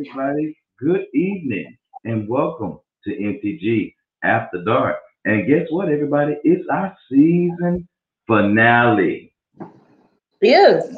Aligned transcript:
everybody? 0.00 0.56
Good 0.78 1.06
evening 1.12 1.76
and 2.04 2.26
welcome 2.26 2.78
to 3.04 3.10
MTG 3.10 3.94
After 4.24 4.64
Dark. 4.64 4.96
And 5.26 5.46
guess 5.46 5.66
what, 5.68 5.90
everybody? 5.90 6.38
It's 6.42 6.66
our 6.72 6.96
season 7.10 7.86
finale. 8.26 9.34
Yes. 10.40 10.96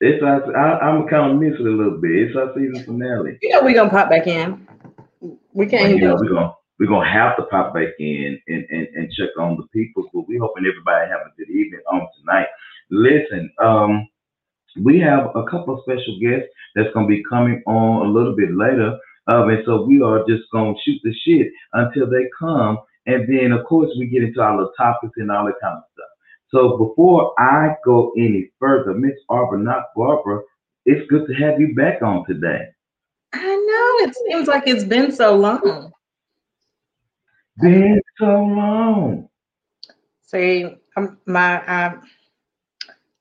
It's 0.00 0.22
our, 0.22 0.54
I, 0.54 0.78
I'm 0.80 1.08
kind 1.08 1.32
of 1.32 1.40
miss 1.40 1.58
it 1.58 1.66
a 1.66 1.70
little 1.70 1.98
bit. 1.98 2.10
It's 2.10 2.36
our 2.36 2.52
season 2.54 2.84
finale. 2.84 3.38
You 3.40 3.48
know 3.48 3.62
we're 3.62 3.74
gonna 3.74 3.88
pop 3.88 4.10
back 4.10 4.26
in. 4.26 4.68
We 5.54 5.66
can't 5.66 5.96
you 5.96 6.00
know, 6.00 6.16
we're 6.16 6.28
gonna 6.28 6.52
we're 6.78 6.88
gonna 6.88 7.10
have 7.10 7.38
to 7.38 7.44
pop 7.44 7.72
back 7.72 7.94
in 7.98 8.38
and, 8.46 8.66
and, 8.68 8.88
and 8.94 9.12
check 9.12 9.30
on 9.38 9.56
the 9.56 9.66
people. 9.68 10.10
But 10.12 10.28
we 10.28 10.36
hoping 10.36 10.66
everybody 10.66 11.08
have 11.08 11.20
a 11.20 11.32
good 11.38 11.48
evening 11.48 11.80
on 11.90 12.06
tonight. 12.20 12.48
Listen, 12.90 13.50
um, 13.58 14.06
we 14.82 14.98
have 15.00 15.30
a 15.34 15.44
couple 15.44 15.74
of 15.74 15.80
special 15.82 16.18
guests 16.20 16.48
that's 16.74 16.92
gonna 16.94 17.06
be 17.06 17.22
coming 17.24 17.62
on 17.66 18.06
a 18.06 18.10
little 18.10 18.34
bit 18.34 18.54
later. 18.54 18.98
Um, 19.26 19.48
and 19.48 19.62
so 19.64 19.82
we 19.84 20.02
are 20.02 20.24
just 20.28 20.44
gonna 20.52 20.74
shoot 20.84 21.00
the 21.02 21.14
shit 21.24 21.52
until 21.72 22.08
they 22.08 22.28
come, 22.38 22.78
and 23.06 23.26
then 23.28 23.52
of 23.52 23.64
course 23.64 23.90
we 23.98 24.06
get 24.06 24.22
into 24.22 24.42
all 24.42 24.58
the 24.58 24.70
topics 24.76 25.14
and 25.16 25.30
all 25.30 25.46
that 25.46 25.60
kind 25.62 25.78
of 25.78 25.84
stuff. 25.92 26.08
So 26.50 26.76
before 26.76 27.34
I 27.38 27.76
go 27.84 28.12
any 28.16 28.50
further, 28.60 28.94
Miss 28.94 29.14
Arbor, 29.28 29.58
not 29.58 29.86
Barbara, 29.96 30.40
it's 30.86 31.08
good 31.10 31.26
to 31.26 31.34
have 31.34 31.60
you 31.60 31.74
back 31.74 32.02
on 32.02 32.24
today. 32.26 32.68
I 33.32 33.38
know 33.44 34.06
it 34.06 34.14
seems 34.14 34.46
like 34.46 34.64
it's 34.66 34.84
been 34.84 35.10
so 35.10 35.34
long. 35.34 35.92
Been 37.60 38.00
so 38.18 38.26
long. 38.26 39.28
See, 40.22 40.76
I'm, 40.96 41.18
my 41.26 41.62
I, 41.66 41.96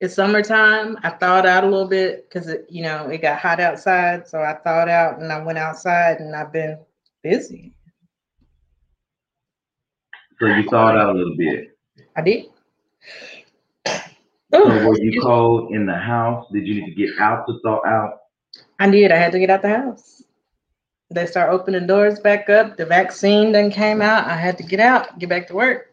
it's 0.03 0.15
summertime. 0.15 0.97
I 1.03 1.11
thawed 1.11 1.45
out 1.45 1.63
a 1.63 1.67
little 1.67 1.87
bit 1.87 2.27
because 2.27 2.49
it, 2.49 2.65
you 2.69 2.83
know, 2.83 3.07
it 3.07 3.21
got 3.21 3.39
hot 3.39 3.61
outside. 3.61 4.27
So 4.27 4.41
I 4.41 4.53
thawed 4.53 4.89
out 4.89 5.21
and 5.21 5.31
I 5.31 5.41
went 5.41 5.57
outside 5.57 6.19
and 6.19 6.35
I've 6.35 6.51
been 6.51 6.77
busy. 7.21 7.73
So 10.41 10.47
you 10.47 10.69
thawed 10.69 10.97
out 10.97 11.15
a 11.15 11.17
little 11.17 11.37
bit. 11.37 11.77
I 12.17 12.21
did. 12.21 12.47
So 14.53 14.87
were 14.87 14.99
you 14.99 15.21
cold 15.21 15.73
in 15.73 15.85
the 15.85 15.95
house? 15.95 16.47
Did 16.51 16.67
you 16.67 16.81
need 16.81 16.95
to 16.95 16.95
get 16.95 17.17
out 17.21 17.47
to 17.47 17.59
thaw 17.63 17.79
out? 17.87 18.23
I 18.79 18.89
did. 18.89 19.09
I 19.09 19.15
had 19.15 19.31
to 19.31 19.39
get 19.39 19.49
out 19.49 19.61
the 19.61 19.69
house. 19.69 20.21
They 21.11 21.25
start 21.27 21.49
opening 21.49 21.87
doors 21.87 22.19
back 22.19 22.49
up. 22.49 22.75
The 22.75 22.85
vaccine 22.85 23.53
then 23.53 23.71
came 23.71 24.01
out. 24.01 24.27
I 24.27 24.35
had 24.35 24.57
to 24.57 24.63
get 24.63 24.81
out, 24.81 25.17
get 25.17 25.29
back 25.29 25.47
to 25.47 25.53
work. 25.55 25.91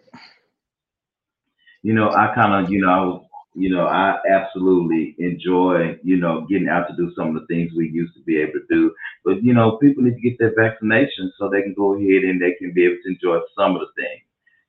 You 1.83 1.95
know, 1.95 2.11
I 2.11 2.35
kind 2.35 2.65
of, 2.65 2.73
you 2.73 2.81
know, 2.81 2.91
I 2.91 3.01
was, 3.05 3.25
you 3.55 3.69
know, 3.69 3.87
I 3.87 4.19
absolutely 4.31 5.17
enjoy, 5.19 5.99
you 6.03 6.17
know, 6.17 6.47
getting 6.49 6.69
out 6.69 6.87
to 6.89 6.97
do 6.97 7.13
some 7.17 7.35
of 7.35 7.41
the 7.41 7.47
things 7.47 7.73
we 7.75 7.89
used 7.91 8.15
to 8.15 8.23
be 8.23 8.39
able 8.41 8.53
to 8.53 8.67
do. 8.71 8.95
But 9.25 9.43
you 9.43 9.55
know, 9.55 9.77
people 9.79 10.05
need 10.05 10.15
to 10.15 10.21
get 10.21 10.39
their 10.39 10.55
vaccination 10.55 11.33
so 11.39 11.49
they 11.49 11.63
can 11.63 11.75
go 11.75 11.95
ahead 11.95 12.23
and 12.23 12.41
they 12.41 12.55
can 12.55 12.73
be 12.73 12.85
able 12.85 12.99
to 13.05 13.11
enjoy 13.11 13.41
some 13.59 13.75
of 13.75 13.81
the 13.81 14.03
things, 14.03 14.23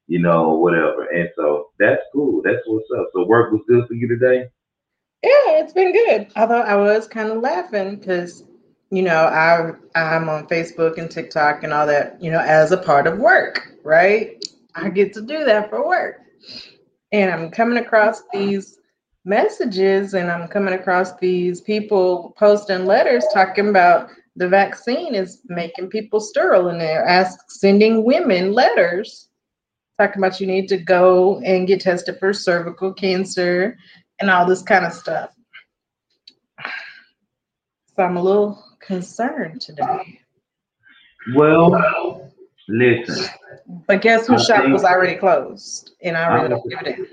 you 0.08 0.20
know, 0.20 0.56
whatever. 0.56 1.06
And 1.06 1.30
so 1.36 1.70
that's 1.80 2.02
cool. 2.12 2.42
That's 2.44 2.62
what's 2.66 2.90
up. 2.98 3.10
So 3.14 3.26
work 3.26 3.52
was 3.52 3.62
good 3.68 3.88
for 3.88 3.94
you 3.94 4.08
today. 4.08 4.50
Yeah, 5.24 5.60
it's 5.62 5.74
been 5.74 5.94
good. 5.94 6.32
Although 6.36 6.62
I 6.62 6.76
was 6.76 7.08
kind 7.08 7.30
of 7.30 7.42
laughing 7.42 7.98
because, 7.98 8.44
you 8.90 9.04
know, 9.04 9.26
I 9.26 9.74
I'm 9.94 10.28
on 10.28 10.48
Facebook 10.48 10.98
and 10.98 11.12
TikTok 11.12 11.64
and 11.64 11.72
all 11.72 11.86
that, 11.86 12.22
you 12.22 12.32
know, 12.32 12.40
as 12.40 12.72
a 12.72 12.78
part 12.78 13.06
of 13.06 13.20
work, 13.20 13.76
right? 13.84 14.44
I 14.74 14.90
get 14.90 15.14
to 15.14 15.22
do 15.22 15.46
that 15.46 15.70
for 15.70 15.88
work. 15.88 16.22
And 17.12 17.32
I'm 17.32 17.52
coming 17.52 17.78
across 17.78 18.24
these 18.34 18.80
messages 19.26 20.14
and 20.14 20.32
I'm 20.32 20.48
coming 20.48 20.74
across 20.74 21.16
these 21.18 21.62
people 21.62 22.34
posting 22.38 22.86
letters 22.86 23.26
talking 23.34 23.70
about 23.70 24.10
the 24.36 24.48
vaccine 24.48 25.14
is 25.14 25.42
making 25.48 25.90
people 25.90 26.20
sterile 26.20 26.70
and 26.70 26.80
they're 26.80 27.06
ask, 27.06 27.52
sending 27.52 28.04
women 28.04 28.54
letters 28.54 29.28
talking 30.00 30.20
about 30.20 30.40
you 30.40 30.48
need 30.48 30.68
to 30.70 30.78
go 30.78 31.40
and 31.42 31.68
get 31.68 31.82
tested 31.82 32.18
for 32.18 32.34
cervical 32.34 32.94
cancer 32.94 33.78
and 34.20 34.30
all 34.30 34.46
this 34.46 34.62
kind 34.62 34.86
of 34.86 34.94
stuff. 34.94 35.32
So 37.96 38.04
I'm 38.04 38.18
a 38.18 38.22
little 38.22 38.64
concerned 38.80 39.62
today. 39.62 40.20
Well, 41.36 42.32
listen. 42.68 43.30
But 43.88 44.02
guess 44.02 44.28
whose 44.28 44.46
shop 44.46 44.62
think- 44.62 44.74
was 44.74 44.84
already 44.84 45.16
closed? 45.16 45.92
And 46.04 46.18
I 46.18 46.34
really 46.34 46.46
I 46.46 46.48
don't 46.50 46.70
give 46.70 46.80
a 46.80 46.84
damn. 46.84 47.08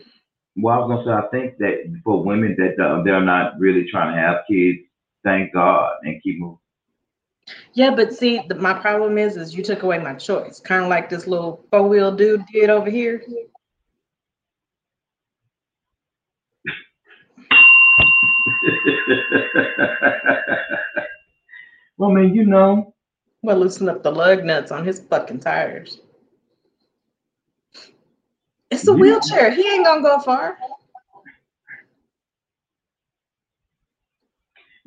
Well, 0.61 0.75
I 0.75 0.79
was 0.79 0.89
gonna 0.89 1.05
say 1.05 1.27
I 1.27 1.31
think 1.31 1.59
that 1.59 2.01
for 2.05 2.25
women 2.25 2.57
that 2.59 3.03
they're 3.05 3.21
not 3.21 3.59
really 3.59 3.89
trying 3.89 4.15
to 4.15 4.21
have 4.21 4.39
kids, 4.51 4.81
thank 5.25 5.53
God 5.53 5.95
and 6.03 6.21
keep 6.23 6.41
moving. 6.41 6.59
Yeah, 7.73 7.95
but 7.95 8.13
see, 8.13 8.43
the, 8.49 8.55
my 8.57 8.75
problem 8.75 9.19
is, 9.19 9.37
is 9.37 9.55
you 9.55 9.63
took 9.63 9.83
away 9.83 9.99
my 9.99 10.15
choice. 10.15 10.61
Kind 10.61 10.83
of 10.83 10.91
like 10.91 11.09
this 11.09 11.27
little 11.27 11.65
four 11.71 11.89
wheel 11.89 12.15
dude 12.15 12.45
did 12.53 12.71
over 12.71 12.91
here. 12.91 13.23
well, 21.97 22.11
man, 22.11 22.35
you 22.35 22.45
know, 22.45 22.95
Well, 23.43 23.59
loosen 23.59 23.89
up 23.89 24.03
the 24.03 24.13
lug 24.13 24.45
nuts 24.45 24.73
on 24.73 24.85
his 24.85 25.01
fucking 25.01 25.41
tires. 25.41 26.01
It's 28.71 28.87
a 28.87 28.93
wheelchair. 28.93 29.51
He 29.51 29.67
ain't 29.69 29.85
gonna 29.85 30.03
go 30.03 30.21
far. 30.21 30.59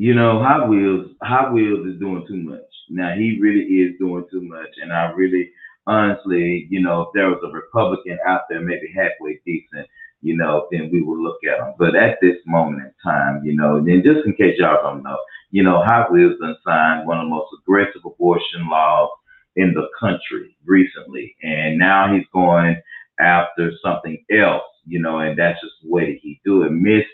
you 0.01 0.15
know, 0.15 0.41
Hot 0.41 0.67
Wheels, 0.67 1.11
Hot 1.21 1.53
Wheels 1.53 1.85
is 1.85 1.99
doing 1.99 2.25
too 2.27 2.37
much. 2.37 2.65
Now 2.89 3.13
he 3.13 3.37
really 3.39 3.61
is 3.61 3.99
doing 3.99 4.25
too 4.31 4.41
much, 4.41 4.69
and 4.81 4.91
I 4.91 5.11
really, 5.11 5.51
honestly, 5.85 6.65
you 6.71 6.81
know, 6.81 7.01
if 7.03 7.09
there 7.13 7.29
was 7.29 7.37
a 7.45 7.51
Republican 7.53 8.17
out 8.25 8.41
there, 8.49 8.61
maybe 8.61 8.91
halfway 8.95 9.39
decent, 9.45 9.87
you 10.23 10.35
know, 10.35 10.67
then 10.71 10.89
we 10.91 11.03
would 11.03 11.19
look 11.19 11.37
at 11.43 11.59
him. 11.59 11.75
But 11.77 11.95
at 11.95 12.17
this 12.19 12.37
moment 12.47 12.81
in 12.81 12.91
time, 13.03 13.45
you 13.45 13.55
know, 13.55 13.79
then 13.79 14.01
just 14.03 14.25
in 14.25 14.33
case 14.33 14.55
y'all 14.57 14.81
don't 14.81 15.03
know, 15.03 15.19
you 15.51 15.61
know, 15.61 15.83
Hot 15.83 16.11
Wheels 16.11 16.39
done 16.41 16.55
signed 16.65 17.07
one 17.07 17.19
of 17.19 17.25
the 17.25 17.29
most 17.29 17.49
aggressive 17.61 18.01
abortion 18.03 18.67
laws 18.71 19.09
in 19.55 19.71
the 19.75 19.87
country 19.99 20.57
recently, 20.65 21.35
and 21.43 21.77
now 21.77 22.11
he's 22.11 22.25
going 22.33 22.75
after 23.21 23.71
something 23.83 24.23
else, 24.31 24.63
you 24.85 24.99
know, 24.99 25.19
and 25.19 25.37
that's 25.37 25.59
just 25.61 25.73
the 25.83 25.89
way 25.89 26.13
that 26.13 26.19
he 26.21 26.41
do 26.43 26.63
it. 26.63 26.71
Miss 26.71 27.05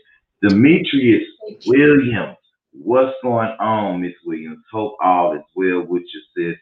Demetrius 0.41 1.23
Williams, 1.65 2.37
what's 2.71 3.15
going 3.21 3.55
on, 3.59 4.01
Miss 4.01 4.13
Williams? 4.25 4.63
Hope 4.71 4.95
all 5.01 5.35
is 5.35 5.43
well 5.55 5.81
with 5.81 6.03
you, 6.03 6.21
sis. 6.35 6.57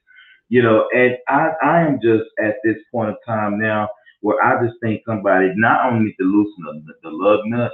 You 0.50 0.62
know, 0.62 0.88
and 0.94 1.18
I, 1.28 1.52
I 1.64 1.82
am 1.82 2.00
just 2.02 2.26
at 2.44 2.56
this 2.64 2.78
point 2.92 3.10
of 3.10 3.18
time 3.26 3.60
now 3.60 3.90
where 4.22 4.44
I 4.44 4.66
just 4.66 4.80
think 4.82 5.02
somebody 5.06 5.52
not 5.56 5.92
only 5.92 6.14
to 6.20 6.24
loosen 6.24 6.86
the, 6.86 6.94
the 7.04 7.10
lug 7.10 7.42
nut, 7.46 7.72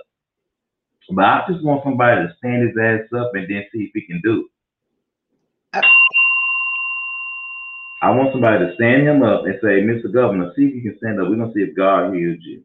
but 1.10 1.26
I 1.26 1.44
just 1.50 1.64
want 1.64 1.84
somebody 1.84 2.28
to 2.28 2.34
stand 2.38 2.68
his 2.68 2.78
ass 2.82 3.02
up 3.18 3.32
and 3.34 3.50
then 3.50 3.66
see 3.72 3.84
if 3.84 3.92
he 3.94 4.02
can 4.02 4.22
do 4.24 4.48
it. 5.74 5.86
I 8.02 8.10
want 8.10 8.34
somebody 8.34 8.66
to 8.66 8.74
stand 8.76 9.08
him 9.08 9.22
up 9.22 9.46
and 9.46 9.56
say, 9.62 9.86
Mr. 9.86 10.12
Governor, 10.12 10.52
see 10.56 10.66
if 10.66 10.76
you 10.76 10.82
can 10.82 10.98
stand 10.98 11.22
up. 11.22 11.30
We're 11.30 11.36
gonna 11.38 11.54
see 11.54 11.62
if 11.62 11.76
God 11.76 12.14
heals 12.14 12.40
you. 12.42 12.64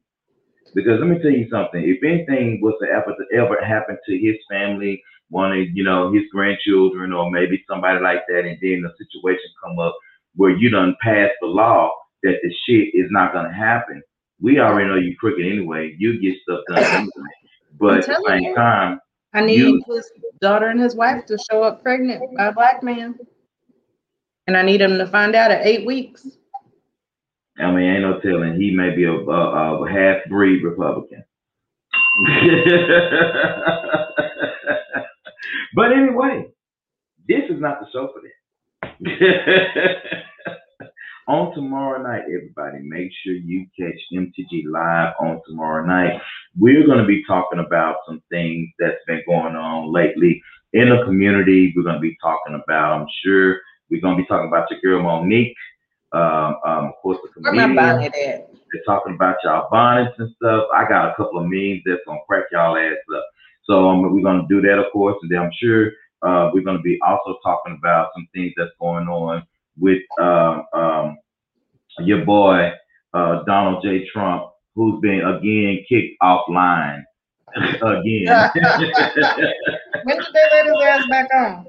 Because 0.75 0.99
let 0.99 1.09
me 1.09 1.19
tell 1.19 1.31
you 1.31 1.49
something. 1.51 1.83
If 1.83 2.03
anything 2.03 2.61
was 2.63 2.75
to 2.81 2.89
ever 2.89 3.15
to 3.15 3.37
ever 3.37 3.63
happen 3.65 3.99
to 4.07 4.19
his 4.19 4.37
family, 4.51 5.03
one 5.29 5.53
of 5.53 5.59
you 5.75 5.85
know 5.85 6.13
his 6.13 6.25
grandchildren, 6.33 7.13
or 7.13 7.31
maybe 7.31 7.63
somebody 7.69 8.01
like 8.01 8.23
that, 8.29 8.47
and 8.47 8.59
then 8.63 8.83
the 8.83 8.93
situation 8.99 9.45
come 9.63 9.79
up 9.79 9.95
where 10.37 10.51
you 10.51 10.71
done 10.71 10.97
pass 11.03 11.31
the 11.41 11.47
law 11.47 11.93
that 12.23 12.37
the 12.43 12.55
shit 12.67 12.95
is 12.95 13.11
not 13.11 13.35
gonna 13.35 13.53
happen. 13.53 14.03
We 14.41 14.59
already 14.59 14.89
know 14.89 14.97
you 14.97 15.17
crooked 15.19 15.45
anyway. 15.45 15.95
You 15.99 16.19
get 16.19 16.37
stuff 16.43 16.61
done 16.69 16.85
anyway. 16.85 17.11
But 17.79 17.99
at 17.99 18.07
the 18.07 18.25
same 18.27 18.43
you. 18.43 18.55
time, 18.55 19.01
I 19.35 19.45
need 19.45 19.59
you, 19.59 19.83
his 19.87 20.11
daughter 20.41 20.69
and 20.69 20.81
his 20.81 20.95
wife 20.95 21.27
to 21.27 21.39
show 21.51 21.63
up 21.63 21.83
pregnant 21.83 22.23
by 22.37 22.47
a 22.47 22.53
black 22.53 22.83
man. 22.83 23.19
And 24.47 24.57
I 24.57 24.63
need 24.63 24.81
him 24.81 24.99
to 24.99 25.07
find 25.07 25.35
out 25.35 25.51
at 25.51 25.67
eight 25.67 25.85
weeks. 25.85 26.27
I 27.59 27.71
mean, 27.71 27.85
ain't 27.85 28.03
no 28.03 28.21
telling. 28.21 28.61
He 28.61 28.71
may 28.71 28.95
be 28.95 29.05
a, 29.05 29.13
a, 29.13 29.83
a 29.83 29.91
half 29.91 30.29
breed 30.29 30.63
Republican. 30.63 31.25
but 35.75 35.93
anyway, 35.93 36.49
this 37.29 37.43
is 37.51 37.61
not 37.61 37.81
the 37.81 37.87
show 37.93 38.13
for 38.13 38.23
that. 38.23 38.33
on 41.29 41.53
tomorrow 41.55 42.03
night, 42.03 42.23
everybody, 42.27 42.79
make 42.83 43.11
sure 43.25 43.35
you 43.35 43.67
catch 43.79 43.99
MTG 44.13 44.65
Live 44.71 45.15
on 45.21 45.41
tomorrow 45.47 45.85
night. 45.85 46.21
We're 46.57 46.87
going 46.87 46.99
to 47.01 47.07
be 47.07 47.25
talking 47.27 47.59
about 47.59 47.97
some 48.07 48.23
things 48.31 48.69
that's 48.79 49.03
been 49.07 49.23
going 49.27 49.57
on 49.57 49.93
lately 49.93 50.41
in 50.73 50.89
the 50.89 51.05
community. 51.05 51.73
We're 51.75 51.83
going 51.83 51.97
to 51.97 52.01
be 52.01 52.17
talking 52.23 52.61
about, 52.63 53.01
I'm 53.01 53.07
sure, 53.25 53.59
we're 53.91 54.01
going 54.01 54.17
to 54.17 54.23
be 54.23 54.27
talking 54.27 54.49
about 54.49 54.71
your 54.71 54.81
girl 54.81 55.03
Mo'Nique. 55.03 55.55
Um, 56.13 56.57
um, 56.65 56.85
of 56.87 56.93
course, 57.03 57.19
the 57.23 57.29
comedian. 57.33 57.75
They're 58.73 58.83
talking 58.85 59.15
about 59.15 59.37
y'all 59.45 59.69
bonnets 59.71 60.19
and 60.19 60.35
stuff. 60.37 60.67
I 60.75 60.89
got 60.89 61.11
a 61.11 61.15
couple 61.15 61.39
of 61.39 61.47
memes 61.47 61.83
that's 61.85 62.01
going 62.07 62.19
to 62.19 62.25
crack 62.27 62.45
y'all 62.53 62.77
ass 62.77 62.97
up. 63.15 63.25
So 63.65 63.89
um, 63.89 64.03
we're 64.03 64.23
going 64.23 64.43
to 64.43 64.49
do 64.49 64.61
that, 64.67 64.79
of 64.79 64.93
course, 64.93 65.17
and 65.23 65.31
then 65.31 65.39
I'm 65.41 65.51
sure 65.59 65.93
uh, 66.23 66.51
we're 66.53 66.63
going 66.63 66.77
to 66.77 66.83
be 66.83 66.99
also 67.07 67.39
talking 67.43 67.77
about 67.79 68.11
some 68.15 68.29
things 68.35 68.53
that's 68.57 68.71
going 68.81 69.09
on 69.09 69.45
with 69.79 70.03
uh, 70.21 70.63
um, 70.73 71.19
your 72.01 72.25
boy 72.25 72.73
uh, 73.15 73.43
Donald 73.45 73.83
J. 73.83 74.07
Trump, 74.13 74.51
who's 74.75 75.01
been 75.01 75.21
again 75.25 75.85
kicked 75.89 76.17
offline 76.23 77.03
again. 77.57 78.51
when 80.05 80.17
did 80.17 80.27
they 80.33 80.47
let 80.53 80.67
his 80.67 80.83
ass 80.83 81.09
back 81.09 81.29
on? 81.35 81.67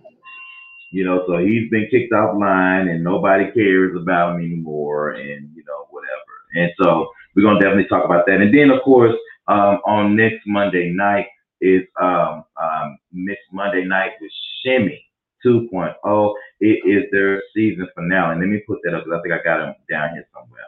You 0.92 1.04
know, 1.04 1.24
so 1.28 1.38
he's 1.38 1.70
been 1.70 1.88
kicked 1.92 2.14
offline 2.14 2.90
and 2.90 3.04
nobody 3.04 3.52
cares 3.52 3.96
about 3.96 4.36
him 4.36 4.46
anymore, 4.46 5.12
and 5.12 5.50
you 5.56 5.64
know 5.68 5.88
whatever. 5.90 6.12
And 6.56 6.72
so 6.82 7.10
we're 7.36 7.44
gonna 7.44 7.60
definitely 7.60 7.88
talk 7.88 8.06
about 8.06 8.26
that. 8.28 8.42
And 8.42 8.54
then 8.54 8.70
of 8.72 8.82
course 8.84 9.16
um, 9.48 9.80
on 9.86 10.16
next 10.16 10.42
Monday 10.46 10.92
night 10.92 11.28
is 11.62 11.84
um, 12.02 12.44
um, 12.62 12.98
Miss 13.12 13.38
Monday 13.52 13.86
night 13.86 14.12
with 14.22 14.32
Shimmy 14.64 15.04
2.0. 15.46 16.34
It 16.60 16.80
is 16.86 17.10
their 17.12 17.42
season 17.56 17.88
finale. 17.96 18.34
And 18.34 18.42
let 18.42 18.50
me 18.50 18.62
put 18.68 18.80
that 18.84 18.94
up 18.94 19.06
because 19.06 19.20
I 19.20 19.22
think 19.22 19.34
I 19.34 19.44
got 19.44 19.60
them 19.60 19.76
down 19.90 20.10
here 20.14 20.28
somewhere. 20.34 20.68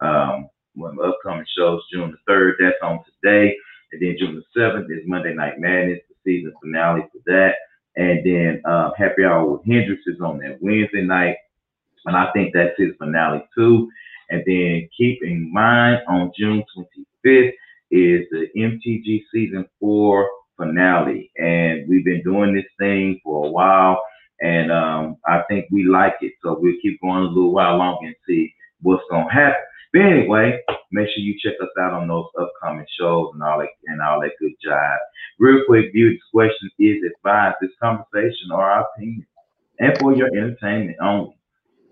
Um, 0.00 0.48
one 0.74 0.92
of 0.92 0.96
the 0.96 1.02
upcoming 1.02 1.46
shows, 1.56 1.82
June 1.92 2.14
the 2.26 2.32
3rd, 2.32 2.52
that's 2.60 2.76
on 2.82 3.00
today. 3.04 3.54
And 3.92 4.00
then 4.00 4.16
June 4.18 4.42
the 4.54 4.60
7th 4.60 4.86
is 4.90 5.06
Monday 5.06 5.34
Night 5.34 5.58
Madness, 5.58 6.00
the 6.08 6.14
season 6.24 6.54
finale 6.62 7.02
for 7.12 7.20
that. 7.26 7.54
And 7.96 8.24
then 8.24 8.62
um, 8.64 8.92
Happy 8.96 9.24
Hour 9.24 9.44
with 9.50 9.66
Hendrix 9.66 10.02
is 10.06 10.20
on 10.20 10.38
that 10.38 10.58
Wednesday 10.60 11.02
night. 11.02 11.36
And 12.06 12.16
I 12.16 12.30
think 12.32 12.52
that's 12.54 12.78
his 12.78 12.94
finale 12.98 13.42
too. 13.56 13.90
And 14.30 14.42
then 14.46 14.88
keep 14.96 15.22
in 15.22 15.52
mind 15.52 16.02
on 16.08 16.32
June 16.38 16.64
25th 16.76 17.52
is 17.90 18.26
the 18.30 18.46
MTG 18.56 19.24
season 19.32 19.68
four 19.80 20.28
finale. 20.56 21.30
And 21.36 21.88
we've 21.88 22.04
been 22.04 22.22
doing 22.22 22.54
this 22.54 22.64
thing 22.78 23.20
for 23.24 23.46
a 23.46 23.50
while, 23.50 24.02
and 24.40 24.70
um, 24.70 25.16
I 25.26 25.42
think 25.48 25.66
we 25.70 25.84
like 25.84 26.14
it. 26.20 26.34
So 26.42 26.58
we'll 26.60 26.80
keep 26.80 27.00
going 27.00 27.24
a 27.24 27.26
little 27.26 27.52
while 27.52 27.76
longer 27.76 28.06
and 28.06 28.16
see 28.26 28.54
what's 28.82 29.02
gonna 29.10 29.32
happen. 29.32 29.60
But 29.92 30.02
anyway, 30.02 30.60
make 30.90 31.08
sure 31.08 31.22
you 31.22 31.34
check 31.42 31.54
us 31.62 31.68
out 31.80 31.92
on 31.92 32.08
those 32.08 32.26
upcoming 32.40 32.86
shows 32.98 33.30
and 33.34 33.42
all 33.42 33.58
that 33.58 33.68
and 33.86 34.00
all 34.00 34.20
that 34.20 34.32
good 34.40 34.52
job. 34.62 34.98
Real 35.38 35.64
quick, 35.66 35.92
viewers 35.92 36.18
question 36.32 36.70
is 36.78 36.98
advised 37.16 37.56
this 37.60 37.70
conversation 37.82 38.50
or 38.52 38.62
our 38.62 38.86
opinion 38.96 39.26
and 39.78 39.96
for 39.98 40.14
your 40.14 40.28
entertainment 40.28 40.96
only. 41.02 41.36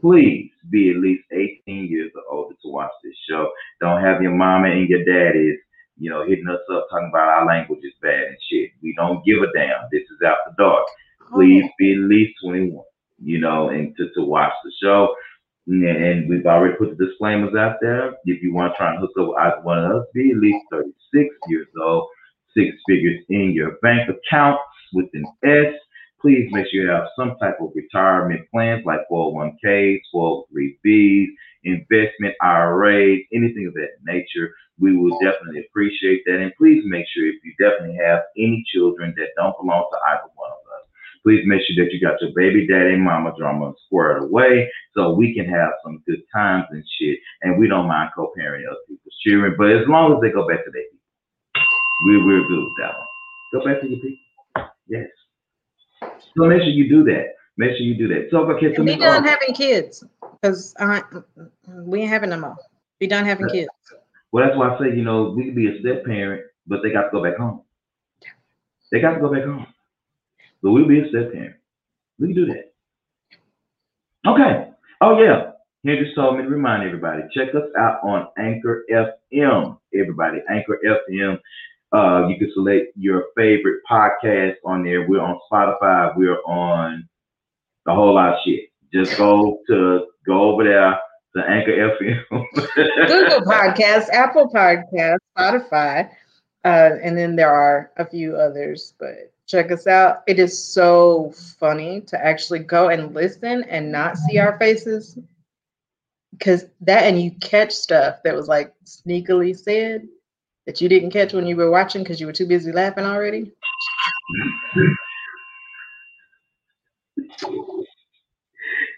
Please 0.00 0.50
be 0.70 0.90
at 0.90 0.96
least 0.96 1.24
18 1.32 1.86
years 1.88 2.12
or 2.14 2.22
older 2.30 2.54
to 2.62 2.68
watch 2.70 2.92
this 3.02 3.14
show. 3.28 3.50
Don't 3.80 4.02
have 4.02 4.22
your 4.22 4.34
mama 4.34 4.68
and 4.68 4.88
your 4.88 5.04
daddies 5.04 5.58
you 5.98 6.10
know, 6.10 6.24
hitting 6.26 6.48
us 6.48 6.60
up 6.72 6.86
talking 6.90 7.10
about 7.10 7.28
our 7.28 7.46
language 7.46 7.80
is 7.82 7.92
bad 8.00 8.22
and 8.28 8.36
shit. 8.48 8.70
We 8.82 8.94
don't 8.96 9.24
give 9.24 9.38
a 9.42 9.52
damn. 9.54 9.88
This 9.90 10.02
is 10.02 10.18
after 10.24 10.54
dark. 10.56 10.86
Please 11.32 11.64
be 11.78 11.94
at 11.94 12.08
least 12.08 12.38
21, 12.42 12.82
you 13.22 13.38
know, 13.38 13.68
and 13.68 13.94
to, 13.96 14.08
to 14.14 14.22
watch 14.22 14.52
the 14.64 14.72
show. 14.80 15.14
And 15.68 16.28
we've 16.28 16.46
already 16.46 16.76
put 16.76 16.96
the 16.96 17.06
disclaimers 17.06 17.54
out 17.54 17.76
there. 17.80 18.14
If 18.24 18.42
you 18.42 18.54
want 18.54 18.72
to 18.72 18.76
try 18.76 18.90
and 18.90 19.00
hook 19.00 19.10
up 19.20 19.28
with 19.28 19.38
either 19.38 19.60
one 19.62 19.84
of 19.84 19.96
us, 19.96 20.06
be 20.14 20.30
at 20.30 20.38
least 20.38 20.64
36 20.70 21.34
years 21.48 21.68
old, 21.80 22.08
six 22.56 22.76
figures 22.88 23.22
in 23.28 23.52
your 23.52 23.72
bank 23.82 24.08
account 24.08 24.58
with 24.92 25.06
an 25.14 25.24
S. 25.44 25.74
Please 26.20 26.48
make 26.50 26.66
sure 26.70 26.82
you 26.82 26.88
have 26.88 27.08
some 27.16 27.36
type 27.38 27.58
of 27.60 27.70
retirement 27.74 28.48
plans 28.50 28.84
like 28.84 29.00
401ks, 29.10 30.00
403bs, 30.12 31.26
investment 31.64 32.34
IRAs, 32.42 33.20
anything 33.32 33.66
of 33.68 33.74
that 33.74 33.90
nature 34.02 34.54
we 34.78 34.96
will 34.96 35.18
definitely 35.18 35.64
appreciate 35.68 36.22
that. 36.26 36.40
And 36.40 36.52
please 36.56 36.82
make 36.86 37.06
sure 37.14 37.26
if 37.26 37.36
you 37.44 37.52
definitely 37.58 37.98
have 38.04 38.20
any 38.36 38.64
children 38.72 39.14
that 39.16 39.34
don't 39.36 39.56
belong 39.58 39.86
to 39.90 39.98
either 40.10 40.30
one 40.34 40.50
of 40.50 40.58
us, 40.58 40.67
please 41.28 41.42
make 41.44 41.60
sure 41.66 41.84
that 41.84 41.92
you 41.92 42.00
got 42.00 42.19
your 42.22 42.30
baby 42.34 42.66
daddy 42.66 42.94
and 42.94 43.02
mama 43.02 43.34
drama 43.36 43.75
squared 43.84 44.22
away 44.22 44.70
so 44.94 45.12
we 45.12 45.34
can 45.34 45.46
have 45.46 45.69
some 45.84 46.02
good 46.06 46.22
times 46.34 46.64
and 46.70 46.82
shit. 46.98 47.19
And 47.42 47.58
we 47.58 47.69
don't 47.69 47.86
mind 47.86 48.10
co-parenting 48.16 48.66
other 48.66 48.78
people's 48.88 49.14
children, 49.22 49.54
but 49.58 49.70
as 49.70 49.86
long 49.88 50.14
as 50.14 50.22
they 50.22 50.30
go 50.30 50.48
back 50.48 50.64
to 50.64 50.70
their 50.70 50.82
people, 50.84 50.98
we, 52.06 52.25
we're 52.25 52.48
good 52.48 52.64
with 52.64 52.72
that 52.80 52.94
one. 52.96 53.06
Go 53.52 53.64
back 53.66 53.82
to 53.82 53.88
your 53.88 54.00
people. 54.00 54.70
Yes. 54.86 55.08
So 56.34 56.46
make 56.46 56.62
sure 56.62 56.70
you 56.70 56.88
do 56.88 57.04
that. 57.04 57.34
Make 57.58 57.72
sure 57.72 57.80
you 57.80 57.94
do 57.94 58.08
that. 58.08 58.28
So 58.30 58.50
okay, 58.52 58.75
so 58.75 58.82
be 58.82 58.97
done 58.97 59.26
uh, 59.26 59.28
having 59.28 59.54
kids 59.54 60.04
because 60.40 60.75
we 61.66 62.00
ain't 62.00 62.11
having 62.11 62.30
them 62.30 62.44
all. 62.44 62.56
We 63.02 63.06
done 63.06 63.26
having 63.26 63.49
kids. 63.49 63.68
Well, 64.32 64.47
that's 64.47 64.56
why 64.56 64.75
I 64.75 64.78
say, 64.78 64.97
you 64.97 65.04
know, 65.04 65.35
we 65.37 65.44
could 65.44 65.56
be 65.56 65.76
a 65.76 65.80
step 65.80 66.06
parent, 66.06 66.44
but 66.66 66.82
they 66.82 66.90
got 66.90 67.02
to 67.02 67.11
go 67.12 67.23
back 67.23 67.37
home. 67.37 67.62
They 68.90 69.00
got 69.00 69.14
to 69.14 69.20
go 69.20 69.30
back 69.30 69.44
home. 69.44 69.66
But 70.62 70.72
we'll 70.72 70.88
be 70.88 71.00
a 71.00 71.08
step 71.08 71.32
parent. 71.32 71.56
We 72.18 72.28
can 72.28 72.36
do 72.36 72.46
that. 72.46 72.72
Okay. 74.26 74.70
Oh 75.00 75.20
yeah. 75.20 75.52
Just 75.86 76.14
told 76.16 76.36
me 76.36 76.42
to 76.42 76.48
remind 76.48 76.82
everybody, 76.82 77.22
check 77.32 77.54
us 77.54 77.70
out 77.78 78.00
on 78.02 78.28
Anchor 78.36 78.84
FM. 78.90 79.78
Everybody, 79.94 80.40
Anchor 80.50 80.78
FM. 80.84 81.38
Uh, 81.92 82.28
you 82.28 82.36
can 82.36 82.50
select 82.52 82.88
your 82.96 83.26
favorite 83.36 83.80
podcast 83.90 84.56
on 84.64 84.82
there. 84.82 85.08
We're 85.08 85.22
on 85.22 85.38
Spotify. 85.50 86.14
We're 86.14 86.42
on 86.42 87.08
a 87.86 87.94
whole 87.94 88.14
lot 88.14 88.34
of 88.34 88.40
shit. 88.44 88.68
Just 88.92 89.16
go 89.16 89.60
to 89.68 90.06
go 90.26 90.50
over 90.50 90.64
there 90.64 90.98
the 91.34 91.48
Anchor 91.48 91.72
FM, 91.72 92.24
Google 93.06 93.40
Podcasts, 93.42 94.08
Apple 94.10 94.48
Podcasts, 94.48 95.18
Spotify, 95.36 96.08
uh, 96.64 96.90
and 97.02 97.16
then 97.16 97.36
there 97.36 97.52
are 97.52 97.90
a 97.96 98.04
few 98.04 98.36
others. 98.36 98.94
But 98.98 99.32
check 99.49 99.73
us 99.73 99.87
out. 99.87 100.23
It 100.26 100.38
is 100.38 100.57
so 100.57 101.33
funny 101.59 102.02
to 102.02 102.25
actually 102.25 102.61
go 102.61 102.90
and 102.90 103.14
listen 103.14 103.64
and 103.64 103.90
not 103.90 104.17
see 104.17 104.38
our 104.38 104.57
faces, 104.59 105.19
because 106.33 106.67
that 106.83 107.05
and 107.05 107.21
you 107.21 107.33
catch 107.40 107.73
stuff 107.73 108.23
that 108.25 108.35
was 108.35 108.47
like 108.47 108.73
sneakily 108.85 109.59
said 109.59 110.07
that 110.67 110.81
you 110.81 110.88
didn't 110.88 111.11
catch 111.11 111.33
when 111.33 111.47
you 111.47 111.57
were 111.57 111.71
watching 111.71 112.02
because 112.02 112.21
you 112.21 112.26
were 112.26 112.33
too 112.33 112.47
busy 112.47 112.71
laughing 112.71 113.05
already. 113.05 113.52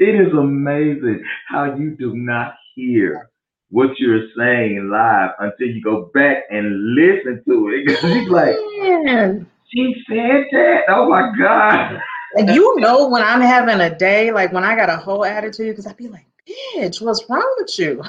It 0.00 0.14
is 0.14 0.32
amazing 0.32 1.22
how 1.46 1.76
you 1.76 1.94
do 1.96 2.16
not 2.16 2.54
hear 2.74 3.30
what 3.70 3.98
you're 3.98 4.26
saying 4.36 4.90
live 4.90 5.30
until 5.38 5.68
you 5.68 5.82
go 5.82 6.10
back 6.12 6.44
and 6.50 6.94
listen 6.94 7.42
to 7.46 7.68
it. 7.68 7.86
Because 7.86 8.28
like, 8.28 8.56
Man. 9.04 9.46
She 9.72 9.94
said 10.08 10.46
that. 10.52 10.82
Oh 10.88 11.08
my 11.08 11.32
God. 11.38 12.00
And 12.34 12.50
you 12.50 12.76
know 12.80 13.08
when 13.08 13.22
I'm 13.22 13.40
having 13.40 13.80
a 13.80 13.96
day, 13.96 14.30
like 14.30 14.52
when 14.52 14.64
I 14.64 14.76
got 14.76 14.88
a 14.88 14.96
whole 14.96 15.24
attitude, 15.24 15.70
because 15.70 15.86
I'd 15.86 15.96
be 15.96 16.08
like, 16.08 16.26
bitch, 16.48 17.00
what's 17.00 17.28
wrong 17.28 17.56
with 17.58 17.78
you? 17.78 18.02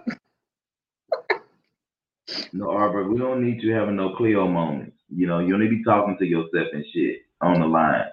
no, 2.52 2.70
Arbor, 2.70 3.08
we 3.08 3.18
don't 3.18 3.44
need 3.44 3.62
you 3.62 3.72
having 3.72 3.96
no 3.96 4.14
Cleo 4.16 4.48
moments. 4.48 4.96
You 5.14 5.26
know, 5.26 5.40
you 5.40 5.50
don't 5.50 5.60
need 5.60 5.70
to 5.70 5.76
be 5.76 5.84
talking 5.84 6.16
to 6.18 6.26
yourself 6.26 6.68
and 6.72 6.84
shit 6.92 7.22
on 7.42 7.60
the 7.60 7.66
line. 7.66 8.06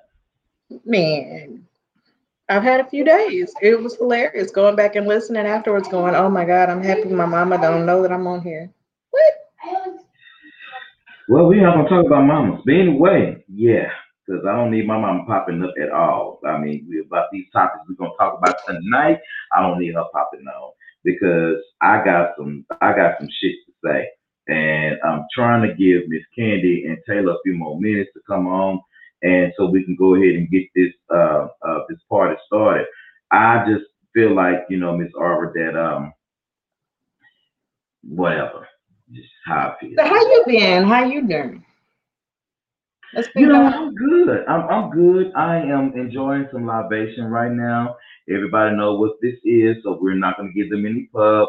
Man, 0.83 1.65
I've 2.49 2.63
had 2.63 2.81
a 2.81 2.89
few 2.89 3.05
days. 3.05 3.53
It 3.61 3.81
was 3.81 3.95
hilarious 3.95 4.51
going 4.51 4.75
back 4.75 4.95
and 4.95 5.07
listening 5.07 5.45
afterwards, 5.45 5.87
going, 5.87 6.15
"Oh 6.15 6.29
my 6.29 6.45
God, 6.45 6.69
I'm 6.69 6.83
happy 6.83 7.05
my 7.05 7.25
mama 7.25 7.57
don't 7.59 7.85
know 7.85 8.01
that 8.01 8.11
I'm 8.11 8.27
on 8.27 8.41
here." 8.41 8.69
Well, 11.29 11.47
we're 11.47 11.61
not 11.61 11.75
gonna 11.77 11.89
talk 11.89 12.07
about 12.07 12.25
mamas, 12.25 12.61
but 12.65 12.75
anyway, 12.75 13.45
yeah, 13.53 13.89
because 14.27 14.45
I 14.49 14.53
don't 14.55 14.71
need 14.71 14.87
my 14.87 14.99
mama 14.99 15.25
popping 15.27 15.63
up 15.63 15.75
at 15.81 15.91
all. 15.91 16.41
I 16.45 16.59
mean, 16.59 16.87
we 16.89 17.01
about 17.01 17.27
these 17.31 17.45
topics 17.53 17.85
we're 17.89 17.97
gonna 17.97 18.17
talk 18.19 18.39
about 18.39 18.57
tonight. 18.67 19.19
I 19.55 19.61
don't 19.61 19.79
need 19.79 19.95
her 19.95 20.05
popping 20.13 20.47
on 20.47 20.73
because 21.05 21.63
I 21.81 22.03
got 22.05 22.31
some, 22.37 22.65
I 22.81 22.93
got 22.93 23.19
some 23.19 23.29
shit 23.41 23.55
to 23.67 23.73
say, 23.85 24.09
and 24.49 24.97
I'm 25.05 25.25
trying 25.35 25.63
to 25.69 25.75
give 25.75 26.09
Miss 26.09 26.23
Candy 26.37 26.85
and 26.87 26.99
Taylor 27.09 27.33
a 27.33 27.43
few 27.45 27.55
more 27.55 27.79
minutes 27.81 28.11
to 28.15 28.21
come 28.27 28.47
on, 28.47 28.81
and 29.23 29.53
so 29.57 29.67
we 29.67 29.85
can 29.85 29.95
go 29.97 30.15
ahead 30.15 30.35
and 30.35 30.51
get 30.51 30.65
this 30.75 30.93
uh, 31.13 31.47
uh 31.67 31.81
this 31.89 31.99
party 32.09 32.37
started. 32.47 32.87
I 33.31 33.65
just 33.71 33.85
feel 34.15 34.35
like 34.35 34.65
you 34.69 34.79
know 34.79 34.97
Miss 34.97 35.13
Arbor 35.19 35.53
that 35.55 35.79
um 35.79 36.13
whatever, 38.03 38.68
just 39.13 39.29
how 39.45 39.75
I 39.75 39.79
feel. 39.79 39.93
So 39.97 40.05
how 40.05 40.15
you 40.15 40.43
been? 40.45 40.83
How 40.87 41.05
you 41.05 41.27
doing? 41.27 41.65
Let's 43.13 43.27
you 43.35 43.47
know, 43.47 43.63
I'm 43.65 43.95
good. 43.95 44.45
I'm 44.47 44.69
I'm 44.69 44.89
good. 44.91 45.31
I 45.35 45.57
am 45.57 45.93
enjoying 45.95 46.47
some 46.51 46.67
libation 46.67 47.25
right 47.25 47.51
now. 47.51 47.97
Everybody 48.29 48.75
know 48.75 48.95
what 48.95 49.13
this 49.21 49.35
is, 49.43 49.77
so 49.83 49.97
we're 49.99 50.13
not 50.13 50.37
gonna 50.37 50.51
give 50.53 50.69
them 50.69 50.85
any 50.85 51.09
pub. 51.11 51.47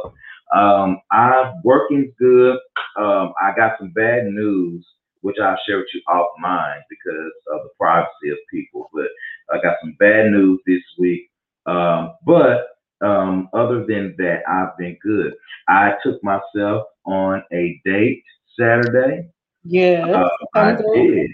Um, 0.55 1.00
I'm 1.12 1.61
working 1.62 2.12
good. 2.19 2.59
Um, 2.97 3.35
I 3.40 3.52
got 3.55 3.79
some 3.79 3.90
bad 3.90 4.25
news, 4.25 4.87
which 5.21 5.37
I'll 5.43 5.59
share 5.67 5.79
with 5.79 5.87
you 5.93 6.00
off 6.09 6.29
mine 6.40 6.81
because 6.88 7.33
of 7.52 7.62
the 7.62 7.71
privacy 7.79 8.31
of 8.31 8.38
people. 8.50 8.90
But 8.95 9.09
I 9.52 9.61
got 9.61 9.76
some 9.83 9.97
bad 9.99 10.31
news 10.33 10.61
this 10.67 10.83
week. 10.99 11.31
Um, 11.67 12.14
but 12.25 12.69
um, 13.00 13.49
other 13.52 13.85
than 13.87 14.14
that, 14.19 14.42
I've 14.49 14.76
been 14.76 14.97
good. 15.02 15.35
I 15.69 15.95
took 16.02 16.23
myself 16.23 16.87
on 17.04 17.42
a 17.52 17.80
date 17.85 18.23
Saturday. 18.59 19.28
Yeah, 19.64 20.07
uh, 20.07 20.28
I 20.54 20.73
did. 20.73 21.30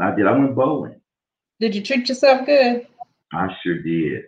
I 0.00 0.14
did. 0.14 0.26
I 0.26 0.32
went 0.32 0.54
bowling. 0.54 1.00
Did 1.60 1.74
you 1.74 1.82
treat 1.82 2.08
yourself 2.08 2.46
good? 2.46 2.86
I 3.32 3.48
sure 3.62 3.82
did. 3.82 4.24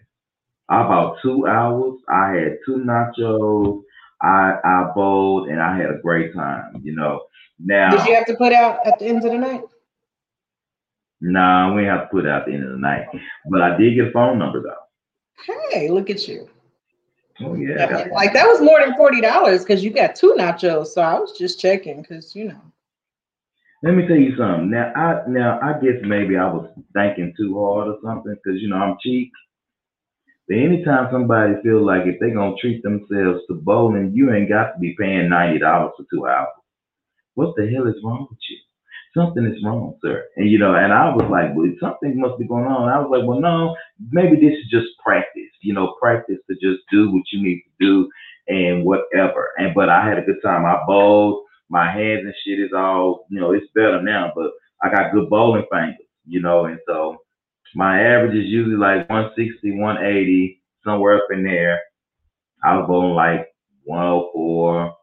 I 0.68 0.85
about 0.85 1.16
two 1.23 1.47
hours. 1.47 2.00
I 2.09 2.30
had 2.30 2.59
two 2.64 2.76
nachos. 2.76 3.83
I 4.21 4.59
I 4.64 4.90
bowled 4.95 5.49
and 5.49 5.61
I 5.61 5.76
had 5.76 5.90
a 5.90 5.99
great 6.02 6.35
time. 6.35 6.80
You 6.83 6.95
know. 6.95 7.23
Now. 7.59 7.90
Did 7.90 8.07
you 8.07 8.14
have 8.14 8.26
to 8.26 8.37
put 8.37 8.52
out 8.52 8.87
at 8.87 8.99
the 8.99 9.07
end 9.07 9.25
of 9.25 9.33
the 9.33 9.38
night? 9.38 9.62
Nah, 11.21 11.75
we 11.75 11.85
have 11.85 12.02
to 12.02 12.07
put 12.09 12.26
out 12.26 12.42
at 12.42 12.47
the 12.47 12.52
end 12.54 12.64
of 12.64 12.71
the 12.71 12.78
night. 12.78 13.07
But 13.50 13.62
I 13.62 13.76
did 13.76 13.95
get 13.95 14.09
a 14.09 14.11
phone 14.12 14.38
number 14.38 14.62
though. 14.62 15.54
Hey, 15.71 15.88
look 15.88 16.11
at 16.11 16.28
you. 16.28 16.49
Oh 17.40 17.54
yeah. 17.54 18.09
Like 18.12 18.33
that 18.33 18.47
was 18.47 18.61
more 18.61 18.80
than 18.80 18.97
forty 18.97 19.21
dollars 19.21 19.64
because 19.64 19.85
you 19.85 19.90
got 19.90 20.16
two 20.16 20.35
nachos. 20.38 20.88
So 20.88 21.02
I 21.02 21.18
was 21.18 21.33
just 21.38 21.61
checking 21.61 22.02
because 22.02 22.35
you 22.35 22.47
know. 22.47 22.61
Let 23.83 23.95
me 23.95 24.09
tell 24.09 24.16
you 24.16 24.37
something. 24.37 24.71
Now 24.71 24.92
I 24.97 25.23
now 25.28 25.61
I 25.62 25.75
guess 25.75 26.02
maybe 26.02 26.37
I 26.37 26.52
was 26.52 26.68
thinking 26.95 27.33
too 27.37 27.57
hard 27.59 27.88
or 27.88 27.99
something 28.04 28.35
because 28.35 28.61
you 28.61 28.68
know 28.68 28.76
I'm 28.76 28.97
cheap. 29.00 29.30
But 30.49 30.57
anytime 30.59 31.09
somebody 31.12 31.54
feels 31.62 31.87
like 31.87 32.07
if 32.07 32.18
they're 32.18 32.35
gonna 32.35 32.57
treat 32.61 32.83
themselves 32.83 33.42
to 33.49 33.54
bowling, 33.54 34.12
you 34.14 34.33
ain't 34.33 34.49
got 34.49 34.73
to 34.73 34.78
be 34.80 34.97
paying 34.99 35.28
ninety 35.28 35.61
dollars 35.61 35.92
for 35.97 36.07
two 36.12 36.26
hours. 36.26 36.49
What 37.35 37.54
the 37.57 37.71
hell 37.71 37.87
is 37.87 38.02
wrong 38.02 38.26
with 38.28 38.38
you? 38.50 38.57
Something 39.14 39.47
is 39.47 39.62
wrong, 39.64 39.97
sir. 40.02 40.25
And 40.37 40.50
you 40.50 40.59
know, 40.59 40.75
and 40.75 40.92
I 40.92 41.14
was 41.14 41.30
like, 41.30 41.54
well, 41.54 41.71
something 41.80 42.18
must 42.18 42.38
be 42.38 42.47
going 42.49 42.66
on. 42.66 42.88
I 42.88 42.99
was 42.99 43.11
like, 43.11 43.28
well, 43.28 43.40
no, 43.40 43.76
maybe 44.11 44.37
this 44.37 44.59
is 44.59 44.71
just 44.71 44.88
practice. 45.04 45.48
You 45.60 45.74
know, 45.74 45.96
practice 46.00 46.38
to 46.48 46.54
just 46.54 46.82
do 46.90 47.10
what 47.10 47.24
you 47.32 47.42
need 47.42 47.62
to 47.62 47.84
do 47.84 48.10
and 48.48 48.84
whatever. 48.84 49.50
And 49.58 49.74
but 49.74 49.88
I 49.88 50.06
had 50.08 50.18
a 50.18 50.22
good 50.22 50.42
time. 50.42 50.64
I 50.64 50.82
bowled 50.86 51.44
my 51.68 51.90
hands 51.90 52.22
and 52.24 52.34
shit 52.44 52.60
is 52.60 52.72
all, 52.74 53.26
you 53.30 53.40
know, 53.40 53.52
it's 53.52 53.66
better 53.74 54.02
now, 54.02 54.32
but 54.34 54.50
I 54.82 54.90
got 54.90 55.12
good 55.12 55.28
bowling 55.28 55.66
fingers, 55.70 56.06
you 56.26 56.40
know, 56.40 56.64
and 56.64 56.78
so 56.86 57.18
my 57.74 58.00
average 58.00 58.36
is 58.36 58.46
usually 58.46 58.76
like 58.76 59.08
160, 59.10 59.72
180, 59.72 60.62
somewhere 60.84 61.16
up 61.16 61.28
in 61.30 61.44
there. 61.44 61.80
I 62.64 62.76
was 62.76 62.86
bowling 62.88 63.14
like 63.14 63.48
104, 63.84 64.96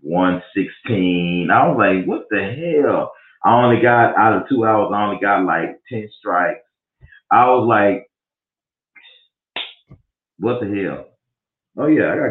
116. 0.00 1.50
I 1.50 1.68
was 1.68 1.76
like, 1.78 2.06
what 2.06 2.26
the 2.30 2.82
hell? 2.82 3.12
I 3.44 3.54
only 3.62 3.80
got 3.80 4.16
out 4.16 4.40
of 4.40 4.48
two 4.48 4.64
hours, 4.64 4.90
I 4.92 5.04
only 5.04 5.20
got 5.20 5.44
like 5.44 5.80
10 5.90 6.08
strikes. 6.18 6.60
I 7.30 7.46
was 7.46 7.66
like, 7.68 8.07
what 10.38 10.60
the 10.60 10.66
hell? 10.66 11.06
Oh 11.76 11.86
yeah, 11.86 12.12
I 12.12 12.16
got 12.16 12.30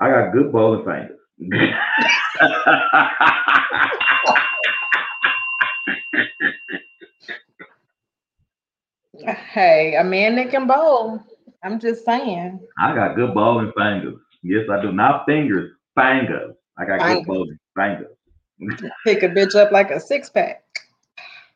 I 0.00 0.10
got 0.10 0.32
good 0.32 0.50
bowling 0.52 0.84
fingers. 0.84 1.18
hey, 9.52 9.94
a 9.96 10.04
man 10.04 10.36
that 10.36 10.50
can 10.50 10.66
bowl. 10.66 11.22
I'm 11.62 11.80
just 11.80 12.04
saying. 12.04 12.60
I 12.78 12.94
got 12.94 13.16
good 13.16 13.32
bowling 13.34 13.72
fingers. 13.76 14.18
Yes, 14.42 14.68
I 14.70 14.82
do. 14.82 14.92
Not 14.92 15.26
fingers, 15.26 15.72
fingers. 15.96 16.54
I 16.78 16.84
got 16.84 17.00
fingers. 17.00 17.18
good 17.18 17.26
bowling 17.26 17.58
fingers. 17.76 18.14
Pick 19.04 19.22
a 19.22 19.28
bitch 19.28 19.54
up 19.54 19.70
like 19.72 19.90
a 19.90 20.00
six 20.00 20.30
pack. 20.30 20.64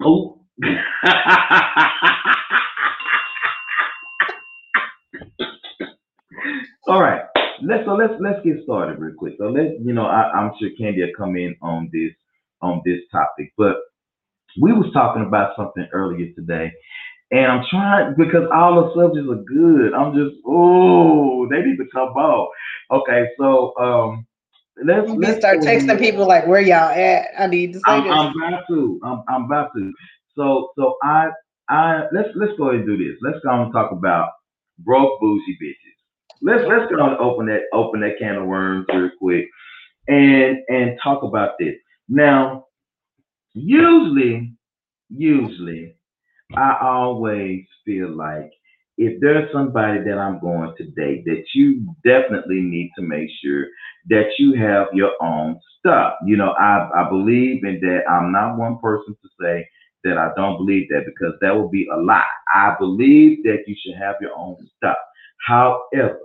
Oh. 0.00 0.38
All 6.92 7.00
right 7.00 7.22
let's 7.62 7.84
so 7.84 7.94
let's 7.94 8.14
let's 8.20 8.44
get 8.44 8.62
started 8.64 8.98
real 8.98 9.14
quick. 9.14 9.34
So 9.38 9.48
let's 9.48 9.74
you 9.82 9.92
know 9.92 10.06
I, 10.06 10.30
I'm 10.32 10.52
sure 10.58 10.70
Candy 10.78 11.02
will 11.02 11.12
come 11.16 11.36
in 11.36 11.56
on 11.62 11.88
this 11.92 12.12
on 12.60 12.82
this 12.84 13.00
topic, 13.10 13.52
but 13.56 13.76
we 14.60 14.72
was 14.72 14.92
talking 14.92 15.24
about 15.24 15.56
something 15.56 15.86
earlier 15.92 16.32
today, 16.34 16.72
and 17.30 17.46
I'm 17.46 17.64
trying 17.70 18.14
because 18.16 18.48
all 18.52 18.74
the 18.74 18.94
subjects 18.94 19.30
are 19.30 19.42
good. 19.44 19.94
I'm 19.94 20.14
just 20.14 20.36
oh 20.46 21.48
they 21.48 21.62
need 21.62 21.78
to 21.78 21.86
come 21.92 22.14
out. 22.18 22.48
Okay, 22.90 23.28
so 23.38 23.76
um 23.78 24.26
let's 24.84 25.10
let's 25.10 25.38
start 25.38 25.58
texting 25.58 25.98
people 25.98 26.26
like 26.26 26.46
where 26.46 26.60
y'all 26.60 26.90
at. 26.90 27.28
I 27.38 27.46
need 27.46 27.74
to 27.74 27.78
say 27.78 27.84
I'm, 27.86 28.04
this. 28.04 28.12
I'm 28.12 28.36
about 28.36 28.64
to. 28.68 29.00
I'm, 29.04 29.22
I'm 29.28 29.44
about 29.44 29.70
to. 29.76 29.92
So 30.36 30.70
so 30.76 30.96
I 31.02 31.30
I 31.68 32.04
let's 32.12 32.28
let's 32.34 32.52
go 32.58 32.70
ahead 32.70 32.80
and 32.80 32.86
do 32.86 32.96
this. 32.96 33.18
Let's 33.22 33.38
go 33.44 33.62
and 33.62 33.72
talk 33.72 33.92
about 33.92 34.30
broke 34.78 35.20
bougie 35.20 35.56
bitches 35.62 35.91
let's 36.42 36.64
let's 36.68 36.90
go 36.92 37.04
and 37.04 37.16
open 37.18 37.46
that 37.46 37.62
open 37.72 38.00
that 38.00 38.18
can 38.18 38.36
of 38.36 38.46
worms 38.46 38.86
real 38.92 39.10
quick 39.18 39.46
and 40.08 40.58
and 40.68 40.98
talk 41.02 41.22
about 41.22 41.52
this. 41.58 41.74
Now, 42.08 42.66
usually, 43.54 44.54
usually, 45.08 45.96
I 46.54 46.78
always 46.82 47.64
feel 47.84 48.10
like 48.10 48.50
if 48.98 49.20
there's 49.20 49.50
somebody 49.52 50.00
that 50.04 50.18
I'm 50.18 50.40
going 50.40 50.74
to 50.76 50.84
date, 50.90 51.24
that 51.24 51.44
you 51.54 51.94
definitely 52.04 52.60
need 52.60 52.90
to 52.96 53.02
make 53.02 53.28
sure 53.42 53.66
that 54.08 54.30
you 54.38 54.54
have 54.54 54.88
your 54.92 55.12
own 55.22 55.58
stuff. 55.78 56.14
You 56.26 56.36
know, 56.36 56.50
I, 56.52 56.90
I 56.94 57.08
believe 57.08 57.64
in 57.64 57.80
that. 57.80 58.02
I'm 58.10 58.32
not 58.32 58.58
one 58.58 58.78
person 58.78 59.16
to 59.22 59.28
say 59.40 59.66
that 60.04 60.18
I 60.18 60.30
don't 60.36 60.58
believe 60.58 60.88
that 60.90 61.04
because 61.06 61.34
that 61.40 61.56
would 61.56 61.70
be 61.70 61.88
a 61.92 61.96
lie. 61.96 62.24
I 62.52 62.74
believe 62.78 63.42
that 63.44 63.64
you 63.66 63.74
should 63.80 63.96
have 63.96 64.16
your 64.20 64.36
own 64.36 64.56
stuff. 64.76 64.96
However, 65.46 66.18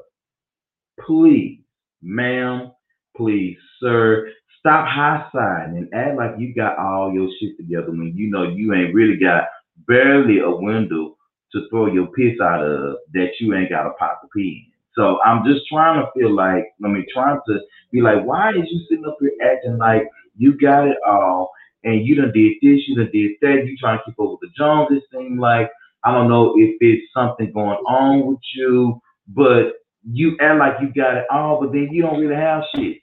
please, 1.05 1.59
ma'am, 2.01 2.71
please, 3.15 3.57
sir, 3.81 4.29
stop 4.59 4.87
high 4.87 5.25
siding 5.31 5.77
and 5.77 5.93
act 5.93 6.17
like 6.17 6.31
you 6.37 6.53
got 6.53 6.77
all 6.77 7.13
your 7.13 7.29
shit 7.39 7.57
together 7.57 7.89
when 7.89 8.13
you 8.15 8.29
know 8.29 8.43
you 8.43 8.73
ain't 8.73 8.93
really 8.93 9.17
got 9.17 9.43
barely 9.87 10.39
a 10.39 10.49
window 10.49 11.17
to 11.51 11.67
throw 11.69 11.87
your 11.87 12.07
piss 12.07 12.39
out 12.41 12.63
of 12.63 12.97
that 13.13 13.29
you 13.39 13.53
ain't 13.55 13.69
got 13.69 13.87
a 13.87 13.91
pot 13.91 14.17
to 14.21 14.27
pee 14.35 14.65
in. 14.67 14.73
So 14.95 15.19
I'm 15.23 15.45
just 15.45 15.67
trying 15.67 16.01
to 16.01 16.11
feel 16.13 16.33
like, 16.35 16.65
I 16.83 16.87
mean, 16.87 17.05
trying 17.13 17.39
to 17.47 17.59
be 17.91 18.01
like, 18.01 18.25
why 18.25 18.49
is 18.49 18.65
you 18.69 18.85
sitting 18.89 19.05
up 19.05 19.17
here 19.19 19.31
acting 19.43 19.77
like 19.77 20.09
you 20.35 20.57
got 20.57 20.87
it 20.87 20.97
all 21.07 21.51
and 21.83 22.05
you 22.05 22.15
done 22.15 22.31
did 22.33 22.53
this, 22.61 22.81
you 22.87 22.95
done 22.95 23.11
did 23.13 23.31
that, 23.41 23.65
you 23.65 23.77
trying 23.77 23.99
to 23.99 24.03
keep 24.05 24.19
up 24.19 24.31
with 24.31 24.39
the 24.41 24.49
Jones? 24.57 24.89
It 24.91 25.03
seems 25.13 25.39
like, 25.39 25.69
I 26.03 26.11
don't 26.11 26.29
know 26.29 26.53
if 26.57 26.77
it's 26.79 27.13
something 27.13 27.51
going 27.53 27.77
on 27.87 28.25
with 28.25 28.39
you, 28.55 28.99
but 29.27 29.73
you 30.11 30.37
act 30.39 30.59
like 30.59 30.73
you 30.81 30.93
got 30.93 31.17
it 31.17 31.25
all, 31.31 31.59
but 31.59 31.71
then 31.71 31.89
you 31.91 32.01
don't 32.01 32.19
really 32.19 32.35
have 32.35 32.63
shit. 32.75 32.97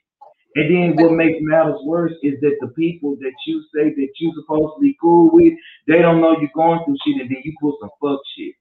And 0.55 0.73
then 0.73 1.03
what 1.03 1.13
makes 1.13 1.37
matters 1.41 1.79
worse 1.83 2.13
is 2.23 2.39
that 2.41 2.55
the 2.61 2.67
people 2.69 3.17
that 3.17 3.33
you 3.45 3.61
say 3.75 3.89
that 3.93 4.07
you 4.19 4.33
supposed 4.35 4.75
to 4.77 4.81
be 4.81 4.95
cool 5.01 5.29
with, 5.31 5.53
they 5.87 6.01
don't 6.01 6.21
know 6.21 6.37
you're 6.39 6.49
going 6.55 6.79
through 6.85 6.95
shit, 7.05 7.21
and 7.21 7.29
then 7.29 7.41
you 7.43 7.53
pull 7.61 7.77
some 7.81 7.89
fuck 8.01 8.19
shit. 8.37 8.53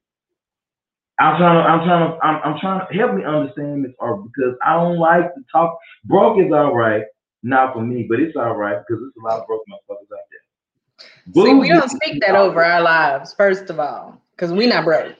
I'm 1.20 1.38
trying 1.38 1.62
to, 1.62 1.70
I'm 1.70 1.86
trying 1.86 2.10
to, 2.10 2.26
I'm, 2.26 2.40
I'm 2.44 2.60
trying 2.60 2.86
to 2.88 2.98
help 2.98 3.14
me 3.14 3.24
understand 3.24 3.84
this 3.84 3.92
art 4.00 4.20
because 4.24 4.56
I 4.64 4.74
don't 4.74 4.98
like 4.98 5.32
to 5.34 5.40
talk. 5.52 5.78
Broke 6.04 6.44
is 6.44 6.52
all 6.52 6.74
right, 6.74 7.04
not 7.44 7.72
for 7.72 7.82
me, 7.82 8.06
but 8.08 8.18
it's 8.18 8.36
all 8.36 8.56
right 8.56 8.78
because 8.78 9.00
there's 9.00 9.12
a 9.16 9.24
lot 9.24 9.40
of 9.40 9.46
broke 9.46 9.62
motherfuckers 9.70 10.12
out 10.12 10.24
there. 10.30 11.44
See, 11.44 11.54
we 11.54 11.68
don't 11.68 11.88
speak 11.88 12.20
that 12.22 12.34
over 12.34 12.64
our 12.64 12.82
lives, 12.82 13.32
first 13.34 13.70
of 13.70 13.78
all, 13.78 14.20
because 14.32 14.52
we 14.52 14.66
not 14.66 14.84
broke. 14.84 15.14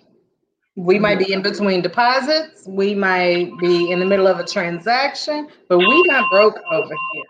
We 0.76 0.98
might 0.98 1.18
be 1.18 1.26
mm-hmm. 1.26 1.34
in 1.34 1.42
between 1.42 1.82
deposits. 1.82 2.66
We 2.66 2.94
might 2.94 3.52
be 3.60 3.90
in 3.92 4.00
the 4.00 4.06
middle 4.06 4.26
of 4.26 4.40
a 4.40 4.44
transaction, 4.44 5.48
but 5.68 5.78
we 5.78 6.02
not 6.04 6.28
broke 6.30 6.56
over 6.72 6.94
here. 7.12 7.24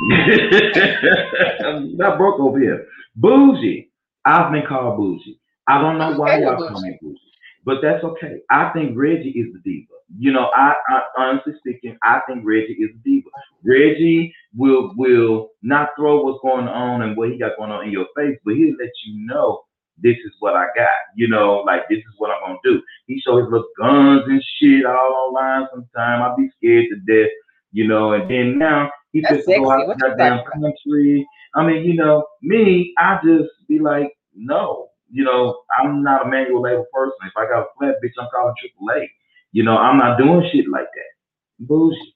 not 1.94 2.18
broke 2.18 2.40
over 2.40 2.58
here. 2.58 2.86
Bougie. 3.16 3.88
I've 4.24 4.50
been 4.52 4.66
called 4.66 4.96
bougie. 4.96 5.38
I 5.68 5.80
don't 5.80 5.98
know 5.98 6.18
why 6.18 6.40
y'all 6.40 6.56
call 6.56 6.80
me 6.80 6.98
bougie, 7.00 7.20
but 7.64 7.78
that's 7.82 8.02
okay. 8.02 8.40
I 8.50 8.70
think 8.70 8.96
Reggie 8.96 9.30
is 9.30 9.52
the 9.52 9.60
diva. 9.64 9.86
You 10.18 10.32
know, 10.32 10.50
I, 10.56 10.74
I 10.88 11.02
honestly 11.18 11.52
speaking, 11.58 11.96
I 12.02 12.20
think 12.26 12.42
Reggie 12.44 12.72
is 12.72 12.90
a 12.96 12.98
diva. 13.04 13.28
Reggie 13.64 14.34
will 14.56 14.92
will 14.96 15.50
not 15.62 15.90
throw 15.96 16.24
what's 16.24 16.40
going 16.42 16.66
on 16.66 17.02
and 17.02 17.16
what 17.16 17.30
he 17.30 17.38
got 17.38 17.56
going 17.56 17.70
on 17.70 17.84
in 17.84 17.92
your 17.92 18.06
face, 18.16 18.36
but 18.44 18.54
he'll 18.56 18.74
let 18.80 18.90
you 19.06 19.26
know 19.26 19.62
this 20.02 20.16
is 20.24 20.32
what 20.40 20.54
I 20.54 20.66
got. 20.76 20.88
You 21.14 21.28
know, 21.28 21.62
like 21.66 21.88
this 21.88 21.98
is 21.98 22.14
what 22.18 22.30
I'm 22.30 22.40
gonna 22.42 22.58
do. 22.64 22.82
He 23.06 23.20
show 23.20 23.38
his 23.38 23.46
little 23.50 23.68
guns 23.78 24.22
and 24.26 24.42
shit 24.58 24.84
all 24.84 25.32
online 25.36 25.68
sometime. 25.72 26.22
I'd 26.22 26.36
be 26.36 26.50
scared 26.56 26.86
to 26.90 26.96
death, 27.12 27.30
you 27.72 27.86
know, 27.86 28.12
and 28.12 28.30
then 28.30 28.58
now 28.58 28.90
he's 29.12 29.24
just 29.28 29.46
go 29.46 29.70
out 29.70 29.86
to 29.86 29.94
that 29.98 30.18
damn 30.18 30.44
country. 30.44 31.26
I 31.54 31.66
mean, 31.66 31.84
you 31.84 31.94
know, 31.94 32.24
me, 32.42 32.94
I 32.98 33.18
just 33.24 33.50
be 33.68 33.78
like, 33.78 34.12
no, 34.34 34.88
you 35.10 35.24
know, 35.24 35.62
I'm 35.78 36.02
not 36.02 36.26
a 36.26 36.30
manual 36.30 36.62
labor 36.62 36.84
person. 36.92 37.16
If 37.24 37.32
I 37.36 37.46
got 37.46 37.62
a 37.62 37.66
flat 37.78 37.96
bitch, 38.04 38.12
I'm 38.20 38.28
calling 38.32 38.54
AAA. 38.80 39.08
You 39.52 39.64
know, 39.64 39.76
I'm 39.76 39.98
not 39.98 40.18
doing 40.18 40.48
shit 40.52 40.68
like 40.68 40.86
that. 40.94 41.66
Bullshit. 41.66 42.14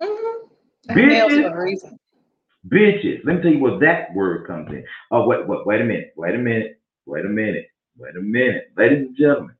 Mm-hmm. 0.00 0.98
Bitches, 0.98 1.98
bitches. 2.68 3.20
Let 3.24 3.36
me 3.36 3.42
tell 3.42 3.52
you 3.52 3.58
where 3.58 3.78
that 3.80 4.14
word 4.14 4.46
comes 4.46 4.68
in. 4.70 4.84
Oh, 5.10 5.26
wait, 5.26 5.46
wait, 5.46 5.66
wait 5.66 5.80
a 5.80 5.84
minute. 5.84 6.12
Wait 6.16 6.34
a 6.34 6.38
minute. 6.38 6.80
Wait 7.06 7.24
a 7.24 7.28
minute. 7.28 7.66
Wait 7.96 8.16
a 8.16 8.20
minute. 8.20 8.68
Ladies 8.76 9.06
and 9.08 9.16
gentlemen, 9.16 9.54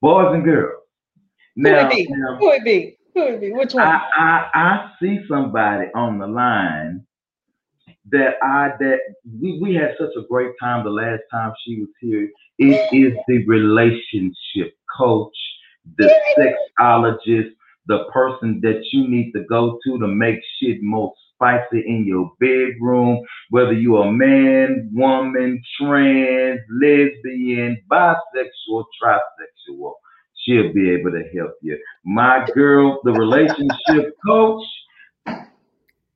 boys 0.00 0.34
and 0.34 0.44
girls. 0.44 0.82
Now, 1.56 1.82
Who 1.82 1.86
would 1.88 1.96
be? 1.96 2.06
Now, 2.10 2.36
Who 2.38 2.46
would 2.46 2.64
be? 2.64 2.98
Who 3.14 3.38
be? 3.38 3.52
Which 3.52 3.74
one? 3.74 3.84
I, 3.86 4.00
I, 4.16 4.50
I 4.54 4.90
see 5.00 5.20
somebody 5.28 5.86
on 5.94 6.18
the 6.18 6.26
line 6.26 7.04
that 8.10 8.34
I 8.42 8.70
that 8.78 8.98
we, 9.40 9.58
we 9.60 9.74
had 9.74 9.94
such 9.98 10.10
a 10.16 10.26
great 10.28 10.52
time 10.60 10.84
the 10.84 10.90
last 10.90 11.22
time 11.30 11.52
she 11.64 11.80
was 11.80 11.88
here. 12.00 12.30
It 12.58 12.92
is 12.92 13.14
the 13.28 13.46
relationship 13.46 14.74
coach, 14.98 15.36
the 15.96 16.10
sexologist, 16.38 17.50
the 17.86 18.04
person 18.12 18.60
that 18.62 18.82
you 18.92 19.08
need 19.08 19.32
to 19.32 19.44
go 19.44 19.78
to 19.84 19.98
to 19.98 20.06
make 20.06 20.40
shit 20.60 20.82
more 20.82 21.12
spicy 21.38 21.84
in 21.86 22.04
your 22.04 22.32
bedroom, 22.40 23.22
whether 23.50 23.72
you're 23.72 24.06
a 24.06 24.12
man, 24.12 24.90
woman, 24.92 25.62
trans, 25.80 26.60
lesbian, 26.70 27.80
bisexual, 27.90 28.84
trisexual. 29.00 29.92
She'll 30.44 30.72
be 30.72 30.90
able 30.90 31.12
to 31.12 31.22
help 31.36 31.52
you. 31.62 31.78
My 32.04 32.46
girl, 32.54 33.00
the 33.04 33.12
relationship 33.12 34.14
coach, 34.26 34.64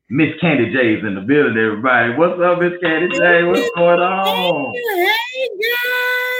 Miss 0.08 0.28
Candy 0.40 0.72
J 0.72 0.94
is 0.94 1.04
in 1.04 1.14
the 1.14 1.22
building, 1.22 1.56
everybody. 1.56 2.14
What's 2.14 2.40
up, 2.40 2.58
Miss 2.58 2.78
Candy 2.82 3.16
J? 3.16 3.44
What's 3.44 3.70
going 3.76 4.00
on? 4.00 4.74
Hey, 4.74 5.48
guys. 5.62 6.32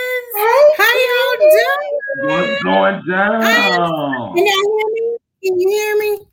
How 0.76 0.92
y'all 1.00 1.36
doing? 1.40 1.94
What's 2.24 2.62
going 2.62 3.02
down? 3.08 4.34
Can 4.34 4.46
y'all 4.46 4.68
hear 4.76 4.88
me? 4.92 5.16
Can 5.42 5.60
you 5.60 5.68
hear 5.68 5.96
me? 5.98 6.31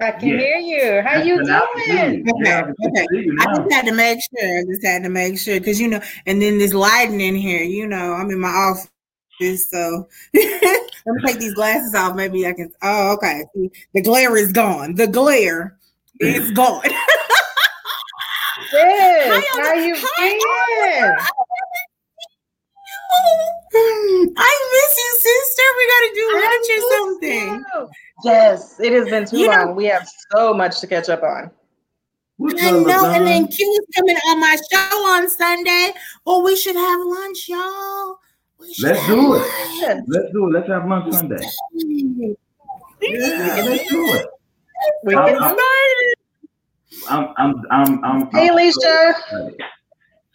I 0.00 0.10
can 0.12 0.28
yeah. 0.28 0.38
hear 0.38 0.56
you. 0.58 1.02
How 1.02 1.22
you 1.22 1.42
doing? 1.42 1.50
Okay, 1.50 2.22
okay. 2.22 3.06
I 3.40 3.56
just 3.56 3.72
had 3.72 3.86
to 3.86 3.92
make 3.92 4.18
sure. 4.20 4.58
I 4.58 4.64
just 4.64 4.84
had 4.84 5.02
to 5.04 5.08
make 5.08 5.38
sure 5.38 5.58
because 5.58 5.80
you 5.80 5.88
know, 5.88 6.00
and 6.26 6.42
then 6.42 6.58
this 6.58 6.74
lighting 6.74 7.20
in 7.20 7.34
here. 7.34 7.62
You 7.62 7.86
know, 7.86 8.12
I'm 8.12 8.30
in 8.30 8.38
my 8.38 8.48
office, 8.48 9.70
so 9.70 10.06
let 10.34 10.82
me 11.06 11.22
take 11.24 11.38
these 11.38 11.54
glasses 11.54 11.94
off. 11.94 12.14
Maybe 12.14 12.46
I 12.46 12.52
can. 12.52 12.70
Oh, 12.82 13.14
okay. 13.14 13.44
The 13.94 14.02
glare 14.02 14.36
is 14.36 14.52
gone. 14.52 14.96
The 14.96 15.06
glare 15.06 15.78
it's 16.20 16.50
gone. 16.52 16.82
Sis, 18.70 19.44
how 19.52 19.72
you 19.74 19.96
feeling? 19.96 21.16
I 24.36 24.52
miss 24.72 24.98
you, 24.98 25.10
sister. 25.26 25.62
We 25.76 25.84
gotta 25.94 26.12
do 26.14 26.24
lunch 26.34 26.66
or 26.70 26.80
something. 26.96 27.64
You. 27.74 27.88
Yes, 28.24 28.80
it 28.80 28.92
has 28.92 29.08
been 29.08 29.26
too 29.26 29.38
you 29.38 29.48
long. 29.48 29.66
Know, 29.66 29.72
we 29.72 29.84
have 29.86 30.08
so 30.32 30.54
much 30.54 30.80
to 30.80 30.86
catch 30.86 31.08
up 31.08 31.22
on. 31.22 31.50
I 32.58 32.70
know, 32.70 33.10
and 33.10 33.26
then 33.26 33.46
Q 33.48 33.80
is 33.80 33.96
coming 33.96 34.16
on 34.28 34.40
my 34.40 34.56
show 34.70 34.96
on 34.96 35.28
Sunday. 35.28 35.92
Well, 36.24 36.42
we 36.42 36.54
should 36.56 36.76
have 36.76 37.00
lunch, 37.00 37.48
y'all. 37.48 38.18
Let's 38.58 39.06
do 39.06 39.34
it. 39.34 39.38
Lunch. 39.38 40.04
Let's 40.06 40.32
do 40.32 40.46
it. 40.46 40.52
Let's 40.52 40.68
have 40.68 40.86
lunch 40.86 41.14
Sunday. 41.14 41.36
Yeah, 43.00 43.62
let's 43.64 43.88
do 43.88 44.04
it. 44.14 44.26
We 45.04 45.14
I'm, 45.14 45.34
excited. 45.34 46.14
I'm, 47.08 47.28
I'm, 47.36 47.54
I'm, 47.70 48.04
I'm, 48.04 48.30
hey, 48.32 48.48
Alicia. 48.48 49.14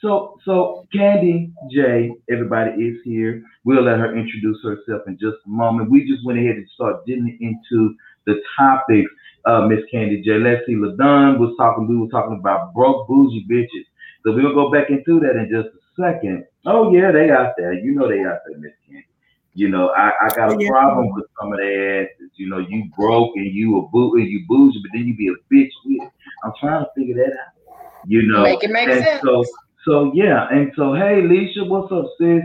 So, 0.01 0.39
so 0.45 0.87
Candy 0.91 1.53
J, 1.69 2.11
everybody 2.31 2.71
is 2.71 2.97
here. 3.03 3.43
We'll 3.63 3.83
let 3.83 3.99
her 3.99 4.17
introduce 4.17 4.57
herself 4.63 5.03
in 5.05 5.13
just 5.19 5.37
a 5.45 5.49
moment. 5.49 5.91
We 5.91 6.09
just 6.09 6.25
went 6.25 6.39
ahead 6.39 6.55
and 6.55 6.67
started 6.73 7.01
getting 7.05 7.37
into 7.39 7.95
the 8.25 8.41
topics. 8.57 9.11
Uh, 9.45 9.67
Miss 9.67 9.81
Candy 9.91 10.23
J, 10.23 10.39
let's 10.39 10.65
see. 10.65 10.73
Ladon 10.73 11.37
was 11.37 11.53
talking. 11.57 11.87
We 11.87 11.97
were 11.97 12.07
talking 12.07 12.37
about 12.39 12.73
broke 12.73 13.07
bougie 13.07 13.45
bitches. 13.49 13.85
So 14.23 14.33
we'll 14.33 14.55
go 14.55 14.71
back 14.71 14.89
into 14.89 15.19
that 15.19 15.35
in 15.35 15.49
just 15.51 15.69
a 15.75 16.01
second. 16.01 16.45
Oh 16.65 16.91
yeah, 16.91 17.11
they 17.11 17.29
out 17.29 17.53
there. 17.57 17.73
You 17.73 17.91
know 17.93 18.07
they 18.07 18.21
out 18.21 18.39
there, 18.47 18.57
Miss 18.57 18.71
Candy. 18.87 19.05
You 19.53 19.69
know, 19.69 19.89
I, 19.89 20.11
I 20.21 20.29
got 20.35 20.53
a 20.53 20.63
yeah. 20.63 20.69
problem 20.69 21.11
with 21.13 21.25
some 21.39 21.51
of 21.51 21.59
that. 21.59 22.09
You 22.35 22.49
know, 22.49 22.59
you 22.59 22.89
broke 22.97 23.35
and 23.35 23.53
you 23.53 23.77
a 23.79 23.87
boo 23.89 24.15
and 24.15 24.27
you 24.27 24.45
bougie, 24.47 24.81
but 24.81 24.91
then 24.93 25.05
you 25.05 25.15
be 25.15 25.27
a 25.27 25.53
bitch 25.53 25.69
with 25.85 26.07
it. 26.07 26.11
I'm 26.43 26.53
trying 26.59 26.85
to 26.85 26.89
figure 26.95 27.15
that 27.15 27.33
out. 27.33 27.75
You 28.07 28.23
know, 28.23 28.43
make 28.43 28.63
it 28.63 28.71
make 28.71 28.87
and 28.87 29.03
sense. 29.03 29.21
So, 29.23 29.43
so 29.85 30.11
yeah, 30.13 30.47
and 30.49 30.71
so 30.75 30.93
hey, 30.93 31.21
Leisha, 31.21 31.67
what's 31.67 31.91
up, 31.91 32.05
sis? 32.19 32.43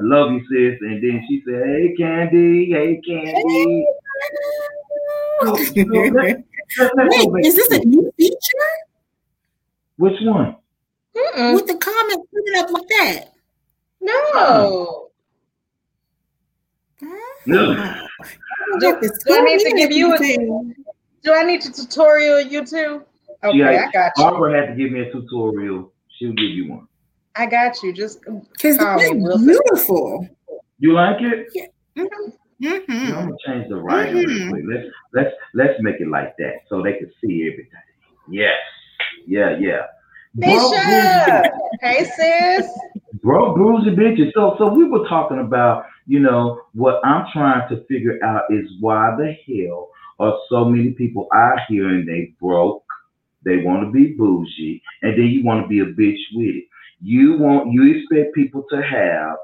I 0.00 0.04
love 0.04 0.32
you, 0.32 0.40
sis. 0.40 0.80
And 0.80 1.02
then 1.02 1.24
she 1.28 1.42
said, 1.44 1.62
Hey, 1.64 1.94
Candy, 1.96 2.70
hey, 2.70 3.00
Candy. 3.04 3.84
Wait, 5.42 7.46
is 7.46 7.56
this 7.56 7.70
a 7.72 7.84
new 7.84 8.12
feature? 8.16 8.36
Which 9.96 10.20
one? 10.20 10.56
Mm-mm. 11.16 11.54
With 11.54 11.66
the 11.66 11.76
comments 11.76 12.26
put 12.32 12.42
it 12.44 12.58
up 12.58 12.70
like 12.70 12.88
that. 12.88 13.24
No. 14.00 15.10
Uh-huh. 17.02 17.34
No. 17.46 18.06
Do, 18.80 19.00
do 19.00 19.36
I 19.36 19.40
need 19.40 19.60
to 19.60 19.76
give 19.76 19.90
you 19.90 20.14
a 20.14 20.18
do 21.22 21.34
I 21.34 21.42
need 21.42 21.60
to 21.62 21.72
tutorial 21.72 22.40
you 22.40 22.64
too? 22.64 23.02
Okay, 23.42 23.58
yeah, 23.58 23.86
I 23.88 23.92
got 23.92 24.12
you. 24.16 24.24
Barbara 24.24 24.60
had 24.60 24.70
to 24.70 24.76
give 24.76 24.92
me 24.92 25.00
a 25.00 25.12
tutorial. 25.12 25.92
She'll 26.18 26.32
give 26.32 26.50
you 26.50 26.70
one. 26.70 26.88
I 27.36 27.46
got 27.46 27.82
you. 27.82 27.92
Just 27.92 28.20
because 28.22 28.78
it's 28.80 29.44
beautiful. 29.44 30.28
You 30.78 30.92
like 30.94 31.20
it? 31.20 31.46
Yeah. 31.54 31.66
Mm-hmm. 31.96 32.30
Mm-hmm. 32.60 33.14
I'm 33.14 33.24
gonna 33.26 33.36
change 33.46 33.68
the 33.68 33.76
writing 33.76 34.26
mm-hmm. 34.26 34.52
real 34.52 34.64
quick. 34.64 34.64
Let's 34.68 34.86
let's 35.12 35.34
let's 35.54 35.82
make 35.82 36.00
it 36.00 36.08
like 36.08 36.36
that 36.38 36.62
so 36.68 36.82
they 36.82 36.94
can 36.94 37.10
see 37.20 37.48
everything. 37.52 37.68
Yes. 38.28 38.56
Yeah, 39.26 39.56
yeah. 39.58 39.86
Nisha. 40.36 41.50
hey 41.80 42.04
sis. 42.04 42.68
Bro, 43.22 43.54
bruising 43.54 43.94
bitches. 43.94 44.32
So 44.34 44.56
so 44.58 44.72
we 44.72 44.84
were 44.84 45.06
talking 45.08 45.38
about 45.38 45.84
you 46.08 46.20
know, 46.20 46.62
what 46.72 47.04
I'm 47.04 47.26
trying 47.32 47.68
to 47.68 47.84
figure 47.84 48.18
out 48.24 48.44
is 48.48 48.66
why 48.80 49.14
the 49.16 49.36
hell 49.46 49.90
are 50.18 50.36
so 50.48 50.64
many 50.64 50.90
people 50.92 51.28
out 51.34 51.58
here 51.68 51.86
and 51.88 52.08
they 52.08 52.34
broke, 52.40 52.82
they 53.44 53.58
want 53.58 53.84
to 53.84 53.90
be 53.92 54.14
bougie, 54.14 54.82
and 55.02 55.12
then 55.12 55.26
you 55.26 55.44
want 55.44 55.64
to 55.64 55.68
be 55.68 55.80
a 55.80 55.86
bitch 55.86 56.20
with 56.34 56.56
it. 56.56 56.64
You 57.00 57.38
want 57.38 57.72
you 57.72 57.96
expect 57.96 58.34
people 58.34 58.64
to 58.70 58.82
have 58.82 59.36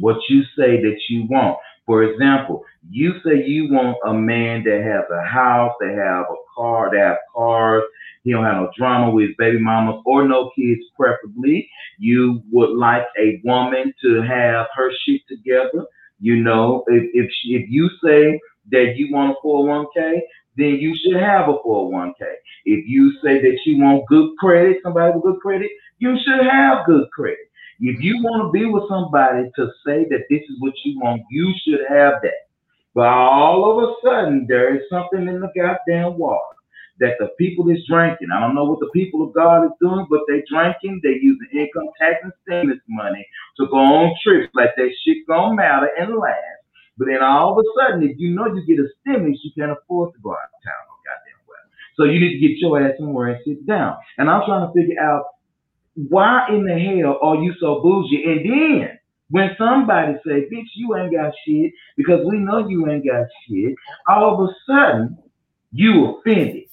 what 0.00 0.16
you 0.28 0.42
say 0.56 0.82
that 0.82 0.98
you 1.08 1.26
want. 1.28 1.58
For 1.86 2.04
example, 2.04 2.64
you 2.90 3.14
say 3.24 3.44
you 3.44 3.72
want 3.72 3.96
a 4.06 4.12
man 4.14 4.64
that 4.64 4.82
has 4.82 5.04
a 5.10 5.26
house, 5.26 5.74
they 5.80 5.92
have 5.92 6.26
a 6.30 6.36
car, 6.56 6.90
they 6.92 6.98
have 6.98 7.18
cars, 7.34 7.82
he 8.22 8.32
don't 8.32 8.44
have 8.44 8.56
no 8.56 8.70
drama 8.76 9.10
with 9.10 9.28
his 9.28 9.36
baby 9.36 9.58
mamas 9.58 10.00
or 10.06 10.26
no 10.26 10.50
kids, 10.56 10.80
preferably. 10.96 11.68
You 11.98 12.42
would 12.52 12.70
like 12.70 13.04
a 13.18 13.40
woman 13.44 13.92
to 14.02 14.22
have 14.22 14.66
her 14.74 14.90
shit 15.04 15.22
together. 15.28 15.86
You 16.20 16.36
know, 16.36 16.84
if 16.86 17.10
if, 17.14 17.30
she, 17.40 17.54
if 17.54 17.68
you 17.68 17.90
say 18.04 18.38
that 18.70 18.94
you 18.96 19.12
want 19.12 19.36
a 19.36 19.46
401k, 19.46 20.20
then 20.56 20.78
you 20.80 20.96
should 20.96 21.20
have 21.20 21.48
a 21.48 21.58
401k. 21.58 22.14
If 22.64 22.88
you 22.88 23.12
say 23.22 23.40
that 23.40 23.58
you 23.64 23.82
want 23.82 24.06
good 24.06 24.36
credit, 24.38 24.78
somebody 24.82 25.12
with 25.14 25.22
good 25.22 25.40
credit, 25.40 25.70
you 25.98 26.16
should 26.24 26.44
have 26.46 26.86
good 26.86 27.10
credit. 27.10 27.50
If 27.80 28.00
you 28.00 28.22
want 28.22 28.46
to 28.46 28.52
be 28.52 28.64
with 28.66 28.88
somebody 28.88 29.50
to 29.56 29.66
say 29.84 30.04
that 30.10 30.26
this 30.30 30.42
is 30.42 30.60
what 30.60 30.74
you 30.84 31.00
want, 31.00 31.22
you 31.30 31.52
should 31.64 31.80
have 31.88 32.14
that. 32.22 32.48
But 32.94 33.08
all 33.08 33.70
of 33.70 33.88
a 33.88 33.94
sudden, 34.04 34.46
there 34.48 34.74
is 34.76 34.82
something 34.90 35.26
in 35.26 35.40
the 35.40 35.50
goddamn 35.56 36.18
water 36.18 36.56
that 37.00 37.16
the 37.18 37.28
people 37.38 37.68
is 37.70 37.84
drinking. 37.88 38.28
I 38.32 38.40
don't 38.40 38.54
know 38.54 38.64
what 38.64 38.78
the 38.78 38.90
people 38.94 39.26
of 39.26 39.34
God 39.34 39.64
is 39.64 39.72
doing, 39.80 40.06
but 40.08 40.20
they 40.28 40.44
drinking. 40.48 41.00
They 41.02 41.18
using 41.20 41.48
income 41.52 41.88
tax 41.98 42.18
and 42.22 42.32
stimulus 42.42 42.80
money 42.88 43.26
to 43.58 43.66
go 43.66 43.78
on 43.78 44.14
trips 44.22 44.52
like 44.54 44.76
that 44.76 44.90
shit 45.04 45.26
gonna 45.26 45.54
matter 45.54 45.90
and 45.98 46.14
last. 46.14 46.61
But 46.98 47.08
then 47.08 47.22
all 47.22 47.52
of 47.52 47.58
a 47.58 47.66
sudden, 47.80 48.02
if 48.08 48.18
you 48.18 48.30
know 48.34 48.46
you 48.46 48.64
get 48.66 48.78
a 48.84 48.88
stimulus, 49.00 49.40
you 49.44 49.52
can't 49.58 49.72
afford 49.72 50.12
to 50.14 50.20
go 50.20 50.30
out 50.32 50.36
of 50.36 50.62
town 50.64 50.82
no 50.88 50.94
goddamn 51.04 51.42
well. 51.48 51.66
So 51.96 52.04
you 52.04 52.20
need 52.20 52.40
to 52.40 52.48
get 52.48 52.58
your 52.58 52.82
ass 52.82 52.94
somewhere 52.98 53.28
and 53.28 53.40
sit 53.44 53.66
down. 53.66 53.96
And 54.18 54.30
I'm 54.30 54.42
trying 54.46 54.66
to 54.68 54.72
figure 54.74 55.00
out 55.00 55.24
why 55.94 56.48
in 56.50 56.64
the 56.64 56.78
hell 56.78 57.18
are 57.22 57.36
you 57.36 57.54
so 57.60 57.80
bougie? 57.82 58.24
And 58.26 58.50
then 58.50 58.98
When 59.30 59.50
somebody 59.58 60.14
say, 60.26 60.46
bitch, 60.52 60.68
you 60.76 60.96
ain't 60.96 61.12
got 61.12 61.34
shit, 61.46 61.72
because 61.98 62.24
we 62.26 62.38
know 62.38 62.68
you 62.68 62.88
ain't 62.90 63.06
got 63.06 63.26
shit, 63.48 63.74
all 64.08 64.34
of 64.34 64.50
a 64.50 64.54
sudden, 64.66 65.18
you 65.72 66.16
offended. 66.16 66.64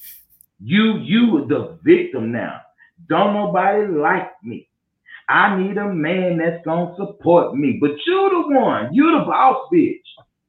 You, 0.60 0.98
you 1.00 1.46
the 1.48 1.78
victim 1.84 2.32
now. 2.32 2.62
Don't 3.08 3.34
nobody 3.34 3.88
like 3.88 4.32
me. 4.44 4.69
I 5.30 5.56
need 5.56 5.78
a 5.78 5.86
man 5.86 6.38
that's 6.38 6.62
gonna 6.64 6.92
support 6.96 7.54
me. 7.54 7.78
But 7.80 7.92
you 8.04 8.30
the 8.30 8.54
one, 8.58 8.92
you 8.92 9.12
the 9.12 9.24
boss 9.24 9.68
bitch. 9.72 10.02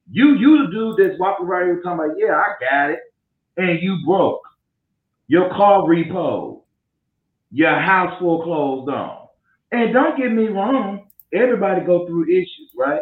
You 0.09 0.35
you 0.37 0.65
the 0.65 0.71
dude 0.71 0.95
that's 0.97 1.19
walking 1.19 1.45
around 1.45 1.67
here 1.67 1.81
talking 1.83 2.05
about, 2.05 2.17
yeah, 2.17 2.35
I 2.35 2.53
got 2.59 2.89
it. 2.89 2.99
And 3.57 3.79
you 3.79 3.99
broke. 4.05 4.41
Your 5.27 5.49
car 5.49 5.83
repo. 5.83 6.63
Your 7.51 7.79
house 7.79 8.19
foreclosed 8.19 8.89
on. 8.89 9.27
And 9.71 9.93
don't 9.93 10.17
get 10.17 10.31
me 10.31 10.47
wrong, 10.47 11.07
everybody 11.31 11.85
go 11.85 12.07
through 12.07 12.25
issues, 12.25 12.71
right? 12.75 13.01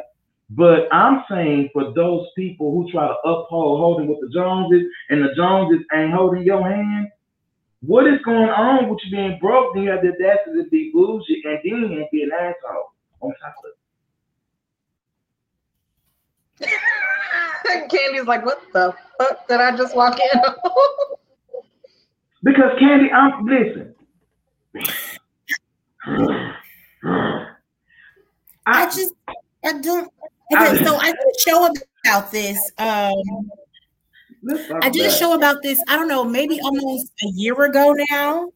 But 0.50 0.94
I'm 0.94 1.24
saying 1.30 1.70
for 1.72 1.94
those 1.94 2.28
people 2.36 2.72
who 2.72 2.92
try 2.92 3.08
to 3.08 3.14
uphold 3.14 3.80
holding 3.80 4.08
with 4.08 4.20
the 4.20 4.30
Joneses 4.34 4.88
and 5.10 5.24
the 5.24 5.34
Joneses 5.36 5.86
ain't 5.96 6.12
holding 6.12 6.44
your 6.44 6.68
hand, 6.68 7.08
what 7.82 8.08
is 8.08 8.20
going 8.24 8.50
on 8.50 8.90
with 8.90 9.00
you 9.06 9.12
being 9.12 9.38
broke? 9.40 9.74
Then 9.74 9.84
you 9.84 9.92
have 9.92 10.02
the 10.02 10.10
audacity 10.10 10.64
to 10.64 10.70
be 10.70 10.92
bougie 10.94 11.42
and 11.46 11.60
then 11.64 11.92
you 11.92 12.06
be 12.12 12.24
an 12.24 12.32
asshole 12.34 12.92
on 13.22 13.34
top 13.42 13.56
of 13.60 13.66
it. 16.62 16.62
Candy's 17.90 18.26
like, 18.26 18.46
what 18.46 18.62
the 18.74 18.94
fuck 19.18 19.48
did 19.48 19.62
I 19.62 19.78
just 19.78 19.96
walk 19.96 20.20
in? 20.20 20.42
because 22.44 22.78
Candy, 22.80 23.10
I'm 23.12 23.46
listen. 23.46 23.96
I 28.66 28.86
just 28.86 29.14
I 29.64 29.80
don't 29.80 30.12
okay, 30.54 30.84
so 30.84 30.96
I 30.96 31.08
did 31.08 31.16
a 31.16 31.40
show 31.40 31.70
about 32.06 32.32
this. 32.32 32.72
Um 32.78 33.50
I 34.82 34.90
did 34.90 35.06
a 35.06 35.12
show 35.12 35.34
about 35.34 35.62
this, 35.62 35.82
I 35.88 35.96
don't 35.96 36.08
know, 36.08 36.24
maybe 36.24 36.60
almost 36.62 37.12
a 37.24 37.28
year 37.34 37.62
ago 37.64 37.96
now. 38.10 38.52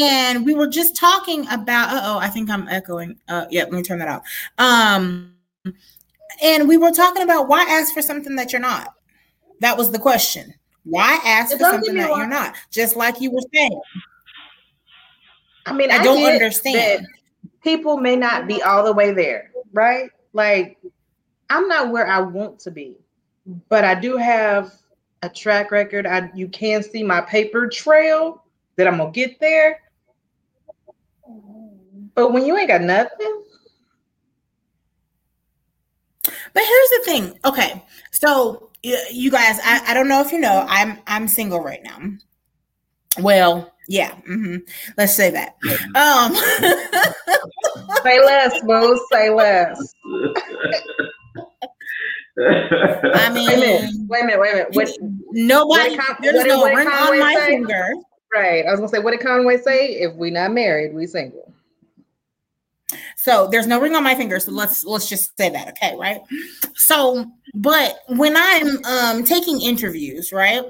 And 0.00 0.46
we 0.46 0.54
were 0.54 0.68
just 0.68 0.96
talking 0.96 1.46
about 1.48 1.88
oh, 2.04 2.18
I 2.18 2.28
think 2.28 2.48
I'm 2.48 2.68
echoing. 2.68 3.18
Uh 3.28 3.46
yeah, 3.50 3.64
let 3.64 3.72
me 3.72 3.82
turn 3.82 3.98
that 3.98 4.08
off. 4.08 4.22
Um 4.58 5.34
and 6.42 6.68
we 6.68 6.76
were 6.76 6.90
talking 6.90 7.22
about 7.22 7.48
why 7.48 7.62
ask 7.62 7.92
for 7.92 8.02
something 8.02 8.36
that 8.36 8.52
you're 8.52 8.60
not. 8.60 8.94
That 9.60 9.76
was 9.76 9.92
the 9.92 9.98
question. 9.98 10.54
Why 10.84 11.20
ask 11.24 11.52
for 11.52 11.58
something 11.58 11.94
that 11.94 12.08
you're 12.08 12.26
not? 12.26 12.54
Just 12.70 12.96
like 12.96 13.20
you 13.20 13.30
were 13.30 13.42
saying. 13.54 13.80
I 15.66 15.72
mean, 15.72 15.90
I, 15.90 15.98
I 15.98 16.02
don't 16.02 16.24
understand. 16.24 17.06
People 17.62 17.96
may 17.96 18.16
not 18.16 18.48
be 18.48 18.60
all 18.62 18.84
the 18.84 18.92
way 18.92 19.12
there, 19.12 19.52
right? 19.72 20.10
Like, 20.32 20.78
I'm 21.48 21.68
not 21.68 21.92
where 21.92 22.08
I 22.08 22.20
want 22.20 22.58
to 22.60 22.72
be, 22.72 22.96
but 23.68 23.84
I 23.84 23.94
do 23.94 24.16
have 24.16 24.72
a 25.22 25.28
track 25.28 25.70
record. 25.70 26.06
I 26.06 26.30
you 26.34 26.48
can 26.48 26.82
see 26.82 27.02
my 27.02 27.20
paper 27.20 27.68
trail 27.68 28.44
that 28.76 28.86
I'm 28.86 28.98
gonna 28.98 29.10
get 29.12 29.38
there. 29.40 29.80
But 32.14 32.32
when 32.32 32.44
you 32.44 32.56
ain't 32.56 32.68
got 32.68 32.82
nothing. 32.82 33.42
But 36.24 36.62
here's 36.62 36.90
the 36.90 37.02
thing. 37.04 37.38
Okay. 37.44 37.82
So 38.10 38.70
you 38.82 39.30
guys, 39.30 39.58
I, 39.62 39.82
I 39.88 39.94
don't 39.94 40.08
know 40.08 40.20
if 40.20 40.32
you 40.32 40.38
know, 40.38 40.66
I'm 40.68 40.98
I'm 41.06 41.28
single 41.28 41.62
right 41.62 41.82
now. 41.82 41.98
Well, 43.18 43.72
yeah. 43.88 44.12
Mm-hmm. 44.28 44.56
Let's 44.96 45.14
say 45.14 45.30
that. 45.30 45.56
Um 45.94 46.34
say 48.02 48.24
less, 48.24 48.60
boo. 48.64 49.06
Say 49.12 49.30
less. 49.30 49.94
I 52.38 53.30
mean, 53.34 53.46
wait 53.46 53.56
a 53.56 53.60
minute, 53.60 53.90
wait 54.08 54.22
a 54.22 54.26
minute, 54.26 54.40
wait 54.40 54.50
a 54.50 54.56
minute. 54.56 54.68
What, 54.72 54.88
nobody, 55.32 55.96
what 55.96 56.16
there's 56.22 56.36
what 56.36 56.46
no 56.46 56.64
ring 56.64 56.88
on 56.88 57.18
my 57.18 57.34
say? 57.34 57.46
finger. 57.46 57.94
Right. 58.32 58.64
I 58.64 58.70
was 58.70 58.80
gonna 58.80 58.88
say, 58.88 58.98
what 58.98 59.10
did 59.10 59.20
Conway 59.20 59.58
say? 59.58 59.88
If 60.00 60.14
we 60.14 60.30
not 60.30 60.52
married, 60.52 60.94
we 60.94 61.06
single. 61.06 61.52
So 63.16 63.48
there's 63.48 63.66
no 63.66 63.80
ring 63.80 63.94
on 63.94 64.02
my 64.02 64.14
finger. 64.14 64.40
So 64.40 64.52
let's 64.52 64.84
let's 64.84 65.08
just 65.08 65.36
say 65.36 65.50
that, 65.50 65.68
okay, 65.68 65.94
right? 65.96 66.20
So, 66.74 67.26
but 67.54 67.98
when 68.08 68.36
I'm 68.36 68.84
um 68.84 69.24
taking 69.24 69.60
interviews, 69.60 70.32
right? 70.32 70.64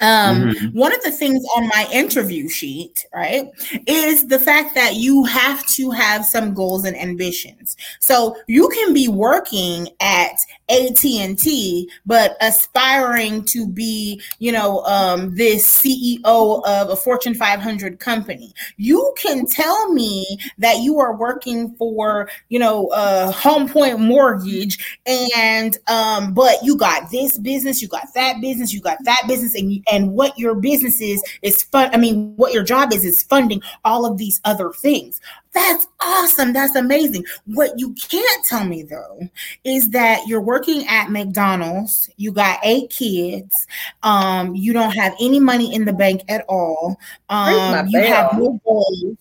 Um, 0.00 0.42
mm-hmm. 0.42 0.78
One 0.78 0.94
of 0.94 1.02
the 1.02 1.10
things 1.10 1.44
on 1.56 1.68
my 1.68 1.88
interview 1.92 2.48
sheet, 2.48 3.04
right, 3.14 3.50
is 3.86 4.28
the 4.28 4.38
fact 4.38 4.74
that 4.74 4.94
you 4.94 5.24
have 5.24 5.66
to 5.68 5.90
have 5.90 6.24
some 6.24 6.54
goals 6.54 6.84
and 6.84 6.96
ambitions. 6.96 7.76
So 8.00 8.36
you 8.46 8.68
can 8.68 8.94
be 8.94 9.08
working 9.08 9.88
at 10.00 10.36
AT&T, 10.68 11.90
but 12.06 12.36
aspiring 12.40 13.44
to 13.46 13.66
be, 13.66 14.20
you 14.38 14.52
know, 14.52 14.84
um, 14.84 15.34
this 15.34 15.66
CEO 15.66 16.62
of 16.66 16.90
a 16.90 16.96
Fortune 16.96 17.34
500 17.34 17.98
company. 17.98 18.52
You 18.76 19.14
can 19.16 19.46
tell 19.46 19.92
me 19.92 20.38
that 20.58 20.78
you 20.78 20.98
are 20.98 21.16
working 21.16 21.74
for, 21.76 22.28
you 22.48 22.58
know, 22.58 22.88
uh, 22.88 23.32
Home 23.32 23.68
Point 23.68 24.00
Mortgage, 24.00 24.98
and 25.06 25.76
um, 25.88 26.34
but 26.34 26.56
you 26.62 26.76
got 26.76 27.10
this 27.10 27.38
business, 27.38 27.80
you 27.80 27.88
got 27.88 28.12
that 28.14 28.40
business, 28.40 28.72
you 28.72 28.80
got 28.80 28.98
that 29.04 29.22
business, 29.26 29.54
and 29.54 29.82
and 29.90 30.12
what 30.12 30.38
your 30.38 30.54
business 30.54 31.00
is 31.00 31.22
is 31.42 31.62
fun. 31.62 31.90
I 31.94 31.96
mean, 31.96 32.34
what 32.36 32.52
your 32.52 32.62
job 32.62 32.92
is 32.92 33.04
is 33.04 33.22
funding 33.22 33.62
all 33.84 34.04
of 34.04 34.18
these 34.18 34.40
other 34.44 34.70
things. 34.70 35.20
That's 35.58 35.88
awesome. 36.00 36.52
That's 36.52 36.76
amazing. 36.76 37.24
What 37.46 37.72
you 37.78 37.92
can't 37.94 38.44
tell 38.46 38.64
me 38.64 38.84
though 38.84 39.28
is 39.64 39.90
that 39.90 40.24
you're 40.28 40.40
working 40.40 40.86
at 40.86 41.10
McDonald's, 41.10 42.08
you 42.16 42.30
got 42.30 42.60
eight 42.62 42.90
kids, 42.90 43.66
um, 44.04 44.54
you 44.54 44.72
don't 44.72 44.92
have 44.92 45.16
any 45.20 45.40
money 45.40 45.74
in 45.74 45.84
the 45.84 45.92
bank 45.92 46.22
at 46.28 46.44
all. 46.48 46.96
Um, 47.28 47.88
you 47.88 48.00
have 48.00 48.38
no 48.38 48.60
goals. 48.64 49.16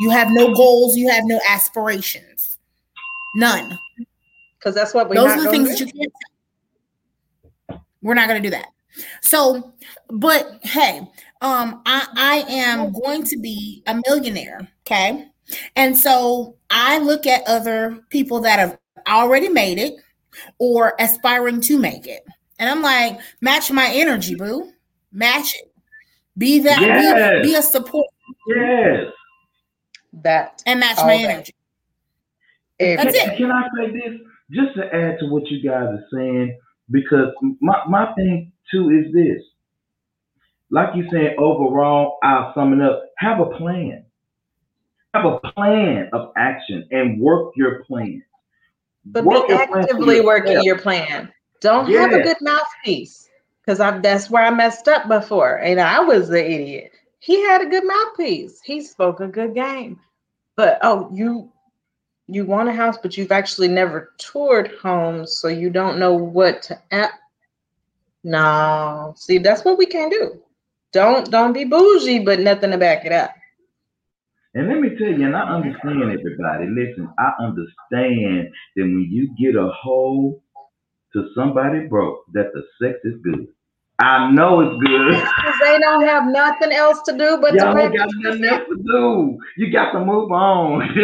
You 0.00 0.10
have 0.10 0.28
no 0.30 0.54
goals, 0.54 0.98
you 0.98 1.08
have 1.08 1.24
no 1.24 1.40
aspirations. 1.48 2.58
None. 3.36 3.78
Because 4.58 4.74
that's 4.74 4.92
what 4.92 5.08
we 5.08 5.16
those 5.16 5.30
are 5.30 5.44
the 5.44 5.50
things 5.50 5.78
do. 5.78 5.86
that 5.86 5.94
you 5.94 6.00
can't 6.00 6.12
tell. 7.70 7.86
We're 8.02 8.14
not 8.14 8.28
gonna 8.28 8.40
do 8.40 8.50
that. 8.50 8.66
So, 9.22 9.72
but 10.08 10.58
hey, 10.62 11.08
um, 11.40 11.80
I, 11.86 12.06
I 12.16 12.44
am 12.50 12.92
going 12.92 13.22
to 13.24 13.38
be 13.38 13.82
a 13.86 13.98
millionaire. 14.06 14.68
Okay. 14.86 15.26
And 15.76 15.96
so 15.96 16.56
I 16.70 16.98
look 16.98 17.26
at 17.26 17.46
other 17.46 17.98
people 18.10 18.40
that 18.40 18.58
have 18.58 18.78
already 19.08 19.48
made 19.48 19.78
it 19.78 19.94
or 20.58 20.94
aspiring 20.98 21.60
to 21.62 21.78
make 21.78 22.06
it. 22.06 22.24
And 22.58 22.68
I'm 22.68 22.82
like, 22.82 23.18
match 23.40 23.70
my 23.70 23.90
energy, 23.92 24.34
boo. 24.34 24.72
Match 25.12 25.54
it. 25.54 25.72
Be 26.36 26.60
that, 26.60 26.80
yes. 26.80 27.42
be, 27.42 27.48
be, 27.48 27.54
a 27.54 27.62
support. 27.62 28.06
Yes. 28.46 29.06
That. 30.12 30.62
And 30.66 30.80
match 30.80 30.98
my 30.98 31.14
energy. 31.14 31.54
That's 32.78 33.14
it. 33.14 33.36
Can 33.36 33.50
I 33.50 33.62
say 33.76 33.90
this? 33.92 34.20
Just 34.50 34.74
to 34.76 34.84
add 34.94 35.18
to 35.20 35.26
what 35.26 35.46
you 35.48 35.62
guys 35.62 35.88
are 35.88 36.04
saying, 36.12 36.58
because 36.90 37.32
my, 37.60 37.78
my 37.88 38.12
thing 38.14 38.52
too 38.70 38.90
is 38.90 39.12
this. 39.12 39.42
Like 40.70 40.94
you 40.94 41.08
saying, 41.10 41.36
overall, 41.38 42.18
I'll 42.22 42.52
sum 42.54 42.72
it 42.72 42.80
up. 42.80 43.02
Have 43.18 43.40
a 43.40 43.46
plan 43.46 44.04
have 45.14 45.24
a 45.24 45.38
plan 45.52 46.08
of 46.12 46.32
action 46.36 46.86
and 46.90 47.20
work 47.20 47.52
your 47.56 47.84
plan. 47.84 48.22
But 49.04 49.24
work 49.24 49.48
be 49.48 49.54
actively 49.54 50.20
working 50.20 50.62
your 50.62 50.78
plan. 50.78 51.32
Don't 51.60 51.88
yeah. 51.88 52.02
have 52.02 52.12
a 52.12 52.22
good 52.22 52.36
mouthpiece 52.40 53.28
because 53.64 53.78
that's 53.78 54.30
where 54.30 54.44
I 54.44 54.50
messed 54.50 54.88
up 54.88 55.08
before, 55.08 55.56
and 55.56 55.80
I 55.80 56.00
was 56.00 56.28
the 56.28 56.44
idiot. 56.44 56.92
He 57.18 57.42
had 57.42 57.60
a 57.60 57.66
good 57.66 57.84
mouthpiece. 57.84 58.60
He 58.62 58.82
spoke 58.82 59.20
a 59.20 59.26
good 59.26 59.54
game, 59.54 59.98
but 60.56 60.78
oh, 60.82 61.10
you 61.12 61.50
you 62.26 62.44
want 62.44 62.68
a 62.68 62.72
house, 62.72 62.96
but 63.02 63.16
you've 63.16 63.32
actually 63.32 63.68
never 63.68 64.12
toured 64.18 64.72
homes, 64.80 65.38
so 65.38 65.48
you 65.48 65.70
don't 65.70 65.98
know 65.98 66.14
what 66.14 66.62
to. 66.62 66.80
Add. 66.90 67.10
No, 68.22 69.14
see, 69.16 69.38
that's 69.38 69.64
what 69.64 69.78
we 69.78 69.86
can't 69.86 70.12
do. 70.12 70.42
Don't 70.92 71.30
don't 71.30 71.52
be 71.52 71.64
bougie, 71.64 72.24
but 72.24 72.40
nothing 72.40 72.70
to 72.70 72.78
back 72.78 73.04
it 73.04 73.12
up. 73.12 73.34
And 74.54 74.68
let 74.68 74.80
me 74.80 74.90
tell 74.98 75.08
you, 75.08 75.24
and 75.26 75.36
I 75.36 75.42
understand 75.42 76.02
everybody. 76.02 76.66
Listen, 76.66 77.08
I 77.18 77.32
understand 77.40 78.48
that 78.76 78.82
when 78.82 79.08
you 79.10 79.32
get 79.38 79.54
a 79.54 79.68
hold 79.68 80.40
to 81.12 81.28
somebody 81.36 81.86
broke, 81.86 82.24
that 82.34 82.52
the 82.52 82.62
sex 82.82 82.98
is 83.04 83.14
good. 83.22 83.46
I 84.00 84.30
know 84.32 84.60
it's 84.60 84.82
good. 84.84 85.14
Because 85.36 85.60
they 85.60 85.78
don't 85.78 86.04
have 86.06 86.26
nothing 86.26 86.72
else 86.72 87.00
to 87.02 87.12
do 87.12 87.38
but 87.40 87.54
Y'all 87.54 87.74
to 87.74 87.96
got 87.96 88.08
nothing 88.16 88.44
else 88.44 88.64
to 88.68 88.76
do. 88.76 89.38
You 89.56 89.70
got 89.72 89.92
to 89.92 90.04
move 90.04 90.32
on. 90.32 90.88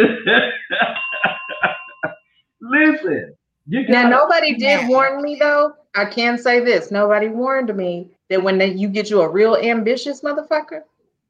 Listen. 2.61 3.35
now 3.67 4.09
nobody 4.09 4.55
did 4.55 4.89
warn 4.89 5.21
me 5.21 5.37
though. 5.39 5.73
I 5.95 6.05
can 6.05 6.37
say 6.37 6.59
this: 6.59 6.91
nobody 6.91 7.27
warned 7.27 7.73
me 7.75 8.11
that 8.29 8.43
when 8.43 8.57
they, 8.57 8.73
you 8.73 8.89
get 8.89 9.09
you 9.09 9.21
a 9.21 9.29
real 9.29 9.55
ambitious 9.55 10.21
motherfucker, 10.21 10.81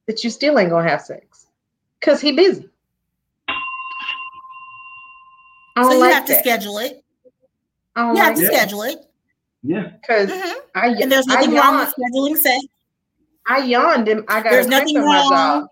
that 0.07 0.23
you 0.23 0.29
still 0.29 0.57
ain't 0.57 0.69
gonna 0.69 0.89
have 0.89 1.01
sex. 1.01 1.26
Cause 2.01 2.21
he 2.21 2.31
busy. 2.31 2.69
so 5.77 5.91
you 5.91 5.99
like 5.99 6.13
have 6.13 6.27
that. 6.27 6.35
to 6.35 6.39
schedule 6.39 6.77
it. 6.79 7.03
I 7.95 8.07
you 8.07 8.13
like 8.13 8.23
have 8.23 8.35
to 8.35 8.41
that. 8.41 8.53
schedule 8.53 8.83
it. 8.83 8.97
Yeah. 9.63 9.91
Because 10.01 10.29
mm-hmm. 10.29 10.59
I 10.75 10.87
and 11.01 11.11
there's 11.11 11.25
nothing 11.27 11.53
wrong 11.53 11.79
with 11.79 11.93
scheduling 11.93 12.37
sex. 12.37 12.63
I 13.47 13.59
yawned 13.59 14.07
and 14.07 14.23
I 14.27 14.41
got 14.41 14.51
there's 14.51 14.67
nothing 14.67 14.97
wrong. 14.97 15.67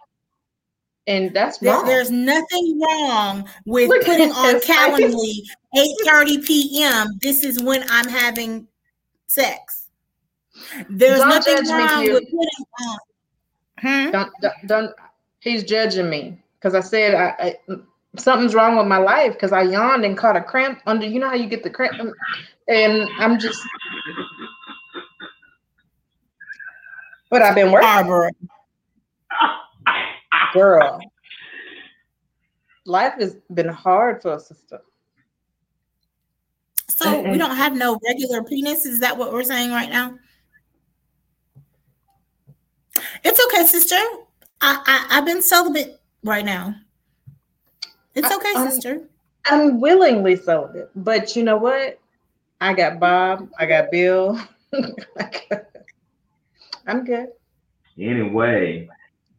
And 1.07 1.31
that's 1.33 1.59
there, 1.59 1.73
wrong. 1.73 1.85
There's 1.85 2.09
nothing 2.09 2.81
wrong 2.81 3.47
with 3.65 3.89
Look 3.89 4.05
putting 4.05 4.31
on 4.31 4.55
Calendly 4.61 5.41
8:30 5.75 6.45
p.m. 6.45 7.07
This 7.21 7.43
is 7.43 7.61
when 7.61 7.83
I'm 7.89 8.07
having 8.07 8.67
sex. 9.27 9.89
There's 10.89 11.19
don't 11.19 11.29
nothing 11.29 11.69
wrong 11.69 12.11
with 12.11 12.23
putting 12.23 12.65
on. 12.81 12.97
Hmm? 13.77 14.11
Don't, 14.11 14.31
don't, 14.41 14.67
don't, 14.67 14.91
he's 15.45 15.63
judging 15.63 16.09
me 16.09 16.37
because 16.59 16.75
I 16.75 16.81
said 16.81 17.13
I, 17.13 17.55
I, 17.69 17.75
something's 18.17 18.53
wrong 18.53 18.75
with 18.75 18.87
my 18.87 18.97
life 18.97 19.33
because 19.33 19.53
I 19.53 19.61
yawned 19.61 20.03
and 20.03 20.17
caught 20.17 20.35
a 20.35 20.43
cramp 20.43 20.81
under. 20.85 21.05
You 21.05 21.19
know 21.19 21.29
how 21.29 21.35
you 21.35 21.47
get 21.47 21.63
the 21.63 21.69
cramp, 21.69 21.95
and 22.67 23.07
I'm 23.17 23.39
just. 23.39 23.61
But 27.29 27.41
I've 27.41 27.55
been 27.55 27.71
working. 27.71 28.31
Girl, 30.53 30.99
life 32.85 33.13
has 33.19 33.37
been 33.53 33.69
hard 33.69 34.21
for 34.21 34.33
a 34.33 34.39
sister. 34.39 34.81
So 36.87 37.29
we 37.29 37.37
don't 37.37 37.55
have 37.55 37.75
no 37.75 37.99
regular 38.07 38.41
penis. 38.43 38.85
Is 38.85 39.01
that 39.01 39.17
what 39.17 39.33
we're 39.33 39.43
saying 39.43 39.71
right 39.71 39.89
now? 39.89 40.17
It's 43.23 43.39
okay, 43.47 43.65
sister. 43.65 43.99
I, 44.61 44.81
I 44.85 45.17
I've 45.17 45.25
been 45.25 45.41
celibate 45.41 45.99
right 46.23 46.45
now. 46.45 46.75
It's 48.13 48.31
okay, 48.31 48.53
I, 48.55 48.69
sister. 48.69 49.01
I'm 49.45 49.79
willingly 49.79 50.35
celibate, 50.35 50.89
but 50.95 51.35
you 51.35 51.43
know 51.43 51.57
what? 51.57 51.99
I 52.61 52.73
got 52.73 52.99
Bob. 52.99 53.49
I 53.59 53.65
got 53.65 53.91
Bill. 53.91 54.39
I'm 56.87 57.03
good. 57.03 57.27
Anyway, 57.99 58.87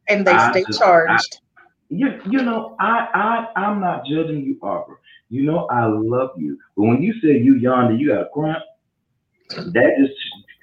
and 0.08 0.26
they 0.26 0.32
I 0.32 0.50
stay 0.50 0.64
just, 0.64 0.78
charged. 0.78 1.40
I, 1.58 1.62
you 1.88 2.20
you 2.28 2.42
know 2.42 2.76
I 2.80 3.08
I 3.14 3.60
I'm 3.60 3.80
not 3.80 4.04
judging 4.06 4.44
you, 4.44 4.58
Arbor. 4.62 5.00
You 5.28 5.42
know 5.42 5.66
I 5.66 5.86
love 5.86 6.30
you, 6.36 6.58
but 6.76 6.84
when 6.84 7.02
you 7.02 7.12
say 7.20 7.38
you 7.38 7.56
yonder, 7.56 7.94
you 7.96 8.08
got 8.08 8.22
a 8.22 8.28
cramp. 8.32 8.62
That 9.50 9.96
just 9.98 10.12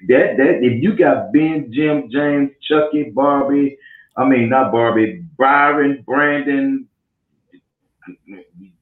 that 0.08 0.36
that 0.36 0.62
if 0.62 0.82
you 0.82 0.96
got 0.96 1.32
Ben, 1.32 1.72
Jim, 1.72 2.08
James, 2.10 2.50
Chucky, 2.62 3.10
Barbie, 3.10 3.78
I 4.16 4.24
mean 4.24 4.48
not 4.48 4.72
Barbie, 4.72 5.24
Byron, 5.38 6.02
Brandon, 6.06 6.88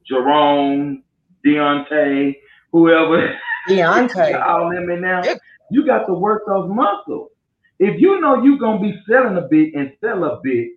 Jerome, 0.07 1.03
Deontay, 1.45 2.37
whoever. 2.73 3.39
Deontay. 3.69 4.43
all 4.47 4.71
them 4.71 4.91
in 4.91 5.01
now. 5.01 5.23
You 5.71 5.87
got 5.87 6.07
to 6.07 6.15
work 6.15 6.43
those 6.47 6.69
muscles. 6.69 7.31
If 7.79 8.01
you 8.01 8.21
know 8.21 8.43
you're 8.43 8.59
gonna 8.59 8.81
be 8.81 8.95
selling 9.09 9.37
a 9.37 9.49
bit 9.49 9.75
and 9.75 9.93
sell 10.01 10.25
a 10.25 10.41
bit, 10.43 10.69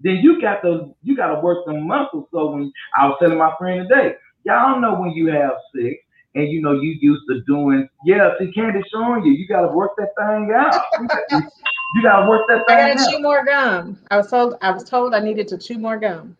then 0.00 0.16
you 0.16 0.40
got 0.40 0.60
to 0.62 0.94
you 1.02 1.16
got 1.16 1.34
to 1.34 1.40
work 1.40 1.64
the 1.66 1.72
muscles. 1.72 2.28
So 2.30 2.52
when 2.52 2.72
I 2.96 3.06
was 3.06 3.16
telling 3.20 3.38
my 3.38 3.52
friend 3.58 3.88
today, 3.88 4.14
y'all 4.44 4.80
know 4.80 5.00
when 5.00 5.12
you 5.12 5.28
have 5.28 5.52
sex 5.74 5.96
and 6.34 6.48
you 6.48 6.60
know 6.60 6.72
you 6.72 6.96
used 7.00 7.22
to 7.28 7.40
doing 7.42 7.88
yeah, 8.04 8.30
see 8.38 8.52
Candy 8.52 8.82
showing 8.92 9.24
you, 9.24 9.32
you 9.32 9.48
gotta 9.48 9.72
work 9.72 9.92
that 9.96 10.10
thing 10.18 10.52
out. 10.54 11.42
you 11.94 12.02
gotta 12.02 12.28
work 12.28 12.42
that 12.48 12.66
thing 12.66 12.76
I 12.76 12.88
gotta 12.88 13.00
out. 13.00 13.08
chew 13.08 13.20
more 13.20 13.44
gum. 13.44 13.98
I 14.10 14.16
was 14.16 14.28
told 14.28 14.56
I 14.60 14.70
was 14.72 14.84
told 14.84 15.14
I 15.14 15.20
needed 15.20 15.46
to 15.48 15.58
chew 15.58 15.78
more 15.78 15.96
gum. 15.96 16.36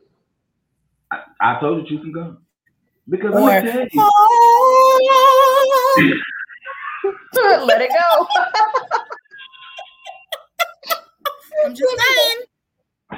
I, 1.13 1.21
I 1.41 1.61
told 1.61 1.89
you 1.89 1.97
chew 1.97 2.03
some 2.03 2.13
gum. 2.13 2.39
Because 3.09 3.35
or, 3.35 3.41
let 3.41 3.65
me 3.65 3.71
tell 3.71 3.87
you. 3.93 4.11
Let 7.65 7.83
it 7.83 7.91
go. 7.91 8.27
I'm 11.65 11.75
just 11.75 11.95
saying. 12.07 12.47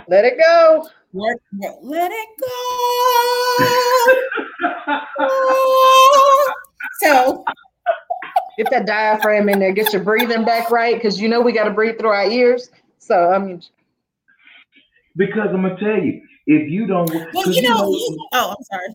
Let 0.09 0.25
it 0.25 0.39
go. 0.39 0.89
Let, 1.13 1.37
let 1.83 2.11
it 2.13 2.29
go. 2.41 2.47
so 7.01 7.45
get 8.57 8.71
that 8.71 8.87
diaphragm 8.87 9.49
in 9.49 9.59
there. 9.59 9.73
Get 9.73 9.93
your 9.93 10.03
breathing 10.03 10.45
back 10.45 10.71
right, 10.71 10.95
because 10.95 11.21
you 11.21 11.29
know 11.29 11.41
we 11.41 11.53
got 11.53 11.65
to 11.65 11.71
breathe 11.71 11.99
through 11.99 12.11
our 12.11 12.27
ears. 12.27 12.71
So 12.99 13.31
I 13.31 13.39
mean, 13.39 13.63
because 15.17 15.49
I'm 15.51 15.63
gonna 15.63 15.77
tell 15.79 16.03
you, 16.03 16.21
if 16.47 16.71
you 16.71 16.87
don't, 16.87 17.11
well, 17.35 17.53
you, 17.53 17.63
know, 17.63 17.91
you, 17.91 18.29
oh, 18.33 18.55
I'm 18.57 18.65
sorry. 18.65 18.95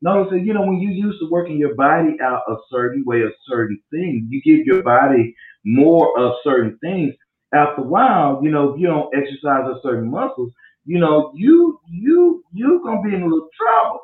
No, 0.00 0.28
so 0.30 0.36
you 0.36 0.54
know 0.54 0.62
when 0.62 0.80
you 0.80 0.90
used 0.90 1.18
to 1.20 1.28
working 1.30 1.58
your 1.58 1.74
body 1.74 2.16
out 2.22 2.42
a 2.48 2.56
certain 2.70 3.04
way, 3.04 3.22
a 3.22 3.30
certain 3.48 3.80
thing, 3.90 4.28
you 4.30 4.40
give 4.42 4.64
your 4.66 4.82
body 4.82 5.34
more 5.64 6.18
of 6.18 6.34
certain 6.44 6.78
things. 6.80 7.14
After 7.54 7.80
a 7.80 7.84
while, 7.84 8.40
you 8.42 8.50
know, 8.50 8.74
if 8.74 8.80
you 8.80 8.86
don't 8.86 9.12
exercise 9.16 9.64
a 9.66 9.80
certain 9.82 10.10
muscles, 10.10 10.52
you 10.84 10.98
know, 10.98 11.32
you 11.34 11.80
you 11.88 12.44
you 12.52 12.80
gonna 12.84 13.02
be 13.02 13.14
in 13.14 13.22
a 13.22 13.24
little 13.24 13.48
trouble. 13.56 14.00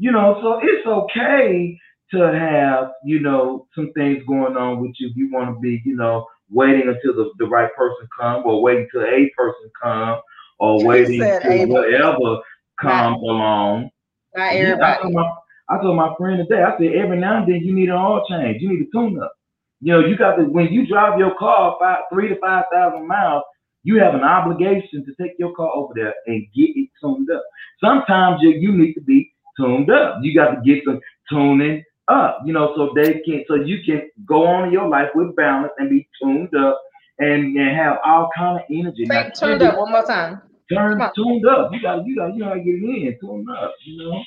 You 0.00 0.12
know, 0.12 0.38
so 0.42 0.60
it's 0.62 0.86
okay 0.86 1.78
to 2.12 2.32
have, 2.32 2.92
you 3.04 3.20
know, 3.20 3.66
some 3.74 3.92
things 3.92 4.22
going 4.26 4.56
on 4.56 4.80
with 4.80 4.92
you. 4.98 5.10
You 5.14 5.30
want 5.30 5.54
to 5.54 5.60
be, 5.60 5.82
you 5.84 5.96
know, 5.96 6.26
waiting 6.50 6.88
until 6.88 7.14
the, 7.14 7.30
the 7.38 7.46
right 7.46 7.74
person 7.76 8.08
come 8.18 8.42
or 8.46 8.62
waiting 8.62 8.88
till 8.92 9.02
a 9.02 9.30
person 9.36 9.70
come 9.82 10.20
or 10.58 10.84
waiting 10.84 11.20
until 11.22 11.68
whatever 11.68 12.40
comes 12.80 13.20
not, 13.20 13.20
along. 13.20 13.90
Not 14.34 14.52
everybody. 14.52 14.82
I 14.82 15.02
told, 15.02 15.14
my, 15.14 15.32
I 15.68 15.82
told 15.82 15.96
my 15.96 16.14
friend 16.16 16.38
today, 16.38 16.62
I 16.62 16.76
said 16.78 16.92
every 16.94 17.18
now 17.18 17.42
and 17.42 17.52
then 17.52 17.60
you 17.60 17.74
need 17.74 17.88
an 17.88 17.96
oil 17.96 18.24
change. 18.28 18.62
You 18.62 18.70
need 18.70 18.86
a 18.86 18.90
tune 18.90 19.20
up. 19.22 19.32
You 19.80 19.92
know, 19.92 20.00
you 20.00 20.16
got 20.16 20.36
to 20.36 20.44
when 20.44 20.72
you 20.72 20.86
drive 20.86 21.18
your 21.18 21.36
car 21.38 21.76
five, 21.80 22.00
three 22.12 22.28
to 22.28 22.36
five 22.40 22.64
thousand 22.72 23.06
miles, 23.06 23.44
you 23.84 24.00
have 24.00 24.14
an 24.14 24.24
obligation 24.24 25.04
to 25.04 25.14
take 25.22 25.38
your 25.38 25.54
car 25.54 25.70
over 25.72 25.92
there 25.94 26.14
and 26.26 26.46
get 26.54 26.70
it 26.74 26.90
tuned 27.00 27.30
up. 27.30 27.42
Sometimes 27.82 28.42
you, 28.42 28.50
you 28.50 28.72
need 28.76 28.94
to 28.94 29.00
be 29.00 29.32
tuned 29.56 29.90
up. 29.90 30.18
You 30.20 30.34
got 30.34 30.50
to 30.50 30.60
get 30.62 30.82
some 30.84 31.00
tuning 31.30 31.84
up, 32.08 32.40
you 32.44 32.52
know, 32.52 32.72
so 32.76 32.90
they 32.94 33.20
can 33.20 33.44
so 33.48 33.54
you 33.54 33.78
can 33.84 34.10
go 34.26 34.46
on 34.46 34.66
in 34.66 34.72
your 34.72 34.88
life 34.88 35.08
with 35.14 35.34
balance 35.36 35.72
and 35.78 35.90
be 35.90 36.08
tuned 36.20 36.54
up 36.54 36.80
and, 37.18 37.56
and 37.56 37.76
have 37.76 37.98
all 38.04 38.28
kind 38.36 38.58
of 38.58 38.64
energy. 38.70 39.04
Say 39.06 39.14
now, 39.14 39.28
tuned 39.30 39.62
up 39.62 39.78
one 39.78 39.92
more 39.92 40.04
time. 40.04 40.40
Turn 40.72 41.00
tuned 41.14 41.46
up. 41.46 41.72
You 41.72 41.82
got 41.82 42.06
you 42.06 42.16
got 42.16 42.34
you 42.34 42.44
gotta 42.44 42.60
get 42.60 42.74
it 42.74 43.06
in, 43.06 43.18
tuned 43.20 43.48
up, 43.50 43.74
you 43.84 43.98
know. 43.98 44.22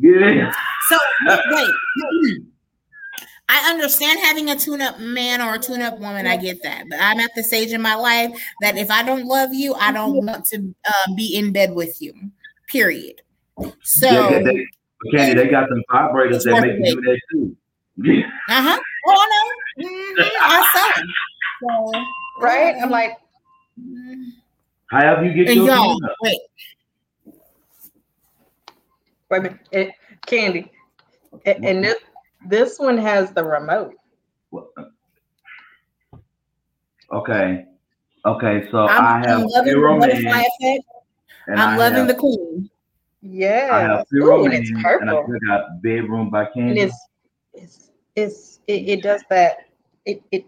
Get 0.00 0.22
in. 0.22 0.52
So 0.88 0.98
wait. 1.50 1.70
I 3.50 3.70
understand 3.70 4.20
having 4.20 4.50
a 4.50 4.56
tune-up 4.56 5.00
man 5.00 5.40
or 5.40 5.54
a 5.54 5.58
tune-up 5.58 5.98
woman. 6.00 6.26
I 6.26 6.36
get 6.36 6.62
that, 6.64 6.84
but 6.90 6.98
I'm 7.00 7.18
at 7.18 7.30
the 7.34 7.42
stage 7.42 7.72
in 7.72 7.80
my 7.80 7.94
life 7.94 8.30
that 8.60 8.76
if 8.76 8.90
I 8.90 9.02
don't 9.02 9.24
love 9.24 9.54
you, 9.54 9.72
I 9.74 9.90
don't 9.90 10.14
mm-hmm. 10.14 10.26
want 10.26 10.44
to 10.46 10.74
uh, 10.86 11.14
be 11.16 11.34
in 11.34 11.52
bed 11.52 11.74
with 11.74 12.00
you. 12.02 12.12
Period. 12.68 13.22
So, 13.82 14.06
yeah, 14.06 14.52
they, 15.04 15.10
Candy, 15.16 15.34
they 15.34 15.48
got 15.48 15.68
some 15.68 15.82
vibrators 15.90 16.44
that 16.44 16.60
make 16.60 16.78
you 16.78 16.94
do 16.94 17.00
that 17.02 17.20
too. 17.30 17.56
uh 18.48 18.62
huh. 18.62 18.78
Oh 19.06 19.52
no, 19.78 19.84
mm-hmm. 19.84 20.22
I 20.40 20.92
saw 20.94 21.00
them. 21.00 21.08
So, 21.60 22.04
right? 22.40 22.76
I'm 22.80 22.90
like, 22.90 23.18
How 24.90 25.00
have 25.00 25.24
you 25.24 25.32
get 25.32 25.54
your 25.54 25.66
y'all, 25.66 25.98
wait. 26.22 26.38
Wait 29.30 29.38
a 29.38 29.42
minute, 29.42 29.58
it, 29.72 29.90
Candy, 30.26 30.70
and, 31.44 31.64
and 31.64 31.84
this 31.84 31.98
this 32.46 32.78
one 32.78 32.98
has 32.98 33.32
the 33.32 33.44
remote. 33.44 33.94
Okay. 37.12 37.64
Okay, 38.24 38.68
so 38.70 38.86
I'm, 38.86 39.04
I 39.04 39.28
have 39.28 39.40
I'm 39.40 39.64
zero 39.64 39.98
man, 39.98 40.10
and 41.46 41.60
I'm 41.60 41.70
I 41.70 41.76
loving 41.76 41.98
have, 41.98 42.08
the 42.08 42.14
queen. 42.14 42.68
Yeah. 43.28 43.68
I 43.72 43.80
have 43.80 44.06
zero 44.08 44.42
Ooh, 44.42 44.44
and, 44.46 44.54
and 44.54 44.86
I 44.86 44.96
still 44.96 45.38
got 45.46 45.82
bedroom 45.82 46.30
by 46.30 46.46
Candy. 46.46 46.80
And 46.80 46.90
it's 46.90 47.08
it's 47.52 47.90
it's 48.16 48.60
it, 48.66 48.88
it 48.88 49.02
does 49.02 49.22
that. 49.28 49.58
It 50.06 50.22
it 50.32 50.46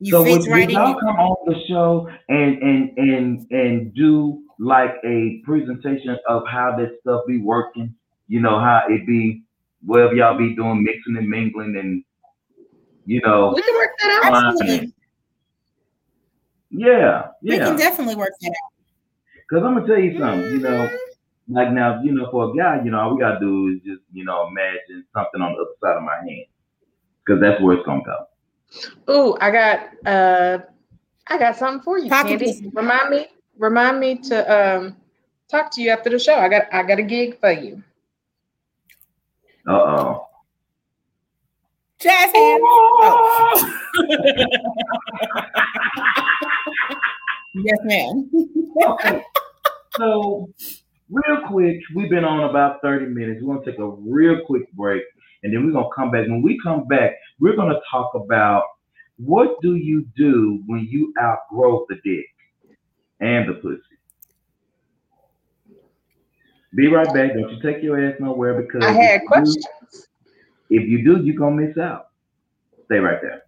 you 0.00 0.12
so 0.12 0.22
would, 0.22 0.46
right 0.48 0.70
y'all 0.70 0.98
come 0.98 1.16
on 1.16 1.36
the 1.46 1.60
show 1.66 2.08
and 2.28 2.62
and 2.62 2.96
and 2.96 3.46
and 3.50 3.94
do 3.94 4.42
like 4.58 4.94
a 5.04 5.42
presentation 5.44 6.16
of 6.28 6.42
how 6.48 6.76
this 6.76 6.90
stuff 7.00 7.22
be 7.26 7.38
working? 7.38 7.94
You 8.28 8.40
know 8.40 8.58
how 8.58 8.82
it 8.88 9.06
be 9.06 9.42
whatever 9.84 10.14
y'all 10.14 10.38
be 10.38 10.54
doing, 10.54 10.82
mixing 10.82 11.16
and 11.16 11.28
mingling, 11.28 11.76
and 11.76 12.04
you 13.04 13.20
know, 13.22 13.52
we 13.54 13.62
can 13.62 13.74
work 13.74 13.90
that 14.00 14.22
out. 14.24 14.44
Absolutely. 14.44 14.94
Yeah, 16.70 17.28
yeah, 17.42 17.54
we 17.54 17.58
can 17.58 17.76
definitely 17.76 18.16
work 18.16 18.32
that 18.40 18.50
out. 18.50 18.72
Cause 19.50 19.62
I'm 19.64 19.74
gonna 19.74 19.86
tell 19.86 19.98
you 19.98 20.18
something, 20.18 20.50
you 20.52 20.58
know, 20.58 20.68
mm-hmm. 20.68 21.07
Like 21.48 21.72
now, 21.72 22.00
you 22.02 22.12
know, 22.12 22.30
for 22.30 22.50
a 22.50 22.56
guy, 22.56 22.82
you 22.84 22.90
know, 22.90 23.00
all 23.00 23.14
we 23.14 23.20
gotta 23.20 23.40
do 23.40 23.68
is 23.68 23.80
just, 23.84 24.02
you 24.12 24.24
know, 24.24 24.48
imagine 24.48 25.04
something 25.14 25.40
on 25.40 25.52
the 25.52 25.60
other 25.60 25.70
side 25.82 25.96
of 25.96 26.02
my 26.02 26.16
hand, 26.16 26.46
cause 27.26 27.38
that's 27.40 27.60
where 27.62 27.76
it's 27.76 27.86
gonna 27.86 28.02
go. 28.04 28.26
Oh, 29.06 29.38
I 29.40 29.50
got, 29.50 30.06
uh, 30.06 30.58
I 31.26 31.38
got 31.38 31.56
something 31.56 31.82
for 31.82 31.98
you, 31.98 32.10
Pocket 32.10 32.40
Candy. 32.40 32.70
Remind 32.74 33.10
me, 33.10 33.26
remind 33.56 33.98
me 34.00 34.18
to 34.18 34.76
um 34.76 34.96
talk 35.50 35.70
to 35.72 35.82
you 35.82 35.90
after 35.90 36.10
the 36.10 36.18
show. 36.18 36.34
I 36.34 36.48
got, 36.48 36.64
I 36.72 36.82
got 36.82 36.98
a 36.98 37.02
gig 37.02 37.40
for 37.40 37.50
you. 37.50 37.82
Uh 39.66 39.72
oh. 39.72 40.24
Jazz 41.98 42.30
hands. 42.32 42.60
Oh. 42.62 43.80
yes, 47.54 47.78
ma'am. 47.84 48.30
okay. 48.86 49.24
So, 49.96 50.48
real 51.10 51.46
quick, 51.46 51.76
we've 51.94 52.10
been 52.10 52.24
on 52.24 52.48
about 52.50 52.80
30 52.82 53.06
minutes. 53.06 53.40
We're 53.42 53.54
going 53.54 53.64
to 53.64 53.70
take 53.70 53.80
a 53.80 53.88
real 53.88 54.40
quick 54.46 54.70
break 54.72 55.02
and 55.42 55.52
then 55.52 55.64
we're 55.64 55.72
going 55.72 55.84
to 55.84 55.94
come 55.94 56.10
back. 56.10 56.26
When 56.28 56.42
we 56.42 56.58
come 56.62 56.86
back, 56.86 57.12
we're 57.38 57.56
going 57.56 57.70
to 57.70 57.80
talk 57.90 58.14
about 58.14 58.64
what 59.16 59.60
do 59.62 59.74
you 59.74 60.06
do 60.16 60.62
when 60.66 60.86
you 60.90 61.12
outgrow 61.20 61.86
the 61.88 61.96
dick 62.04 62.26
and 63.20 63.48
the 63.48 63.54
pussy? 63.54 63.82
Be 66.74 66.88
right 66.88 67.06
back. 67.06 67.32
Don't 67.34 67.50
you 67.50 67.62
take 67.62 67.82
your 67.82 67.98
ass 68.04 68.16
nowhere 68.20 68.60
because 68.60 68.84
I 68.84 68.92
had 68.92 69.22
questions. 69.26 69.64
if 70.70 70.88
you 70.88 71.02
do, 71.02 71.24
you're 71.24 71.36
going 71.36 71.56
to 71.56 71.66
miss 71.66 71.78
out. 71.78 72.08
Stay 72.84 72.98
right 72.98 73.18
there. 73.22 73.42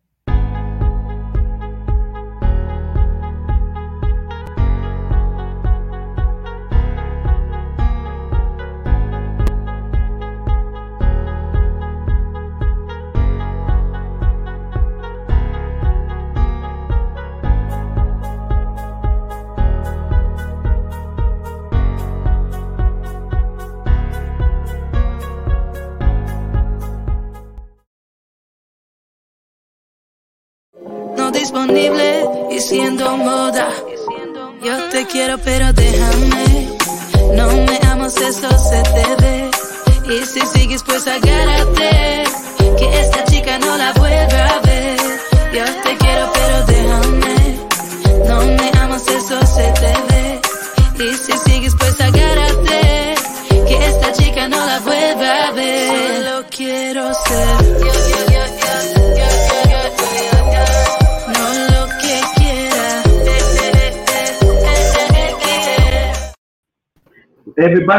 Yo 35.31 35.38
te 35.38 35.89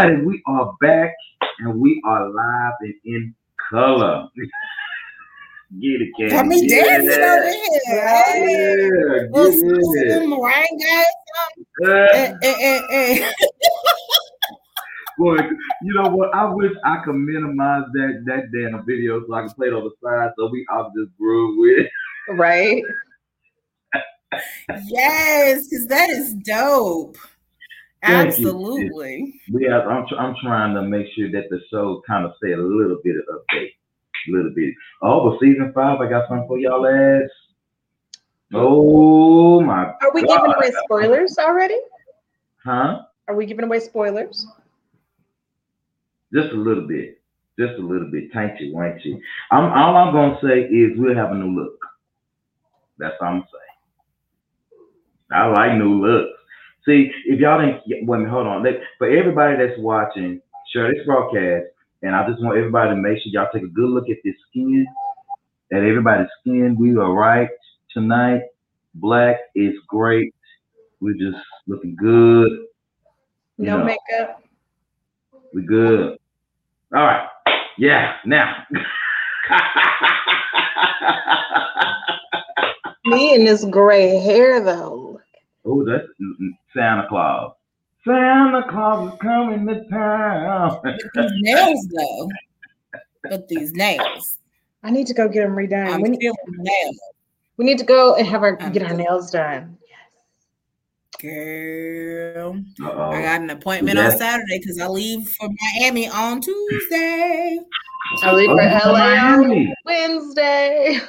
Everybody, 0.02 0.26
we 0.26 0.42
are 0.48 0.74
back 0.82 1.14
and 1.60 1.80
we 1.80 2.02
are 2.06 2.28
live 2.28 2.74
and 2.82 2.94
in 3.06 3.36
color. 3.70 4.28
get 5.80 6.02
it, 6.02 6.10
Candy. 6.18 6.32
Got 6.32 6.46
me 6.48 6.68
yeah. 6.68 6.84
dancing 6.84 7.24
over 7.24 7.50
here. 7.52 7.82
Yeah, 7.86 8.36
Yeah, 8.36 10.08
get 10.08 10.22
Little 10.22 10.42
Ryan 10.42 10.78
guys. 10.80 11.06
it. 11.78 11.88
Eh, 11.88 12.34
eh, 12.42 12.56
eh, 12.62 12.82
eh. 12.92 13.32
Boy, 15.20 15.38
you 15.84 15.94
know 15.94 16.10
what? 16.10 16.34
I 16.34 16.52
wish 16.52 16.72
I 16.84 17.04
could 17.06 17.14
minimize 17.14 17.84
that 17.94 18.24
that 18.26 18.52
damn 18.52 18.84
video 18.88 19.24
so 19.28 19.34
I 19.36 19.42
can 19.42 19.52
play 19.52 19.68
it 19.68 19.74
on 19.74 19.84
the 19.84 19.92
side 20.04 20.32
so 20.36 20.50
we 20.52 20.66
all 20.74 20.92
just 20.98 21.16
groove 21.20 21.58
with. 21.60 21.88
Right? 22.40 22.82
Yes, 24.86 25.68
because 25.68 25.86
that 25.88 26.10
is 26.10 26.34
dope. 26.34 27.18
Absolutely. 28.04 29.42
We 29.52 29.66
have, 29.66 29.88
I'm 29.88 30.06
I'm 30.18 30.36
trying 30.42 30.74
to 30.76 30.82
make 30.82 31.08
sure 31.16 31.32
that 31.32 31.50
the 31.50 31.60
show 31.70 32.02
kind 32.08 32.26
of 32.26 32.34
stay 32.38 32.54
a 32.54 32.58
little 32.58 33.00
bit 33.04 33.16
of 33.16 33.24
update, 33.36 33.70
a 34.28 34.32
little 34.32 34.52
bit. 34.56 34.74
Oh, 35.02 35.30
but 35.30 35.40
season 35.40 35.72
five, 35.74 36.00
I 36.00 36.10
got 36.10 36.28
something 36.28 36.48
for 36.48 36.58
y'all 36.58 36.86
ass. 36.88 37.30
Oh 38.54 39.62
my 39.62 39.94
Are 40.02 40.12
we 40.14 40.24
God. 40.24 40.38
giving 40.38 40.54
away 40.56 40.72
spoilers 40.84 41.38
already? 41.38 41.80
Huh? 42.64 43.04
Are 43.28 43.36
we 43.36 43.46
giving 43.46 43.66
away 43.66 43.80
spoilers? 43.80 44.46
Just 46.34 46.52
a 46.52 46.58
little 46.58 46.88
bit. 46.88 47.22
Just 47.60 47.74
a 47.80 47.82
little 47.82 48.10
bit. 48.10 48.26
Thank 48.34 48.60
you, 48.60 48.76
thank 48.78 49.06
you. 49.06 49.22
I'm 49.52 49.72
all 49.72 49.96
I'm 49.96 50.14
gonna 50.14 50.40
say 50.42 50.64
is 50.64 50.98
we'll 50.98 51.16
have 51.16 51.32
a 51.32 51.36
new 51.36 51.56
look. 51.56 51.80
That's 52.98 53.16
all 53.22 53.28
I'm 53.28 53.34
gonna. 53.40 53.48
I 55.34 55.48
like 55.48 55.78
new 55.78 56.02
looks. 56.06 56.41
See, 56.86 57.12
if 57.26 57.40
y'all 57.40 57.60
didn't 57.60 58.08
wait 58.08 58.26
a 58.26 58.30
hold 58.30 58.48
on. 58.48 58.64
Let, 58.64 58.76
for 58.98 59.10
everybody 59.10 59.58
that's 59.58 59.80
watching, 59.80 60.42
share 60.74 60.92
this 60.94 61.06
broadcast, 61.06 61.66
and 62.02 62.16
I 62.16 62.28
just 62.28 62.42
want 62.42 62.58
everybody 62.58 62.90
to 62.92 62.96
make 62.96 63.18
sure 63.22 63.32
y'all 63.32 63.50
take 63.54 63.64
a 63.64 63.68
good 63.68 63.90
look 63.90 64.10
at 64.10 64.18
this 64.24 64.36
skin. 64.50 64.86
At 65.72 65.80
everybody's 65.84 66.28
skin, 66.42 66.76
we 66.80 66.96
are 66.98 67.14
right 67.14 67.50
tonight. 67.94 68.42
Black 68.96 69.38
is 69.56 69.74
great. 69.88 70.34
We're 71.00 71.14
just 71.14 71.44
looking 71.68 71.96
good. 71.96 72.50
You 73.58 73.66
No 73.66 73.78
know. 73.80 73.86
makeup. 73.86 74.44
We're 75.54 75.62
good. 75.66 76.18
All 76.96 77.04
right. 77.04 77.28
Yeah. 77.78 78.16
Now. 78.26 78.66
Me 83.06 83.36
and 83.36 83.48
this 83.48 83.66
gray 83.66 84.18
hair 84.20 84.64
though. 84.64 85.11
Oh, 85.66 85.84
that's 85.86 86.08
Santa 86.76 87.06
Claus. 87.08 87.54
Santa 88.06 88.64
Claus 88.70 89.14
is 89.14 89.20
coming 89.20 89.68
to 89.68 89.84
town. 89.90 90.80
But 90.84 91.00
these 91.14 91.32
nails, 91.42 91.88
though. 91.96 92.30
But 93.24 93.48
these 93.48 93.72
nails. 93.74 94.38
I 94.84 94.90
need 94.90 95.06
to 95.08 95.14
go 95.14 95.28
get 95.30 95.42
them 95.44 95.56
redone. 95.56 95.94
I'm 95.94 96.02
We 96.02 96.10
need, 96.10 96.20
feeling 96.20 96.36
nails. 96.58 97.00
we 97.58 97.66
need 97.66 97.78
to 97.78 97.86
go 97.86 98.16
and 98.16 98.26
have 98.28 98.42
our 98.42 98.60
I'm 98.62 98.72
get 98.72 98.82
our 98.84 98.96
nails 98.96 99.30
done. 99.32 99.78
Girl. 101.22 102.60
I 102.82 102.86
Uh-oh. 102.86 103.12
got 103.22 103.42
an 103.42 103.50
appointment 103.52 103.98
Yes. 103.98 104.14
on 104.14 104.20
Saturday 104.20 104.58
because 104.60 104.80
I 104.80 104.88
leave 104.88 105.28
for 105.30 105.48
Miami 105.76 106.08
on 106.10 106.42
Tuesday. 106.42 107.60
I 108.24 108.34
leave 108.34 108.50
Oh, 108.50 108.56
for 108.58 108.64
you 108.64 108.70
LA 108.70 109.18
on 109.18 109.40
Miami. 109.48 109.74
Wednesday. 109.86 111.00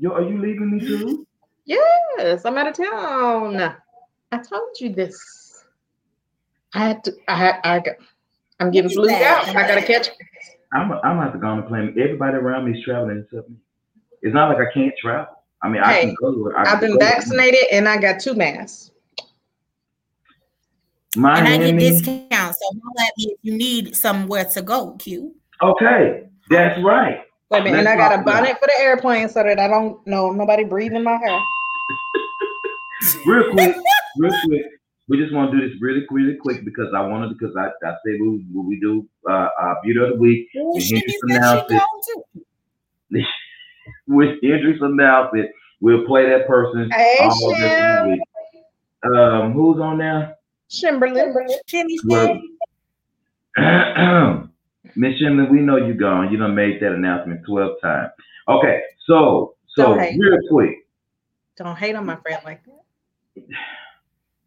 Yo, 0.00 0.10
are 0.12 0.22
you 0.22 0.38
leaving 0.40 0.78
me 0.78 0.80
too? 0.80 1.26
Yes, 1.64 2.44
I'm 2.44 2.58
out 2.58 2.68
of 2.68 2.76
oh, 2.80 3.52
town. 3.52 3.76
I 4.32 4.38
told 4.38 4.80
you 4.80 4.92
this. 4.92 5.64
I 6.74 6.78
had 6.80 7.04
to. 7.04 7.12
I 7.28 7.36
had. 7.36 7.60
I 7.64 7.80
got. 7.80 7.96
I'm 8.60 8.70
getting 8.70 8.90
Look 8.90 9.08
flued 9.08 9.22
out. 9.22 9.48
I 9.48 9.66
gotta 9.66 9.82
catch. 9.82 10.08
I'm 10.72 10.92
I'm 10.92 11.00
gonna 11.00 11.22
have 11.22 11.32
to 11.32 11.38
go 11.38 11.48
on 11.48 11.58
a 11.58 11.62
plane. 11.62 11.94
Everybody 11.98 12.36
around 12.36 12.70
me 12.70 12.78
is 12.78 12.84
traveling 12.84 13.24
except 13.24 13.50
me. 13.50 13.56
It's 14.22 14.34
not 14.34 14.48
like 14.48 14.66
I 14.66 14.72
can't 14.72 14.94
travel. 14.96 15.34
I 15.62 15.68
mean, 15.68 15.82
I 15.82 16.00
can 16.00 16.14
go. 16.20 16.50
I 16.56 16.62
I've 16.62 16.66
can 16.66 16.80
been 16.80 16.92
go. 16.92 16.98
vaccinated 16.98 17.64
and 17.70 17.88
I 17.88 17.98
got 17.98 18.20
two 18.20 18.34
masks. 18.34 18.90
And 21.14 21.26
I 21.26 21.44
get 21.44 21.60
Miami. 21.60 21.78
discounts. 21.78 22.58
So 22.58 22.80
holla 22.82 23.06
at 23.06 23.12
me 23.18 23.24
if 23.32 23.38
you 23.42 23.56
need 23.56 23.94
somewhere 23.94 24.46
to 24.46 24.62
go, 24.62 24.92
Q. 24.92 25.34
Okay, 25.60 26.24
that's 26.48 26.82
right. 26.82 27.20
Wait 27.52 27.60
a 27.60 27.64
minute, 27.64 27.78
and 27.80 27.88
I 27.88 27.96
got 27.96 28.12
a 28.12 28.16
talk 28.16 28.22
about 28.22 28.34
bonnet 28.42 28.58
for 28.58 28.66
the 28.66 28.80
airplane 28.80 29.28
so 29.28 29.42
that 29.42 29.58
I 29.58 29.68
don't 29.68 30.04
know 30.06 30.30
nobody 30.30 30.64
breathing 30.64 31.02
my 31.04 31.16
hair. 31.16 31.38
real 33.26 33.50
quick, 33.52 33.76
real 34.18 34.32
quick. 34.46 34.62
We 35.08 35.18
just 35.18 35.34
want 35.34 35.50
to 35.50 35.58
do 35.60 35.68
this 35.68 35.76
really, 35.80 36.06
really 36.10 36.36
quick 36.36 36.64
because 36.64 36.88
I 36.96 37.00
wanted 37.00 37.36
because 37.36 37.54
I, 37.56 37.66
I 37.66 37.90
said 38.04 38.20
we 38.20 38.46
we, 38.54 38.60
we 38.68 38.80
do 38.80 39.06
uh, 39.28 39.48
uh 39.60 39.74
beauty 39.82 40.00
of 40.00 40.10
the 40.10 40.16
week 40.16 40.48
Well, 40.54 40.74
And 40.74 40.82
she 40.82 40.94
he 40.96 41.00
just 41.02 41.16
said 41.28 41.36
announced 41.36 41.66
she 41.68 41.74
it. 41.74 41.78
gone 41.78 42.00
too. 43.20 43.24
with 44.06 44.38
Idris 44.44 44.78
announced 44.80 45.34
it. 45.36 45.50
We'll 45.80 46.06
play 46.06 46.28
that 46.30 46.46
person 46.46 46.88
Hey, 46.92 47.16
all 47.20 47.54
this 47.58 48.06
week. 48.06 48.20
Um, 49.04 49.52
who's 49.52 49.80
on 49.80 49.98
there? 49.98 50.36
Shimberlin. 50.70 51.34
Shimmy, 51.66 51.98
Well, 52.04 52.40
shimmy. 53.56 54.48
Miss 54.96 55.18
Shimley, 55.18 55.46
we 55.50 55.60
know 55.60 55.76
you 55.76 55.94
gone. 55.94 56.30
You 56.32 56.38
done 56.38 56.54
made 56.54 56.80
that 56.80 56.92
announcement 56.92 57.44
twelve 57.46 57.80
times. 57.80 58.10
Okay, 58.48 58.80
so 59.06 59.54
so 59.76 59.94
real 59.94 60.38
quick. 60.50 60.86
Don't 61.56 61.76
hate 61.76 61.94
on 61.94 62.06
my 62.06 62.16
friend 62.16 62.40
like 62.44 62.62
that. 62.64 63.44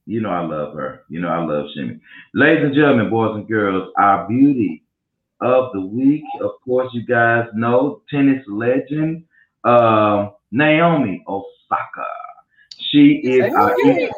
You 0.05 0.21
know 0.21 0.29
I 0.29 0.41
love 0.45 0.73
her. 0.75 1.03
You 1.09 1.19
know 1.19 1.29
I 1.29 1.43
love 1.43 1.65
Shimmy. 1.73 1.99
Ladies 2.33 2.65
and 2.65 2.75
gentlemen, 2.75 3.09
boys 3.09 3.35
and 3.35 3.47
girls, 3.47 3.91
our 3.97 4.27
beauty 4.27 4.83
of 5.41 5.71
the 5.73 5.81
week. 5.81 6.23
Of 6.41 6.51
course, 6.63 6.89
you 6.93 7.05
guys 7.05 7.47
know 7.53 8.01
tennis 8.09 8.43
legend 8.47 9.23
um, 9.63 10.33
Naomi 10.51 11.23
Osaka. 11.27 12.05
She 12.91 13.13
is 13.23 13.53
our 13.55 13.75
Hey. 13.83 14.09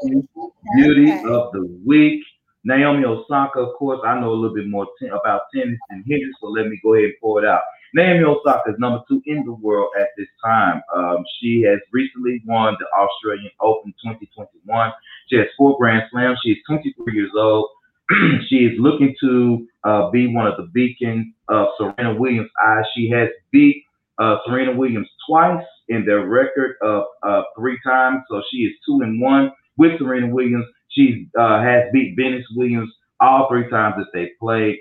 beauty 0.76 1.12
of 1.30 1.52
the 1.54 1.80
week. 1.86 2.24
Naomi 2.64 3.06
Osaka, 3.06 3.60
of 3.60 3.76
course, 3.76 4.00
I 4.06 4.20
know 4.20 4.32
a 4.32 4.34
little 4.34 4.56
bit 4.56 4.68
more 4.68 4.88
about 5.10 5.42
tennis 5.54 5.80
than 5.90 6.04
Hendricks, 6.10 6.38
so 6.42 6.48
let 6.48 6.68
me 6.68 6.80
go 6.84 6.96
ahead 6.96 7.06
and 7.06 7.14
pour 7.22 7.44
it 7.44 7.48
out. 7.48 7.62
Naomi 7.94 8.24
Osaka 8.24 8.72
is 8.72 8.80
number 8.80 9.02
two 9.08 9.22
in 9.26 9.46
the 9.46 9.54
world 9.54 9.90
at 10.00 10.10
this 10.18 10.28
time. 10.44 10.82
Um, 10.96 11.24
she 11.40 11.62
has 11.62 11.80
recently 11.92 12.42
won 12.46 12.76
the 12.80 12.86
Australian 12.98 13.52
Open 13.62 13.94
2021. 14.04 14.92
She 15.30 15.38
has 15.38 15.48
four 15.58 15.78
Grand 15.78 16.04
Slams. 16.12 16.40
She 16.44 16.52
is 16.52 16.58
23 16.68 17.14
years 17.14 17.32
old. 17.36 17.70
she 18.50 18.66
is 18.66 18.80
looking 18.80 19.16
to 19.22 19.68
uh, 19.84 20.10
be 20.12 20.34
one 20.34 20.48
of 20.48 20.58
the 20.58 20.68
beacons 20.74 21.28
of 21.50 21.68
Serena 21.78 22.14
Williams' 22.14 22.50
eyes. 22.66 22.86
She 22.96 23.10
has 23.10 23.30
beat 23.52 23.84
uh, 24.18 24.38
Serena 24.46 24.76
Williams 24.76 25.08
twice 25.28 25.64
in 25.90 26.06
their 26.06 26.26
record 26.26 26.76
of 26.82 27.04
uh, 27.24 27.44
three 27.58 27.78
times, 27.86 28.22
so 28.30 28.42
she 28.52 28.58
is 28.58 28.74
two 28.86 29.02
and 29.02 29.22
one 29.22 29.52
with 29.78 29.98
Serena 29.98 30.28
Williams. 30.34 30.66
She 30.98 31.30
uh, 31.40 31.62
has 31.62 31.84
beat 31.94 32.16
Venus 32.18 32.46
Williams 32.56 32.92
all 33.22 33.48
three 33.50 33.70
times 33.70 33.96
that 33.98 34.08
they 34.14 34.32
played. 34.40 34.80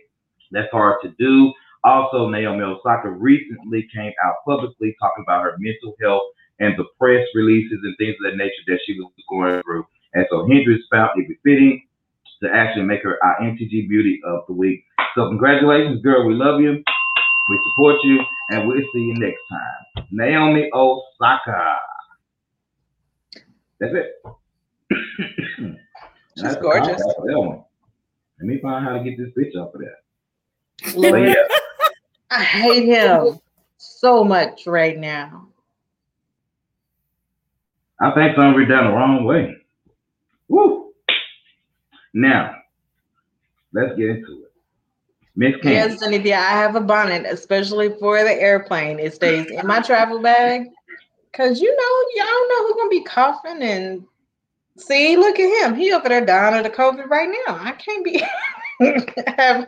That's 0.50 0.70
hard 0.72 0.96
to 1.02 1.12
do. 1.18 1.52
Also, 1.84 2.28
Naomi 2.30 2.62
Osaka 2.62 3.10
recently 3.10 3.86
came 3.94 4.12
out 4.24 4.36
publicly 4.46 4.96
talking 5.00 5.24
about 5.26 5.42
her 5.42 5.56
mental 5.58 5.94
health 6.02 6.22
and 6.58 6.74
the 6.78 6.84
press 6.98 7.26
releases 7.34 7.78
and 7.82 7.94
things 7.98 8.16
of 8.24 8.32
that 8.32 8.36
nature 8.38 8.64
that 8.66 8.80
she 8.86 8.98
was 8.98 9.12
going 9.28 9.62
through. 9.62 9.86
And 10.14 10.26
so 10.30 10.48
Hendricks 10.48 10.84
found 10.90 11.10
it 11.16 11.28
befitting 11.28 11.82
to 12.42 12.50
actually 12.52 12.84
make 12.84 13.02
her 13.02 13.22
our 13.22 13.38
MTG 13.40 13.88
Beauty 13.88 14.20
of 14.26 14.44
the 14.48 14.54
Week. 14.54 14.84
So 15.14 15.28
congratulations, 15.28 16.02
girl. 16.02 16.26
We 16.26 16.34
love 16.34 16.60
you. 16.60 16.72
We 17.48 17.60
support 17.72 17.96
you, 18.04 18.20
and 18.50 18.66
we'll 18.66 18.78
see 18.92 19.00
you 19.00 19.14
next 19.18 19.40
time. 19.50 20.06
Naomi 20.10 20.70
Osaka. 20.74 21.76
That's 23.78 23.92
it. 23.94 24.22
She's 26.36 26.42
That's 26.42 26.56
gorgeous. 26.60 27.02
that 27.02 27.38
one. 27.38 27.62
Let 28.38 28.46
me 28.46 28.60
find 28.60 28.84
how 28.84 28.98
to 28.98 29.02
get 29.02 29.16
this 29.16 29.30
bitch 29.36 29.58
off 29.58 29.74
of 29.74 29.80
there. 29.80 29.96
But 30.84 30.96
Lord, 30.96 31.28
yeah, 31.28 31.34
I 32.30 32.42
hate 32.42 32.84
him 32.84 33.40
so 33.78 34.22
much 34.22 34.66
right 34.66 34.98
now. 34.98 35.48
I 38.00 38.10
think 38.10 38.36
something 38.36 38.54
read 38.54 38.68
down 38.68 38.84
the 38.84 38.92
wrong 38.92 39.24
way. 39.24 39.56
Woo! 40.48 40.92
Now, 42.12 42.56
let's 43.72 43.96
get 43.96 44.10
into 44.10 44.42
it. 44.42 44.52
Miss 45.36 45.54
Candy. 45.62 45.70
Yes, 45.70 46.02
Zenithia, 46.02 46.36
I 46.36 46.50
have 46.50 46.76
a 46.76 46.80
bonnet, 46.80 47.24
especially 47.26 47.94
for 47.98 48.22
the 48.22 48.32
airplane. 48.32 48.98
It 48.98 49.14
stays 49.14 49.46
in 49.50 49.66
my 49.66 49.80
travel 49.80 50.20
bag. 50.20 50.66
Cause 51.32 51.60
you 51.60 51.74
know, 51.74 52.24
y'all 52.24 52.48
know 52.48 52.66
who's 52.66 52.76
gonna 52.76 52.88
be 52.88 53.02
coughing 53.02 53.62
and 53.62 54.04
see, 54.76 55.16
look 55.16 55.38
at 55.38 55.64
him. 55.64 55.74
He 55.74 55.92
over 55.92 56.08
there 56.08 56.24
dying 56.24 56.56
of 56.56 56.64
the 56.64 56.70
COVID 56.70 57.08
right 57.08 57.28
now. 57.46 57.58
I 57.60 57.72
can't 57.72 58.04
be 58.04 58.22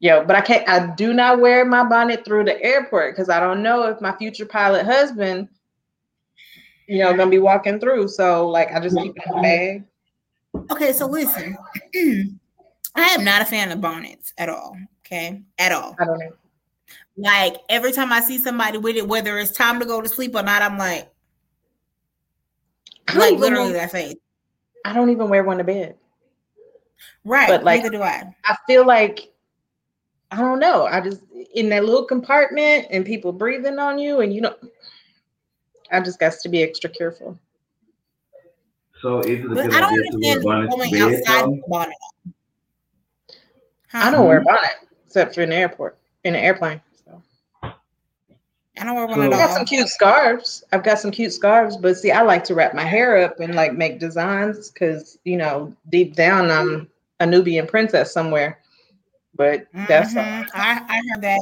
Yo, 0.00 0.24
but 0.24 0.36
I 0.36 0.42
can't 0.42 0.68
I 0.68 0.94
do 0.94 1.14
not 1.14 1.40
wear 1.40 1.64
my 1.64 1.82
bonnet 1.84 2.24
through 2.24 2.44
the 2.44 2.62
airport 2.62 3.14
because 3.14 3.30
I 3.30 3.40
don't 3.40 3.62
know 3.62 3.84
if 3.84 4.00
my 4.02 4.14
future 4.16 4.44
pilot 4.44 4.84
husband, 4.84 5.48
you 6.86 6.98
know, 6.98 7.16
gonna 7.16 7.30
be 7.30 7.38
walking 7.38 7.80
through. 7.80 8.08
So 8.08 8.48
like 8.48 8.70
I 8.72 8.80
just 8.80 8.98
keep 8.98 9.16
it 9.16 9.22
in 9.26 9.42
bag. 9.42 9.84
Okay, 10.70 10.92
so 10.92 11.06
listen. 11.06 11.56
I 12.96 13.08
am 13.08 13.24
not 13.24 13.42
a 13.42 13.44
fan 13.46 13.72
of 13.72 13.80
bonnets 13.80 14.34
at 14.36 14.48
all. 14.48 14.76
Okay, 15.00 15.42
at 15.58 15.72
all. 15.72 15.96
I 15.98 16.04
don't 16.04 16.18
know. 16.18 16.32
Like 17.16 17.56
every 17.68 17.92
time 17.92 18.12
I 18.12 18.20
see 18.20 18.38
somebody 18.38 18.78
with 18.78 18.96
it, 18.96 19.08
whether 19.08 19.38
it's 19.38 19.52
time 19.52 19.80
to 19.80 19.86
go 19.86 20.00
to 20.02 20.08
sleep 20.08 20.34
or 20.34 20.42
not, 20.42 20.62
I'm 20.62 20.76
like, 20.76 21.08
I 23.08 23.18
like 23.18 23.38
literally 23.38 23.68
know- 23.68 23.72
that 23.74 23.92
face. 23.92 24.14
I 24.84 24.92
don't 24.92 25.10
even 25.10 25.28
wear 25.28 25.44
one 25.44 25.58
to 25.58 25.64
bed. 25.64 25.96
Right. 27.24 27.48
But, 27.48 27.64
like- 27.64 27.82
neither 27.82 27.96
do 27.96 28.02
I. 28.02 28.34
I 28.44 28.56
feel 28.66 28.86
like 28.86 29.30
I 30.30 30.38
don't 30.38 30.58
know. 30.58 30.84
I 30.86 31.00
just 31.00 31.22
in 31.54 31.68
that 31.68 31.84
little 31.84 32.04
compartment 32.04 32.86
and 32.90 33.04
people 33.06 33.32
breathing 33.32 33.78
on 33.78 33.98
you, 33.98 34.20
and 34.20 34.34
you 34.34 34.40
know, 34.40 34.54
I 35.92 36.00
just 36.00 36.18
got 36.18 36.32
to 36.32 36.48
be 36.48 36.62
extra 36.62 36.90
careful. 36.90 37.38
So 39.00 39.20
is 39.20 39.40
it 39.40 39.44
a 39.44 39.48
But 39.48 39.54
good 39.66 39.74
I 39.74 39.80
don't 39.80 39.92
idea 39.92 40.10
to 40.10 40.40
wear 40.42 40.56
understand 40.56 40.70
to 40.70 40.76
going 40.76 40.90
bed, 40.90 41.02
outside 41.02 41.46
with 41.46 41.58
a 41.58 41.68
bonnet 41.68 41.94
on. 42.26 42.34
I 43.92 44.10
don't 44.10 44.26
wear 44.26 44.38
a 44.38 44.44
bonnet 44.44 44.70
except 45.06 45.34
for 45.36 45.42
in 45.42 45.50
the 45.50 45.56
airport, 45.56 45.98
in 46.24 46.32
the 46.32 46.40
airplane. 46.40 46.80
So. 48.76 48.82
I 48.82 48.86
don't 48.86 48.94
wear 48.96 49.06
one 49.06 49.16
So- 49.16 49.22
at 49.24 49.32
I 49.32 49.36
got 49.36 49.50
some 49.56 49.64
cute 49.64 49.88
scarves. 49.88 50.64
I've 50.72 50.82
got 50.82 50.98
some 50.98 51.10
cute 51.10 51.32
scarves, 51.32 51.76
but 51.76 51.96
see, 51.96 52.10
I 52.10 52.22
like 52.22 52.44
to 52.44 52.54
wrap 52.54 52.74
my 52.74 52.84
hair 52.84 53.18
up 53.18 53.40
and 53.40 53.54
like 53.54 53.74
make 53.74 53.98
designs 53.98 54.70
because 54.70 55.18
you 55.24 55.36
know, 55.36 55.74
deep 55.90 56.14
down, 56.14 56.50
I'm 56.50 56.88
a 57.20 57.26
Nubian 57.26 57.66
princess 57.66 58.12
somewhere. 58.12 58.58
But 59.36 59.66
that's 59.88 60.14
Mhm. 60.14 60.48
I, 60.54 60.82
I 60.88 61.02
heard 61.10 61.22
that. 61.22 61.40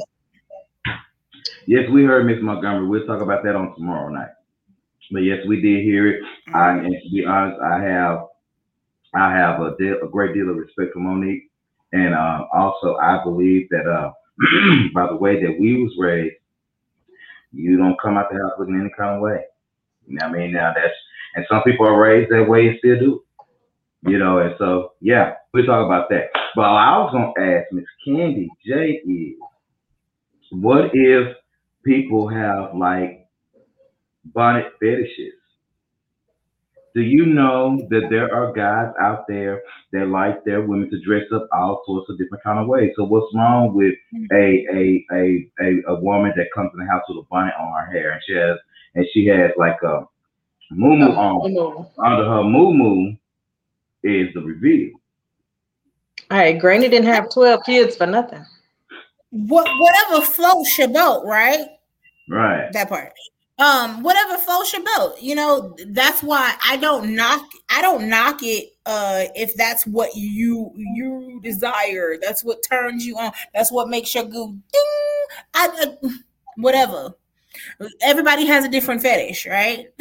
Yes, 1.66 1.88
we 1.90 2.04
heard 2.04 2.26
Miss 2.26 2.42
Montgomery. 2.42 2.86
We'll 2.86 3.06
talk 3.06 3.20
about 3.20 3.44
that 3.44 3.54
on 3.54 3.74
tomorrow 3.74 4.08
night. 4.08 4.30
But 5.10 5.20
yes, 5.20 5.44
we 5.46 5.60
did 5.60 5.82
hear 5.84 6.08
it. 6.08 6.22
I, 6.54 6.70
and 6.78 6.86
to 7.02 7.10
be 7.10 7.24
honest, 7.26 7.60
I 7.60 7.82
have, 7.82 8.26
I 9.14 9.30
have 9.32 9.60
a, 9.60 9.76
deal, 9.76 9.98
a 10.02 10.08
great 10.08 10.32
deal 10.34 10.48
of 10.48 10.56
respect 10.56 10.94
for 10.94 11.00
Mo'Nique, 11.00 11.50
and 11.92 12.14
uh, 12.14 12.46
also 12.54 12.96
I 12.96 13.22
believe 13.22 13.68
that 13.70 13.86
uh, 13.86 14.10
by 14.94 15.06
the 15.08 15.16
way 15.16 15.42
that 15.42 15.60
we 15.60 15.82
was 15.82 15.92
raised, 15.98 16.36
you 17.52 17.76
don't 17.76 18.00
come 18.00 18.16
out 18.16 18.30
the 18.30 18.38
house 18.38 18.52
looking 18.58 18.80
any 18.80 18.90
kind 18.96 19.16
of 19.16 19.20
way. 19.22 19.44
You 20.06 20.18
know 20.18 20.28
what 20.28 20.36
I 20.36 20.38
mean? 20.38 20.52
Now 20.52 20.72
that's 20.74 20.94
and 21.34 21.46
some 21.50 21.62
people 21.62 21.86
are 21.86 22.00
raised 22.00 22.30
that 22.30 22.48
way 22.48 22.68
and 22.68 22.78
still 22.78 22.98
do. 22.98 23.22
You 24.04 24.18
know, 24.18 24.38
and 24.38 24.54
so 24.58 24.92
yeah, 25.00 25.34
we'll 25.52 25.64
talk 25.64 25.86
about 25.86 26.08
that. 26.10 26.30
But 26.54 26.62
I 26.62 26.98
was 26.98 27.12
gonna 27.12 27.48
ask 27.50 27.66
Miss 27.72 27.84
Candy 28.04 28.48
J 28.66 29.00
is 29.06 29.34
what 30.50 30.90
if 30.92 31.36
people 31.84 32.28
have 32.28 32.74
like 32.74 33.26
bonnet 34.24 34.72
fetishes? 34.80 35.34
Do 36.94 37.00
you 37.00 37.24
know 37.26 37.86
that 37.88 38.08
there 38.10 38.34
are 38.34 38.52
guys 38.52 38.92
out 39.00 39.26
there 39.26 39.62
that 39.92 40.08
like 40.08 40.44
their 40.44 40.60
women 40.60 40.90
to 40.90 41.00
dress 41.00 41.24
up 41.34 41.48
all 41.52 41.82
sorts 41.86 42.10
of 42.10 42.18
different 42.18 42.44
kind 42.44 42.58
of 42.58 42.66
ways? 42.66 42.92
So 42.96 43.04
what's 43.04 43.34
wrong 43.34 43.74
with 43.74 43.94
mm-hmm. 44.14 44.26
a 44.34 44.66
a 44.72 45.06
a 45.12 45.50
a, 45.64 45.94
a 45.94 46.00
woman 46.00 46.32
that 46.36 46.52
comes 46.54 46.70
in 46.74 46.80
the 46.80 46.90
house 46.90 47.02
with 47.08 47.18
a 47.18 47.26
bonnet 47.30 47.54
on 47.58 47.72
her 47.72 47.90
hair 47.90 48.12
and 48.12 48.22
she 48.26 48.34
has 48.34 48.58
and 48.94 49.06
she 49.12 49.26
has 49.26 49.52
like 49.56 49.82
a 49.82 50.06
moo 50.70 51.02
oh, 51.02 51.12
on 51.12 51.56
all 51.56 51.92
under 52.04 52.24
her 52.24 52.44
moo 52.44 53.14
is 54.02 54.32
the 54.34 54.40
reveal. 54.40 54.90
right. 56.30 56.58
Granny 56.58 56.88
didn't 56.88 57.06
have 57.06 57.30
twelve 57.30 57.64
kids 57.64 57.96
for 57.96 58.06
nothing. 58.06 58.44
What 59.30 59.66
whatever 59.78 60.26
floats 60.26 60.76
your 60.76 60.88
boat, 60.88 61.24
right? 61.24 61.66
Right. 62.28 62.70
That 62.72 62.88
part. 62.88 63.12
Um, 63.58 64.02
whatever 64.02 64.38
floats 64.38 64.72
your 64.72 64.82
boat. 64.96 65.14
You 65.20 65.34
know, 65.34 65.76
that's 65.88 66.22
why 66.22 66.54
I 66.64 66.76
don't 66.78 67.14
knock 67.14 67.48
I 67.68 67.82
don't 67.82 68.08
knock 68.08 68.40
it 68.42 68.70
uh 68.86 69.24
if 69.34 69.54
that's 69.54 69.86
what 69.86 70.16
you 70.16 70.72
you 70.74 71.40
desire. 71.42 72.16
That's 72.20 72.42
what 72.42 72.62
turns 72.68 73.04
you 73.04 73.16
on. 73.18 73.32
That's 73.54 73.70
what 73.70 73.88
makes 73.88 74.14
your 74.14 74.24
go 74.24 74.48
ding. 74.48 75.46
I, 75.54 75.68
I 76.02 76.08
whatever. 76.56 77.14
Everybody 78.00 78.46
has 78.46 78.64
a 78.64 78.68
different 78.68 79.02
fetish, 79.02 79.46
right? 79.46 79.86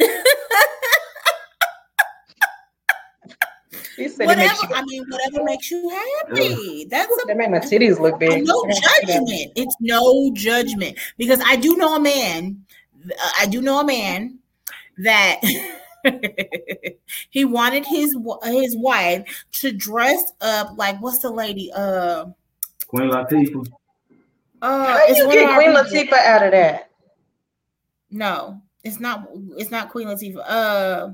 She 3.96 4.08
said 4.08 4.24
it 4.24 4.26
whatever. 4.26 4.54
you 4.54 4.74
I 4.74 4.82
mean, 4.84 5.04
whatever 5.08 5.44
makes 5.44 5.70
you 5.70 5.88
happy. 5.88 6.86
That's 6.86 7.12
a 7.22 7.26
that 7.26 7.36
made 7.36 7.50
my 7.50 7.58
titties 7.58 8.00
look 8.00 8.18
big. 8.18 8.46
no 8.46 8.64
judgment. 9.04 9.52
It's 9.54 9.76
no 9.80 10.30
judgment 10.34 10.98
because 11.18 11.40
I 11.44 11.56
do 11.56 11.76
know 11.76 11.96
a 11.96 12.00
man. 12.00 12.64
I 13.38 13.46
do 13.46 13.60
know 13.60 13.80
a 13.80 13.84
man 13.84 14.38
that 14.98 15.40
he 17.30 17.44
wanted 17.44 17.86
his 17.86 18.16
his 18.44 18.76
wife 18.76 19.44
to 19.52 19.72
dress 19.72 20.32
up 20.40 20.76
like 20.76 21.00
what's 21.00 21.18
the 21.18 21.30
lady? 21.30 21.70
Uh, 21.74 22.26
Queen 22.86 23.10
Latifah. 23.10 23.66
uh 24.60 24.86
How 24.86 24.98
it's 25.06 25.18
you 25.18 25.30
get 25.30 25.54
Queen 25.54 25.68
people. 25.68 25.82
Latifah 25.82 26.26
out 26.26 26.46
of 26.46 26.52
that? 26.52 26.90
No, 28.10 28.60
it's 28.84 29.00
not. 29.00 29.28
It's 29.56 29.70
not 29.70 29.90
Queen 29.90 30.08
Latifah. 30.08 30.44
Uh, 30.46 31.12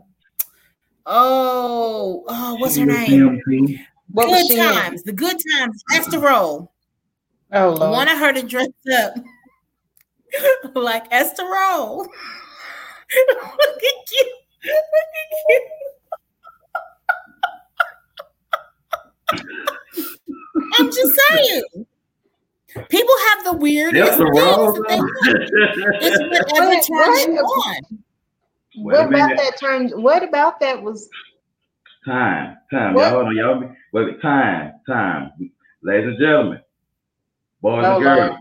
oh, 1.06 2.24
oh, 2.26 2.54
what's 2.56 2.76
her 2.76 2.86
name? 2.86 3.26
was 3.26 3.38
him, 3.46 3.66
too. 3.68 3.78
What 4.10 4.26
Good 4.28 4.46
she 4.46 4.58
in? 4.58 4.64
times. 4.64 5.02
The 5.02 5.12
good 5.12 5.36
times. 5.56 5.84
Esther 5.92 6.18
Rolle. 6.18 6.72
Oh 7.52 7.76
I 7.78 7.90
wanted 7.90 8.18
her 8.18 8.32
to 8.32 8.42
dress 8.42 8.68
up 8.98 9.14
like 10.74 11.04
Esther 11.10 11.44
Rolle. 11.44 11.98
Look 13.28 13.82
at 13.82 14.12
you. 14.12 14.34
Look 14.64 14.84
at 15.20 15.30
you. 15.48 15.60
I'm 20.78 20.86
just 20.86 21.20
saying. 21.30 21.62
People 22.90 23.14
have 23.30 23.44
the 23.44 23.52
weirdest 23.54 24.04
That's 24.04 24.18
the 24.18 24.24
things 24.24 24.38
wrong. 24.44 24.74
that 24.74 24.88
they 24.88 24.96
want. 25.00 26.02
It's 26.02 26.18
whatever 26.52 26.68
What- 26.68 26.86
turns 26.86 27.26
you 27.26 27.34
what? 27.34 27.66
on. 27.66 27.82
What 28.80 29.06
about 29.08 29.30
that 29.36 29.56
turn? 29.58 29.88
What 30.02 30.22
about 30.22 30.60
that 30.60 30.82
was 30.82 31.08
Time, 32.06 32.56
time. 32.72 32.94
What? 32.94 33.02
Y'all 33.02 33.10
hold 33.10 33.26
on, 33.26 33.36
y'all. 33.36 33.60
be- 33.60 33.66
Wait, 33.92 34.22
time, 34.22 34.72
time. 34.88 35.32
Ladies 35.82 36.10
and 36.10 36.18
gentlemen, 36.20 36.60
boys 37.60 37.84
Oh, 37.84 37.96
and 37.96 38.04
girls, 38.04 38.18
Lord. 38.30 38.40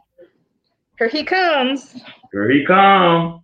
Here 0.99 1.09
he 1.09 1.23
comes. 1.23 1.93
here 2.31 2.49
he 2.49 2.65
come. 2.65 3.43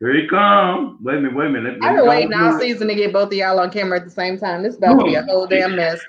Here 0.00 0.14
he 0.14 0.28
come. 0.28 0.98
Wait 1.02 1.16
a 1.16 1.20
minute, 1.20 1.34
wait 1.34 1.46
a 1.46 1.50
minute. 1.50 1.72
Let- 1.74 1.82
let 1.82 1.90
I've 1.90 1.96
been 1.96 2.08
waiting 2.08 2.34
all 2.34 2.58
season 2.58 2.88
to 2.88 2.94
get 2.94 3.12
both 3.12 3.28
of 3.28 3.32
y'all 3.34 3.58
on 3.58 3.70
camera 3.70 3.98
at 3.98 4.04
the 4.04 4.10
same 4.10 4.38
time. 4.38 4.62
This 4.62 4.74
is 4.74 4.78
about 4.78 4.98
to 4.98 5.04
be 5.04 5.14
a 5.14 5.22
whole 5.22 5.46
damn 5.46 5.76
mess. 5.76 6.00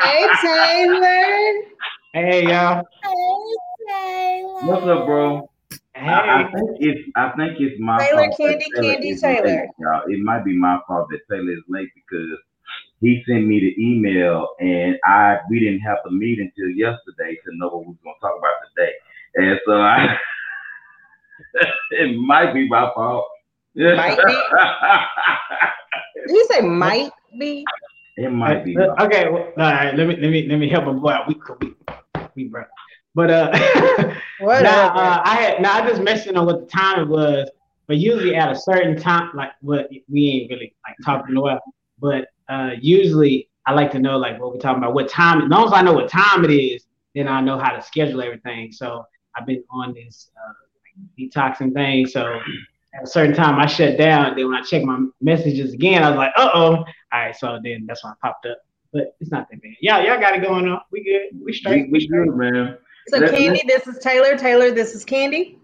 Hey 0.00 0.28
Taylor. 0.40 1.62
Hey 2.14 2.46
y'all. 2.48 2.82
Hey. 3.88 4.42
What's 4.62 4.86
up, 4.86 5.06
bro? 5.06 5.50
Hey. 5.94 6.08
I, 6.08 6.42
I 6.42 6.52
think 6.52 6.70
it's 6.80 7.10
I 7.16 7.32
think 7.36 7.60
it's 7.60 7.80
my 7.80 7.98
Taylor 7.98 8.28
fault 8.28 8.38
that 8.38 8.60
Candy, 8.60 8.70
Candy 8.74 9.16
Taylor. 9.16 9.46
late, 9.46 9.70
y'all. 9.78 10.02
It 10.08 10.20
might 10.20 10.44
be 10.44 10.56
my 10.56 10.78
fault 10.86 11.08
that 11.10 11.20
Taylor 11.30 11.52
is 11.52 11.62
late 11.68 11.88
because 11.94 12.38
he 13.00 13.22
sent 13.26 13.46
me 13.46 13.60
the 13.60 13.74
email 13.80 14.48
and 14.60 14.96
I 15.04 15.38
we 15.50 15.58
didn't 15.60 15.80
have 15.80 16.02
to 16.04 16.10
meet 16.10 16.38
until 16.38 16.68
yesterday 16.70 17.36
to 17.44 17.56
know 17.56 17.68
what 17.68 17.86
we 17.86 17.92
was 17.92 17.96
gonna 18.04 18.16
talk 18.20 18.38
about 18.38 18.54
today. 18.76 18.92
And 19.34 19.58
so 19.66 19.72
I 19.80 20.16
it 21.90 22.16
might 22.18 22.52
be 22.52 22.68
my 22.68 22.90
fault. 22.94 23.26
Might 23.74 24.18
be. 24.18 24.32
Did 26.26 26.30
you 26.30 26.46
say 26.50 26.60
might 26.66 27.10
be? 27.38 27.64
it 28.16 28.30
might 28.30 28.64
be 28.64 28.78
okay. 28.78 29.28
Well, 29.30 29.44
all 29.44 29.52
right. 29.56 29.94
Let 29.94 30.06
me 30.06 30.16
let 30.16 30.30
me 30.30 30.46
let 30.48 30.58
me 30.58 30.68
help 30.68 30.84
him 30.84 31.00
go 31.00 31.08
out. 31.08 31.26
We 31.28 31.40
we 31.60 31.74
we 32.34 32.48
bro. 32.48 32.64
But 33.14 33.30
uh, 33.30 33.50
Whatever. 34.40 34.64
now 34.64 34.88
uh, 34.88 35.22
I 35.24 35.34
had 35.36 35.62
now 35.62 35.82
I 35.82 35.88
just 35.88 36.02
mentioned 36.02 36.36
on 36.36 36.46
what 36.46 36.60
the 36.60 36.66
time 36.66 37.00
it 37.00 37.08
was. 37.08 37.50
But 37.88 37.98
usually 37.98 38.34
at 38.34 38.50
a 38.50 38.56
certain 38.56 38.96
time, 38.96 39.30
like 39.34 39.50
what 39.60 39.88
we 40.08 40.28
ain't 40.28 40.50
really 40.50 40.74
like 40.86 40.96
talking 41.04 41.36
about. 41.36 41.60
But 41.98 42.28
uh, 42.48 42.70
usually 42.80 43.48
I 43.66 43.72
like 43.72 43.90
to 43.92 43.98
know 43.98 44.18
like 44.18 44.40
what 44.40 44.52
we're 44.52 44.60
talking 44.60 44.82
about, 44.82 44.94
what 44.94 45.08
time. 45.08 45.42
As 45.42 45.48
long 45.48 45.66
as 45.66 45.72
I 45.72 45.82
know 45.82 45.92
what 45.92 46.08
time 46.08 46.44
it 46.44 46.50
is, 46.50 46.84
then 47.14 47.28
I 47.28 47.40
know 47.40 47.58
how 47.58 47.72
to 47.72 47.82
schedule 47.82 48.22
everything. 48.22 48.72
So 48.72 49.04
I've 49.36 49.46
been 49.46 49.62
on 49.70 49.94
this 49.94 50.30
uh, 50.36 50.52
detoxing 51.18 51.72
thing. 51.72 52.06
So 52.06 52.40
at 52.94 53.04
a 53.04 53.06
certain 53.06 53.34
time 53.34 53.58
I 53.58 53.66
shut 53.66 53.98
down. 53.98 54.36
Then 54.36 54.48
when 54.48 54.54
I 54.56 54.62
checked 54.62 54.84
my 54.84 55.06
messages 55.20 55.72
again, 55.72 56.02
I 56.02 56.10
was 56.10 56.18
like, 56.18 56.32
uh 56.36 56.50
oh. 56.54 56.76
All 56.76 56.86
right, 57.12 57.36
so 57.36 57.58
then 57.62 57.84
that's 57.86 58.04
when 58.04 58.12
I 58.12 58.16
popped 58.26 58.46
up. 58.46 58.58
But 58.92 59.16
it's 59.20 59.30
not 59.30 59.48
that 59.50 59.62
bad. 59.62 59.72
Yeah, 59.80 60.00
y'all 60.02 60.20
got 60.20 60.34
it 60.34 60.42
going 60.42 60.68
on. 60.68 60.80
We 60.90 61.02
good. 61.02 61.38
We 61.38 61.46
we, 61.46 61.52
straight. 61.52 61.90
we 61.90 62.06
good, 62.06 62.36
man. 62.36 62.76
So 63.08 63.18
Let- 63.18 63.30
Candy, 63.30 63.62
this 63.66 63.86
is 63.86 63.98
Taylor. 63.98 64.36
Taylor, 64.36 64.70
this 64.70 64.94
is 64.94 65.04
Candy. 65.04 65.58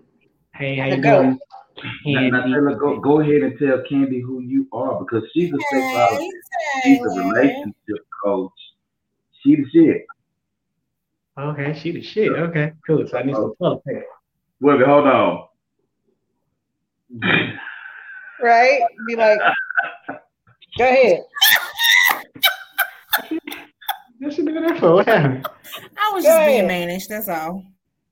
Hey, 0.55 0.77
how 0.77 0.87
you 0.87 1.03
goat. 1.03 1.23
doing? 1.23 1.39
Now, 2.07 2.29
now, 2.29 2.43
Taylor, 2.45 2.75
go 2.75 2.99
go 2.99 3.21
ahead 3.21 3.43
and 3.43 3.59
tell 3.59 3.81
Candy 3.89 4.21
who 4.21 4.41
you 4.41 4.66
are 4.73 4.99
because 4.99 5.23
she's 5.33 5.53
a 5.53 5.75
sexologist. 5.75 6.19
Hey, 6.83 6.97
She's 6.97 7.01
a 7.01 7.21
relationship 7.21 8.07
coach. 8.25 8.53
She 9.43 9.57
the 9.57 9.64
shit. 9.73 10.07
Okay, 11.39 11.78
she 11.78 11.93
the 11.93 12.03
shit. 12.03 12.32
Okay, 12.32 12.72
cool. 12.86 13.07
So 13.07 13.18
I 13.18 13.22
need 13.22 13.34
some 13.34 13.55
toilet 13.59 13.84
paper. 13.84 14.05
Wait, 14.61 14.74
a 14.74 14.78
minute, 14.78 14.89
hold 14.89 15.07
on. 15.07 15.45
Right? 18.43 18.80
Be 19.07 19.14
like, 19.14 19.39
go 20.76 20.84
ahead. 20.84 21.20
What's 24.18 24.34
she 24.34 24.43
doing 24.43 24.66
that 24.66 24.80
for? 24.80 24.95
What 24.95 25.07
happened? 25.07 25.47
I 25.97 26.11
was 26.12 26.24
Go 26.24 26.30
just 26.30 26.47
being 26.47 26.64
ahead. 26.64 26.89
mannish. 26.89 27.07
That's 27.07 27.28
all. 27.28 27.64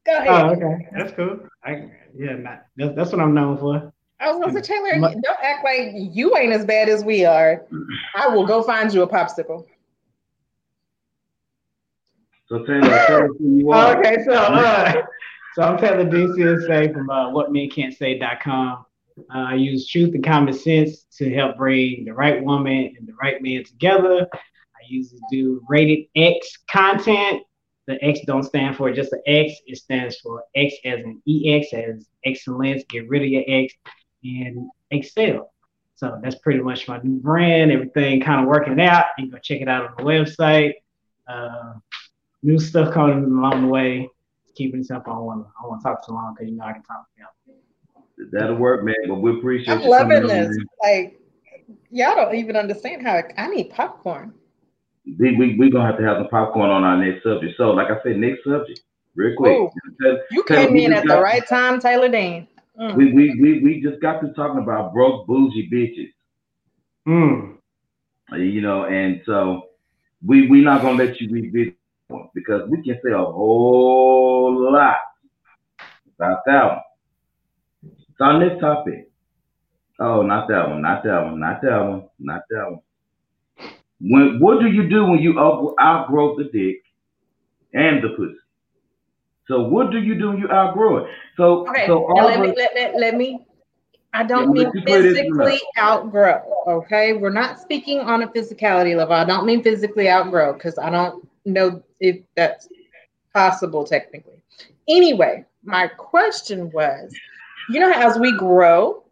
Go 0.04 0.12
oh, 0.12 0.18
ahead. 0.18 0.44
Oh, 0.44 0.50
okay. 0.50 0.88
That's 0.96 1.12
cool. 1.14 1.40
I, 1.64 1.90
yeah, 2.16 2.34
not, 2.34 2.62
that's, 2.76 2.94
that's 2.94 3.10
what 3.12 3.20
I'm 3.20 3.34
known 3.34 3.58
for. 3.58 3.92
I 4.20 4.30
was 4.30 4.40
gonna 4.40 4.52
say, 4.52 4.74
Taylor, 4.74 4.98
don't 5.00 5.38
act 5.42 5.64
like 5.64 5.90
you 5.94 6.36
ain't 6.36 6.52
as 6.52 6.64
bad 6.64 6.88
as 6.88 7.04
we 7.04 7.24
are. 7.24 7.66
I 8.14 8.28
will 8.28 8.46
go 8.46 8.62
find 8.62 8.94
you 8.94 9.02
a 9.02 9.08
popsicle. 9.08 9.66
So 12.48 12.64
Taylor, 12.64 12.88
tell 13.06 13.24
us 13.24 13.30
who 13.40 13.58
you 13.58 13.72
are. 13.72 13.98
Okay, 13.98 14.22
so 14.24 14.32
uh, 14.32 15.02
so 15.56 15.62
I'm 15.62 15.78
Taylor 15.78 16.04
DCSA 16.04 16.92
from 16.92 17.10
uh, 17.10 17.30
whatmencan'tsay.com. 17.30 18.84
Uh, 19.18 19.22
I 19.32 19.54
use 19.54 19.88
truth 19.88 20.14
and 20.14 20.24
common 20.24 20.54
sense 20.54 21.06
to 21.18 21.32
help 21.34 21.56
bring 21.56 22.04
the 22.04 22.12
right 22.12 22.44
woman 22.44 22.94
and 22.96 23.08
the 23.08 23.14
right 23.20 23.42
man 23.42 23.64
together. 23.64 24.28
I 24.32 24.78
usually 24.86 25.20
do 25.28 25.60
rated 25.68 26.06
X 26.14 26.58
content. 26.70 27.42
The 27.88 28.02
X 28.04 28.20
don't 28.26 28.44
stand 28.44 28.76
for 28.76 28.92
just 28.92 29.12
an 29.12 29.22
X. 29.26 29.54
It 29.66 29.78
stands 29.78 30.16
for 30.18 30.44
X 30.54 30.72
as 30.84 31.00
an 31.00 31.20
EX 31.28 31.72
as 31.72 32.06
excellence. 32.24 32.84
Get 32.88 33.08
rid 33.08 33.22
of 33.22 33.28
your 33.28 33.44
X 33.48 33.74
and 34.22 34.68
excel. 34.92 35.52
So 35.96 36.20
that's 36.22 36.36
pretty 36.36 36.60
much 36.60 36.86
my 36.86 37.00
new 37.02 37.18
brand. 37.18 37.72
Everything 37.72 38.20
kind 38.20 38.40
of 38.40 38.46
working 38.46 38.80
out. 38.80 39.06
You 39.18 39.24
can 39.24 39.30
go 39.32 39.38
check 39.38 39.62
it 39.62 39.68
out 39.68 39.86
on 39.86 39.94
the 39.96 40.04
website. 40.04 40.74
Uh, 41.26 41.72
new 42.46 42.58
stuff 42.58 42.94
coming 42.94 43.24
along 43.24 43.62
the 43.62 43.68
way. 43.68 44.08
Keeping 44.54 44.80
this 44.80 44.90
up. 44.90 45.06
I 45.06 45.10
want 45.10 45.46
I 45.62 45.66
want 45.66 45.82
to 45.82 45.84
talk 45.88 46.06
too 46.06 46.12
long 46.12 46.34
because 46.34 46.48
you 46.50 46.56
know 46.56 46.64
I 46.64 46.72
can 46.72 46.82
talk. 46.82 47.04
You 47.18 47.24
know. 47.24 48.30
That'll 48.32 48.56
work, 48.56 48.84
man. 48.84 48.94
But 49.08 49.16
we 49.16 49.36
appreciate 49.38 49.68
I'm 49.74 49.80
you 49.82 49.90
coming 49.94 50.22
loving 50.22 50.28
this. 50.28 50.56
man. 50.56 50.66
Like, 50.82 51.20
y'all 51.90 52.14
don't 52.16 52.34
even 52.36 52.56
understand 52.56 53.02
how 53.02 53.22
I 53.36 53.48
need 53.48 53.68
popcorn. 53.70 54.32
We 55.18 55.36
we 55.36 55.56
we 55.58 55.70
gonna 55.70 55.86
have 55.86 55.98
to 55.98 56.04
have 56.04 56.16
some 56.18 56.28
popcorn 56.28 56.70
on 56.70 56.84
our 56.84 56.96
next 56.96 57.22
subject. 57.22 57.54
So, 57.58 57.72
like 57.72 57.88
I 57.90 58.02
said, 58.02 58.16
next 58.16 58.44
subject, 58.44 58.80
real 59.14 59.36
quick. 59.36 59.52
Ooh. 59.58 59.70
Taylor, 60.00 60.20
You 60.30 60.44
Taylor, 60.48 60.66
came 60.68 60.76
in 60.78 60.92
at 60.94 61.02
the 61.02 61.08
got- 61.08 61.22
right 61.22 61.46
time, 61.46 61.78
Taylor 61.80 62.08
Dean. 62.08 62.48
Mm. 62.80 62.94
We, 62.96 63.12
we 63.12 63.40
we 63.40 63.62
we 63.62 63.80
just 63.82 64.00
got 64.02 64.20
to 64.20 64.32
talking 64.34 64.62
about 64.62 64.92
broke 64.94 65.26
bougie 65.26 65.68
bitches, 65.70 66.12
Mm. 67.06 67.56
You 68.36 68.60
know, 68.60 68.84
and 68.86 69.20
so 69.26 69.68
we 70.24 70.48
we 70.48 70.60
not 70.62 70.82
gonna 70.82 70.96
let 71.02 71.20
you 71.20 71.30
revisit 71.30 71.75
one 72.08 72.28
because 72.34 72.68
we 72.68 72.82
can 72.82 72.98
say 73.04 73.12
a 73.12 73.18
whole 73.18 74.72
lot 74.72 74.96
about 76.18 76.38
that 76.46 76.64
one. 76.64 77.92
So 78.18 78.24
on 78.24 78.40
this 78.40 78.58
topic, 78.60 79.10
oh, 80.00 80.22
not 80.22 80.48
that 80.48 80.68
one, 80.68 80.82
not 80.82 81.02
that 81.04 81.22
one, 81.24 81.40
not 81.40 81.60
that 81.62 81.78
one, 81.78 82.08
not 82.18 82.42
that 82.50 82.70
one. 82.70 82.80
When 84.00 84.40
what 84.40 84.60
do 84.60 84.66
you 84.66 84.88
do 84.88 85.06
when 85.06 85.18
you 85.20 85.38
outgrow 85.38 86.36
the 86.36 86.44
dick 86.44 86.82
and 87.72 88.02
the 88.02 88.10
pussy? 88.10 88.34
So 89.48 89.62
what 89.68 89.90
do 89.90 89.98
you 89.98 90.18
do 90.18 90.30
when 90.30 90.38
you 90.38 90.50
outgrow 90.50 90.98
it? 90.98 91.10
So 91.36 91.68
Okay, 91.68 91.86
so 91.86 92.04
let 92.04 92.40
me 92.40 92.52
let, 92.56 92.74
let, 92.74 92.96
let 92.96 93.16
me. 93.16 93.46
I 94.12 94.22
don't 94.22 94.56
Yeah, 94.56 94.64
mean 94.64 94.64
let 94.64 94.74
me 94.74 94.82
play 94.82 95.02
this 95.02 95.18
physically 95.18 95.60
outgrow. 95.78 96.42
Okay, 96.66 97.12
we're 97.14 97.30
not 97.30 97.60
speaking 97.60 98.00
on 98.00 98.22
a 98.22 98.28
physicality 98.28 98.96
level. 98.96 99.14
I 99.14 99.24
don't 99.24 99.46
mean 99.46 99.62
physically 99.62 100.08
outgrow 100.08 100.54
because 100.54 100.78
I 100.78 100.90
don't 100.90 101.26
know 101.46 101.82
if 102.00 102.18
that's 102.34 102.68
possible 103.32 103.84
technically. 103.84 104.42
Anyway, 104.88 105.44
my 105.64 105.88
question 105.88 106.70
was, 106.72 107.14
you 107.70 107.80
know, 107.80 107.92
as 107.92 108.18
we 108.18 108.36
grow, 108.36 109.04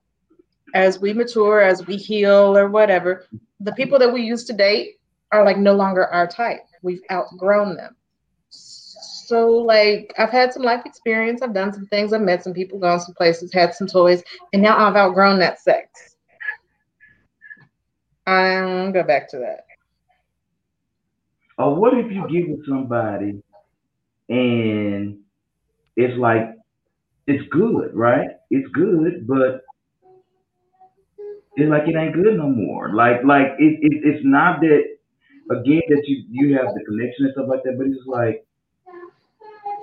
as 0.74 0.98
we 0.98 1.12
mature, 1.12 1.60
as 1.60 1.86
we 1.86 1.96
heal 1.96 2.56
or 2.56 2.68
whatever, 2.68 3.26
the 3.60 3.72
people 3.72 3.98
that 3.98 4.12
we 4.12 4.22
used 4.22 4.46
to 4.48 4.52
date 4.52 4.98
are 5.32 5.44
like 5.44 5.58
no 5.58 5.74
longer 5.74 6.06
our 6.06 6.26
type. 6.26 6.66
We've 6.82 7.02
outgrown 7.10 7.76
them. 7.76 7.96
So, 9.26 9.48
like, 9.48 10.12
I've 10.18 10.30
had 10.30 10.52
some 10.52 10.62
life 10.62 10.84
experience. 10.84 11.40
I've 11.40 11.54
done 11.54 11.72
some 11.72 11.86
things. 11.86 12.12
I've 12.12 12.20
met 12.20 12.44
some 12.44 12.52
people, 12.52 12.78
gone 12.78 13.00
some 13.00 13.14
places, 13.14 13.52
had 13.52 13.74
some 13.74 13.86
toys, 13.86 14.22
and 14.52 14.62
now 14.62 14.76
I've 14.76 14.96
outgrown 14.96 15.38
that 15.38 15.60
sex. 15.60 16.16
I'll 18.26 18.92
go 18.92 19.02
back 19.02 19.28
to 19.30 19.38
that. 19.38 19.64
Or 21.58 21.74
what 21.74 21.94
if 21.96 22.10
you 22.10 22.26
get 22.28 22.48
with 22.48 22.66
somebody 22.66 23.42
and 24.28 25.18
it's 25.96 26.18
like 26.18 26.56
it's 27.26 27.46
good, 27.50 27.94
right? 27.94 28.30
It's 28.50 28.68
good, 28.72 29.26
but 29.26 29.62
it's 31.56 31.70
like 31.70 31.88
it 31.88 31.94
ain't 31.96 32.14
good 32.14 32.36
no 32.36 32.48
more. 32.48 32.92
Like 32.92 33.24
like 33.24 33.48
it, 33.58 33.78
it 33.80 34.02
it's 34.04 34.24
not 34.24 34.60
that 34.60 34.82
again 35.50 35.82
that 35.88 36.02
you 36.06 36.24
you 36.30 36.56
have 36.56 36.74
the 36.74 36.84
connection 36.84 37.26
and 37.26 37.32
stuff 37.32 37.46
like 37.48 37.62
that, 37.64 37.78
but 37.78 37.86
it's 37.86 38.06
like 38.06 38.44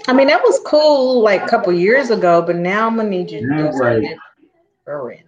I 0.08 0.14
mean, 0.14 0.28
that 0.28 0.42
was 0.42 0.60
cool 0.66 1.22
like 1.22 1.44
a 1.44 1.48
couple 1.48 1.72
years 1.74 2.10
ago, 2.10 2.42
but 2.42 2.56
now 2.56 2.88
I'm 2.88 2.98
gonna 2.98 3.10
need 3.10 3.30
you 3.32 3.42
to 3.42 3.46
do 3.46 3.52
Now, 3.64 3.72
something 3.72 4.04
like- 4.04 4.20
different. 4.86 5.22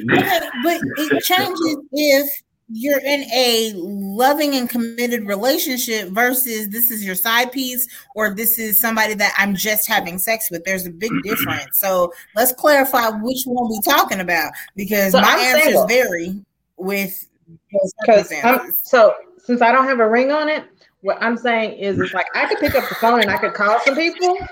Okay, 0.00 0.40
but 0.64 0.80
it 0.96 1.22
changes 1.24 1.76
if 1.92 2.42
you're 2.72 3.00
in 3.00 3.22
a 3.34 3.72
loving 3.76 4.54
and 4.54 4.68
committed 4.70 5.26
relationship 5.26 6.08
versus 6.10 6.68
this 6.68 6.90
is 6.90 7.04
your 7.04 7.14
side 7.14 7.50
piece 7.50 7.88
or 8.14 8.34
this 8.34 8.58
is 8.58 8.78
somebody 8.78 9.14
that 9.14 9.34
I'm 9.36 9.54
just 9.54 9.88
having 9.88 10.18
sex 10.18 10.50
with. 10.50 10.64
There's 10.64 10.86
a 10.86 10.90
big 10.90 11.10
difference. 11.24 11.78
So 11.78 12.12
let's 12.36 12.52
clarify 12.52 13.08
which 13.08 13.42
one 13.44 13.68
we're 13.68 13.80
talking 13.92 14.20
about 14.20 14.52
because 14.76 15.12
So 15.12 15.20
my 15.20 15.28
I'm 15.28 15.40
answers 15.40 15.64
single. 15.64 15.86
vary 15.86 16.44
with 16.76 17.28
those 17.72 17.92
Because 18.00 18.32
I'm 18.44 18.72
so 18.84 19.14
since 19.38 19.62
I 19.62 19.72
don't 19.72 19.86
have 19.86 20.00
a 20.00 20.08
ring 20.08 20.30
on 20.30 20.48
it, 20.48 20.64
what 21.00 21.20
I'm 21.22 21.36
saying 21.36 21.78
is 21.78 21.98
it's 21.98 22.14
like 22.14 22.26
I 22.34 22.46
could 22.46 22.58
pick 22.58 22.74
up 22.74 22.88
the 22.88 22.94
phone 22.96 23.20
and 23.20 23.30
I 23.30 23.38
could 23.38 23.54
call 23.54 23.80
some 23.80 23.96
people. 23.96 24.36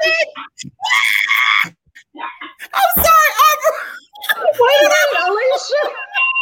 I'm 2.15 3.05
sorry, 3.05 3.31
Aubrey. 3.45 3.79
Wait 4.59 4.81
a 4.81 4.89
minute, 4.89 5.29
Alicia. 5.29 5.95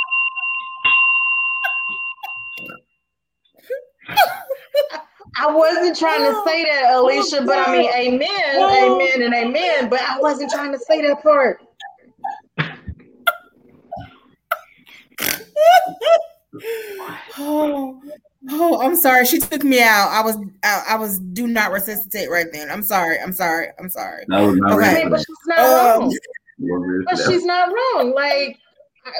I 5.38 5.50
wasn't 5.50 5.98
trying 5.98 6.22
to 6.22 6.42
say 6.46 6.64
that, 6.64 6.94
Alicia, 6.94 7.42
but 7.42 7.68
I 7.68 7.72
mean, 7.72 7.90
amen, 7.92 8.56
amen, 8.56 9.22
and 9.22 9.34
amen. 9.34 9.88
But 9.88 10.00
I 10.00 10.18
wasn't 10.18 10.50
trying 10.50 10.72
to 10.72 10.78
say 10.78 11.02
that 11.02 11.22
part. 11.22 11.60
oh, 17.38 18.00
oh, 18.50 18.80
I'm 18.80 18.96
sorry. 18.96 19.26
She 19.26 19.38
took 19.38 19.62
me 19.62 19.82
out. 19.82 20.08
I 20.10 20.22
was, 20.22 20.36
I, 20.64 20.84
I, 20.90 20.96
was 20.96 21.18
do 21.18 21.46
not 21.46 21.72
resuscitate 21.72 22.30
right 22.30 22.46
then. 22.52 22.70
I'm 22.70 22.82
sorry. 22.82 23.18
I'm 23.20 23.32
sorry. 23.32 23.68
I'm 23.78 23.90
sorry. 23.90 24.24
No, 24.28 24.52
not 24.52 24.78
Okay. 24.78 24.88
I 24.88 24.94
mean, 24.94 25.10
but 25.10 25.18
she's 25.18 25.36
not 25.46 25.58
Um, 25.58 26.02
wrong. 26.02 27.04
But 27.04 27.18
she's 27.18 27.44
not 27.44 27.68
wrong. 27.68 28.14
Like 28.14 28.58
I- 29.06 29.12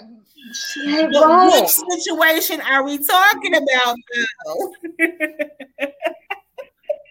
she 0.53 0.97
ain't 0.99 1.13
But 1.13 1.27
wrong. 1.27 1.51
which 1.53 1.69
situation 2.03 2.61
are 2.61 2.85
we 2.85 2.99
talking 2.99 3.55
about 3.55 3.97
though? 4.45 4.73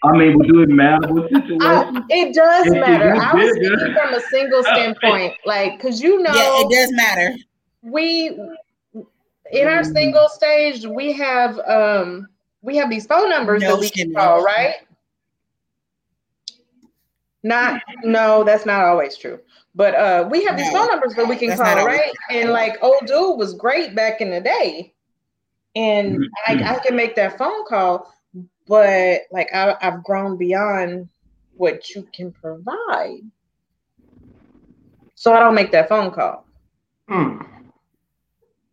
I 0.04 0.12
mean, 0.18 0.38
would 0.38 0.48
do 0.48 0.62
it 0.62 0.70
matter 0.70 1.08
what 1.12 1.30
situation? 1.30 1.62
I, 1.62 2.02
it 2.10 2.34
does 2.36 2.68
If 2.68 2.74
you 2.76 2.80
matter. 2.82 3.14
do 3.14 3.20
I 3.20 3.34
was 3.34 3.58
bigger- 3.58 3.78
speaking 3.80 3.94
from 3.96 4.14
a 4.14 4.22
single 4.22 4.64
standpoint, 4.64 5.34
like, 5.46 5.80
cause 5.82 6.02
you 6.02 6.22
know, 6.22 6.34
yeah, 6.34 6.62
it 6.62 6.70
does 6.70 6.92
matter. 6.94 7.36
we 7.82 8.38
in 9.52 9.68
our 9.68 9.84
single 9.84 10.28
stage 10.30 10.86
we 10.86 11.12
have 11.14 11.60
um 11.68 12.28
we 12.62 12.76
have 12.76 12.90
these 12.90 13.06
phone 13.06 13.30
numbers 13.30 13.62
No 13.62 13.72
that 13.76 13.80
we 13.80 13.90
can 13.92 14.12
call 14.14 14.44
right 14.44 14.76
not 17.44 17.80
no 18.04 18.44
that's 18.44 18.66
not 18.66 18.84
always 18.86 19.16
true 19.18 19.40
but 19.76 19.94
uh 19.96 20.28
we 20.32 20.44
have 20.46 20.58
these 20.58 20.72
No, 20.72 20.80
phone 20.80 20.88
numbers 20.88 21.14
that 21.16 21.28
we 21.28 21.36
can 21.36 21.50
that's 21.50 21.62
call 21.62 21.86
right 21.86 22.12
and 22.32 22.50
like 22.52 22.78
old 22.82 23.06
dude 23.06 23.38
was 23.38 23.54
great 23.54 23.94
back 23.96 24.22
in 24.22 24.30
the 24.30 24.42
day 24.42 24.94
and 25.76 26.26
I, 26.48 26.54
I 26.76 26.80
can 26.80 26.96
make 26.96 27.16
that 27.18 27.38
phone 27.38 27.66
call 27.66 28.14
but 28.68 29.22
like 29.32 29.50
I, 29.54 29.76
i've 29.82 30.04
grown 30.04 30.38
beyond 30.38 31.10
what 31.58 31.90
you 31.92 32.08
can 32.14 32.32
provide 32.32 33.22
so 35.16 35.34
i 35.34 35.40
don't 35.40 35.56
make 35.56 35.72
that 35.72 35.90
phone 35.90 36.12
call 36.12 36.46
Hmm. 37.08 37.42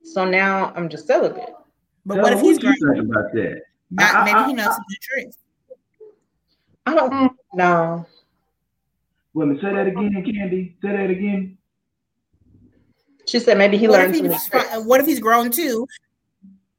so 0.05 0.24
now 0.24 0.72
i'm 0.76 0.88
just 0.88 1.07
celibate 1.07 1.53
But 2.07 2.18
what 2.22 2.32
if 2.32 2.40
he's 2.40 2.59
me 2.62 2.68
what 2.68 2.78
you 2.78 2.86
great? 2.86 3.00
about 3.00 3.32
that? 3.34 3.62
Not, 3.90 4.14
I- 4.14 4.24
maybe 4.24 4.38
I- 4.38 4.46
he 4.46 4.53
knows 4.55 4.74
some 4.74 4.84
good 4.88 5.00
tricks. 5.00 5.36
I 6.86 6.94
don't 6.94 7.36
know. 7.55 8.07
Wait 9.35 9.45
a 9.45 9.47
minute, 9.47 9.62
say 9.62 9.72
that 9.74 9.87
again, 9.87 10.12
Candy. 10.24 10.76
Say 10.83 10.89
that 10.93 11.11
again. 11.11 11.57
She 13.26 13.39
said 13.39 13.57
maybe 13.57 13.78
he 13.78 13.89
what, 13.89 14.01
learned 14.01 14.16
some 14.16 14.26
new 14.28 14.39
tricks. 14.51 14.85
what 14.85 15.01
if 15.01 15.07
he's 15.07 15.20
grown 15.20 15.51
too? 15.51 15.87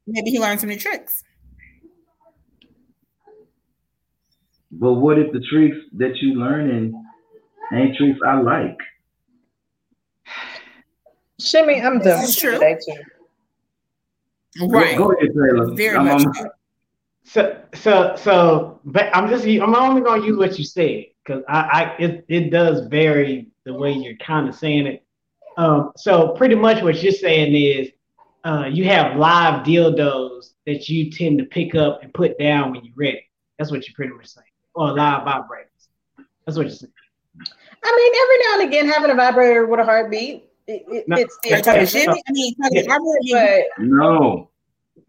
Maybe 0.06 0.30
he 0.30 0.38
learned 0.38 0.60
some 0.60 0.68
new 0.68 0.78
tricks. 0.78 1.24
But 4.70 4.94
what 4.94 5.18
if 5.18 5.32
the 5.32 5.40
tricks 5.50 5.76
that 5.98 6.16
you 6.20 6.34
learning 6.34 6.92
ain't 7.72 7.96
tricks 7.96 8.18
I 8.26 8.40
like? 8.40 8.76
Shimmy, 11.40 11.80
I'm 11.80 11.98
This 11.98 12.06
done 12.06 12.24
is 12.24 12.28
with 12.30 12.38
true. 12.38 12.52
today 12.52 12.76
too. 12.86 14.66
Right. 14.68 14.96
Go, 14.96 15.08
go 15.08 15.12
ahead, 15.12 15.30
Taylor. 15.34 15.74
Very 15.74 15.96
I'm- 15.96 16.04
much. 16.06 16.22
I'm- 16.36 16.50
so. 17.24 17.42
So, 17.44 17.64
so, 17.74 18.16
so, 18.16 18.80
but 18.84 19.14
I'm 19.14 19.28
just, 19.28 19.44
I'm 19.46 19.74
only 19.74 20.02
gonna 20.02 20.24
use 20.24 20.36
what 20.36 20.58
you 20.58 20.64
said 20.64 21.06
because 21.24 21.42
I, 21.48 21.58
I, 21.60 21.96
it, 21.98 22.24
it 22.28 22.50
does 22.50 22.86
vary 22.88 23.48
the 23.64 23.74
way 23.74 23.92
you're 23.92 24.16
kind 24.16 24.48
of 24.48 24.54
saying 24.54 24.86
it. 24.86 25.04
Um, 25.56 25.92
so 25.96 26.28
pretty 26.32 26.54
much 26.54 26.82
what 26.82 27.02
you're 27.02 27.12
saying 27.12 27.54
is, 27.54 27.90
uh, 28.44 28.68
you 28.70 28.84
have 28.84 29.16
live 29.16 29.64
dildos 29.66 30.52
that 30.66 30.88
you 30.88 31.10
tend 31.10 31.38
to 31.38 31.44
pick 31.46 31.74
up 31.74 32.02
and 32.02 32.12
put 32.12 32.38
down 32.38 32.72
when 32.72 32.84
you're 32.84 32.94
ready. 32.96 33.22
That's 33.58 33.70
what 33.70 33.86
you're 33.88 33.94
pretty 33.94 34.12
much 34.12 34.26
saying, 34.26 34.46
or 34.74 34.92
live 34.92 35.22
vibrators. 35.22 35.88
That's 36.44 36.58
what 36.58 36.66
you're 36.66 36.76
saying. 36.76 36.92
I 37.82 37.96
mean, 37.96 38.12
every 38.22 38.38
now 38.38 38.60
and 38.60 38.68
again, 38.68 38.88
having 38.94 39.10
a 39.10 39.14
vibrator 39.14 39.66
with 39.66 39.80
a 39.80 39.84
heartbeat, 39.84 40.44
it, 40.66 40.84
it, 40.88 41.08
No. 41.08 41.16
it's 41.16 41.38
the 41.42 41.70
Are 41.70 41.80
you 41.80 41.86
shit? 41.86 42.08
I 42.08 42.32
mean, 42.32 42.54
talking 42.56 42.84
Yeah. 42.84 42.98
vibrator, 43.32 43.64
But 43.78 43.84
No. 43.84 44.50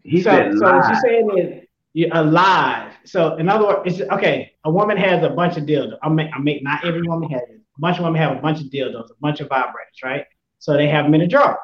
He 0.02 0.22
so, 0.22 0.30
said 0.30 0.52
so 0.58 0.76
what 0.76 0.88
you're 0.88 1.00
saying 1.00 1.38
is 1.38 1.65
you're 1.96 2.10
alive. 2.12 2.92
So 3.06 3.36
in 3.36 3.48
other 3.48 3.66
words, 3.66 3.80
it's 3.86 4.10
okay. 4.10 4.52
A 4.64 4.70
woman 4.70 4.98
has 4.98 5.24
a 5.24 5.30
bunch 5.30 5.56
of 5.56 5.64
dildos. 5.64 5.96
I 6.02 6.10
make, 6.10 6.28
I 6.34 6.38
make 6.38 6.62
not 6.62 6.84
every 6.84 7.00
woman 7.00 7.30
has 7.30 7.40
it. 7.48 7.62
A 7.78 7.80
bunch 7.80 7.96
of 7.96 8.04
women 8.04 8.20
have 8.20 8.36
a 8.36 8.40
bunch 8.40 8.60
of 8.60 8.66
dildos, 8.66 9.10
a 9.10 9.14
bunch 9.18 9.40
of 9.40 9.48
vibrators, 9.48 10.04
right? 10.04 10.26
So 10.58 10.74
they 10.74 10.88
have 10.88 11.06
them 11.06 11.14
in 11.14 11.22
a 11.22 11.26
drawer. 11.26 11.58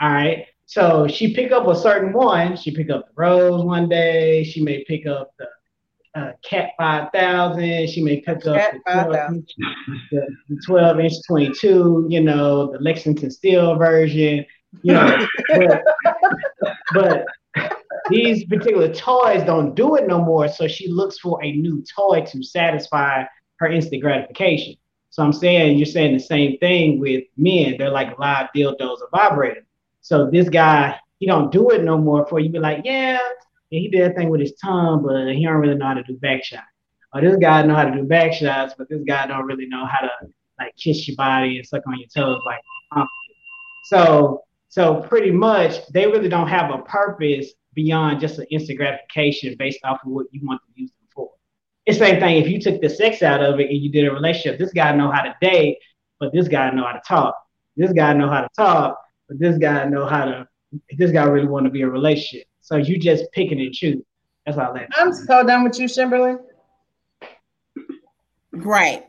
All 0.00 0.10
right. 0.12 0.46
So 0.66 1.08
she 1.08 1.34
pick 1.34 1.50
up 1.50 1.66
a 1.66 1.74
certain 1.74 2.12
one. 2.12 2.56
She 2.56 2.70
pick 2.70 2.88
up 2.88 3.06
the 3.08 3.12
rose 3.16 3.64
one 3.64 3.88
day. 3.88 4.44
She 4.44 4.62
may 4.62 4.84
pick 4.84 5.06
up 5.08 5.32
the 5.40 5.48
uh, 6.14 6.32
Cat 6.48 6.70
5000. 6.78 7.88
She 7.88 8.00
may 8.00 8.20
pick 8.20 8.46
up 8.46 8.56
Cat 8.56 8.76
the 8.86 8.92
12, 8.92 9.32
inch, 9.32 9.50
the, 10.12 10.36
the 10.50 10.62
12 10.64 11.00
inch 11.00 11.14
22. 11.26 12.06
You 12.10 12.20
know 12.20 12.70
the 12.70 12.78
Lexington 12.78 13.28
Steele 13.28 13.74
version. 13.74 14.46
You 14.82 14.94
know, 14.94 15.26
but, 15.48 15.82
but 16.92 17.24
these 18.10 18.44
particular 18.44 18.92
toys 18.92 19.42
don't 19.44 19.74
do 19.74 19.96
it 19.96 20.06
no 20.06 20.22
more. 20.22 20.48
So 20.48 20.68
she 20.68 20.88
looks 20.88 21.18
for 21.18 21.42
a 21.42 21.52
new 21.52 21.82
toy 21.96 22.24
to 22.26 22.42
satisfy 22.42 23.24
her 23.56 23.66
instant 23.68 24.02
gratification. 24.02 24.76
So 25.10 25.22
I'm 25.22 25.32
saying 25.32 25.78
you're 25.78 25.86
saying 25.86 26.12
the 26.14 26.22
same 26.22 26.58
thing 26.58 26.98
with 26.98 27.24
men. 27.36 27.76
They're 27.78 27.90
like 27.90 28.18
live 28.18 28.48
dildos 28.54 28.98
or 29.00 29.08
vibrators. 29.12 29.64
So 30.00 30.30
this 30.30 30.48
guy, 30.48 30.98
he 31.18 31.26
don't 31.26 31.52
do 31.52 31.70
it 31.70 31.84
no 31.84 31.96
more 31.96 32.26
for 32.26 32.40
you. 32.40 32.50
Be 32.50 32.58
like, 32.58 32.82
yeah, 32.84 33.18
yeah, 33.70 33.80
he 33.80 33.88
did 33.88 34.10
a 34.10 34.14
thing 34.14 34.28
with 34.28 34.40
his 34.40 34.54
tongue, 34.62 35.02
but 35.02 35.32
he 35.34 35.44
don't 35.44 35.56
really 35.56 35.76
know 35.76 35.86
how 35.86 35.94
to 35.94 36.02
do 36.02 36.16
back 36.16 36.44
shots. 36.44 36.62
Or 37.14 37.20
this 37.20 37.36
guy 37.36 37.62
know 37.62 37.76
how 37.76 37.84
to 37.84 37.92
do 37.92 38.02
back 38.02 38.32
shots, 38.32 38.74
but 38.76 38.88
this 38.88 39.02
guy 39.06 39.26
don't 39.26 39.46
really 39.46 39.66
know 39.66 39.86
how 39.86 40.00
to 40.00 40.10
like 40.58 40.74
kiss 40.76 41.06
your 41.06 41.16
body 41.16 41.58
and 41.58 41.66
suck 41.66 41.82
on 41.86 41.98
your 41.98 42.08
toes 42.08 42.40
like. 42.44 42.60
um, 42.92 43.06
So 43.84 44.42
so 44.68 44.96
pretty 44.96 45.30
much 45.30 45.86
they 45.92 46.06
really 46.06 46.28
don't 46.28 46.48
have 46.48 46.74
a 46.74 46.78
purpose 46.82 47.52
beyond 47.74 48.20
just 48.20 48.38
an 48.38 48.46
instant 48.50 48.78
gratification 48.78 49.54
based 49.58 49.80
off 49.84 50.00
of 50.04 50.10
what 50.10 50.26
you 50.32 50.40
want 50.46 50.60
to 50.62 50.80
use 50.80 50.90
them 50.90 51.08
for. 51.14 51.30
It's 51.86 51.98
the 51.98 52.06
same 52.06 52.20
thing 52.20 52.42
if 52.42 52.48
you 52.48 52.60
took 52.60 52.80
the 52.80 52.88
sex 52.88 53.22
out 53.22 53.42
of 53.42 53.60
it 53.60 53.70
and 53.70 53.78
you 53.78 53.90
did 53.90 54.06
a 54.06 54.12
relationship. 54.12 54.58
This 54.58 54.72
guy 54.72 54.94
know 54.94 55.10
how 55.10 55.22
to 55.22 55.34
date, 55.40 55.78
but 56.18 56.32
this 56.32 56.48
guy 56.48 56.70
know 56.70 56.84
how 56.84 56.92
to 56.92 57.02
talk. 57.06 57.36
This 57.76 57.92
guy 57.92 58.12
know 58.12 58.28
how 58.28 58.42
to 58.42 58.48
talk, 58.56 59.00
but 59.28 59.38
this 59.38 59.58
guy 59.58 59.84
know 59.84 60.06
how 60.06 60.24
to. 60.24 60.48
This 60.96 61.12
guy 61.12 61.24
really 61.24 61.46
want 61.46 61.66
to 61.66 61.70
be 61.70 61.82
a 61.82 61.88
relationship. 61.88 62.46
So 62.60 62.76
you 62.76 62.98
just 62.98 63.30
picking 63.32 63.60
and 63.60 63.72
choose. 63.72 64.02
That's 64.46 64.58
all 64.58 64.74
that. 64.74 64.88
I'm 64.96 65.12
so 65.12 65.44
done 65.44 65.64
with 65.64 65.78
you, 65.78 65.86
Shimberly. 65.86 66.38
Right. 68.52 69.04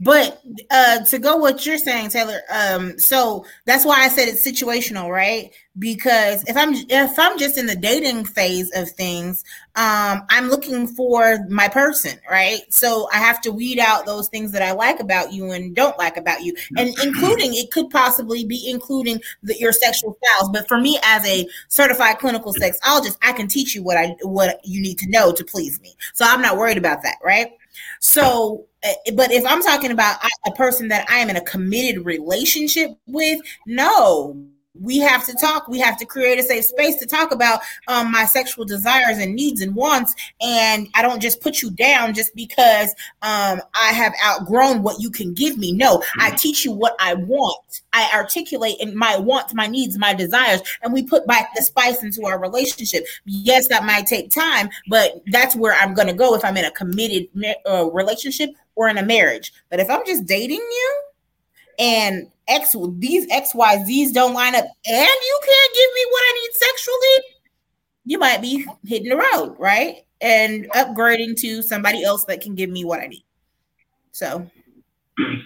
But 0.00 0.40
uh 0.70 1.04
to 1.06 1.18
go 1.18 1.36
what 1.36 1.66
you're 1.66 1.76
saying, 1.76 2.10
Taylor, 2.10 2.40
um, 2.52 2.98
so 3.00 3.44
that's 3.64 3.84
why 3.84 4.04
I 4.04 4.08
said 4.08 4.28
it's 4.28 4.46
situational, 4.46 5.10
right? 5.10 5.50
Because 5.76 6.44
if 6.48 6.56
I'm 6.56 6.72
if 6.74 7.18
I'm 7.18 7.36
just 7.36 7.58
in 7.58 7.66
the 7.66 7.74
dating 7.74 8.24
phase 8.24 8.70
of 8.76 8.90
things, 8.90 9.42
um, 9.74 10.24
I'm 10.30 10.50
looking 10.50 10.86
for 10.86 11.40
my 11.48 11.66
person, 11.66 12.16
right? 12.30 12.60
So 12.70 13.08
I 13.12 13.18
have 13.18 13.40
to 13.42 13.50
weed 13.50 13.80
out 13.80 14.06
those 14.06 14.28
things 14.28 14.52
that 14.52 14.62
I 14.62 14.70
like 14.70 15.00
about 15.00 15.32
you 15.32 15.50
and 15.50 15.74
don't 15.74 15.98
like 15.98 16.16
about 16.16 16.44
you, 16.44 16.54
and 16.76 16.88
including 17.02 17.54
it 17.54 17.72
could 17.72 17.90
possibly 17.90 18.44
be 18.44 18.70
including 18.70 19.20
the, 19.42 19.58
your 19.58 19.72
sexual 19.72 20.16
styles. 20.22 20.50
But 20.50 20.68
for 20.68 20.78
me, 20.80 20.98
as 21.02 21.26
a 21.26 21.44
certified 21.66 22.18
clinical 22.18 22.54
sexologist, 22.54 23.16
I 23.22 23.32
can 23.32 23.48
teach 23.48 23.74
you 23.74 23.82
what 23.82 23.96
I 23.96 24.14
what 24.22 24.60
you 24.62 24.80
need 24.80 24.98
to 24.98 25.10
know 25.10 25.32
to 25.32 25.44
please 25.44 25.80
me. 25.80 25.96
So 26.14 26.24
I'm 26.24 26.40
not 26.40 26.56
worried 26.56 26.78
about 26.78 27.02
that, 27.02 27.16
right? 27.24 27.57
So, 28.00 28.66
uh, 28.84 28.92
but 29.14 29.32
if 29.32 29.44
I'm 29.46 29.62
talking 29.62 29.90
about 29.90 30.18
a 30.46 30.52
person 30.52 30.88
that 30.88 31.08
I 31.10 31.18
am 31.18 31.30
in 31.30 31.36
a 31.36 31.44
committed 31.44 32.04
relationship 32.04 32.90
with, 33.06 33.40
no, 33.66 34.36
we 34.74 34.98
have 34.98 35.26
to 35.26 35.34
talk. 35.34 35.68
We 35.68 35.78
have 35.80 35.98
to 35.98 36.04
create 36.04 36.38
a 36.38 36.42
safe 36.42 36.64
space 36.64 36.96
to 36.96 37.06
talk 37.06 37.32
about 37.32 37.60
um, 37.88 38.12
my 38.12 38.24
sexual 38.24 38.64
desires 38.64 39.18
and 39.18 39.34
needs 39.34 39.60
and 39.60 39.74
wants. 39.74 40.14
And 40.40 40.88
I 40.94 41.02
don't 41.02 41.20
just 41.20 41.40
put 41.40 41.62
you 41.62 41.70
down 41.70 42.14
just 42.14 42.34
because 42.34 42.90
um, 43.22 43.60
I 43.74 43.92
have 43.92 44.12
outgrown 44.24 44.82
what 44.82 45.00
you 45.00 45.10
can 45.10 45.34
give 45.34 45.58
me. 45.58 45.72
No, 45.72 46.02
I 46.18 46.30
teach 46.30 46.64
you 46.64 46.72
what 46.72 46.94
I 47.00 47.14
want. 47.14 47.82
I 47.92 48.10
articulate 48.14 48.76
in 48.80 48.96
my 48.96 49.16
wants, 49.16 49.54
my 49.54 49.66
needs, 49.66 49.98
my 49.98 50.14
desires, 50.14 50.60
and 50.82 50.92
we 50.92 51.02
put 51.02 51.26
back 51.26 51.50
the 51.54 51.62
spice 51.62 52.02
into 52.02 52.26
our 52.26 52.38
relationship. 52.38 53.04
Yes, 53.24 53.68
that 53.68 53.84
might 53.84 54.06
take 54.06 54.30
time, 54.30 54.68
but 54.88 55.22
that's 55.32 55.56
where 55.56 55.74
I'm 55.74 55.94
going 55.94 56.08
to 56.08 56.14
go 56.14 56.34
if 56.34 56.44
I'm 56.44 56.56
in 56.56 56.64
a 56.64 56.70
committed 56.70 57.28
uh, 57.68 57.90
relationship 57.90 58.50
or 58.76 58.88
in 58.88 58.98
a 58.98 59.02
marriage. 59.02 59.52
But 59.70 59.80
if 59.80 59.90
I'm 59.90 60.04
just 60.06 60.26
dating 60.26 60.58
you 60.58 61.02
and 61.78 62.30
X 62.48 62.74
these 62.98 63.26
X 63.30 63.54
Y 63.54 63.84
Z's 63.84 64.12
don't 64.12 64.34
line 64.34 64.54
up, 64.54 64.64
and 64.64 65.08
you 65.22 65.40
can't 65.44 65.74
give 65.74 65.90
me 65.94 66.06
what 66.10 66.20
I 66.20 66.32
need 66.42 66.50
sexually, 66.54 67.34
you 68.04 68.18
might 68.18 68.42
be 68.42 68.66
hitting 68.86 69.08
the 69.08 69.16
road, 69.16 69.56
right? 69.58 70.04
And 70.20 70.68
upgrading 70.72 71.36
to 71.42 71.62
somebody 71.62 72.02
else 72.02 72.24
that 72.24 72.40
can 72.40 72.54
give 72.54 72.70
me 72.70 72.84
what 72.84 73.00
I 73.00 73.06
need. 73.06 73.24
So 74.12 74.50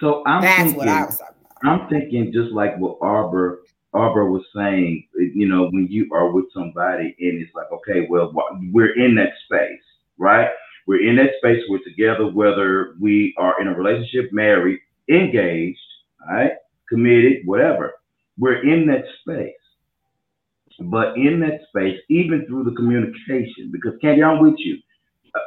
So 0.00 0.22
I'm 0.26 0.42
that's 0.42 0.72
thinking, 0.72 0.76
what 0.78 0.88
I 0.88 1.04
was 1.04 1.18
talking 1.18 1.34
about. 1.40 1.70
I'm 1.70 1.88
thinking 1.88 2.32
just 2.32 2.52
like 2.52 2.76
what 2.78 2.98
Arbor 3.00 3.60
Arbor 3.94 4.30
was 4.30 4.44
saying, 4.54 5.06
you 5.16 5.46
know, 5.46 5.68
when 5.70 5.86
you 5.88 6.08
are 6.14 6.30
with 6.30 6.46
somebody 6.54 7.14
and 7.20 7.42
it's 7.42 7.54
like, 7.54 7.70
okay, 7.70 8.06
well, 8.08 8.32
we're 8.72 8.98
in 8.98 9.14
that 9.16 9.32
space, 9.44 9.82
right? 10.16 10.48
We're 10.86 11.06
in 11.06 11.16
that 11.16 11.32
space, 11.38 11.62
we're 11.68 11.84
together, 11.84 12.26
whether 12.26 12.94
we 13.00 13.34
are 13.36 13.60
in 13.60 13.68
a 13.68 13.74
relationship, 13.74 14.32
married, 14.32 14.80
engaged, 15.10 15.78
right, 16.26 16.52
committed, 16.88 17.38
whatever. 17.44 17.92
We're 18.38 18.62
in 18.62 18.86
that 18.88 19.04
space. 19.20 19.54
But 20.80 21.16
in 21.16 21.40
that 21.40 21.60
space, 21.68 21.98
even 22.08 22.46
through 22.46 22.64
the 22.64 22.72
communication, 22.72 23.70
because 23.70 23.92
Candy, 24.00 24.22
I'm 24.22 24.40
with 24.40 24.54
you. 24.58 24.78
Uh, 25.34 25.40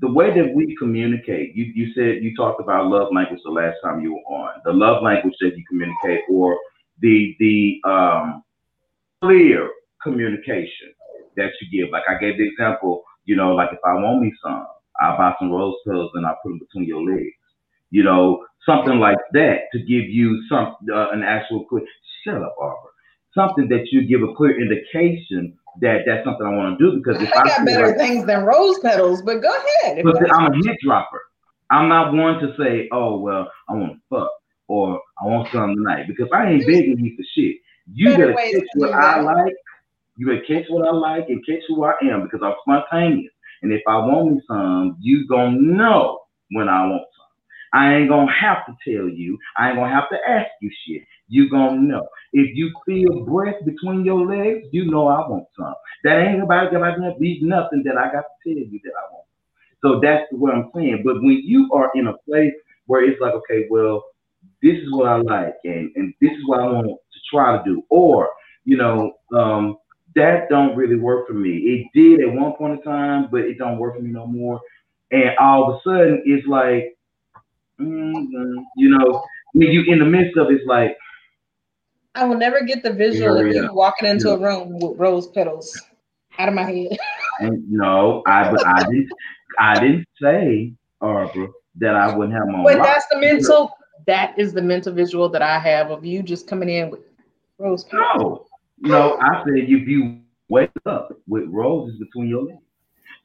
the 0.00 0.12
way 0.12 0.34
that 0.34 0.52
we 0.52 0.76
communicate, 0.76 1.54
you, 1.54 1.64
you 1.74 1.92
said 1.94 2.22
you 2.22 2.34
talked 2.36 2.60
about 2.60 2.86
love 2.86 3.08
language 3.12 3.40
the 3.44 3.50
last 3.50 3.76
time 3.82 4.00
you 4.00 4.14
were 4.14 4.36
on. 4.36 4.60
The 4.64 4.72
love 4.72 5.02
language 5.02 5.34
that 5.40 5.56
you 5.56 5.64
communicate, 5.68 6.22
or 6.28 6.58
the 7.00 7.36
the 7.38 7.80
um, 7.88 8.42
clear 9.22 9.70
communication 10.02 10.92
that 11.36 11.50
you 11.60 11.82
give. 11.82 11.92
Like 11.92 12.04
I 12.08 12.18
gave 12.18 12.36
the 12.36 12.48
example, 12.48 13.02
you 13.24 13.36
know, 13.36 13.54
like 13.54 13.70
if 13.72 13.78
I 13.84 13.94
want 13.94 14.20
me 14.20 14.32
some, 14.42 14.66
I'll 15.00 15.16
buy 15.16 15.34
some 15.38 15.50
rose 15.50 15.74
petals 15.86 16.10
and 16.14 16.26
I'll 16.26 16.38
put 16.42 16.50
them 16.50 16.58
between 16.58 16.84
your 16.84 17.02
legs. 17.02 17.32
You 17.94 18.02
know, 18.02 18.44
something 18.66 18.98
like 18.98 19.18
that 19.34 19.70
to 19.72 19.78
give 19.78 20.10
you 20.10 20.42
some 20.48 20.74
uh, 20.92 21.10
an 21.10 21.22
actual 21.22 21.64
clear. 21.66 21.84
Shut 22.24 22.42
up, 22.42 22.56
Arbor. 22.60 22.90
Something 23.34 23.68
that 23.68 23.86
you 23.92 24.04
give 24.04 24.28
a 24.28 24.34
clear 24.34 24.60
indication 24.60 25.56
that 25.80 25.98
that's 26.04 26.24
something 26.24 26.44
I 26.44 26.50
want 26.50 26.76
to 26.76 26.84
do 26.84 26.96
because 26.96 27.22
if 27.22 27.30
I, 27.36 27.42
I 27.42 27.44
got 27.46 27.64
better 27.64 27.86
like, 27.88 27.96
things 27.96 28.26
than 28.26 28.42
rose 28.42 28.80
petals, 28.80 29.22
but 29.22 29.40
go 29.42 29.48
ahead. 29.48 30.02
But 30.02 30.16
I'm 30.32 30.52
a 30.52 30.56
hit 30.56 30.76
dropper. 30.82 31.22
I'm 31.70 31.88
not 31.88 32.12
one 32.12 32.40
to 32.40 32.52
say, 32.58 32.88
oh 32.90 33.20
well, 33.20 33.48
I 33.68 33.74
want 33.74 33.92
to 33.92 33.98
fuck 34.10 34.30
or 34.66 35.00
I 35.22 35.26
want 35.26 35.48
something 35.52 35.76
tonight 35.76 36.06
because 36.08 36.26
I 36.34 36.50
ain't 36.50 36.66
begging 36.66 36.98
you 36.98 37.16
for 37.16 37.22
shit. 37.36 37.58
You 37.92 38.10
better, 38.10 38.34
better 38.34 38.58
catch 38.58 38.68
what 38.74 38.92
I 38.92 39.20
like. 39.20 39.54
You 40.16 40.26
better 40.26 40.44
catch 40.48 40.64
what 40.68 40.88
I 40.88 40.90
like 40.90 41.28
and 41.28 41.46
catch 41.46 41.62
who 41.68 41.84
I 41.84 41.92
am 42.10 42.24
because 42.24 42.40
I'm 42.42 42.54
spontaneous. 42.62 43.32
And 43.62 43.72
if 43.72 43.82
I 43.86 43.98
want 43.98 44.32
me 44.34 44.42
some, 44.48 44.96
you 45.00 45.28
gonna 45.28 45.60
know 45.60 46.18
when 46.50 46.68
I 46.68 46.86
want 46.86 47.02
some. 47.16 47.23
I 47.74 47.94
ain't 47.96 48.08
gonna 48.08 48.32
have 48.32 48.64
to 48.66 48.72
tell 48.84 49.08
you. 49.08 49.36
I 49.58 49.68
ain't 49.68 49.78
gonna 49.78 49.92
have 49.92 50.08
to 50.10 50.18
ask 50.26 50.48
you 50.62 50.70
shit. 50.86 51.02
You 51.28 51.50
gonna 51.50 51.80
know. 51.80 52.06
If 52.32 52.56
you 52.56 52.72
feel 52.86 53.24
breath 53.24 53.56
between 53.64 54.04
your 54.04 54.24
legs, 54.26 54.68
you 54.70 54.90
know 54.90 55.08
I 55.08 55.28
want 55.28 55.46
some. 55.58 55.74
That 56.04 56.20
ain't 56.20 56.42
about 56.42 56.72
gonna 56.72 57.14
be 57.18 57.40
nothing 57.42 57.82
that 57.84 57.98
I 57.98 58.12
got 58.12 58.22
to 58.22 58.54
tell 58.54 58.64
you 58.64 58.80
that 58.84 58.92
I 58.96 59.12
want. 59.12 59.26
So 59.82 60.00
that's 60.00 60.24
what 60.30 60.54
I'm 60.54 60.70
saying. 60.74 61.02
But 61.04 61.16
when 61.16 61.42
you 61.44 61.68
are 61.74 61.90
in 61.94 62.06
a 62.06 62.16
place 62.28 62.54
where 62.86 63.04
it's 63.04 63.20
like, 63.20 63.34
okay, 63.34 63.66
well, 63.68 64.04
this 64.62 64.76
is 64.76 64.92
what 64.92 65.08
I 65.08 65.16
like, 65.16 65.54
and, 65.64 65.90
and 65.96 66.14
this 66.20 66.30
is 66.30 66.46
what 66.46 66.60
I 66.60 66.66
want 66.66 66.86
to 66.86 67.20
try 67.30 67.56
to 67.56 67.64
do, 67.64 67.82
or 67.90 68.30
you 68.64 68.76
know, 68.76 69.12
um, 69.34 69.76
that 70.14 70.48
don't 70.48 70.76
really 70.76 70.96
work 70.96 71.26
for 71.26 71.34
me. 71.34 71.50
It 71.50 71.86
did 71.92 72.26
at 72.26 72.32
one 72.32 72.52
point 72.52 72.78
in 72.78 72.82
time, 72.82 73.28
but 73.30 73.40
it 73.40 73.58
don't 73.58 73.78
work 73.78 73.96
for 73.96 74.02
me 74.02 74.10
no 74.10 74.26
more. 74.26 74.60
And 75.10 75.36
all 75.38 75.68
of 75.68 75.74
a 75.74 75.80
sudden, 75.84 76.22
it's 76.24 76.46
like, 76.46 76.96
mm-hmm, 77.80 78.58
you 78.76 78.88
know, 78.90 79.24
when 79.52 79.68
you 79.68 79.84
in 79.92 79.98
the 79.98 80.04
midst 80.04 80.36
of 80.36 80.50
it, 80.50 80.54
it's 80.54 80.66
like. 80.66 80.96
I 82.16 82.24
will 82.24 82.38
never 82.38 82.62
get 82.62 82.84
the 82.84 82.92
visual 82.92 83.36
of 83.38 83.48
you 83.48 83.74
walking 83.74 84.08
into 84.08 84.28
yeah. 84.28 84.34
a 84.34 84.38
room 84.38 84.78
with 84.78 84.98
rose 84.98 85.26
petals 85.28 85.76
out 86.38 86.48
of 86.48 86.54
my 86.54 86.62
head. 86.62 86.96
and 87.40 87.68
no, 87.68 88.22
I 88.26 88.50
but 88.50 88.64
I 88.64 88.84
didn't 88.84 89.10
I 89.58 89.74
didn't 89.80 90.06
say, 90.20 90.74
Arbor, 91.00 91.48
that 91.76 91.94
I 91.94 92.16
wouldn't 92.16 92.36
have 92.36 92.46
my. 92.46 92.62
But 92.62 92.82
that's 92.82 93.06
the 93.08 93.18
mental. 93.18 93.70
That 94.06 94.38
is 94.38 94.52
the 94.52 94.62
mental 94.62 94.92
visual 94.92 95.28
that 95.30 95.42
I 95.42 95.58
have 95.58 95.90
of 95.90 96.04
you 96.04 96.22
just 96.22 96.46
coming 96.46 96.68
in 96.68 96.90
with 96.90 97.00
rose 97.58 97.84
petals. 97.84 98.10
No, 98.18 98.46
no, 98.80 99.18
I 99.18 99.42
said 99.44 99.54
if 99.56 99.88
you 99.88 100.20
wake 100.48 100.70
up 100.84 101.12
with 101.26 101.44
roses 101.48 101.98
between 101.98 102.28
your 102.28 102.44
legs. 102.44 102.63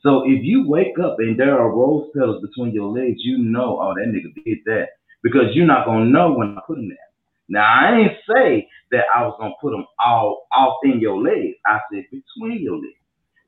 So 0.02 0.24
if 0.26 0.44
you 0.44 0.68
wake 0.68 0.98
up 1.04 1.18
and 1.20 1.38
there 1.40 1.60
are 1.60 1.76
rose 1.76 2.10
petals 2.14 2.42
between 2.42 2.74
your 2.74 2.90
legs, 2.90 3.20
you 3.20 3.38
know, 3.38 3.80
oh, 3.82 3.94
that 3.96 4.08
nigga 4.08 4.34
did 4.46 4.60
that 4.66 4.90
because 5.24 5.54
you're 5.54 5.68
not 5.68 5.86
gonna 5.86 6.06
know 6.06 6.34
when 6.34 6.58
I 6.58 6.62
put 6.66 6.78
them 6.78 6.90
there. 6.90 6.98
Now 7.50 7.66
I 7.66 7.98
ain't 7.98 8.14
say 8.28 8.68
that 8.92 9.06
I 9.16 9.24
was 9.24 9.36
gonna 9.40 9.54
put 9.62 9.72
them 9.72 9.86
all 10.04 10.48
off 10.56 10.78
in 10.84 11.00
your 11.00 11.22
legs. 11.22 11.58
I 11.66 11.80
said 11.92 12.06
between 12.12 12.62
your 12.62 12.76
legs. 12.76 12.96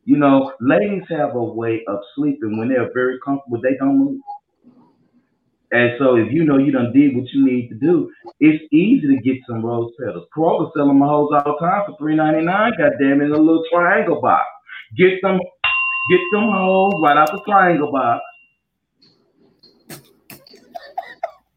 You 0.03 0.17
know, 0.17 0.53
ladies 0.59 1.03
have 1.09 1.35
a 1.35 1.43
way 1.43 1.83
of 1.87 1.99
sleeping 2.15 2.57
when 2.57 2.69
they're 2.69 2.91
very 2.93 3.19
comfortable. 3.23 3.61
They 3.61 3.77
don't 3.77 3.99
move. 3.99 4.21
And 5.71 5.91
so 5.99 6.15
if 6.15 6.33
you 6.33 6.43
know 6.43 6.57
you 6.57 6.71
done 6.71 6.91
did 6.91 7.15
what 7.15 7.31
you 7.31 7.45
need 7.45 7.69
to 7.69 7.75
do, 7.75 8.11
it's 8.41 8.61
easy 8.73 9.07
to 9.07 9.21
get 9.21 9.37
some 9.47 9.63
rose 9.65 9.91
petals. 9.97 10.27
Kroger 10.35 10.69
selling 10.75 10.99
my 10.99 11.07
hoes 11.07 11.29
all 11.31 11.53
the 11.53 11.65
time 11.65 11.83
for 11.85 11.95
three 11.97 12.15
ninety 12.15 12.43
nine. 12.43 12.73
Goddamn 12.77 13.21
in 13.21 13.31
a 13.31 13.37
little 13.37 13.63
triangle 13.71 14.19
box. 14.19 14.43
Get 14.97 15.21
them, 15.21 15.39
get 16.09 16.19
them 16.31 16.49
hoes 16.51 16.93
right 17.01 17.17
out 17.17 17.31
the 17.31 17.41
triangle 17.45 17.91
box. 17.91 18.21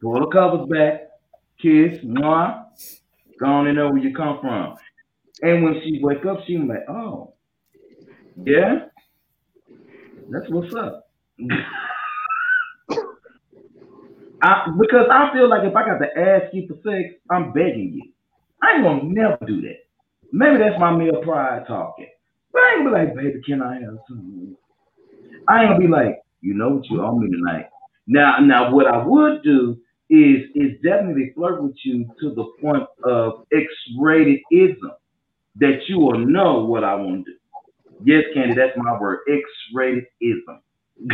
Pull 0.02 0.20
the 0.20 0.26
covers 0.26 0.68
back, 0.68 1.08
kiss, 1.60 2.04
mwah. 2.04 2.64
Go 3.40 3.46
on 3.46 3.66
and 3.66 3.76
know 3.76 3.88
where 3.90 3.98
you 3.98 4.14
come 4.14 4.38
from. 4.40 4.76
And 5.42 5.64
when 5.64 5.80
she 5.82 6.00
wake 6.02 6.24
up, 6.26 6.38
she 6.46 6.58
like, 6.58 6.88
oh, 6.88 7.34
yeah, 8.44 8.86
that's 10.30 10.48
what's 10.50 10.74
up. 10.74 11.08
I, 14.42 14.66
because 14.78 15.06
I 15.10 15.32
feel 15.32 15.48
like 15.48 15.64
if 15.64 15.74
I 15.74 15.84
got 15.86 15.98
to 15.98 16.18
ask 16.18 16.54
you 16.54 16.68
for 16.68 16.74
sex, 16.88 17.14
I'm 17.30 17.52
begging 17.52 17.92
you. 17.94 18.12
I 18.62 18.74
ain't 18.74 18.84
gonna 18.84 19.02
never 19.04 19.38
do 19.46 19.60
that. 19.62 19.78
Maybe 20.32 20.58
that's 20.58 20.78
my 20.78 20.94
male 20.96 21.22
pride 21.22 21.64
talking. 21.66 22.08
But 22.54 22.62
I 22.62 22.74
ain't 22.76 22.84
gonna 22.84 22.96
be 22.96 23.04
like, 23.04 23.16
baby, 23.16 23.42
can 23.44 23.60
I 23.60 23.74
have 23.80 23.98
some? 24.08 24.56
I 25.48 25.62
ain't 25.62 25.70
gonna 25.70 25.80
be 25.80 25.88
like, 25.88 26.22
you 26.40 26.54
know 26.54 26.70
what 26.70 26.88
you 26.88 27.02
owe 27.04 27.18
me 27.18 27.28
tonight. 27.28 27.66
Now, 28.06 28.38
now, 28.40 28.72
what 28.72 28.86
I 28.86 29.04
would 29.04 29.42
do 29.42 29.76
is 30.08 30.42
is 30.54 30.80
definitely 30.82 31.32
flirt 31.34 31.62
with 31.62 31.74
you 31.84 32.06
to 32.20 32.34
the 32.34 32.44
point 32.62 32.84
of 33.02 33.44
X-rated 33.52 34.40
ism 34.52 34.92
that 35.56 35.80
you 35.88 35.98
will 35.98 36.18
know 36.18 36.64
what 36.64 36.84
I 36.84 36.94
want 36.94 37.26
to 37.26 37.32
do. 37.32 37.38
Yes, 38.04 38.24
Candy, 38.34 38.54
that's 38.54 38.76
my 38.76 39.00
word. 39.00 39.20
X-rated 39.28 40.04
ism. 40.20 40.60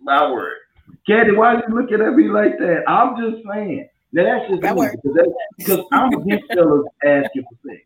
my 0.00 0.30
word. 0.30 0.58
Candy, 1.06 1.34
why 1.34 1.54
are 1.54 1.64
you 1.66 1.74
looking 1.74 2.00
at 2.00 2.14
me 2.14 2.28
like 2.28 2.58
that? 2.58 2.84
I'm 2.86 3.16
just 3.16 3.42
saying. 3.50 3.88
Now 4.12 4.24
that's 4.24 4.50
just 4.50 4.62
that 4.62 4.74
me, 4.74 4.88
because, 5.02 5.28
because 5.58 5.84
I'm 5.92 6.12
against 6.12 6.52
fellas 6.54 6.86
asking 7.04 7.44
for 7.44 7.68
sex. 7.68 7.82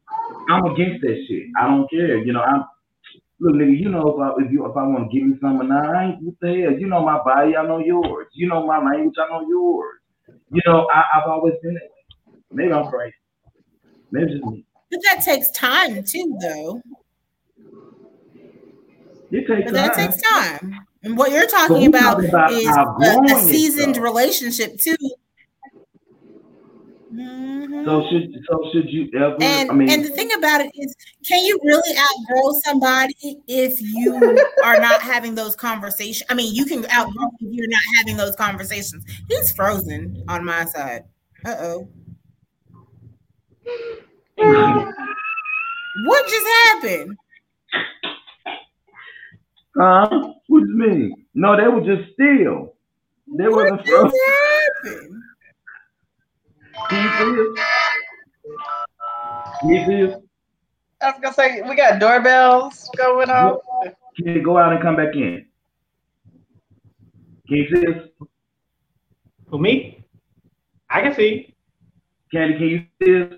I'm 0.49 0.65
against 0.67 1.03
that 1.03 1.25
shit. 1.29 1.47
I 1.61 1.67
don't 1.67 1.89
care. 1.91 2.19
You 2.19 2.33
know, 2.33 2.43
I'm 2.43 2.65
look, 3.41 3.55
nigga. 3.55 3.79
You 3.79 3.89
know, 3.89 4.09
if 4.09 4.21
I 4.21 4.45
if 4.45 4.53
you 4.53 4.65
if 4.67 4.77
I 4.77 4.83
want 4.83 5.11
to 5.11 5.17
give 5.17 5.27
me 5.27 5.37
something, 5.41 5.71
I 5.71 6.07
ain't 6.07 6.23
what 6.23 6.35
the 6.41 6.49
hell. 6.49 6.73
You 6.73 6.87
know 6.87 7.05
my 7.05 7.23
body, 7.23 7.57
I 7.57 7.67
know 7.67 7.79
yours. 7.79 8.29
You 8.33 8.49
know 8.49 8.67
my 8.67 8.79
language, 8.79 9.15
I 9.19 9.29
know 9.29 9.47
yours. 9.49 9.99
You 10.51 10.61
know, 10.67 10.89
I, 10.93 11.03
have 11.15 11.29
always 11.29 11.55
been 11.63 11.75
that 11.75 11.83
way. 11.83 12.39
Maybe 12.51 12.73
I'm 12.73 12.91
crazy. 12.91 13.15
Maybe 14.11 14.33
just 14.33 14.45
me. 14.45 14.65
But 14.91 15.01
that 15.05 15.23
takes 15.25 15.51
time 15.53 16.03
too, 16.05 16.39
though. 16.41 16.83
It 19.31 19.47
takes 19.47 19.65
but 19.65 19.73
that 19.73 19.95
takes 19.95 20.21
time. 20.21 20.79
And 21.03 21.17
what 21.17 21.33
you're 21.33 21.47
talking 21.47 21.87
about, 21.87 22.23
about, 22.23 22.53
is 22.53 22.67
a, 22.67 23.35
a 23.35 23.41
seasoned 23.41 23.97
relationship 23.97 24.79
too. 24.79 24.97
Mm-hmm. 27.13 27.85
So 27.85 28.09
should 28.11 28.35
so 28.49 28.71
should 28.73 28.91
you 28.91 29.11
ever? 29.15 29.37
And 29.41 29.71
I 29.71 29.75
mean, 29.75 29.91
and 29.91 30.05
the 30.05 30.09
thing 30.11 30.33
about 30.33 30.63
it 30.63 30.71
is, 30.75 30.95
can 31.27 31.45
you 31.45 31.59
really 31.63 31.97
outgrow 31.99 32.53
somebody 32.65 33.15
if 33.47 33.83
you 33.83 34.15
are 34.65 34.81
not 34.81 35.03
having 35.03 35.35
those 35.35 35.55
conversations? 35.55 36.27
I 36.31 36.35
mean, 36.35 36.55
you 36.55 36.65
can 36.65 36.87
outgrow 36.91 37.29
if 37.41 37.53
you're 37.53 37.69
not 37.69 37.83
having 37.99 38.17
those 38.17 38.35
conversations. 38.37 39.05
He's 39.29 39.53
frozen 39.53 40.25
on 40.29 40.45
my 40.45 40.65
side. 40.65 41.05
Uh 41.45 41.57
oh. 41.59 41.89
what 46.07 46.29
just 46.29 46.47
happened? 46.47 47.19
Huh? 49.77 50.33
What 50.47 50.61
do 50.61 50.69
you 50.69 50.77
mean? 50.77 51.27
No, 51.35 51.57
they 51.57 51.69
were 51.69 51.81
just 51.81 52.13
still. 52.15 52.75
They 53.37 53.49
what 53.49 53.71
wasn't 53.71 53.87
just 53.87 54.17
happened? 54.85 55.22
Can 56.89 57.03
you 57.03 57.11
see 57.19 57.31
us? 57.41 57.49
Can 59.61 59.69
you 59.69 59.81
see 59.87 59.99
us? 60.13 60.21
I 61.01 61.11
was 61.11 61.21
gonna 61.21 61.35
say 61.35 61.63
we 61.63 61.75
got 61.75 61.99
doorbells 61.99 62.89
going 62.97 63.31
on. 63.31 63.59
Can 64.17 64.35
you 64.35 64.43
go 64.43 64.59
out 64.59 64.73
and 64.73 64.83
come 64.83 64.97
back 64.97 65.15
in? 65.15 65.47
Can 67.49 67.57
you 67.57 67.67
see 67.75 67.87
us? 67.87 68.09
For 69.51 69.59
me? 69.59 70.05
I 70.89 71.01
can 71.03 71.15
see. 71.15 71.55
Candy, 72.33 72.59
can 72.59 72.69
you 72.69 72.87
see 73.03 73.23
us? 73.23 73.33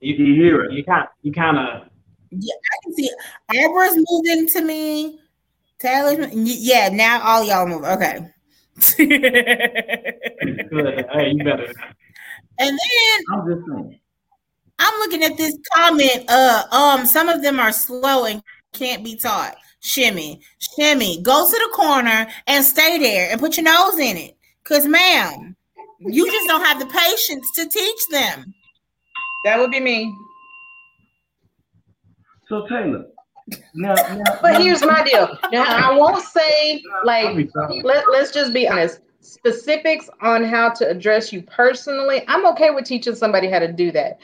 You, 0.00 0.16
can 0.16 0.26
you 0.26 0.34
hear 0.34 0.64
it? 0.64 0.72
You 0.72 0.84
kind 0.84 1.06
you 1.22 1.32
kind 1.32 1.58
of 1.58 1.90
yeah, 2.30 2.54
I 2.54 2.76
can 2.84 2.94
see 2.94 3.10
Arbor's 3.58 3.98
moving 4.08 4.46
to 4.48 4.62
me. 4.62 5.18
Taylor, 5.78 6.28
yeah, 6.32 6.88
now 6.90 7.20
all 7.22 7.44
y'all 7.44 7.66
move. 7.66 7.84
Okay. 7.84 8.26
Good. 8.96 9.10
hey, 11.12 11.32
you 11.34 11.44
better. 11.44 11.68
And 12.60 12.78
then 12.78 13.24
I'm 13.32 13.48
just 13.48 13.66
saying. 13.68 14.00
I'm 14.78 14.98
looking 15.00 15.24
at 15.24 15.36
this 15.36 15.58
comment. 15.74 16.24
Uh, 16.28 16.64
um, 16.70 17.06
some 17.06 17.28
of 17.28 17.42
them 17.42 17.58
are 17.58 17.72
slow 17.72 18.24
and 18.26 18.42
can't 18.72 19.04
be 19.04 19.16
taught. 19.16 19.56
Shimmy, 19.80 20.40
shimmy, 20.58 21.22
go 21.22 21.46
to 21.46 21.52
the 21.52 21.70
corner 21.74 22.26
and 22.46 22.64
stay 22.64 22.98
there 22.98 23.30
and 23.30 23.40
put 23.40 23.56
your 23.56 23.64
nose 23.64 23.98
in 23.98 24.16
it. 24.16 24.36
Cause, 24.64 24.86
ma'am, 24.86 25.56
you 26.00 26.30
just 26.30 26.46
don't 26.46 26.64
have 26.64 26.78
the 26.78 26.86
patience 26.86 27.50
to 27.56 27.66
teach 27.68 27.98
them. 28.10 28.54
That 29.44 29.58
would 29.58 29.70
be 29.70 29.80
me. 29.80 30.14
So 32.48 32.66
Taylor, 32.68 33.06
now, 33.74 33.94
now 33.94 34.22
But 34.42 34.52
now- 34.52 34.60
here's 34.60 34.82
my 34.82 35.02
deal. 35.02 35.38
Now 35.52 35.64
I 35.64 35.96
won't 35.96 36.24
say 36.24 36.82
like 37.04 37.48
let, 37.82 38.04
let's 38.10 38.32
just 38.32 38.52
be 38.52 38.68
honest. 38.68 39.00
Specifics 39.22 40.08
on 40.22 40.44
how 40.44 40.70
to 40.70 40.88
address 40.88 41.32
you 41.32 41.42
personally, 41.42 42.24
I'm 42.26 42.46
okay 42.46 42.70
with 42.70 42.86
teaching 42.86 43.14
somebody 43.14 43.48
how 43.50 43.58
to 43.58 43.70
do 43.70 43.92
that. 43.92 44.18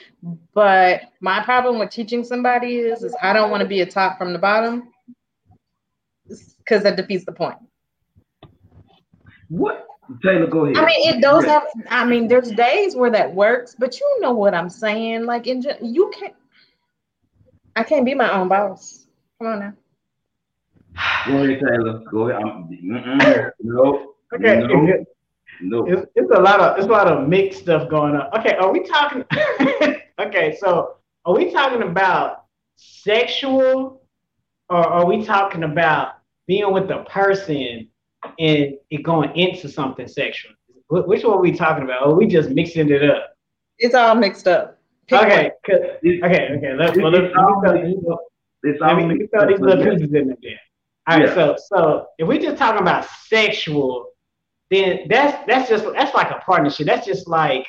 But 0.55 1.03
my 1.21 1.43
problem 1.45 1.79
with 1.79 1.91
teaching 1.91 2.25
somebody 2.25 2.77
is, 2.77 3.03
is 3.03 3.15
I 3.23 3.33
don't 3.33 3.51
want 3.51 3.63
to 3.63 3.69
be 3.69 3.83
a 3.83 3.87
top 3.87 4.17
from 4.17 4.33
the 4.33 4.39
bottom 4.39 4.89
because 6.29 6.83
that 6.83 6.97
defeats 6.97 7.25
the 7.25 7.33
point. 7.33 7.59
what 9.49 9.87
Taylor, 10.23 10.47
go 10.47 10.65
ahead. 10.65 10.77
I 10.77 10.87
mean, 10.87 11.15
it 11.15 11.21
does 11.21 11.45
have. 11.45 11.65
I 11.91 12.05
mean, 12.05 12.29
there's 12.29 12.51
days 12.53 12.95
where 12.95 13.11
that 13.11 13.35
works, 13.35 13.75
but 13.77 13.99
you 13.99 14.21
know 14.21 14.33
what 14.33 14.55
I'm 14.55 14.71
saying. 14.71 15.27
Like, 15.27 15.47
in 15.47 15.63
you 15.83 16.13
can't. 16.17 16.35
I 17.75 17.83
can't 17.83 18.05
be 18.05 18.15
my 18.15 18.33
own 18.33 18.49
boss. 18.49 19.07
Come 19.39 19.49
on 19.49 19.59
now. 19.59 19.73
Go 21.27 21.43
ahead, 21.43 21.61
Taylor. 21.61 21.99
Go 22.11 22.31
ahead. 22.31 22.43
I'm, 22.43 23.53
no, 23.61 24.15
Okay, 24.35 24.59
no, 24.61 25.05
no. 25.63 25.87
it's, 25.87 26.07
it's 26.15 26.31
a 26.31 26.41
lot 26.41 26.61
of 26.61 26.77
it's 26.79 26.87
a 26.87 26.91
lot 26.91 27.07
of 27.07 27.29
mixed 27.29 27.61
stuff 27.61 27.89
going 27.89 28.17
on. 28.17 28.29
Okay, 28.41 28.55
are 28.57 28.73
we 28.73 28.83
talking? 28.85 29.25
okay, 30.21 30.57
so 30.61 30.97
are 31.25 31.35
we 31.35 31.53
talking 31.53 31.83
about 31.83 32.45
sexual, 32.77 34.03
or 34.69 34.77
are 34.77 35.07
we 35.07 35.25
talking 35.25 35.63
about 35.63 36.15
being 36.47 36.73
with 36.73 36.91
a 36.91 37.05
person 37.05 37.89
and 38.39 38.75
it 38.91 39.03
going 39.03 39.35
into 39.37 39.69
something 39.69 40.09
sexual? 40.09 40.53
Which 40.89 41.25
one 41.25 41.35
are 41.35 41.41
we 41.41 41.53
talking 41.53 41.85
about? 41.85 42.03
Or 42.03 42.13
are 42.13 42.15
we 42.15 42.27
just 42.27 42.51
mixing 42.51 42.91
it 42.91 43.09
up? 43.09 43.37
It's 43.79 43.95
all 43.95 44.15
mixed 44.15 44.47
up. 44.47 44.79
Pick 45.09 45.21
Okay, 45.23 45.51
'cause- 45.65 45.81
okay, 46.05 46.49
okay. 46.57 46.75
Let's, 46.75 46.97
well, 46.97 47.11
let's, 47.11 47.33
let 47.35 47.47
me 47.47 47.55
throw 47.63 47.73
these 47.87 47.97
little- 47.97 48.19
It's 48.63 48.81
let 48.81 48.97
me, 48.97 49.07
let 49.07 49.31
throw 49.31 49.47
these 49.49 49.61
little 49.61 49.85
pieces 49.85 50.13
in 50.15 50.29
there. 50.43 50.61
All 51.09 51.19
right, 51.19 51.29
Yeah. 51.29 51.35
so 51.35 51.57
so 51.69 52.07
if 52.19 52.27
we're 52.27 52.41
just 52.41 52.57
talking 52.57 52.83
about 52.83 53.05
sexual, 53.05 54.07
then 54.71 55.01
that's 55.09 55.45
that's 55.47 55.69
just 55.69 55.85
that's 55.93 56.15
like 56.15 56.31
a 56.31 56.41
partnership. 56.45 56.87
That's 56.87 57.07
just 57.07 57.29
like 57.29 57.67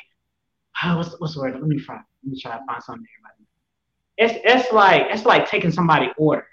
oh, 0.84 0.96
what's 0.98 1.14
what's 1.20 1.34
the 1.34 1.40
word? 1.40 1.54
Let 1.54 1.62
me 1.62 1.78
try. 1.78 1.96
Let 1.96 2.32
me 2.32 2.40
try 2.40 2.52
to 2.52 2.64
find 2.66 2.82
something. 2.82 3.06
Everybody. 3.16 3.44
It's 4.16 4.40
it's 4.44 4.72
like 4.72 5.06
it's 5.10 5.24
like 5.24 5.48
taking 5.48 5.70
somebody 5.70 6.10
order. 6.16 6.46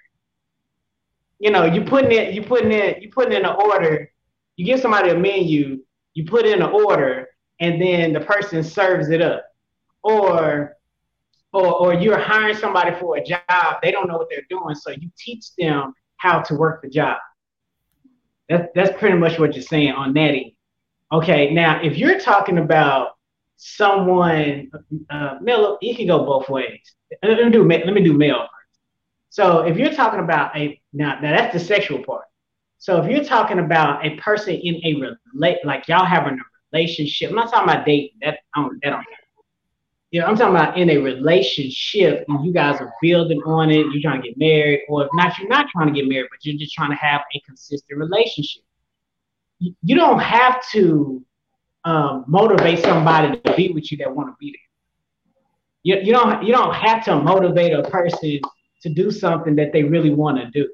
You 1.40 1.52
know, 1.52 1.66
you 1.66 1.84
putting 1.84 2.12
it, 2.12 2.34
you 2.34 2.42
putting 2.44 2.72
it, 2.72 3.02
you 3.02 3.10
putting 3.12 3.34
in 3.34 3.46
an 3.46 3.56
order. 3.56 4.10
You 4.56 4.66
give 4.66 4.80
somebody 4.80 5.10
a 5.10 5.18
menu, 5.18 5.84
you 6.14 6.26
put 6.26 6.46
in 6.46 6.62
an 6.62 6.70
order, 6.70 7.28
and 7.60 7.82
then 7.82 8.14
the 8.14 8.22
person 8.22 8.64
serves 8.64 9.10
it 9.10 9.22
up. 9.22 9.44
Or 10.04 10.78
or, 11.52 11.74
or 11.74 11.94
you're 11.94 12.20
hiring 12.20 12.56
somebody 12.56 12.98
for 13.00 13.18
a 13.18 13.24
job, 13.24 13.78
they 13.82 13.92
don't 13.92 14.08
know 14.08 14.18
what 14.18 14.28
they're 14.30 14.46
doing, 14.50 14.76
so 14.76 14.92
you 14.92 15.10
teach 15.18 15.56
them 15.58 15.94
how 16.18 16.42
to 16.42 16.56
work 16.56 16.82
the 16.82 16.90
job. 16.90 17.18
That's 18.50 18.68
that's 18.76 18.98
pretty 19.00 19.18
much 19.18 19.40
what 19.40 19.54
you're 19.54 19.64
saying 19.64 19.92
on 19.92 20.14
that 20.14 20.32
end. 20.32 20.52
Okay, 21.12 21.54
now 21.54 21.82
if 21.82 21.98
you're 21.98 22.20
talking 22.20 22.58
about 22.58 23.16
someone, 23.58 24.72
uh, 25.10 25.38
male, 25.42 25.78
it 25.82 25.98
can 25.98 26.08
go 26.08 26.26
both 26.26 26.50
ways. 26.50 26.96
Let 27.24 27.44
me 27.44 27.50
do 27.50 27.68
let 27.68 27.94
me 27.94 28.04
do 28.04 28.14
male 28.14 28.40
first. 28.40 28.80
So 29.30 29.60
if 29.62 29.78
you're 29.78 29.94
talking 29.94 30.20
about 30.20 30.56
a 30.58 30.80
now, 30.94 31.20
now 31.22 31.36
that's 31.36 31.54
the 31.54 31.60
sexual 31.60 32.04
part. 32.04 32.26
So 32.78 33.02
if 33.02 33.10
you're 33.10 33.24
talking 33.24 33.60
about 33.60 34.06
a 34.06 34.16
person 34.18 34.54
in 34.56 34.76
a 34.86 35.18
relate, 35.34 35.58
like 35.64 35.88
y'all 35.88 36.06
having 36.06 36.34
a 36.40 36.44
relationship, 36.72 37.30
I'm 37.30 37.36
not 37.36 37.52
talking 37.52 37.70
about 37.70 37.86
dating. 37.86 38.18
That 38.22 38.40
I 38.56 38.62
don't 38.62 38.80
that 38.84 38.90
don't 38.92 39.06
you 40.12 40.22
know, 40.22 40.28
I'm 40.28 40.38
talking 40.38 40.56
about 40.56 40.78
in 40.78 40.90
a 40.90 40.98
relationship 40.98 42.26
and 42.28 42.46
you 42.46 42.54
guys 42.54 42.80
are 42.80 42.94
building 43.02 43.42
on 43.46 43.70
it, 43.70 43.86
you're 43.92 44.02
trying 44.02 44.22
to 44.22 44.28
get 44.28 44.38
married, 44.38 44.82
or 44.88 45.04
if 45.04 45.10
not, 45.14 45.38
you're 45.38 45.50
not 45.50 45.68
trying 45.70 45.88
to 45.88 45.94
get 45.94 46.08
married, 46.08 46.28
but 46.32 46.44
you're 46.46 46.58
just 46.58 46.74
trying 46.74 46.92
to 46.92 46.96
have 46.96 47.22
a 47.34 47.40
consistent 47.42 48.00
relationship. 48.00 48.64
You, 49.60 49.76
you 49.82 49.96
don't 49.96 50.20
have 50.20 50.64
to 50.72 51.24
um, 51.84 52.26
motivate 52.28 52.80
somebody 52.80 53.40
to 53.40 53.56
be 53.56 53.72
with 53.72 53.92
you 53.92 53.98
that 54.00 54.14
want 54.14 54.30
to 54.30 54.36
be 54.40 54.52
there. 54.52 54.60
You, 55.84 56.06
you 56.06 56.14
don't 56.14 56.44
you 56.44 56.52
don't 56.52 56.74
have 56.74 57.06
to 57.06 57.16
motivate 57.16 57.74
a 57.74 57.84
person 57.84 58.40
to 58.82 58.90
do 58.90 59.12
something 59.12 59.56
that 59.56 59.72
they 59.72 59.84
really 59.84 60.10
want 60.10 60.38
to 60.38 60.50
do. 60.50 60.68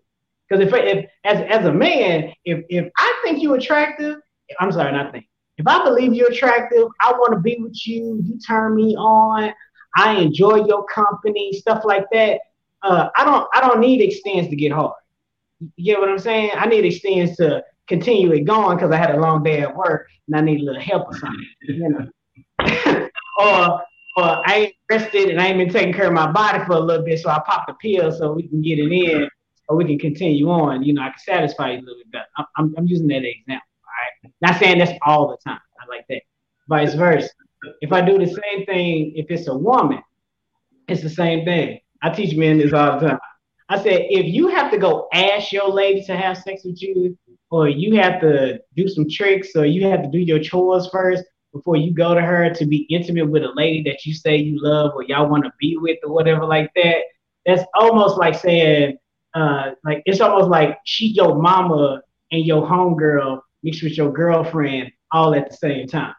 Because 0.48 0.66
if, 0.66 0.74
if 0.74 1.10
as 1.26 1.42
as 1.50 1.66
a 1.66 1.74
man, 1.74 2.34
if 2.46 2.64
if 2.70 2.90
I 2.98 3.22
think 3.24 3.42
you're 3.42 3.56
attractive, 3.56 4.18
I'm 4.60 4.72
sorry, 4.72 4.92
not 4.92 5.12
think. 5.12 5.26
If 5.62 5.68
I 5.68 5.84
believe 5.84 6.16
you're 6.16 6.32
attractive, 6.32 6.88
I 7.02 7.12
want 7.12 7.34
to 7.34 7.40
be 7.40 7.56
with 7.60 7.86
you. 7.86 8.20
You 8.26 8.40
turn 8.40 8.76
me 8.76 8.96
on. 8.96 9.54
I 9.96 10.16
enjoy 10.16 10.66
your 10.66 10.86
company, 10.86 11.54
stuff 11.54 11.84
like 11.86 12.06
that. 12.12 12.40
Uh, 12.82 13.10
I 13.16 13.24
don't 13.24 13.48
I 13.54 13.62
don't 13.62 13.80
need 13.80 14.02
Extenze 14.02 14.50
to 14.50 14.56
get 14.56 14.72
hard. 14.72 14.96
You 15.76 15.94
get 15.94 16.00
what 16.00 16.10
I'm 16.10 16.18
saying? 16.18 16.52
I 16.56 16.66
need 16.66 16.84
Extenze 16.84 17.36
to 17.38 17.64
continue 17.88 18.32
it 18.32 18.42
going 18.42 18.78
because 18.78 18.92
I 18.92 18.98
had 18.98 19.14
a 19.14 19.20
long 19.20 19.44
day 19.44 19.62
at 19.62 19.76
work 19.76 20.08
and 20.28 20.36
I 20.36 20.42
need 20.42 20.62
a 20.62 20.64
little 20.64 20.82
help 20.82 21.10
or 21.10 21.18
something. 21.20 21.46
You 21.62 21.90
know, 21.90 22.08
or 23.38 23.82
or 24.18 24.42
I 24.50 24.56
ain't 24.56 24.76
rested 24.90 25.30
and 25.30 25.40
I 25.40 25.46
ain't 25.46 25.60
been 25.60 25.70
taking 25.70 25.94
care 25.94 26.08
of 26.08 26.14
my 26.14 26.32
body 26.32 26.66
for 26.66 26.74
a 26.74 26.80
little 26.80 27.06
bit, 27.06 27.20
so 27.20 27.30
I 27.30 27.40
popped 27.46 27.70
a 27.70 27.76
pill 27.76 28.12
so 28.12 28.34
we 28.34 28.48
can 28.48 28.64
get 28.64 28.80
it 28.80 28.92
in 28.92 29.30
or 29.70 29.78
we 29.78 29.86
can 29.86 30.00
continue 30.00 30.50
on. 30.50 30.82
You 30.82 30.94
know, 30.94 31.04
I 31.04 31.10
can 31.10 31.20
satisfy 31.20 31.74
you 31.74 31.82
a 31.82 31.82
little 31.82 31.98
bit 31.98 32.12
better. 32.12 32.26
I'm, 32.36 32.46
I'm, 32.58 32.76
I'm 32.80 32.88
using 32.88 33.08
that 33.10 33.24
example. 33.24 33.68
Not 34.42 34.60
saying 34.60 34.80
that's 34.80 34.98
all 35.06 35.30
the 35.30 35.38
time. 35.50 35.60
I 35.80 35.88
like 35.88 36.06
that. 36.10 36.22
Vice 36.68 36.94
versa. 36.94 37.30
If 37.82 37.92
I 37.92 38.02
do 38.02 38.18
the 38.18 38.28
same 38.28 38.66
thing, 38.66 39.14
if 39.16 39.30
it's 39.30 39.48
a 39.48 39.56
woman, 39.56 40.02
it's 40.88 41.02
the 41.02 41.10
same 41.10 41.46
thing. 41.46 41.80
I 42.02 42.10
teach 42.10 42.36
men 42.36 42.58
this 42.58 42.74
all 42.74 43.00
the 43.00 43.10
time. 43.10 43.20
I 43.70 43.78
said, 43.78 44.08
if 44.10 44.26
you 44.26 44.48
have 44.50 44.72
to 44.72 44.78
go 44.78 45.08
ask 45.14 45.52
your 45.52 45.70
lady 45.70 46.04
to 46.06 46.18
have 46.18 46.38
sex 46.38 46.64
with 46.66 46.82
you, 46.82 47.18
or 47.52 47.70
you 47.70 47.96
have 47.96 48.20
to 48.22 48.60
do 48.76 48.88
some 48.88 49.08
tricks, 49.10 49.56
or 49.56 49.66
you 49.66 49.88
have 49.88 50.04
to 50.04 50.10
do 50.10 50.18
your 50.18 50.40
chores 50.40 50.90
first 50.90 51.24
before 51.54 51.76
you 51.76 51.94
go 51.94 52.14
to 52.14 52.22
her 52.22 52.50
to 52.50 52.66
be 52.66 52.88
intimate 52.90 53.30
with 53.30 53.44
a 53.44 53.52
lady 53.56 53.84
that 53.84 54.06
you 54.06 54.14
say 54.14 54.38
you 54.38 54.62
love 54.62 54.92
or 54.96 55.04
y'all 55.04 55.30
want 55.30 55.44
to 55.44 55.52
be 55.60 55.78
with 55.78 55.98
or 56.04 56.14
whatever 56.14 56.46
like 56.46 56.72
that, 56.76 56.98
that's 57.46 57.64
almost 57.76 58.18
like 58.18 58.36
saying, 58.36 58.98
uh, 59.34 59.72
like 59.84 60.02
it's 60.06 60.22
almost 60.22 60.50
like 60.50 60.78
she 60.86 61.08
your 61.08 61.36
mama 61.36 62.02
and 62.32 62.46
your 62.46 62.68
homegirl 62.68 63.42
mixed 63.64 63.84
with 63.84 63.98
your 63.98 64.12
girlfriend 64.12 64.92
all 65.12 65.34
at 65.36 65.50
the 65.50 65.56
same 65.56 65.88
time. 65.88 66.16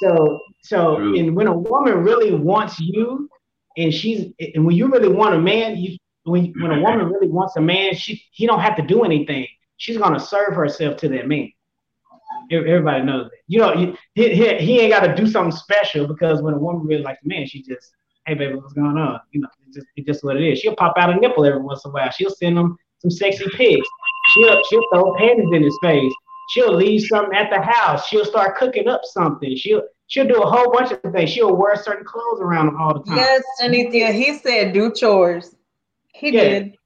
So 0.00 0.40
so 0.62 0.96
True. 0.96 1.18
and 1.18 1.36
when 1.36 1.46
a 1.46 1.56
woman 1.56 1.98
really 1.98 2.34
wants 2.34 2.78
you 2.80 3.28
and 3.76 3.92
she's 3.92 4.32
and 4.54 4.64
when 4.64 4.76
you 4.76 4.88
really 4.88 5.08
want 5.08 5.34
a 5.34 5.38
man, 5.38 5.76
you 5.76 5.96
when 6.24 6.52
when 6.60 6.72
a 6.72 6.80
woman 6.80 7.06
really 7.06 7.28
wants 7.28 7.56
a 7.56 7.60
man, 7.60 7.94
she 7.94 8.22
he 8.32 8.46
don't 8.46 8.60
have 8.60 8.76
to 8.76 8.82
do 8.82 9.04
anything. 9.04 9.46
She's 9.76 9.98
gonna 9.98 10.20
serve 10.20 10.54
herself 10.54 10.96
to 10.98 11.08
that 11.10 11.28
man. 11.28 11.50
Everybody 12.50 13.04
knows 13.04 13.30
that. 13.30 13.38
You 13.46 13.60
know, 13.60 13.76
he, 13.76 13.96
he, 14.14 14.56
he 14.58 14.80
ain't 14.80 14.92
got 14.92 15.06
to 15.06 15.14
do 15.14 15.26
something 15.26 15.56
special 15.56 16.06
because 16.06 16.42
when 16.42 16.54
a 16.54 16.58
woman 16.58 16.86
really 16.86 17.02
likes 17.02 17.20
a 17.24 17.28
man, 17.28 17.46
she 17.46 17.62
just, 17.62 17.92
hey 18.26 18.34
baby, 18.34 18.54
what's 18.54 18.74
going 18.74 18.98
on? 18.98 19.20
You 19.30 19.40
know, 19.42 19.48
it's 19.66 19.76
just, 19.76 19.86
it's 19.96 20.06
just 20.06 20.24
what 20.24 20.36
it 20.36 20.42
is. 20.42 20.58
She'll 20.58 20.76
pop 20.76 20.94
out 20.98 21.10
a 21.10 21.16
nipple 21.16 21.44
every 21.44 21.60
once 21.60 21.84
in 21.84 21.90
a 21.90 21.94
while. 21.94 22.10
She'll 22.10 22.30
send 22.30 22.58
him 22.58 22.76
some 22.98 23.10
sexy 23.10 23.46
pics. 23.54 23.88
She'll 24.32 24.62
she'll 24.68 24.82
throw 24.92 25.14
panties 25.16 25.48
in 25.52 25.62
his 25.62 25.78
face. 25.82 26.12
She'll 26.50 26.74
leave 26.74 27.02
something 27.06 27.36
at 27.36 27.50
the 27.50 27.60
house. 27.62 28.06
She'll 28.06 28.24
start 28.24 28.56
cooking 28.56 28.88
up 28.88 29.00
something. 29.04 29.56
She'll 29.56 29.82
she'll 30.08 30.26
do 30.26 30.42
a 30.42 30.46
whole 30.46 30.72
bunch 30.72 30.92
of 30.92 31.00
things. 31.12 31.30
She'll 31.30 31.56
wear 31.56 31.76
certain 31.76 32.04
clothes 32.04 32.40
around 32.40 32.68
him 32.68 32.76
all 32.80 32.94
the 32.94 33.04
time. 33.04 33.16
Yes, 33.18 33.42
Janithia, 33.60 34.12
he 34.12 34.34
said 34.38 34.72
do 34.72 34.92
chores. 34.92 35.54
He 36.14 36.30
Yeah. 36.30 36.42
did. 36.42 36.76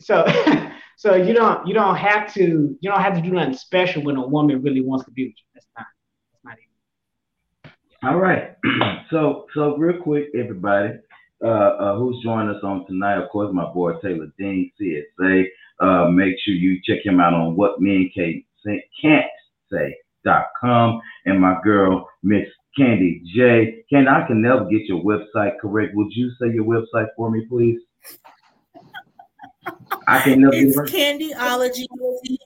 So 0.00 0.24
so 0.96 1.14
you 1.14 1.34
don't 1.34 1.66
you 1.66 1.74
don't 1.74 1.96
have 1.96 2.32
to 2.34 2.76
you 2.80 2.90
don't 2.90 3.00
have 3.00 3.14
to 3.14 3.22
do 3.22 3.30
nothing 3.30 3.54
special 3.54 4.02
when 4.02 4.16
a 4.16 4.26
woman 4.26 4.62
really 4.62 4.80
wants 4.80 5.04
to 5.06 5.10
be 5.10 5.24
with 5.24 5.34
you. 5.36 5.44
That's 5.54 5.66
not 5.76 5.86
that's 6.32 6.44
not 6.44 6.56
even. 6.58 8.14
All 8.14 8.20
right. 8.20 8.56
so 9.10 9.46
so 9.54 9.76
real 9.76 10.00
quick, 10.02 10.28
everybody, 10.34 10.94
uh, 11.42 11.48
uh, 11.48 11.96
who's 11.98 12.22
joining 12.22 12.54
us 12.54 12.62
on 12.62 12.86
tonight? 12.86 13.22
Of 13.22 13.30
course, 13.30 13.52
my 13.52 13.66
boy 13.72 13.94
Taylor 14.00 14.28
Dean, 14.38 14.70
CSA. 14.80 15.46
Uh, 15.80 16.08
make 16.08 16.34
sure 16.44 16.54
you 16.54 16.80
check 16.84 17.04
him 17.04 17.20
out 17.20 17.34
on 17.34 17.56
what 17.56 17.80
men 17.80 18.10
can't 18.14 19.26
say.com 19.70 21.00
and 21.26 21.40
my 21.40 21.56
girl 21.64 22.08
Miss 22.22 22.46
Candy 22.76 23.22
J. 23.34 23.84
Candy, 23.90 24.08
I 24.08 24.26
can 24.26 24.42
never 24.42 24.64
get 24.64 24.82
your 24.86 25.02
website 25.02 25.58
correct. 25.60 25.94
Would 25.94 26.08
you 26.10 26.30
say 26.40 26.52
your 26.52 26.64
website 26.64 27.08
for 27.16 27.30
me, 27.30 27.46
please? 27.48 27.80
I 30.06 30.20
can 30.20 30.40
never 30.40 30.54
It's 30.54 30.76
get 30.90 31.20
it 31.20 31.36
right. 31.36 31.72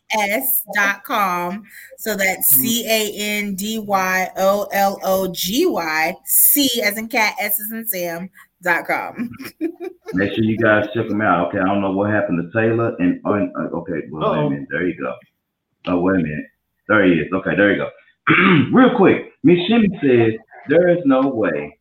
candyology.com. 0.06 1.64
So 1.96 2.14
that's 2.14 2.48
C 2.48 2.86
A 2.86 3.12
N 3.16 3.54
D 3.54 3.78
Y 3.78 4.30
O 4.36 4.68
L 4.72 5.00
O 5.02 5.32
G 5.32 5.66
Y 5.66 6.14
C 6.24 6.82
as 6.84 6.96
in 6.98 7.08
cat, 7.08 7.34
S 7.40 7.60
as 7.60 7.70
in 7.70 7.86
Sam. 7.86 8.30
Dot 8.62 8.86
com. 8.86 9.30
Make 10.14 10.32
sure 10.32 10.44
you 10.44 10.58
guys 10.58 10.86
check 10.94 11.08
them 11.08 11.20
out. 11.20 11.48
Okay, 11.48 11.58
I 11.58 11.64
don't 11.64 11.80
know 11.80 11.92
what 11.92 12.10
happened 12.10 12.42
to 12.42 12.60
Taylor 12.60 12.96
and 12.98 13.20
oh, 13.24 13.34
uh, 13.34 13.76
okay, 13.78 14.06
well, 14.10 14.32
wait 14.32 14.46
a 14.46 14.50
minute. 14.50 14.68
There 14.70 14.88
you 14.88 14.96
go. 15.00 15.14
Oh, 15.86 16.00
wait 16.00 16.20
a 16.20 16.22
minute. 16.22 16.46
There 16.88 17.06
he 17.06 17.12
is. 17.12 17.32
Okay, 17.32 17.54
there 17.54 17.72
you 17.72 17.78
go. 17.78 17.90
Real 18.72 18.96
quick, 18.96 19.32
Miss 19.44 19.58
Shimmy 19.68 19.88
says 20.02 20.32
there 20.68 20.88
is 20.88 20.98
no 21.04 21.28
way 21.28 21.78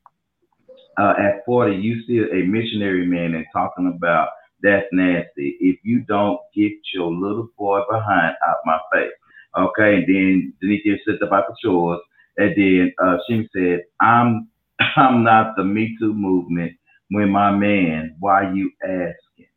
uh, 0.97 1.13
at 1.17 1.45
40 1.45 1.75
you 1.75 2.03
see 2.05 2.19
a 2.19 2.45
missionary 2.45 3.05
man 3.05 3.35
and 3.35 3.45
talking 3.53 3.93
about 3.95 4.29
that's 4.63 4.87
nasty. 4.91 5.55
If 5.59 5.79
you 5.83 5.99
don't 6.01 6.39
get 6.55 6.73
your 6.93 7.11
little 7.11 7.49
boy 7.57 7.81
behind 7.89 8.35
out 8.47 8.57
my 8.65 8.79
face. 8.91 9.11
Okay, 9.57 9.95
and 9.95 10.07
then 10.07 10.53
Denise 10.61 10.99
said 11.05 11.21
about 11.21 11.45
the 11.47 11.55
chores. 11.63 11.99
And 12.37 12.55
then 12.55 12.93
uh, 13.03 13.17
Shimmy 13.27 13.49
said, 13.55 13.81
I'm 14.01 14.47
I'm 14.97 15.23
not 15.23 15.55
the 15.55 15.63
Me 15.63 15.95
Too 15.99 16.13
movement 16.13 16.73
when 17.09 17.29
my 17.29 17.51
man, 17.51 18.15
why 18.19 18.53
you 18.53 18.71
asking? 18.83 19.47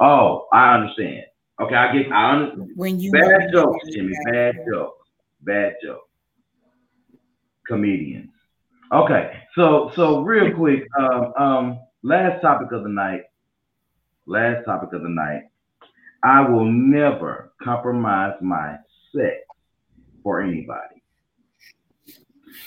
Oh, 0.00 0.46
I 0.52 0.74
understand. 0.74 1.24
Okay, 1.60 1.74
I 1.74 1.92
get 1.92 2.12
I 2.12 2.32
understand. 2.32 2.70
When 2.74 2.98
you 2.98 3.12
Bad 3.12 3.52
jokes, 3.52 3.88
Jimmy. 3.92 4.12
Bad 4.32 4.56
jokes. 4.70 5.08
Bad 5.42 5.74
jokes. 5.82 6.08
Comedians. 7.66 8.30
Okay, 8.92 9.42
so 9.54 9.92
so 9.94 10.22
real 10.22 10.54
quick, 10.54 10.82
um, 10.98 11.32
um, 11.38 11.80
last 12.02 12.42
topic 12.42 12.72
of 12.72 12.82
the 12.82 12.88
night. 12.88 13.22
Last 14.26 14.64
topic 14.64 14.92
of 14.92 15.02
the 15.02 15.08
night. 15.08 15.42
I 16.22 16.48
will 16.48 16.70
never 16.70 17.52
compromise 17.62 18.34
my 18.42 18.76
sex 19.14 19.36
for 20.22 20.42
anybody. 20.42 20.99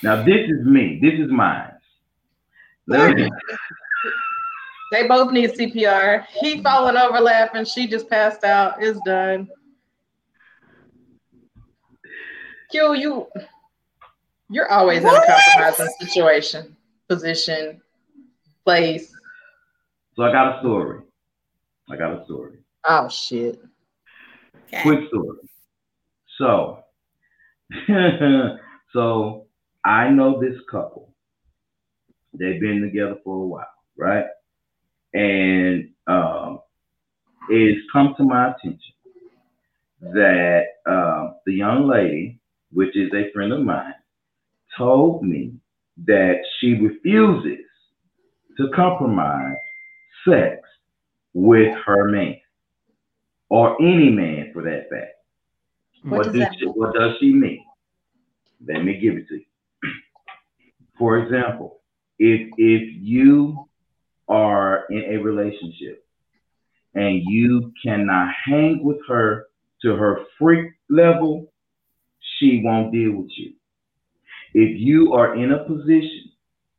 Now 0.04 0.22
this 0.24 0.50
is 0.50 0.66
me. 0.66 1.00
This 1.02 1.14
is 1.14 1.32
mine. 1.32 1.72
Me- 2.88 3.30
They 4.92 5.08
both 5.08 5.32
need 5.32 5.50
CPR. 5.50 6.24
He 6.40 6.62
falling 6.62 6.98
over 6.98 7.20
laughing. 7.20 7.66
She 7.66 7.88
just 7.88 8.08
passed 8.08 8.44
out. 8.44 8.76
It's 8.80 9.00
done. 9.04 9.50
Q, 12.70 12.94
you 12.94 13.28
you're 14.52 14.72
always 14.72 15.02
in 15.02 15.10
a 15.10 15.26
compromising 15.26 15.88
situation, 16.00 16.78
position, 17.08 17.82
place. 18.64 19.12
So 20.16 20.22
I 20.22 20.32
got 20.32 20.58
a 20.58 20.60
story. 20.60 21.02
I 21.90 21.96
got 21.96 22.22
a 22.22 22.24
story. 22.26 22.60
Oh 22.86 23.10
shit. 23.10 23.60
Okay. 24.68 24.84
quick 24.84 25.08
story. 25.08 25.38
So, 26.38 26.84
so 28.94 29.43
I 29.86 30.10
know 30.10 30.40
this 30.40 30.60
couple. 30.70 31.10
They've 32.34 32.60
been 32.60 32.82
together 32.82 33.18
for 33.24 33.44
a 33.44 33.48
while, 33.48 33.68
right? 33.98 34.26
And 35.14 35.90
um, 36.08 36.60
it's 37.50 37.82
come 37.92 38.16
to 38.18 38.24
my 38.24 38.52
attention 38.52 38.80
that 40.02 40.64
um, 40.88 41.36
the 41.46 41.54
young 41.54 41.88
lady, 41.88 42.40
which 42.72 42.96
is 42.98 43.12
a 43.14 43.32
friend 43.34 43.54
of 43.54 43.62
mine, 43.62 43.94
told 44.78 45.24
me 45.24 45.54
that 46.06 46.38
she 46.60 46.74
refuses 46.74 47.66
to 48.58 48.70
compromise 48.76 49.56
sex 50.28 50.60
with 51.34 51.76
her 51.86 52.10
man 52.10 52.38
or 53.50 53.80
any 53.82 54.10
man 54.10 54.52
for 54.54 54.64
that 54.64 54.90
fact. 54.90 55.14
What 56.04 56.28
What, 56.28 56.34
does 56.34 56.48
she, 56.60 56.66
what 56.66 56.94
does 56.96 57.12
she 57.20 57.32
mean? 57.32 57.66
Let 58.68 58.84
me 58.84 59.00
give 59.00 59.16
it 59.16 59.28
to 59.30 59.36
you. 59.36 59.46
For 61.04 61.18
example, 61.18 61.82
if 62.18 62.50
if 62.58 62.84
you 63.02 63.68
are 64.30 64.86
in 64.90 65.04
a 65.16 65.18
relationship 65.18 66.06
and 66.96 67.22
you 67.26 67.74
cannot 67.86 68.30
hang 68.46 68.82
with 68.82 69.00
her 69.10 69.48
to 69.82 69.98
her 69.98 70.20
freak 70.40 70.72
level, 70.90 71.52
she 72.40 72.62
won't 72.64 72.94
deal 72.94 73.18
with 73.18 73.32
you. 73.36 73.52
If 74.54 74.80
you 74.80 75.12
are 75.12 75.36
in 75.36 75.52
a 75.52 75.66
position 75.66 76.32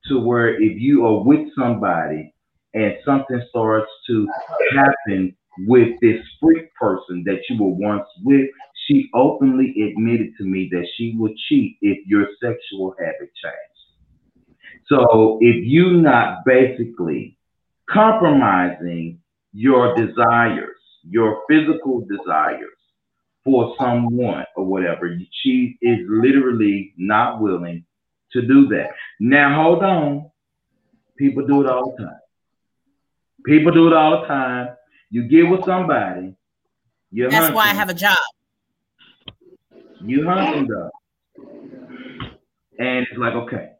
to 0.07 0.21
where 0.21 0.55
if 0.55 0.81
you 0.81 1.05
are 1.05 1.23
with 1.23 1.47
somebody 1.55 2.33
and 2.73 2.95
something 3.05 3.43
starts 3.51 3.91
to 4.07 4.27
happen 4.75 5.37
with 5.67 6.01
this 6.01 6.23
freak 6.41 6.75
person 6.77 7.25
that 7.27 7.43
you 7.51 7.63
were 7.63 7.77
once 7.91 8.09
with, 8.23 8.49
she 8.87 9.11
openly 9.15 9.69
admitted 9.87 10.31
to 10.39 10.45
me 10.45 10.71
that 10.73 10.87
she 10.97 11.15
will 11.19 11.35
cheat 11.47 11.77
if 11.83 11.99
your 12.07 12.27
sexual 12.41 12.95
habit 12.99 13.31
changed. 13.43 13.74
So 14.87 15.39
if 15.41 15.65
you're 15.65 15.93
not 15.93 16.45
basically 16.45 17.39
compromising 17.89 19.21
your 19.53 19.95
desires, 19.97 20.77
your 21.09 21.43
physical 21.49 22.01
desires 22.01 22.71
for 23.45 23.75
someone 23.79 24.45
or 24.57 24.65
whatever, 24.65 25.17
she 25.43 25.79
is 25.81 25.99
literally 26.09 26.93
not 26.97 27.41
willing 27.41 27.85
to 28.33 28.43
do 28.43 28.67
that. 28.69 28.91
Now 29.21 29.63
hold 29.63 29.83
on. 29.83 30.31
People 31.17 31.47
do 31.47 31.63
it 31.63 31.71
all 31.71 31.95
the 31.97 32.05
time. 32.05 32.19
People 33.47 33.73
do 33.73 33.87
it 33.87 33.93
all 33.93 34.23
the 34.23 34.27
time. 34.27 34.77
You 35.11 35.29
get 35.29 35.49
with 35.49 35.65
somebody. 35.65 36.35
You're 37.13 37.31
That's 37.31 37.55
why 37.55 37.71
I 37.71 37.75
have 37.75 37.89
a 37.89 37.95
job. 37.95 38.17
you 40.01 40.27
hunting 40.27 40.67
them. 40.67 40.91
And 42.79 43.07
it's 43.09 43.17
like, 43.17 43.35
okay. 43.35 43.74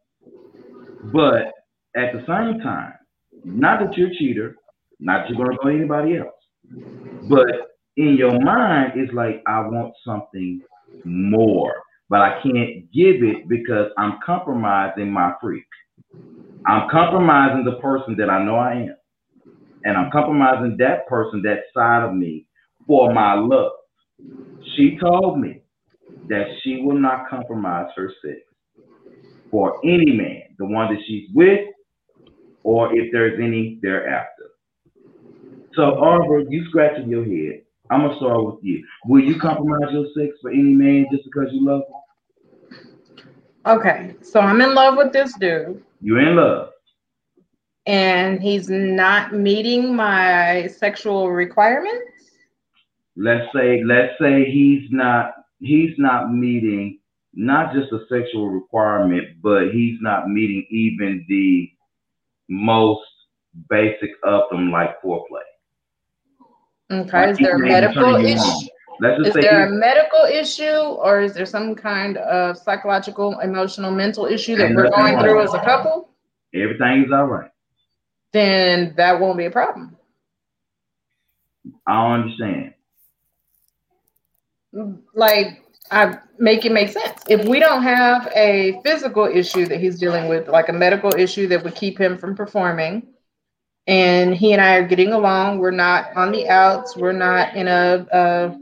But 1.13 1.53
at 1.97 2.13
the 2.13 2.25
same 2.27 2.61
time, 2.61 2.95
not 3.45 3.81
that 3.81 3.97
you're 3.97 4.09
a 4.09 4.17
cheater, 4.17 4.57
not 5.01 5.23
that 5.23 5.31
you're 5.31 5.45
gonna 5.45 5.59
go 5.63 5.69
anybody 5.69 6.17
else. 6.17 6.35
But 7.29 7.47
in 7.97 8.17
your 8.17 8.41
mind, 8.41 8.93
it's 8.97 9.13
like 9.13 9.43
I 9.47 9.61
want 9.61 9.95
something 10.05 10.61
more, 11.05 11.75
but 12.09 12.21
I 12.21 12.41
can't 12.43 12.91
give 12.93 13.23
it 13.23 13.49
because 13.49 13.91
I'm 13.99 14.19
compromising 14.25 15.11
my 15.11 15.35
freak. 15.41 15.67
I'm 16.67 16.89
compromising 16.91 17.65
the 17.65 17.79
person 17.81 18.17
that 18.19 18.31
I 18.31 18.43
know 18.45 18.57
I 18.57 18.73
am. 18.75 18.97
And 19.85 19.97
I'm 19.99 20.11
compromising 20.11 20.77
that 20.79 21.07
person, 21.07 21.43
that 21.43 21.65
side 21.75 22.03
of 22.03 22.15
me, 22.15 22.47
for 22.87 23.13
my 23.13 23.35
love. 23.35 23.73
She 24.75 24.99
told 24.99 25.39
me 25.39 25.63
that 26.29 26.47
she 26.63 26.81
will 26.83 26.99
not 26.99 27.29
compromise 27.29 27.91
her 27.97 28.11
sex 28.25 28.39
for 29.55 29.79
any 29.85 30.11
man, 30.11 30.43
the 30.59 30.67
one 30.67 30.93
that 30.93 31.01
she's 31.07 31.29
with, 31.33 31.61
or 32.65 32.93
if 32.93 33.13
there's 33.13 33.39
any 33.41 33.79
thereafter. 33.83 34.51
So, 35.77 35.95
Arbor, 36.01 36.41
you 36.41 36.67
scratching 36.71 37.09
your 37.09 37.25
head. 37.25 37.63
I'm 37.89 38.01
gonna 38.01 38.17
start 38.17 38.45
with 38.45 38.57
you. 38.65 38.85
Will 39.07 39.23
you 39.23 39.39
compromise 39.39 39.93
your 39.93 40.07
sex 40.17 40.37
for 40.43 40.51
any 40.51 40.75
man 40.75 41.07
just 41.13 41.23
because 41.27 41.51
you 41.53 41.65
love 41.65 41.83
him? 41.89 42.81
Okay, 43.65 44.17
so 44.23 44.41
I'm 44.41 44.61
in 44.61 44.75
love 44.75 44.97
with 44.97 45.13
this 45.13 45.35
dude, 45.39 45.81
You're 46.01 46.19
in 46.21 46.35
love. 46.35 46.71
and 47.87 48.43
he's 48.43 48.69
not 48.69 49.35
meeting 49.35 49.95
my 49.95 50.67
sexual 50.67 51.31
requirements. 51.31 52.33
Let's 53.17 53.47
say, 53.55 53.85
let's 53.85 54.15
say 54.21 54.51
he's 54.51 54.91
not 54.91 55.31
he's 55.61 55.95
not 55.97 56.33
meeting 56.35 56.99
not 57.37 57.73
just 57.75 57.93
a 57.93 58.01
sexual 58.09 58.49
requirement, 58.49 59.43
but 59.43 59.71
he's 59.73 59.99
not 60.01 60.29
meeting 60.29 60.67
even 60.71 61.25
the 61.29 61.71
most 62.49 63.07
basic 63.69 64.11
of 64.25 64.43
them, 64.51 64.71
like 64.71 65.01
foreplay. 65.03 65.43
Okay, 66.91 67.31
is 67.31 67.39
there 67.39 67.57
a 67.57 67.57
he 67.57 67.63
may 67.63 67.69
be 67.69 67.73
medical 67.73 68.17
issue? 68.17 68.69
Let's 69.01 69.17
just 69.19 69.29
Is 69.29 69.35
say 69.35 69.41
there 69.41 69.67
a 69.67 69.71
medical 69.71 70.25
issue 70.25 70.65
or 70.65 71.21
is 71.21 71.35
there 71.35 71.47
some 71.47 71.75
kind 71.75 72.17
of 72.19 72.57
psychological, 72.57 73.41
emotional, 73.41 73.91
mental 73.91 74.27
issue 74.27 74.55
that 74.57 74.75
we're 74.75 74.91
going 74.91 75.19
through 75.19 75.35
wrong. 75.35 75.45
as 75.45 75.55
a 75.55 75.61
couple? 75.61 76.11
everything 76.55 77.05
is 77.05 77.13
all 77.13 77.27
right. 77.27 77.51
Then 78.33 78.95
that 78.97 79.19
won't 79.19 79.39
be 79.39 79.47
a 79.47 79.51
problem. 79.51 79.97
I 81.87 82.15
understand. 82.15 82.75
Like, 85.15 85.65
I 85.91 86.19
make 86.39 86.65
it 86.65 86.73
make 86.73 86.91
sense. 86.91 87.21
If 87.29 87.47
we 87.47 87.61
don't 87.61 87.83
have 87.83 88.31
a 88.35 88.81
physical 88.85 89.27
issue 89.27 89.67
that 89.67 89.81
he's 89.81 89.99
dealing 89.99 90.29
with, 90.29 90.49
like 90.49 90.69
a 90.69 90.73
medical 90.73 91.15
issue 91.15 91.47
that 91.49 91.63
would 91.65 91.75
keep 91.75 91.99
him 91.99 92.19
from 92.19 92.35
performing, 92.35 93.07
and 93.87 94.35
he 94.35 94.53
and 94.53 94.63
I 94.63 94.77
are 94.77 94.89
getting 94.89 95.13
along, 95.13 95.59
we're 95.59 95.71
not 95.71 96.17
on 96.17 96.33
the 96.33 96.49
outs, 96.49 96.97
we're 96.97 97.13
not 97.13 97.55
in 97.55 97.69
a, 97.69 98.07
a 98.13 98.59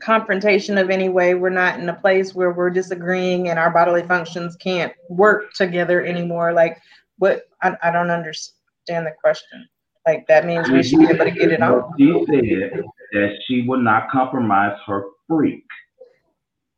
confrontation 0.00 0.76
of 0.76 0.90
any 0.90 1.08
way, 1.08 1.34
we're 1.34 1.50
not 1.50 1.78
in 1.78 1.88
a 1.88 1.94
place 1.94 2.34
where 2.34 2.52
we're 2.52 2.70
disagreeing 2.70 3.48
and 3.48 3.58
our 3.58 3.70
bodily 3.70 4.02
functions 4.02 4.56
can't 4.56 4.92
work 5.08 5.52
together 5.54 6.04
anymore. 6.04 6.52
Like, 6.52 6.80
what? 7.18 7.42
I, 7.62 7.76
I 7.82 7.90
don't 7.92 8.10
understand 8.10 9.06
the 9.06 9.12
question. 9.20 9.68
Like 10.06 10.26
that 10.26 10.46
means 10.46 10.68
we 10.68 10.82
should 10.82 10.98
be 10.98 11.06
able 11.06 11.24
to 11.24 11.30
get 11.30 11.52
it 11.52 11.62
on. 11.62 11.92
She 11.96 12.12
said 12.28 12.82
that 13.12 13.36
she 13.46 13.62
would 13.68 13.80
not 13.80 14.10
compromise 14.10 14.76
her 14.86 15.04
freak 15.28 15.64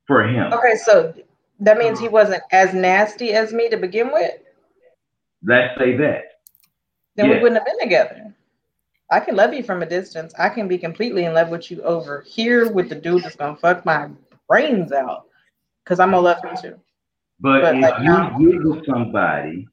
for 0.07 0.27
him. 0.27 0.53
Okay, 0.53 0.77
so 0.77 1.15
that 1.61 1.79
means 1.79 1.99
he 1.99 2.07
uh-huh. 2.07 2.13
wasn't 2.13 2.43
as 2.53 2.75
nasty 2.75 3.33
as 3.33 3.53
me 3.53 3.69
to 3.71 3.77
begin 3.77 4.13
with. 4.13 4.35
Let's 5.43 5.79
say 5.79 5.97
that. 5.97 6.23
Then 7.17 7.29
we 7.31 7.39
wouldn't 7.39 7.57
have 7.57 7.67
been 7.67 7.79
together. 7.81 8.35
I 9.11 9.21
can 9.21 9.37
love 9.37 9.55
you 9.55 9.63
from 9.63 9.83
a 9.83 9.87
distance. 9.87 10.35
I 10.39 10.49
can 10.49 10.67
be 10.67 10.79
completely 10.79 11.25
in 11.25 11.35
love 11.35 11.51
with 11.51 11.71
you 11.71 11.83
over 11.83 12.23
here 12.23 12.73
with 12.73 12.89
the 12.89 12.97
dude 12.97 13.23
that's 13.23 13.37
gonna 13.37 13.57
fuck 13.57 13.85
my 13.85 14.09
brains 14.49 14.91
out. 14.91 15.27
Cause 15.85 16.01
I'm 16.01 16.11
gonna 16.11 16.23
love 16.23 16.43
him 16.43 16.57
too. 16.61 16.81
But, 17.41 17.61
but 17.61 17.77
if 17.77 17.83
like, 17.83 18.03
you 18.03 18.53
get 18.53 18.65
with 18.65 18.87
somebody 18.87 19.69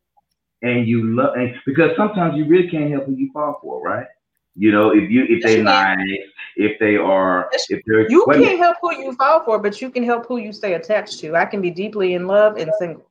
and 0.62 0.88
you 0.88 1.16
love 1.16 1.36
and 1.36 1.56
because 1.66 1.92
sometimes 1.96 2.38
you 2.38 2.46
really 2.46 2.70
can't 2.70 2.92
help 2.92 3.06
who 3.06 3.16
you 3.16 3.32
fall 3.32 3.58
for, 3.62 3.82
right? 3.82 4.06
You 4.56 4.72
know, 4.72 4.92
if 4.92 5.10
you 5.10 5.26
if 5.30 5.42
they 5.42 5.62
nice, 5.62 5.98
if 6.62 6.80
they 6.80 6.96
are 6.96 7.50
if 7.70 7.82
they're 7.86 8.10
you 8.10 8.26
can't 8.32 8.60
help 8.60 8.78
who 8.82 8.96
you 8.98 9.14
fall 9.14 9.44
for, 9.44 9.60
but 9.60 9.82
you 9.82 9.90
can 9.90 10.04
help 10.04 10.28
who 10.28 10.38
you 10.38 10.54
stay 10.54 10.74
attached 10.74 11.20
to. 11.20 11.36
I 11.36 11.46
can 11.46 11.62
be 11.62 11.72
deeply 11.72 12.14
in 12.14 12.28
love 12.28 12.58
and 12.58 12.72
single. 12.80 13.08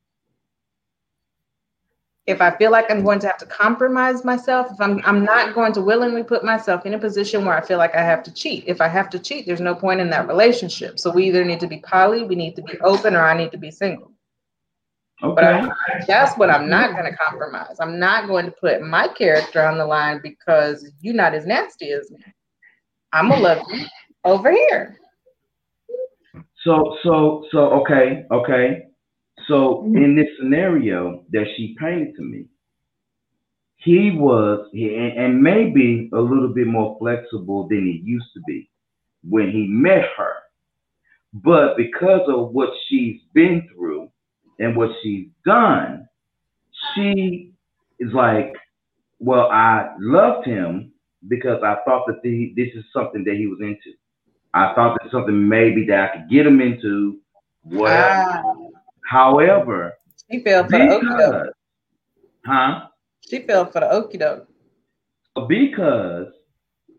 If 2.27 2.41
I 2.41 2.57
feel 2.57 2.71
like 2.71 2.89
I'm 2.91 3.03
going 3.03 3.19
to 3.21 3.27
have 3.27 3.39
to 3.39 3.47
compromise 3.47 4.25
myself, 4.25 4.69
if 4.71 4.81
I'm 4.81 5.01
I'm 5.05 5.25
not 5.25 5.55
going 5.55 5.73
to 5.73 5.81
willingly 5.81 6.23
put 6.23 6.45
myself 6.45 6.87
in 6.87 6.95
a 6.95 6.99
position 6.99 7.45
where 7.45 7.57
I 7.57 7.61
feel 7.61 7.79
like 7.79 7.95
I 7.97 8.03
have 8.03 8.23
to 8.25 8.33
cheat. 8.33 8.65
If 8.69 8.81
I 8.81 8.87
have 8.89 9.11
to 9.11 9.19
cheat, 9.19 9.47
there's 9.47 9.61
no 9.61 9.75
point 9.75 10.01
in 10.01 10.11
that 10.11 10.29
relationship. 10.29 11.01
So 11.01 11.11
we 11.11 11.27
either 11.27 11.45
need 11.45 11.61
to 11.61 11.67
be 11.67 11.79
poly, 11.81 12.23
we 12.23 12.37
need 12.37 12.55
to 12.57 12.63
be 12.63 12.79
open, 12.81 13.17
or 13.17 13.25
I 13.25 13.37
need 13.37 13.51
to 13.51 13.59
be 13.59 13.71
single. 13.71 14.13
Okay. 15.23 15.35
But 15.35 15.45
I, 15.45 15.71
that's 16.07 16.39
what 16.39 16.51
I'm 16.51 16.69
not 16.71 16.93
going 16.93 17.11
to 17.11 17.17
compromise. 17.17 17.77
I'm 17.81 17.99
not 17.99 18.27
going 18.27 18.47
to 18.47 18.53
put 18.53 18.81
my 18.81 19.09
character 19.09 19.63
on 19.67 19.77
the 19.77 19.85
line 19.85 20.21
because 20.23 20.91
you're 21.01 21.15
not 21.15 21.35
as 21.35 21.47
nasty 21.47 21.91
as 21.93 22.11
me. 22.11 22.21
I'm 23.13 23.29
gonna 23.29 23.43
love 23.43 23.59
you 23.73 23.87
over 24.25 24.51
here. 24.51 24.97
So, 26.65 26.97
so, 27.03 27.45
so, 27.51 27.59
okay, 27.81 28.25
okay. 28.31 28.87
So, 29.49 29.85
mm-hmm. 29.85 29.97
in 29.97 30.17
this 30.17 30.29
scenario 30.39 31.25
that 31.33 31.47
she 31.57 31.75
painted 31.81 32.15
to 32.17 32.23
me, 32.23 32.47
he 33.77 34.11
was, 34.11 34.69
and 34.75 35.43
maybe 35.43 36.11
a 36.13 36.21
little 36.21 36.53
bit 36.55 36.67
more 36.67 36.97
flexible 36.99 37.67
than 37.67 37.87
he 37.87 38.03
used 38.05 38.33
to 38.35 38.41
be 38.47 38.69
when 39.29 39.51
he 39.51 39.67
met 39.67 40.05
her. 40.19 40.35
But 41.33 41.79
because 41.79 42.29
of 42.29 42.51
what 42.51 42.71
she's 42.89 43.21
been 43.33 43.67
through, 43.73 44.11
and 44.61 44.77
what 44.77 44.91
she's 45.03 45.27
done, 45.45 46.07
she 46.95 47.53
is 47.99 48.13
like, 48.13 48.55
well, 49.19 49.49
I 49.51 49.89
loved 49.99 50.47
him 50.47 50.93
because 51.29 51.63
I 51.63 51.77
thought 51.85 52.07
that 52.07 52.23
the, 52.23 52.53
this 52.57 52.69
is 52.75 52.85
something 52.93 53.25
that 53.25 53.37
he 53.37 53.47
was 53.47 53.59
into. 53.61 53.97
I 54.55 54.75
thought 54.75 54.99
that 55.01 55.11
something 55.11 55.49
maybe 55.49 55.87
that 55.87 56.01
I 56.01 56.17
could 56.17 56.31
get 56.31 56.47
him 56.47 56.61
into, 56.61 57.19
whatever. 57.63 58.03
Ah. 58.03 58.43
However, 59.09 59.93
she 60.31 60.41
fell 60.41 60.65
for 60.65 60.71
because, 60.71 61.01
the 61.01 61.53
Huh? 62.47 62.87
She 63.29 63.41
fell 63.41 63.67
for 63.67 63.81
the 63.81 63.87
okie 63.87 64.19
doke. 64.19 64.49
Because 65.49 66.29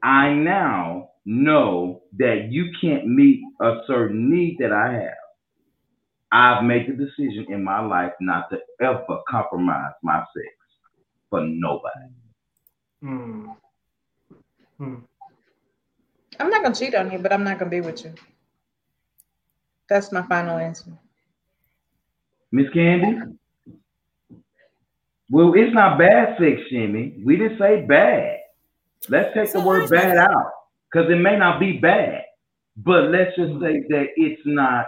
I 0.03 0.33
now 0.33 1.09
know 1.25 2.01
that 2.17 2.47
you 2.49 2.71
can't 2.79 3.07
meet 3.07 3.41
a 3.61 3.81
certain 3.87 4.29
need 4.29 4.57
that 4.59 4.71
I 4.71 4.93
have. 4.93 5.13
I've 6.31 6.63
made 6.63 6.87
the 6.87 6.93
decision 6.93 7.47
in 7.49 7.63
my 7.63 7.85
life 7.85 8.13
not 8.21 8.49
to 8.51 8.59
ever 8.81 9.19
compromise 9.29 9.93
my 10.01 10.19
sex 10.19 10.55
for 11.29 11.41
nobody. 11.41 12.07
Hmm. 13.01 13.49
Hmm. 14.81 14.95
I'm 16.39 16.49
not 16.49 16.63
gonna 16.63 16.73
cheat 16.73 16.95
on 16.95 17.11
you, 17.11 17.19
but 17.19 17.31
I'm 17.31 17.43
not 17.43 17.59
gonna 17.59 17.69
be 17.69 17.81
with 17.81 18.03
you. 18.03 18.15
That's 19.87 20.11
my 20.11 20.23
final 20.23 20.57
answer. 20.57 20.89
Miss 22.51 22.65
Candy? 22.73 23.19
Well, 25.29 25.53
it's 25.53 25.71
not 25.71 25.99
bad 25.99 26.35
sex, 26.39 26.61
Shimmy. 26.71 27.21
We 27.23 27.37
didn't 27.37 27.59
say 27.59 27.85
bad. 27.85 28.39
Let's 29.07 29.31
take 29.35 29.49
so 29.49 29.59
the 29.59 29.67
word 29.67 29.87
bad 29.91 30.17
out 30.17 30.51
because 30.91 31.11
it 31.11 31.17
may 31.17 31.37
not 31.37 31.59
be 31.59 31.73
bad, 31.73 32.23
but 32.75 33.11
let's 33.11 33.35
just 33.35 33.53
say 33.61 33.83
that 33.89 34.07
it's 34.15 34.41
not 34.45 34.87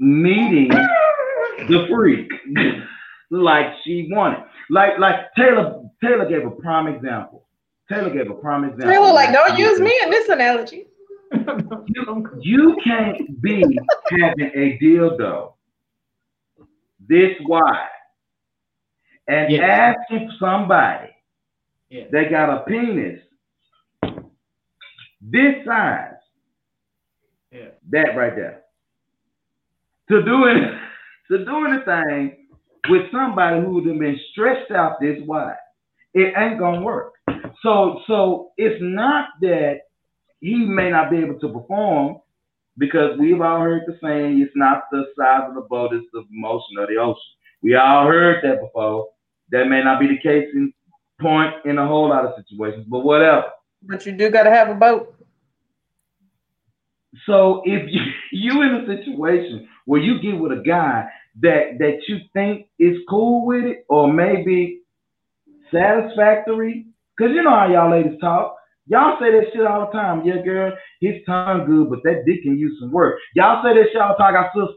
meeting 0.00 0.68
the 0.68 1.86
freak 1.88 2.28
like 3.30 3.66
she 3.84 4.08
wanted. 4.10 4.44
Like 4.70 4.98
like 4.98 5.34
Taylor 5.36 5.82
Taylor 6.02 6.28
gave 6.28 6.46
a 6.46 6.50
prime 6.50 6.86
example. 6.86 7.46
Taylor 7.88 8.10
gave 8.10 8.30
a 8.30 8.34
prime 8.34 8.64
example. 8.64 8.90
Taylor, 8.90 9.12
like, 9.12 9.32
don't 9.32 9.58
use 9.58 9.80
me 9.80 9.98
in 10.04 10.10
this 10.10 10.28
analogy. 10.28 10.84
you, 11.32 12.26
you 12.40 12.76
can't 12.84 13.40
be 13.40 13.64
having 14.10 14.50
a 14.54 14.78
dildo 14.82 15.54
this 17.08 17.34
wide 17.46 17.88
and 19.26 19.50
yes. 19.50 19.96
asking 20.10 20.30
somebody 20.38 21.08
yes. 21.90 22.08
that 22.12 22.30
got 22.30 22.50
a 22.50 22.64
penis 22.64 23.20
this 25.20 25.64
size, 25.66 26.12
yeah. 27.50 27.68
that 27.90 28.16
right 28.16 28.34
there, 28.36 28.62
to 30.08 30.22
do 30.22 30.44
it 30.44 30.74
to 31.30 31.44
do 31.44 31.66
anything 31.66 32.47
with 32.88 33.10
somebody 33.12 33.60
who 33.60 33.74
would 33.74 33.86
have 33.86 33.98
been 33.98 34.18
stretched 34.32 34.70
out 34.70 35.00
this 35.00 35.18
wide. 35.26 35.56
It 36.14 36.34
ain't 36.36 36.58
gonna 36.58 36.82
work. 36.82 37.14
So 37.62 38.00
so 38.06 38.52
it's 38.56 38.78
not 38.80 39.28
that 39.40 39.80
he 40.40 40.54
may 40.54 40.90
not 40.90 41.10
be 41.10 41.18
able 41.18 41.38
to 41.40 41.48
perform 41.48 42.20
because 42.78 43.18
we've 43.18 43.40
all 43.40 43.60
heard 43.60 43.82
the 43.86 43.98
saying 44.02 44.40
it's 44.40 44.52
not 44.54 44.84
the 44.90 45.04
size 45.18 45.48
of 45.48 45.54
the 45.54 45.62
boat, 45.62 45.92
it's 45.92 46.06
the 46.12 46.24
motion 46.30 46.78
of 46.78 46.88
the 46.88 46.96
ocean. 46.96 47.20
We 47.62 47.74
all 47.74 48.06
heard 48.06 48.44
that 48.44 48.60
before. 48.60 49.08
That 49.50 49.68
may 49.68 49.82
not 49.82 49.98
be 49.98 50.06
the 50.06 50.18
case 50.18 50.46
in 50.54 50.72
point 51.20 51.54
in 51.64 51.78
a 51.78 51.86
whole 51.86 52.08
lot 52.08 52.24
of 52.24 52.34
situations, 52.36 52.86
but 52.88 53.00
whatever. 53.00 53.46
But 53.82 54.06
you 54.06 54.12
do 54.12 54.30
gotta 54.30 54.50
have 54.50 54.68
a 54.68 54.74
boat. 54.74 55.14
So 57.26 57.62
if 57.64 57.90
you 57.90 58.02
you 58.32 58.62
in 58.62 58.74
a 58.74 58.86
situation 58.86 59.68
where 59.86 60.00
you 60.00 60.20
get 60.20 60.38
with 60.38 60.52
a 60.52 60.62
guy 60.62 61.08
that 61.40 61.78
that 61.78 62.00
you 62.08 62.18
think 62.32 62.66
is 62.78 62.98
cool 63.08 63.46
with 63.46 63.64
it 63.64 63.84
or 63.88 64.12
maybe 64.12 64.80
satisfactory, 65.72 66.86
because 67.16 67.34
you 67.34 67.42
know 67.42 67.50
how 67.50 67.68
y'all 67.68 67.90
ladies 67.90 68.18
talk. 68.20 68.56
Y'all 68.86 69.18
say 69.20 69.30
that 69.30 69.52
shit 69.52 69.66
all 69.66 69.86
the 69.86 69.92
time. 69.92 70.24
Yeah, 70.24 70.42
girl, 70.42 70.72
his 71.00 71.16
tongue 71.26 71.66
good, 71.66 71.90
but 71.90 72.02
that 72.04 72.24
dick 72.26 72.42
can 72.42 72.58
use 72.58 72.78
some 72.80 72.90
work. 72.90 73.18
Y'all 73.34 73.62
say 73.62 73.74
that 73.74 73.88
shit 73.92 74.00
all 74.00 74.14
the 74.16 74.22
time. 74.22 74.34
I 74.34 74.46
sisters. 74.48 74.76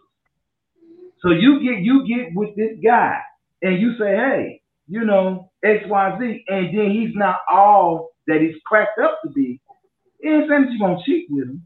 So 1.22 1.30
you 1.30 1.62
get 1.62 1.80
you 1.80 2.06
get 2.08 2.36
with 2.36 2.56
this 2.56 2.78
guy 2.84 3.20
and 3.62 3.80
you 3.80 3.94
say, 3.98 4.16
hey, 4.16 4.62
you 4.88 5.06
know, 5.06 5.52
X, 5.64 5.86
Y, 5.88 6.18
Z, 6.20 6.44
and 6.48 6.78
then 6.78 6.92
he's 6.92 7.16
not 7.16 7.38
all 7.50 8.10
that 8.28 8.42
he's 8.42 8.56
cracked 8.66 9.00
up 9.00 9.20
to 9.24 9.30
be. 9.32 9.62
It 10.20 10.30
ain't 10.30 10.50
saying 10.50 10.64
that 10.64 10.72
you're 10.72 10.90
gonna 10.90 11.02
cheat 11.06 11.28
with 11.30 11.46
him. 11.46 11.66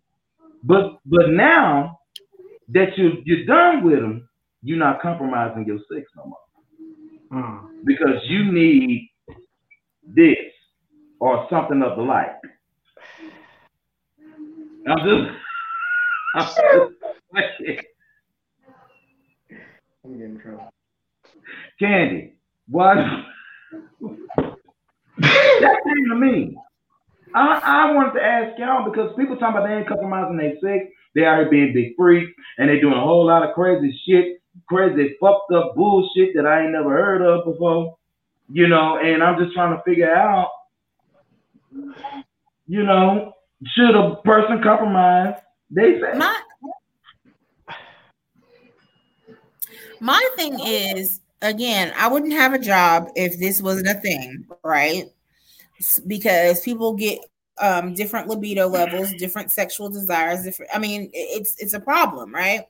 But 0.63 0.99
but 1.05 1.29
now 1.29 1.99
that 2.69 2.97
you 2.97 3.23
you're 3.25 3.45
done 3.45 3.83
with 3.83 3.99
them, 3.99 4.27
you're 4.65 4.79
not 4.79 5.01
compromising 5.01 5.65
your 5.65 5.79
sex 5.91 6.11
no 6.17 6.25
more. 6.25 6.37
Mm. 7.31 7.85
Because 7.85 8.21
you 8.23 8.51
need 8.51 9.09
this 10.03 10.35
or 11.19 11.47
something 11.49 11.81
of 11.83 11.97
the 11.97 12.03
like. 12.03 12.35
I'm 14.87 14.97
just, 14.97 15.31
I'm 16.35 16.45
just 16.45 16.57
I'm 20.03 20.17
getting 20.17 20.35
in 20.35 20.39
trouble. 20.39 20.71
Candy, 21.79 22.33
what? 22.67 22.95
that 25.17 25.81
came 25.83 26.09
to 26.09 26.15
me. 26.15 26.55
I, 27.33 27.59
I 27.63 27.91
wanted 27.91 28.13
to 28.13 28.23
ask 28.23 28.59
y'all 28.59 28.87
because 28.89 29.15
people 29.17 29.37
talking 29.37 29.57
about 29.57 29.67
they 29.67 29.75
ain't 29.75 29.87
compromising 29.87 30.37
their 30.37 30.53
sex. 30.61 30.85
They 31.15 31.25
out 31.25 31.39
here 31.39 31.49
being 31.49 31.73
big 31.73 31.95
freaks 31.97 32.31
and 32.57 32.69
they 32.69 32.79
doing 32.79 32.93
a 32.93 33.01
whole 33.01 33.25
lot 33.25 33.43
of 33.47 33.55
crazy 33.55 33.99
shit, 34.07 34.39
crazy 34.67 35.15
fucked 35.19 35.51
up 35.53 35.75
bullshit 35.75 36.35
that 36.35 36.45
I 36.45 36.63
ain't 36.63 36.71
never 36.71 36.89
heard 36.89 37.21
of 37.21 37.45
before. 37.45 37.97
You 38.51 38.67
know, 38.67 38.99
and 38.99 39.23
I'm 39.23 39.41
just 39.43 39.53
trying 39.55 39.75
to 39.75 39.83
figure 39.83 40.13
out, 40.13 40.49
you 42.67 42.83
know, 42.83 43.33
should 43.73 43.95
a 43.95 44.17
person 44.17 44.61
compromise? 44.61 45.35
They 45.71 45.99
say. 45.99 46.13
My, 46.15 46.35
my 49.99 50.29
thing 50.35 50.59
is, 50.63 51.21
again, 51.41 51.91
I 51.97 52.07
wouldn't 52.07 52.33
have 52.33 52.53
a 52.53 52.59
job 52.59 53.09
if 53.15 53.39
this 53.39 53.61
wasn't 53.61 53.87
a 53.87 53.95
thing, 53.95 54.45
right? 54.63 55.09
because 56.07 56.61
people 56.61 56.93
get 56.93 57.19
um, 57.59 57.93
different 57.93 58.27
libido 58.27 58.67
levels, 58.67 59.13
different 59.17 59.51
sexual 59.51 59.89
desires. 59.89 60.43
Different. 60.43 60.71
I 60.73 60.79
mean, 60.79 61.09
it's 61.13 61.55
it's 61.59 61.73
a 61.73 61.79
problem, 61.79 62.33
right? 62.33 62.65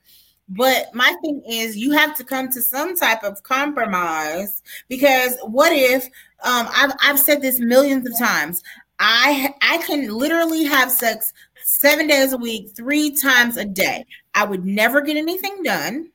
But 0.48 0.94
my 0.94 1.12
thing 1.22 1.42
is, 1.48 1.76
you 1.76 1.90
have 1.92 2.16
to 2.16 2.24
come 2.24 2.48
to 2.50 2.62
some 2.62 2.96
type 2.96 3.24
of 3.24 3.42
compromise 3.42 4.62
because 4.88 5.36
what 5.42 5.72
if 5.72 6.08
um, 6.44 6.68
I've 6.74 6.92
I've 7.02 7.18
said 7.18 7.42
this 7.42 7.58
millions 7.58 8.06
of 8.08 8.18
times. 8.18 8.62
I 8.98 9.54
I 9.60 9.78
can 9.78 10.08
literally 10.08 10.64
have 10.64 10.90
sex 10.90 11.32
seven 11.64 12.06
days 12.06 12.32
a 12.32 12.38
week, 12.38 12.70
three 12.76 13.10
times 13.10 13.56
a 13.56 13.64
day. 13.64 14.06
I 14.34 14.44
would 14.44 14.64
never 14.64 15.00
get 15.00 15.16
anything 15.16 15.62
done. 15.62 16.10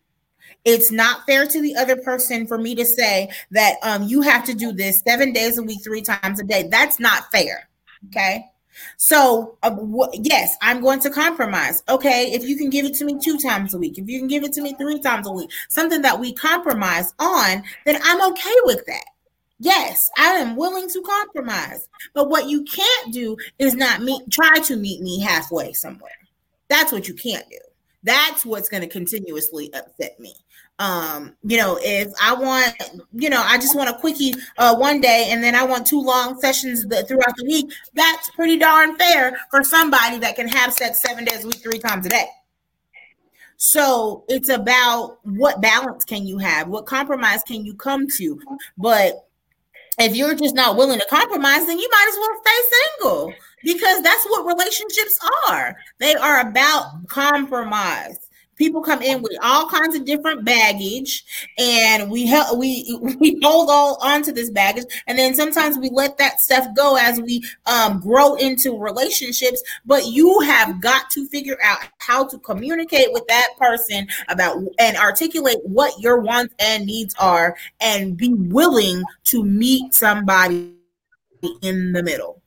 It's 0.63 0.91
not 0.91 1.25
fair 1.25 1.47
to 1.47 1.61
the 1.61 1.75
other 1.75 1.97
person 1.97 2.45
for 2.45 2.57
me 2.57 2.75
to 2.75 2.85
say 2.85 3.29
that 3.49 3.75
um, 3.81 4.03
you 4.03 4.21
have 4.21 4.45
to 4.45 4.53
do 4.53 4.71
this 4.71 5.01
seven 5.05 5.33
days 5.33 5.57
a 5.57 5.63
week, 5.63 5.83
three 5.83 6.01
times 6.01 6.39
a 6.39 6.43
day. 6.43 6.67
That's 6.69 6.99
not 6.99 7.31
fair. 7.31 7.67
Okay. 8.07 8.50
So, 8.97 9.57
uh, 9.63 9.75
yes, 10.13 10.55
I'm 10.61 10.81
going 10.81 10.99
to 11.01 11.09
compromise. 11.09 11.83
Okay, 11.89 12.31
if 12.31 12.43
you 12.43 12.57
can 12.57 12.69
give 12.69 12.85
it 12.85 12.93
to 12.95 13.05
me 13.05 13.17
two 13.19 13.37
times 13.37 13.73
a 13.73 13.77
week, 13.77 13.97
if 13.97 14.07
you 14.07 14.19
can 14.19 14.27
give 14.27 14.43
it 14.43 14.53
to 14.53 14.61
me 14.61 14.73
three 14.73 14.99
times 14.99 15.27
a 15.27 15.31
week, 15.31 15.49
something 15.69 16.01
that 16.01 16.19
we 16.19 16.33
compromise 16.33 17.13
on, 17.19 17.63
then 17.85 17.99
I'm 18.03 18.31
okay 18.31 18.55
with 18.65 18.85
that. 18.85 19.05
Yes, 19.59 20.09
I 20.17 20.29
am 20.31 20.55
willing 20.55 20.89
to 20.89 21.01
compromise. 21.03 21.87
But 22.15 22.29
what 22.29 22.49
you 22.49 22.63
can't 22.63 23.13
do 23.13 23.37
is 23.59 23.75
not 23.75 24.01
meet 24.01 24.23
try 24.31 24.57
to 24.59 24.75
meet 24.75 25.01
me 25.01 25.21
halfway 25.21 25.73
somewhere. 25.73 26.11
That's 26.67 26.91
what 26.91 27.07
you 27.07 27.13
can't 27.13 27.47
do. 27.47 27.59
That's 28.03 28.43
what's 28.43 28.69
going 28.69 28.81
to 28.81 28.89
continuously 28.89 29.71
upset 29.73 30.19
me. 30.19 30.33
Um, 30.79 31.35
you 31.43 31.57
know, 31.57 31.77
if 31.79 32.11
I 32.19 32.33
want, 32.33 32.75
you 33.13 33.29
know, 33.29 33.43
I 33.45 33.57
just 33.57 33.75
want 33.75 33.89
a 33.89 33.99
quickie 33.99 34.33
uh, 34.57 34.75
one 34.75 34.99
day 34.99 35.27
and 35.29 35.43
then 35.43 35.53
I 35.53 35.63
want 35.63 35.85
two 35.85 36.01
long 36.01 36.39
sessions 36.39 36.83
throughout 36.83 37.35
the 37.37 37.45
week, 37.45 37.71
that's 37.93 38.31
pretty 38.31 38.57
darn 38.57 38.97
fair 38.97 39.37
for 39.51 39.63
somebody 39.63 40.17
that 40.19 40.35
can 40.35 40.47
have 40.47 40.73
sex 40.73 41.01
seven 41.05 41.23
days 41.23 41.43
a 41.43 41.47
week, 41.47 41.57
three 41.57 41.77
times 41.77 42.07
a 42.07 42.09
day. 42.09 42.25
So 43.57 44.25
it's 44.27 44.49
about 44.49 45.19
what 45.21 45.61
balance 45.61 46.03
can 46.03 46.25
you 46.25 46.39
have? 46.39 46.67
What 46.67 46.87
compromise 46.87 47.43
can 47.43 47.63
you 47.63 47.75
come 47.75 48.07
to? 48.17 48.41
But 48.75 49.27
if 49.99 50.15
you're 50.15 50.33
just 50.33 50.55
not 50.55 50.77
willing 50.77 50.99
to 50.99 51.05
compromise, 51.07 51.67
then 51.67 51.77
you 51.77 51.87
might 51.91 52.07
as 52.09 52.17
well 52.17 52.41
stay 52.41 52.77
single 52.87 53.33
because 53.63 54.01
that's 54.01 54.25
what 54.25 54.47
relationships 54.47 55.19
are. 55.47 55.75
They 55.99 56.15
are 56.15 56.39
about 56.39 57.07
compromise 57.07 58.30
people 58.61 58.79
come 58.79 59.01
in 59.01 59.23
with 59.23 59.35
all 59.41 59.67
kinds 59.67 59.95
of 59.95 60.05
different 60.05 60.45
baggage 60.45 61.25
and 61.57 62.11
we 62.11 62.27
help 62.27 62.55
we 62.59 62.95
we 63.19 63.39
hold 63.41 63.71
all 63.71 63.97
onto 64.03 64.31
this 64.31 64.51
baggage 64.51 64.85
and 65.07 65.17
then 65.17 65.33
sometimes 65.33 65.79
we 65.79 65.89
let 65.89 66.15
that 66.19 66.39
stuff 66.39 66.67
go 66.75 66.95
as 66.95 67.19
we 67.19 67.43
um, 67.65 67.99
grow 67.99 68.35
into 68.35 68.77
relationships 68.77 69.63
but 69.83 70.05
you 70.05 70.39
have 70.41 70.79
got 70.79 71.09
to 71.09 71.27
figure 71.29 71.57
out 71.63 71.79
how 71.97 72.23
to 72.23 72.37
communicate 72.37 73.11
with 73.11 73.25
that 73.27 73.47
person 73.57 74.07
about 74.29 74.57
and 74.77 74.95
articulate 74.95 75.57
what 75.63 75.91
your 75.99 76.19
wants 76.19 76.53
and 76.59 76.85
needs 76.85 77.15
are 77.19 77.57
and 77.79 78.15
be 78.15 78.31
willing 78.31 79.01
to 79.23 79.43
meet 79.43 79.91
somebody 79.91 80.75
in 81.63 81.93
the 81.93 82.03
middle. 82.03 82.43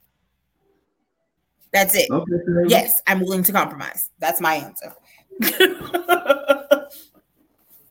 That's 1.73 1.97
it. 1.97 2.09
Okay, 2.09 2.37
yes 2.69 3.03
i'm 3.09 3.19
willing 3.19 3.43
to 3.43 3.51
compromise. 3.51 4.11
That's 4.21 4.41
my 4.41 4.55
answer 4.55 4.95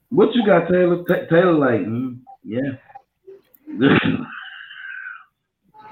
what 0.10 0.34
you 0.34 0.46
got, 0.46 0.68
Taylor? 0.70 1.04
T- 1.04 1.28
Taylor, 1.30 1.54
like, 1.54 1.82
mm, 1.82 2.20
yeah. 2.44 2.78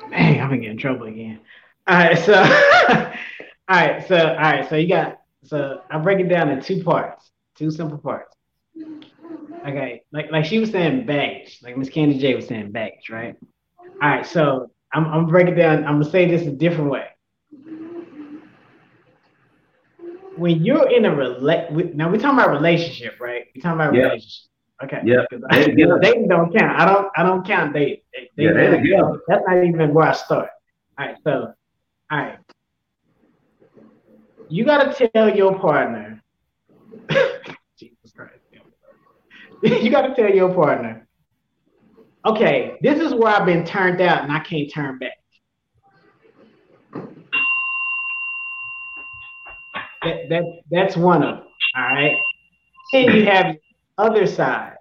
Man, 0.10 0.42
I'm 0.42 0.50
gonna 0.50 0.58
get 0.58 0.72
in 0.72 0.78
trouble 0.78 1.08
again. 1.08 1.40
All 1.88 1.96
right, 1.98 2.18
so, 2.18 2.34
all 2.90 3.12
right, 3.70 4.08
so, 4.08 4.18
all 4.18 4.36
right, 4.36 4.70
so 4.70 4.76
you 4.76 4.88
got, 4.88 5.20
so 5.44 5.82
I 5.90 5.98
break 6.00 6.20
it 6.20 6.28
down 6.28 6.50
in 6.50 6.62
two 6.62 6.84
parts, 6.84 7.32
two 7.56 7.72
simple 7.72 7.98
parts. 7.98 8.36
Okay, 9.66 10.04
like 10.12 10.32
like 10.32 10.46
she 10.46 10.60
was 10.60 10.72
saying 10.72 11.06
baggage, 11.06 11.60
like 11.64 11.78
Miss 11.78 11.90
Candy 11.90 12.18
J 12.18 12.36
was 12.36 12.48
saying 12.48 12.72
baggage, 12.72 13.10
right? 13.10 13.36
All 14.02 14.10
right, 14.10 14.26
so 14.26 14.72
I'm 14.94 15.06
I'm 15.06 15.28
breaking 15.28 15.56
down. 15.56 15.86
I'm 15.86 16.00
gonna 16.00 16.10
say 16.10 16.30
this 16.30 16.48
a 16.48 16.52
different 16.52 16.90
way. 16.90 17.06
When 20.42 20.66
you're 20.66 20.90
in 20.90 21.06
a 21.06 21.16
relate 21.16 21.72
now 21.96 22.10
we're 22.10 22.18
talking 22.18 22.40
about 22.40 22.50
relationship, 22.50 23.20
right? 23.20 23.46
We're 23.56 23.62
talking 23.62 23.80
about 23.80 23.94
relationship. 23.94 24.50
Okay. 24.84 25.02
Yeah. 25.06 25.26
dating 26.02 26.28
don't 26.28 26.52
count. 26.58 26.82
I 26.82 26.86
don't 26.86 27.08
I 27.16 27.24
don't 27.24 27.46
count 27.46 27.74
dating. 27.74 28.02
dating 28.12 28.86
yeah, 28.86 29.12
That's 29.28 29.44
not 29.48 29.64
even 29.64 29.94
where 29.94 30.08
I 30.08 30.14
start. 30.14 30.50
All 30.98 31.06
right, 31.06 31.16
so 31.24 31.54
all 32.12 32.18
right. 32.18 32.40
You 34.50 34.66
gotta 34.66 35.10
tell 35.14 35.34
your 35.36 35.58
partner. 35.60 36.22
Jesus 37.78 38.12
Christ. 38.16 38.34
you 39.62 39.92
gotta 39.92 40.16
tell 40.16 40.34
your 40.34 40.52
partner, 40.54 41.08
okay, 42.26 42.78
this 42.82 43.00
is 43.00 43.14
where 43.14 43.36
I've 43.36 43.46
been 43.46 43.64
turned 43.64 44.02
out 44.02 44.24
and 44.24 44.32
I 44.32 44.40
can't 44.40 44.72
turn 44.74 44.98
back. 44.98 45.21
That, 50.04 50.30
that 50.30 50.44
that's 50.70 50.98
one 50.98 51.24
of 51.24 51.38
them. 51.38 51.48
All 51.76 51.84
right. 51.84 52.18
Then 52.92 53.16
you 53.16 53.26
have 53.26 53.56
other 53.98 54.26
side. 54.26 54.76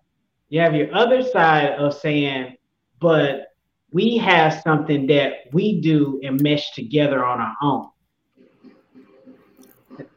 You 0.48 0.60
have 0.60 0.74
your 0.74 0.92
other 0.94 1.22
side 1.22 1.72
of 1.72 1.94
saying, 1.94 2.56
but 3.00 3.48
we 3.92 4.16
have 4.18 4.62
something 4.62 5.06
that 5.08 5.32
we 5.52 5.80
do 5.80 6.20
and 6.24 6.40
mesh 6.40 6.72
together 6.72 7.24
on 7.24 7.40
our 7.40 7.56
own. 7.62 7.90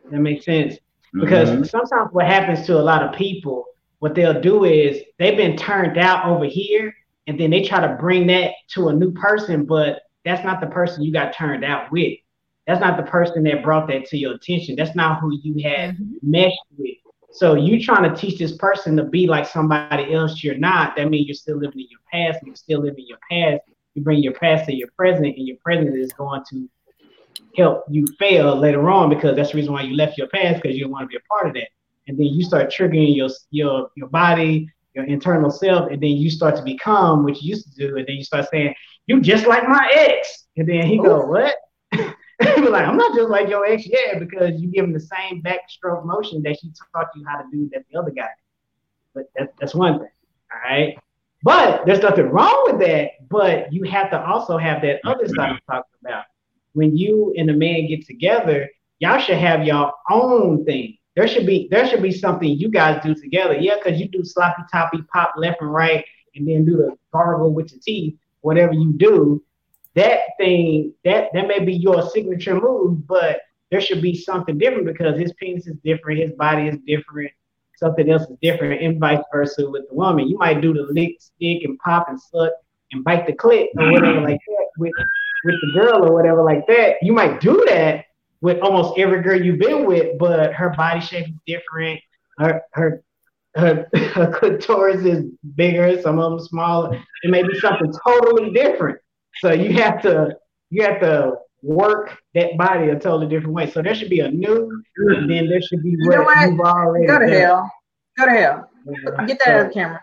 That 0.09 0.19
makes 0.19 0.45
sense. 0.45 0.75
Because 1.13 1.49
mm-hmm. 1.49 1.63
sometimes 1.63 2.09
what 2.11 2.25
happens 2.25 2.65
to 2.65 2.79
a 2.79 2.81
lot 2.81 3.03
of 3.03 3.13
people, 3.13 3.65
what 3.99 4.15
they'll 4.15 4.41
do 4.41 4.65
is 4.65 4.99
they've 5.19 5.37
been 5.37 5.55
turned 5.55 5.97
out 5.97 6.25
over 6.25 6.45
here, 6.45 6.93
and 7.27 7.39
then 7.39 7.51
they 7.51 7.63
try 7.63 7.79
to 7.85 7.95
bring 7.99 8.27
that 8.27 8.51
to 8.69 8.89
a 8.89 8.93
new 8.93 9.11
person, 9.11 9.65
but 9.65 10.01
that's 10.25 10.43
not 10.43 10.59
the 10.59 10.67
person 10.67 11.03
you 11.03 11.13
got 11.13 11.33
turned 11.33 11.63
out 11.63 11.91
with. 11.91 12.17
That's 12.67 12.79
not 12.79 12.97
the 12.97 13.03
person 13.03 13.43
that 13.43 13.63
brought 13.63 13.87
that 13.89 14.05
to 14.05 14.17
your 14.17 14.35
attention. 14.35 14.75
That's 14.75 14.95
not 14.95 15.19
who 15.19 15.37
you 15.43 15.67
had 15.67 15.95
mm-hmm. 15.95 16.13
meshed 16.21 16.59
with. 16.77 16.95
So 17.31 17.55
you 17.55 17.83
trying 17.83 18.09
to 18.13 18.15
teach 18.15 18.37
this 18.37 18.55
person 18.57 18.95
to 18.97 19.03
be 19.03 19.25
like 19.27 19.47
somebody 19.47 20.13
else 20.13 20.43
you're 20.43 20.57
not. 20.57 20.95
That 20.95 21.09
means 21.09 21.27
you're 21.27 21.35
still 21.35 21.57
living 21.57 21.79
in 21.79 21.87
your 21.89 21.99
past. 22.11 22.45
You're 22.45 22.55
still 22.55 22.81
living 22.81 23.05
your 23.07 23.17
past. 23.29 23.63
You 23.95 24.03
bring 24.03 24.21
your 24.21 24.33
past 24.33 24.65
to 24.67 24.75
your 24.75 24.89
present, 24.95 25.35
and 25.37 25.47
your 25.47 25.57
present 25.57 25.95
is 25.97 26.13
going 26.13 26.43
to 26.51 26.69
help 27.57 27.85
you 27.89 28.05
fail 28.19 28.55
later 28.55 28.89
on 28.89 29.09
because 29.09 29.35
that's 29.35 29.51
the 29.51 29.57
reason 29.57 29.73
why 29.73 29.81
you 29.81 29.95
left 29.95 30.17
your 30.17 30.27
past 30.27 30.61
because 30.61 30.75
you 30.75 30.83
don't 30.83 30.91
want 30.91 31.03
to 31.03 31.07
be 31.07 31.15
a 31.15 31.27
part 31.31 31.47
of 31.47 31.53
that. 31.53 31.69
And 32.07 32.17
then 32.17 32.27
you 32.27 32.43
start 32.43 32.71
triggering 32.71 33.15
your 33.15 33.29
your 33.49 33.89
your 33.95 34.09
body, 34.09 34.69
your 34.93 35.05
internal 35.05 35.49
self, 35.49 35.91
and 35.91 36.01
then 36.01 36.11
you 36.11 36.29
start 36.29 36.55
to 36.57 36.63
become 36.63 37.23
what 37.23 37.41
you 37.41 37.49
used 37.49 37.71
to 37.71 37.87
do, 37.87 37.97
and 37.97 38.05
then 38.07 38.15
you 38.15 38.23
start 38.23 38.47
saying, 38.51 38.75
"You 39.07 39.21
just 39.21 39.47
like 39.47 39.67
my 39.67 39.89
ex," 39.93 40.45
and 40.55 40.67
then 40.67 40.85
he 40.85 40.99
Ooh. 40.99 41.03
go, 41.03 41.25
"What?" 41.25 41.55
be 42.55 42.69
like, 42.69 42.87
I'm 42.87 42.97
not 42.97 43.15
just 43.15 43.29
like 43.29 43.47
your 43.47 43.65
ex, 43.65 43.85
yeah, 43.85 44.17
because 44.17 44.59
you 44.59 44.67
give 44.69 44.85
him 44.85 44.93
the 44.93 44.99
same 44.99 45.41
backstroke 45.43 46.05
motion 46.05 46.41
that 46.43 46.59
she 46.59 46.71
taught 46.93 47.07
you 47.15 47.23
how 47.27 47.37
to 47.37 47.45
do 47.51 47.69
that 47.73 47.85
the 47.91 47.99
other 47.99 48.11
guy. 48.11 48.29
But 49.13 49.25
that, 49.35 49.53
that's 49.59 49.75
one 49.75 49.99
thing. 49.99 50.09
All 50.51 50.69
right. 50.69 50.97
But 51.43 51.85
there's 51.85 51.99
nothing 51.99 52.29
wrong 52.29 52.63
with 52.65 52.79
that. 52.87 53.11
But 53.29 53.71
you 53.71 53.83
have 53.83 54.09
to 54.11 54.25
also 54.25 54.57
have 54.57 54.81
that 54.81 55.01
other 55.05 55.27
side 55.27 55.51
I'm 55.51 55.59
talking 55.69 55.91
about. 56.01 56.25
When 56.73 56.97
you 56.97 57.33
and 57.37 57.47
the 57.47 57.53
man 57.53 57.87
get 57.87 58.07
together, 58.07 58.69
y'all 58.99 59.19
should 59.19 59.37
have 59.37 59.65
your 59.65 59.91
own 60.09 60.65
thing. 60.65 60.97
There 61.15 61.27
should 61.27 61.45
be 61.45 61.67
there 61.69 61.87
should 61.87 62.01
be 62.01 62.11
something 62.11 62.49
you 62.49 62.69
guys 62.69 63.03
do 63.03 63.13
together. 63.13 63.55
Yeah, 63.55 63.75
because 63.75 63.99
you 63.99 64.07
do 64.07 64.23
sloppy 64.23 64.63
toppy 64.71 65.03
pop 65.13 65.33
left 65.37 65.61
and 65.61 65.71
right, 65.71 66.03
and 66.35 66.47
then 66.47 66.65
do 66.65 66.77
the 66.77 66.95
gargle 67.11 67.53
with 67.53 67.71
your 67.71 67.81
teeth, 67.81 68.15
whatever 68.41 68.73
you 68.73 68.93
do 68.93 69.43
that 69.95 70.19
thing 70.37 70.93
that 71.05 71.29
that 71.33 71.47
may 71.47 71.59
be 71.59 71.73
your 71.73 72.07
signature 72.09 72.59
move, 72.59 73.05
but 73.07 73.41
there 73.71 73.81
should 73.81 74.01
be 74.01 74.15
something 74.15 74.57
different 74.57 74.85
because 74.85 75.19
his 75.19 75.33
penis 75.33 75.67
is 75.67 75.77
different, 75.83 76.19
his 76.19 76.31
body 76.33 76.67
is 76.67 76.77
different, 76.85 77.31
something 77.77 78.09
else 78.09 78.23
is 78.23 78.37
different, 78.41 78.81
and 78.81 78.99
vice 78.99 79.23
versa 79.31 79.69
with 79.69 79.87
the 79.89 79.95
woman. 79.95 80.27
You 80.27 80.37
might 80.37 80.61
do 80.61 80.73
the 80.73 80.83
lick, 80.91 81.15
stick, 81.19 81.63
and 81.63 81.77
pop 81.79 82.07
and 82.09 82.19
suck 82.19 82.51
and 82.91 83.03
bite 83.03 83.25
the 83.27 83.33
clit 83.33 83.67
or 83.77 83.91
whatever 83.91 84.21
like 84.21 84.39
that 84.47 84.67
with 84.77 84.93
with 85.43 85.55
the 85.61 85.79
girl 85.79 86.05
or 86.05 86.13
whatever 86.13 86.43
like 86.43 86.65
that. 86.67 86.95
You 87.01 87.13
might 87.13 87.41
do 87.41 87.63
that 87.67 88.05
with 88.41 88.59
almost 88.59 88.97
every 88.97 89.21
girl 89.21 89.41
you've 89.41 89.59
been 89.59 89.85
with, 89.85 90.17
but 90.17 90.53
her 90.53 90.69
body 90.69 91.01
shape 91.01 91.27
is 91.27 91.35
different. 91.45 91.99
Her 92.39 92.61
her 92.73 93.03
her, 93.55 93.87
her 93.93 94.31
clitoris 94.31 95.05
is 95.05 95.25
bigger, 95.55 96.01
some 96.01 96.19
of 96.19 96.31
them 96.31 96.39
smaller. 96.47 97.01
It 97.23 97.29
may 97.29 97.43
be 97.43 97.59
something 97.59 97.93
totally 98.05 98.51
different. 98.51 98.99
So 99.39 99.51
you 99.53 99.73
have 99.81 100.01
to 100.03 100.37
you 100.69 100.83
have 100.83 100.99
to 101.01 101.33
work 101.61 102.17
that 102.35 102.57
body 102.57 102.89
a 102.89 102.99
totally 102.99 103.27
different 103.27 103.53
way. 103.53 103.69
So 103.69 103.81
there 103.81 103.95
should 103.95 104.09
be 104.09 104.19
a 104.19 104.29
new, 104.29 104.83
and 104.97 105.29
then 105.29 105.49
there 105.49 105.61
should 105.61 105.81
be 105.81 105.95
what, 106.01 106.15
you 106.15 106.23
what? 106.23 106.49
you've 106.49 106.59
already 106.59 107.07
Go 107.07 107.19
to 107.19 107.25
done. 107.25 107.35
hell. 107.35 107.71
Go 108.17 108.25
to 108.25 108.31
hell. 108.31 108.69
Yeah. 108.85 109.25
Get 109.25 109.39
that 109.39 109.45
so, 109.45 109.51
out 109.51 109.59
of 109.61 109.67
the 109.67 109.73
camera. 109.73 109.99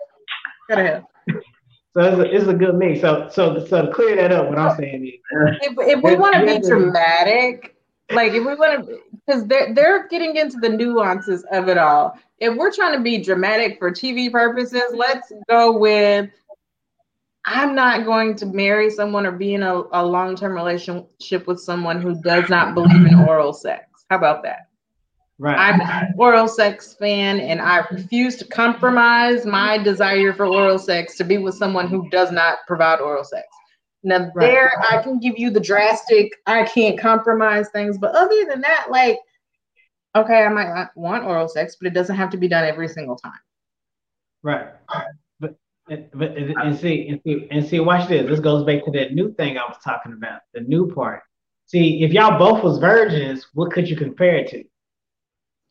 Go 0.69 0.77
to 0.77 0.82
hell. 0.85 1.11
So 1.93 2.02
it's 2.02 2.19
a, 2.19 2.36
it's 2.36 2.47
a 2.47 2.55
good 2.55 2.77
mix. 2.77 3.01
So 3.01 3.28
so 3.32 3.66
so 3.66 3.86
to 3.86 3.93
clear 3.93 4.15
that 4.15 4.31
up, 4.31 4.48
what 4.48 4.61
I'm 4.61 4.77
saying 4.77 5.05
is, 5.05 5.15
if, 5.61 5.74
if 5.77 6.02
we 6.05 6.15
want 6.15 6.36
to 6.36 6.47
be 6.47 6.61
dramatic, 6.61 7.74
like 8.12 8.32
if 8.32 8.47
we 8.47 8.55
want 8.55 8.86
to, 8.86 9.01
because 9.27 9.44
they're 9.47 9.74
they're 9.74 10.07
getting 10.07 10.36
into 10.36 10.59
the 10.59 10.69
nuances 10.69 11.44
of 11.51 11.69
it 11.69 11.78
all. 11.78 12.16
If 12.39 12.57
we're 12.57 12.73
trying 12.73 12.97
to 12.97 13.02
be 13.02 13.19
dramatic 13.19 13.81
for 13.81 13.90
TV 13.90 14.31
purposes, 14.31 14.85
let's 14.94 15.32
go 15.48 15.77
with 15.77 16.31
I'm 17.46 17.74
not 17.74 18.04
going 18.04 18.36
to 18.36 18.46
marry 18.46 18.90
someone 18.90 19.26
or 19.26 19.32
be 19.32 19.54
in 19.54 19.62
a, 19.62 19.82
a 19.92 20.04
long 20.04 20.36
term 20.36 20.52
relationship 20.52 21.46
with 21.46 21.60
someone 21.60 22.00
who 22.00 22.20
does 22.22 22.48
not 22.50 22.74
believe 22.74 23.06
in 23.06 23.14
oral 23.14 23.52
sex. 23.52 24.04
How 24.10 24.16
about 24.16 24.42
that? 24.42 24.68
Right. 25.38 25.56
I'm 25.58 25.80
an 25.80 26.14
oral 26.18 26.48
sex 26.48 26.94
fan 26.94 27.40
and 27.40 27.62
I 27.62 27.78
refuse 27.90 28.36
to 28.36 28.44
compromise 28.44 29.46
my 29.46 29.78
desire 29.78 30.34
for 30.34 30.44
oral 30.44 30.78
sex 30.78 31.16
to 31.16 31.24
be 31.24 31.38
with 31.38 31.54
someone 31.54 31.88
who 31.88 32.10
does 32.10 32.30
not 32.30 32.58
provide 32.66 33.00
oral 33.00 33.24
sex. 33.24 33.46
Now, 34.02 34.30
Right. 34.34 34.46
there 34.46 34.72
I 34.90 35.02
can 35.02 35.18
give 35.18 35.38
you 35.38 35.50
the 35.50 35.60
drastic, 35.60 36.32
I 36.46 36.64
can't 36.64 36.98
compromise 36.98 37.70
things, 37.70 37.96
but 37.96 38.14
other 38.14 38.44
than 38.50 38.60
that, 38.60 38.88
like, 38.90 39.18
okay, 40.14 40.44
I 40.44 40.48
might 40.50 40.88
want 40.94 41.24
oral 41.24 41.48
sex, 41.48 41.76
but 41.80 41.86
it 41.86 41.94
doesn't 41.94 42.16
have 42.16 42.30
to 42.30 42.36
be 42.36 42.48
done 42.48 42.64
every 42.64 42.88
single 42.88 43.16
time. 43.16 43.32
Right. 44.42 44.66
But 45.90 46.08
but 46.16 46.36
and 46.36 46.78
see 46.78 47.08
and 47.08 47.20
see 47.24 47.48
and 47.50 47.66
see 47.66 47.80
watch 47.80 48.08
this. 48.08 48.28
This 48.30 48.38
goes 48.38 48.64
back 48.64 48.84
to 48.84 48.92
that 48.92 49.12
new 49.12 49.34
thing 49.34 49.58
I 49.58 49.64
was 49.64 49.76
talking 49.84 50.12
about, 50.12 50.40
the 50.54 50.60
new 50.60 50.94
part. 50.94 51.22
See, 51.66 52.04
if 52.04 52.12
y'all 52.12 52.38
both 52.38 52.62
was 52.62 52.78
virgins, 52.78 53.48
what 53.54 53.72
could 53.72 53.88
you 53.88 53.96
compare 53.96 54.36
it 54.36 54.48
to? 54.50 54.62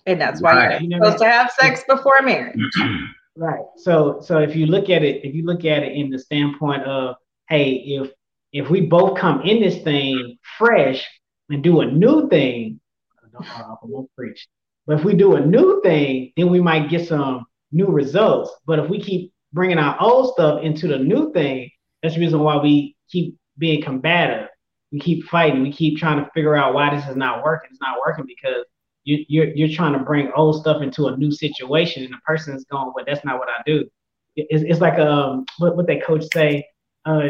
And 0.06 0.20
that's 0.20 0.42
why 0.42 0.56
Right. 0.56 0.82
you're 0.82 1.00
supposed 1.00 1.20
to 1.20 1.30
have 1.30 1.52
sex 1.52 1.84
before 1.88 2.22
marriage. 2.22 2.60
Right. 3.36 3.64
So 3.78 4.20
so 4.20 4.40
if 4.40 4.54
you 4.54 4.66
look 4.66 4.90
at 4.90 5.02
it, 5.02 5.24
if 5.24 5.34
you 5.34 5.46
look 5.46 5.64
at 5.64 5.82
it 5.84 5.94
in 5.94 6.10
the 6.10 6.20
standpoint 6.20 6.84
of, 6.84 7.16
hey, 7.48 7.72
if 7.76 8.12
if 8.52 8.70
we 8.70 8.82
both 8.82 9.18
come 9.18 9.42
in 9.44 9.62
this 9.62 9.82
thing 9.82 10.38
fresh 10.58 11.08
and 11.50 11.64
do 11.64 11.80
a 11.80 11.86
new 11.86 12.28
thing, 12.28 12.82
I 13.18 13.28
don't 13.32 13.46
know, 13.48 13.78
I 13.82 13.86
won't 13.86 14.14
preach. 14.18 14.46
But 14.86 15.00
if 15.00 15.06
we 15.06 15.14
do 15.14 15.36
a 15.36 15.46
new 15.46 15.80
thing, 15.82 16.34
then 16.36 16.50
we 16.50 16.60
might 16.60 16.90
get 16.90 17.08
some 17.08 17.46
new 17.72 17.86
results. 17.86 18.52
But 18.66 18.80
if 18.80 18.90
we 18.90 19.00
keep 19.00 19.32
bringing 19.54 19.78
our 19.78 19.98
old 20.00 20.34
stuff 20.34 20.64
into 20.64 20.88
the 20.88 20.98
new 20.98 21.32
thing, 21.34 21.70
that's 22.02 22.16
the 22.16 22.22
reason 22.22 22.40
why 22.40 22.58
we 22.58 22.96
keep 23.10 23.36
being 23.58 23.82
combative. 23.82 24.48
We 24.92 25.00
keep 25.00 25.26
fighting. 25.26 25.62
We 25.62 25.72
keep 25.72 25.98
trying 25.98 26.24
to 26.24 26.30
figure 26.34 26.56
out 26.56 26.74
why 26.74 26.96
this 26.96 27.08
is 27.08 27.16
not 27.16 27.44
working. 27.44 27.70
It's 27.72 27.82
not 27.82 28.00
working 28.06 28.26
because 28.26 28.66
you, 29.04 29.24
you're 29.28 29.48
you're 29.56 29.76
trying 29.76 29.94
to 29.94 30.00
bring 30.00 30.32
old 30.36 30.60
stuff 30.60 30.82
into 30.82 31.08
a 31.08 31.18
new 31.18 31.32
situation, 31.32 32.04
and 32.04 32.14
the 32.14 32.18
person 32.26 32.56
is 32.56 32.66
going, 32.66 32.92
"Well, 32.96 33.06
that's 33.06 33.24
not 33.24 33.38
what 33.38 33.50
I 33.50 33.62
do." 33.66 33.88
It's, 34.36 34.64
it's 34.64 34.82
like 34.82 34.98
um 35.00 35.46
what 35.60 35.76
what 35.76 35.88
they 35.88 36.00
coach 36.00 36.24
say. 36.34 36.66
Uh, 37.06 37.30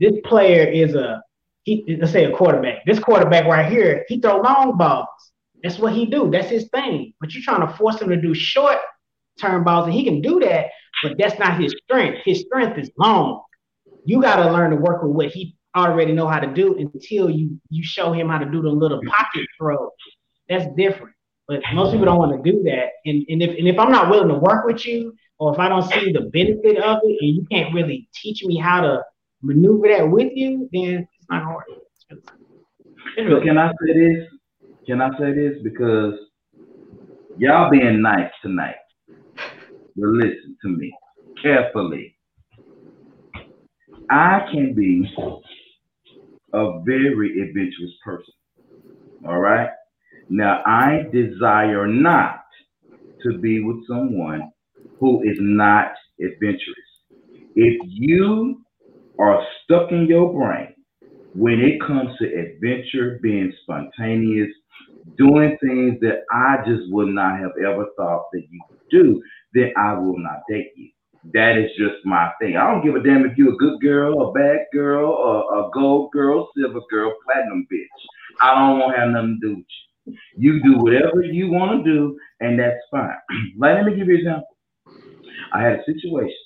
this 0.00 0.12
player 0.24 0.64
is 0.64 0.94
a 0.94 1.22
he. 1.62 1.96
Let's 2.00 2.12
say 2.12 2.24
a 2.24 2.36
quarterback. 2.36 2.84
This 2.84 2.98
quarterback 2.98 3.46
right 3.46 3.70
here, 3.70 4.04
he 4.08 4.20
throw 4.20 4.40
long 4.40 4.76
balls. 4.76 5.08
That's 5.62 5.78
what 5.78 5.94
he 5.94 6.06
do. 6.06 6.30
That's 6.30 6.50
his 6.50 6.68
thing. 6.68 7.12
But 7.20 7.34
you're 7.34 7.42
trying 7.42 7.66
to 7.66 7.74
force 7.76 8.00
him 8.00 8.08
to 8.10 8.20
do 8.20 8.34
short 8.34 8.78
term 9.40 9.64
balls, 9.64 9.86
and 9.86 9.94
he 9.94 10.04
can 10.04 10.20
do 10.20 10.40
that, 10.40 10.66
but 11.02 11.16
that's 11.18 11.38
not 11.38 11.60
his 11.60 11.74
strength. 11.84 12.18
His 12.24 12.40
strength 12.40 12.78
is 12.78 12.90
long. 12.98 13.42
You 14.04 14.20
got 14.20 14.36
to 14.36 14.50
learn 14.52 14.70
to 14.70 14.76
work 14.76 15.02
with 15.02 15.12
what 15.12 15.28
he 15.28 15.56
already 15.76 16.12
know 16.12 16.26
how 16.26 16.40
to 16.40 16.46
do 16.46 16.76
until 16.78 17.28
you 17.28 17.60
you 17.68 17.84
show 17.84 18.12
him 18.12 18.28
how 18.28 18.38
to 18.38 18.46
do 18.46 18.62
the 18.62 18.70
little 18.70 19.00
pocket 19.06 19.46
throw. 19.58 19.90
That's 20.48 20.66
different. 20.76 21.14
But 21.48 21.60
most 21.74 21.92
people 21.92 22.06
don't 22.06 22.18
want 22.18 22.42
to 22.42 22.50
do 22.50 22.62
that. 22.64 22.88
And, 23.04 23.24
and 23.28 23.42
if 23.42 23.56
and 23.58 23.68
if 23.68 23.78
I'm 23.78 23.92
not 23.92 24.10
willing 24.10 24.28
to 24.28 24.34
work 24.38 24.64
with 24.66 24.84
you, 24.86 25.14
or 25.38 25.52
if 25.52 25.58
I 25.58 25.68
don't 25.68 25.82
see 25.82 26.12
the 26.12 26.22
benefit 26.32 26.78
of 26.78 26.98
it, 27.04 27.16
and 27.20 27.36
you 27.36 27.46
can't 27.50 27.74
really 27.74 28.08
teach 28.14 28.42
me 28.44 28.56
how 28.58 28.80
to 28.80 29.02
maneuver 29.42 29.88
that 29.88 30.10
with 30.10 30.32
you, 30.34 30.68
then 30.72 31.06
it's 31.18 31.26
not 31.30 31.44
really- 31.46 31.82
So 33.28 33.40
can 33.40 33.58
I 33.58 33.68
say 33.68 33.92
this? 33.92 34.28
Can 34.86 35.00
I 35.00 35.10
say 35.18 35.32
this? 35.32 35.62
Because 35.62 36.14
y'all 37.36 37.70
being 37.70 38.02
nice 38.02 38.30
tonight. 38.42 38.76
But 39.96 40.08
listen 40.08 40.56
to 40.62 40.68
me 40.68 40.92
carefully. 41.42 42.16
I 44.10 44.40
can 44.52 44.74
be 44.74 45.08
a 46.52 46.80
very 46.84 47.42
adventurous 47.42 47.92
person. 48.04 48.34
All 49.26 49.38
right. 49.40 49.70
Now 50.28 50.62
I 50.66 51.04
desire 51.12 51.86
not 51.86 52.40
to 53.22 53.38
be 53.38 53.62
with 53.62 53.86
someone 53.88 54.50
who 55.00 55.22
is 55.22 55.38
not 55.40 55.92
adventurous. 56.20 56.60
If 57.54 57.80
you 57.84 58.62
are 59.18 59.42
stuck 59.64 59.92
in 59.92 60.06
your 60.06 60.32
brain 60.32 60.74
when 61.34 61.60
it 61.60 61.80
comes 61.86 62.10
to 62.18 62.26
adventure, 62.26 63.18
being 63.22 63.52
spontaneous, 63.62 64.50
doing 65.18 65.56
things 65.60 66.00
that 66.00 66.22
I 66.32 66.58
just 66.66 66.90
would 66.92 67.08
not 67.08 67.38
have 67.40 67.52
ever 67.64 67.86
thought 67.96 68.26
that 68.32 68.42
you 68.50 68.60
could 68.68 68.80
do, 68.90 69.22
then 69.56 69.72
I 69.76 69.94
will 69.94 70.18
not 70.18 70.42
date 70.48 70.72
you. 70.76 70.90
That 71.32 71.58
is 71.58 71.70
just 71.78 72.04
my 72.04 72.30
thing. 72.40 72.56
I 72.56 72.70
don't 72.70 72.84
give 72.84 72.94
a 72.94 73.02
damn 73.02 73.24
if 73.26 73.36
you're 73.36 73.54
a 73.54 73.56
good 73.56 73.80
girl, 73.80 74.28
a 74.28 74.32
bad 74.32 74.66
girl, 74.72 75.10
a, 75.12 75.66
a 75.66 75.70
gold 75.72 76.12
girl, 76.12 76.48
silver 76.56 76.80
girl, 76.90 77.14
platinum 77.24 77.66
bitch. 77.72 77.86
I 78.40 78.54
don't 78.54 78.78
want 78.78 78.94
to 78.94 79.00
have 79.00 79.10
nothing 79.10 79.40
to 79.42 79.48
do 79.48 79.56
with 79.56 79.66
you. 79.66 80.16
You 80.38 80.62
do 80.62 80.78
whatever 80.78 81.22
you 81.22 81.50
want 81.50 81.84
to 81.84 81.92
do, 81.92 82.18
and 82.40 82.60
that's 82.60 82.78
fine. 82.92 83.16
let 83.58 83.84
me 83.84 83.96
give 83.96 84.08
you 84.08 84.14
an 84.14 84.20
example. 84.20 84.56
I 85.52 85.62
had 85.62 85.80
a 85.80 85.84
situation. 85.86 86.36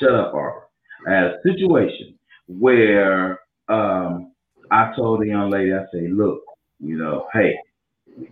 Shut 0.00 0.14
up, 0.14 0.34
Arbor. 0.34 0.64
I 1.06 1.12
had 1.12 1.24
a 1.24 1.40
situation 1.44 2.18
where 2.48 3.40
um, 3.68 4.32
I 4.70 4.92
told 4.96 5.20
the 5.20 5.28
young 5.28 5.50
lady, 5.50 5.72
I 5.74 5.84
say, 5.92 6.08
look, 6.08 6.40
you 6.80 6.96
know, 6.96 7.28
hey, 7.32 7.56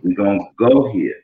we're 0.03 0.15
gonna 0.15 0.39
go 0.57 0.91
here. 0.91 1.15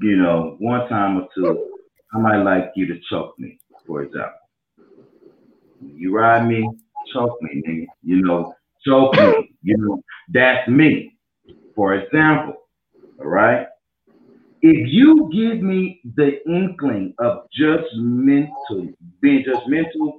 You 0.00 0.16
know, 0.16 0.56
one 0.60 0.88
time 0.88 1.18
or 1.18 1.28
two, 1.34 1.70
I 2.14 2.18
might 2.18 2.42
like 2.42 2.72
you 2.76 2.86
to 2.86 2.98
choke 3.10 3.34
me, 3.38 3.58
for 3.86 4.02
example. 4.02 4.38
You 5.80 6.14
ride 6.16 6.46
me, 6.46 6.68
choke 7.12 7.36
me, 7.42 7.62
nigga. 7.66 7.86
You 8.02 8.22
know, 8.22 8.54
choke 8.86 9.14
me. 9.16 9.56
You 9.62 9.76
know, 9.78 10.02
that's 10.32 10.68
me. 10.68 11.16
For 11.74 11.94
example, 11.94 12.54
all 13.20 13.26
right? 13.26 13.66
If 14.60 14.88
you 14.92 15.30
give 15.32 15.62
me 15.62 16.00
the 16.16 16.40
inkling 16.48 17.14
of 17.18 17.46
judgmental, 17.60 18.94
being 19.20 19.44
judgmental, 19.44 20.14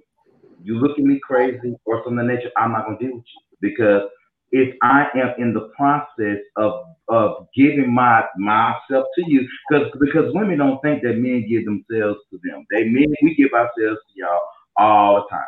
you 0.64 0.76
look 0.80 0.98
at 0.98 1.04
me 1.04 1.20
crazy 1.22 1.76
or 1.86 2.02
something 2.06 2.26
nature, 2.28 2.52
I'm 2.58 2.72
not 2.72 2.86
gonna 2.86 3.00
deal 3.00 3.16
with 3.16 3.26
you 3.26 3.42
because 3.62 4.04
if 4.52 4.76
I 4.82 5.08
am 5.16 5.34
in 5.38 5.54
the 5.54 5.70
process 5.78 6.40
of 6.58 6.86
of 7.08 7.48
giving 7.56 7.92
my 7.94 8.24
myself 8.38 9.08
to 9.16 9.24
you, 9.28 9.48
because 9.70 9.92
because 10.00 10.34
women 10.34 10.60
don't 10.60 10.82
think 10.82 11.02
that 11.04 11.18
men 11.18 11.48
give 11.50 11.66
themselves 11.66 12.20
to 12.32 12.40
them. 12.44 12.66
They 12.72 12.86
men 12.86 13.14
we 13.24 13.36
give 13.36 13.54
ourselves 13.54 14.00
to 14.00 14.14
y'all 14.16 14.40
all 14.78 15.16
the 15.16 15.36
time. 15.36 15.46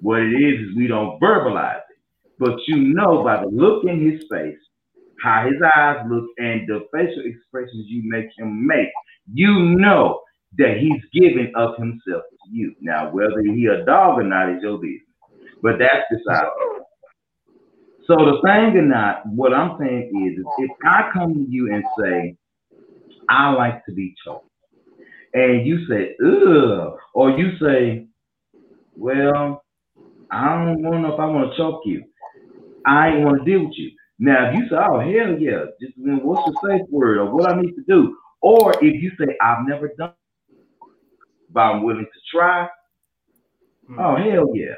What 0.00 0.22
it 0.22 0.32
is 0.32 0.68
is 0.70 0.76
we 0.76 0.88
don't 0.88 1.20
verbalize 1.20 1.78
it, 1.90 1.98
but 2.38 2.58
you 2.66 2.76
know 2.78 3.22
by 3.22 3.42
the 3.42 3.48
look 3.48 3.84
in 3.84 4.10
his 4.10 4.24
face, 4.30 4.58
how 5.22 5.46
his 5.46 5.60
eyes 5.76 6.04
look, 6.10 6.26
and 6.38 6.68
the 6.68 6.86
facial 6.92 7.22
expressions 7.24 7.86
you 7.86 8.02
make 8.04 8.26
him 8.36 8.66
make, 8.66 8.88
you 9.32 9.76
know 9.76 10.20
that 10.58 10.78
he's 10.78 11.00
giving 11.12 11.52
of 11.54 11.76
himself 11.76 12.24
to 12.30 12.50
you. 12.50 12.74
Now, 12.80 13.10
whether 13.10 13.40
he 13.42 13.66
a 13.66 13.84
dog 13.84 14.18
or 14.18 14.24
not 14.24 14.50
is 14.50 14.62
your 14.62 14.78
business, 14.78 15.02
but 15.62 15.78
that's 15.78 16.04
beside. 16.10 16.48
So 18.06 18.16
the 18.16 18.40
thing 18.44 18.76
or 18.76 18.82
not, 18.82 19.26
what 19.26 19.54
I'm 19.54 19.78
saying 19.78 20.36
is, 20.36 20.44
if 20.58 20.70
I 20.84 21.10
come 21.12 21.34
to 21.34 21.50
you 21.50 21.72
and 21.72 21.84
say, 21.98 22.36
I 23.28 23.50
like 23.52 23.84
to 23.86 23.92
be 23.92 24.14
choked, 24.24 24.48
and 25.34 25.66
you 25.66 25.86
say, 25.86 26.14
ugh, 26.24 26.96
or 27.14 27.30
you 27.30 27.56
say, 27.60 28.06
well, 28.96 29.62
I 30.30 30.48
don't 30.48 30.82
know 30.82 31.12
if 31.14 31.20
I 31.20 31.26
want 31.26 31.52
to 31.52 31.56
choke 31.56 31.82
you. 31.84 32.04
I 32.84 33.08
ain't 33.08 33.24
want 33.24 33.44
to 33.44 33.50
deal 33.50 33.64
with 33.66 33.76
you. 33.76 33.92
Now, 34.18 34.50
if 34.50 34.56
you 34.56 34.68
say, 34.68 34.76
oh, 34.76 35.00
hell 35.00 35.38
yeah, 35.38 35.64
just 35.80 35.94
what's 35.96 36.44
the 36.46 36.68
safe 36.68 36.88
word 36.90 37.18
or 37.18 37.34
what 37.34 37.50
I 37.50 37.60
need 37.60 37.74
to 37.74 37.82
do, 37.88 38.16
or 38.40 38.72
if 38.84 39.02
you 39.02 39.10
say, 39.18 39.36
I've 39.40 39.66
never 39.66 39.92
done, 39.98 40.10
it, 40.50 40.56
but 41.50 41.60
I'm 41.60 41.82
willing 41.84 42.04
to 42.04 42.20
try, 42.36 42.68
hmm. 43.86 43.98
oh, 43.98 44.16
hell 44.16 44.48
yeah. 44.54 44.74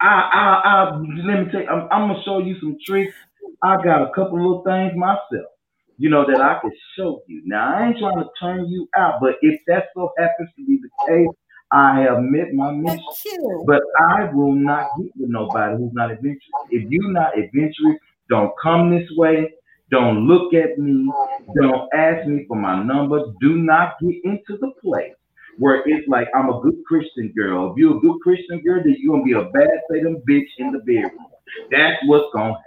I, 0.00 0.06
I, 0.06 0.70
I, 0.70 0.90
let 0.98 1.46
me 1.46 1.50
tell 1.52 1.62
you, 1.62 1.68
I'm, 1.68 1.88
I'm 1.90 2.08
gonna 2.08 2.22
show 2.24 2.38
you 2.38 2.56
some 2.60 2.76
tricks. 2.84 3.14
I 3.62 3.76
got 3.82 4.02
a 4.02 4.12
couple 4.14 4.36
little 4.36 4.62
things 4.64 4.92
myself, 4.96 5.50
you 5.96 6.10
know, 6.10 6.24
that 6.26 6.40
I 6.40 6.60
can 6.60 6.70
show 6.96 7.22
you. 7.26 7.42
Now, 7.46 7.74
I 7.76 7.88
ain't 7.88 7.98
trying 7.98 8.18
to 8.18 8.28
turn 8.40 8.66
you 8.68 8.88
out, 8.96 9.14
but 9.20 9.34
if 9.42 9.60
that 9.66 9.86
so 9.94 10.10
happens 10.18 10.50
to 10.56 10.64
be 10.64 10.80
the 10.82 10.90
case, 11.08 11.34
I 11.72 12.00
have 12.02 12.18
met 12.22 12.52
my 12.54 12.72
mission. 12.72 13.00
But 13.62 13.82
I 14.00 14.32
will 14.32 14.54
not 14.54 14.90
get 14.96 15.10
with 15.16 15.30
nobody 15.30 15.76
who's 15.78 15.92
not 15.94 16.12
adventurous. 16.12 16.40
If 16.70 16.90
you're 16.90 17.12
not 17.12 17.38
adventurous, 17.38 17.98
don't 18.30 18.52
come 18.62 18.90
this 18.96 19.08
way. 19.16 19.54
Don't 19.90 20.26
look 20.28 20.54
at 20.54 20.78
me. 20.78 21.14
Don't 21.60 21.88
ask 21.94 22.26
me 22.28 22.44
for 22.46 22.56
my 22.56 22.82
number. 22.84 23.20
Do 23.40 23.56
not 23.56 23.94
get 24.00 24.14
into 24.24 24.58
the 24.60 24.72
place 24.82 25.14
where 25.58 25.82
it's 25.86 26.08
like 26.08 26.28
I'm 26.34 26.48
a 26.48 26.60
good 26.60 26.82
Christian 26.86 27.32
girl. 27.36 27.72
If 27.72 27.76
you're 27.76 27.96
a 27.96 28.00
good 28.00 28.20
Christian 28.22 28.62
girl, 28.62 28.80
then 28.82 28.96
you're 28.98 29.14
gonna 29.14 29.24
be 29.24 29.32
a 29.32 29.50
bad 29.50 29.80
Satan 29.90 30.22
bitch 30.28 30.46
in 30.58 30.72
the 30.72 30.78
bedroom. 30.78 31.26
That's 31.70 31.96
what's 32.06 32.26
gonna 32.32 32.52
happen. 32.52 32.62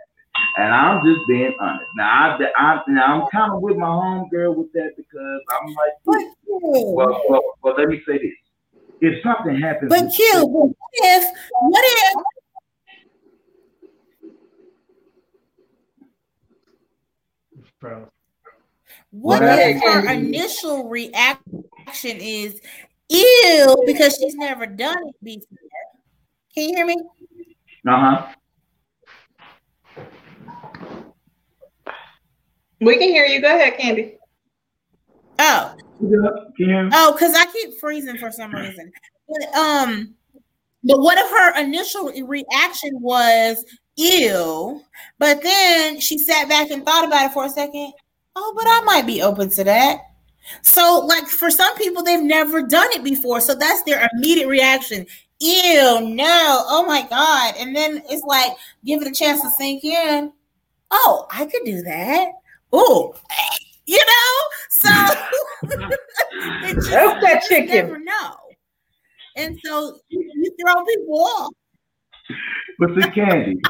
And 0.57 0.73
I'm 0.73 1.05
just 1.05 1.21
being 1.27 1.53
honest. 1.59 1.85
Now, 1.95 2.37
I, 2.37 2.45
I 2.57 2.81
now 2.87 3.21
I'm 3.21 3.29
kind 3.31 3.53
of 3.53 3.61
with 3.61 3.77
my 3.77 3.87
home 3.87 4.27
girl 4.29 4.53
with 4.53 4.71
that 4.73 4.91
because 4.97 5.41
I'm 5.49 5.67
like, 5.67 5.93
well, 6.05 7.21
well, 7.27 7.41
well, 7.63 7.75
let 7.77 7.87
me 7.87 8.01
say 8.05 8.17
this: 8.17 8.31
if 8.99 9.23
something 9.23 9.59
happens, 9.59 9.89
but 9.89 10.11
Q, 10.13 10.45
what 10.45 10.75
if, 10.93 11.23
what 11.61 11.83
if? 11.85 12.23
Bro. 17.79 18.09
What, 19.11 19.41
what 19.41 19.59
if 19.59 19.81
her 19.81 20.13
initial 20.13 20.87
reaction 20.87 21.60
is 22.03 22.59
ew 23.09 23.83
because 23.85 24.15
she's 24.15 24.35
never 24.35 24.65
done 24.65 24.97
it 25.07 25.15
before? 25.23 25.57
Can 26.53 26.69
you 26.69 26.75
hear 26.75 26.85
me? 26.85 26.95
Uh 27.87 27.99
huh. 27.99 28.27
We 32.79 32.97
can 32.97 33.09
hear 33.09 33.25
you. 33.25 33.41
Go 33.41 33.55
ahead, 33.55 33.77
Candy. 33.77 34.17
Oh. 35.39 35.75
Oh, 36.03 37.11
because 37.13 37.35
I 37.35 37.45
keep 37.51 37.79
freezing 37.79 38.17
for 38.17 38.31
some 38.31 38.53
reason. 38.53 38.91
But, 39.29 39.55
um, 39.55 40.15
but 40.83 40.99
what 40.99 41.17
if 41.19 41.29
her 41.29 41.61
initial 41.61 42.11
reaction 42.25 42.99
was 42.99 43.63
ew, 43.95 44.81
but 45.19 45.43
then 45.43 45.99
she 45.99 46.17
sat 46.17 46.49
back 46.49 46.71
and 46.71 46.83
thought 46.83 47.05
about 47.05 47.27
it 47.27 47.33
for 47.33 47.45
a 47.45 47.49
second? 47.49 47.93
Oh, 48.35 48.53
but 48.55 48.65
I 48.65 48.81
might 48.83 49.05
be 49.05 49.21
open 49.21 49.49
to 49.51 49.63
that. 49.63 49.99
So, 50.61 51.05
like 51.07 51.27
for 51.27 51.49
some 51.49 51.75
people, 51.75 52.03
they've 52.03 52.21
never 52.21 52.61
done 52.61 52.89
it 52.91 53.03
before, 53.03 53.41
so 53.41 53.55
that's 53.55 53.83
their 53.83 54.09
immediate 54.13 54.47
reaction. 54.47 55.05
Ew, 55.39 56.01
no, 56.01 56.63
oh 56.67 56.85
my 56.87 57.01
god! 57.09 57.55
And 57.57 57.75
then 57.75 58.03
it's 58.09 58.23
like 58.23 58.51
give 58.85 59.01
it 59.01 59.07
a 59.07 59.11
chance 59.11 59.41
to 59.41 59.49
sink 59.51 59.83
in. 59.83 60.31
Oh, 60.91 61.27
I 61.31 61.45
could 61.45 61.63
do 61.63 61.81
that 61.83 62.31
oh, 62.73 63.13
you 63.85 63.97
know, 63.97 64.41
so 64.69 64.89
just, 66.63 66.89
That's 66.89 67.21
that 67.21 67.43
chicken. 67.49 67.67
never 67.87 67.99
know. 67.99 68.35
And 69.37 69.57
so 69.63 69.99
you 70.09 70.55
throw 70.59 70.83
people 70.85 71.23
off. 71.23 71.53
But 72.79 72.89
see, 72.95 73.09
Candy, 73.11 73.61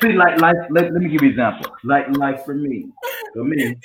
see, 0.00 0.12
like, 0.12 0.40
like, 0.40 0.56
let, 0.70 0.92
let 0.92 1.02
me 1.02 1.10
give 1.10 1.22
you 1.22 1.28
an 1.28 1.30
example. 1.30 1.72
Like, 1.84 2.06
like 2.16 2.44
for 2.44 2.54
me, 2.54 2.88
for 3.34 3.44
me, 3.44 3.76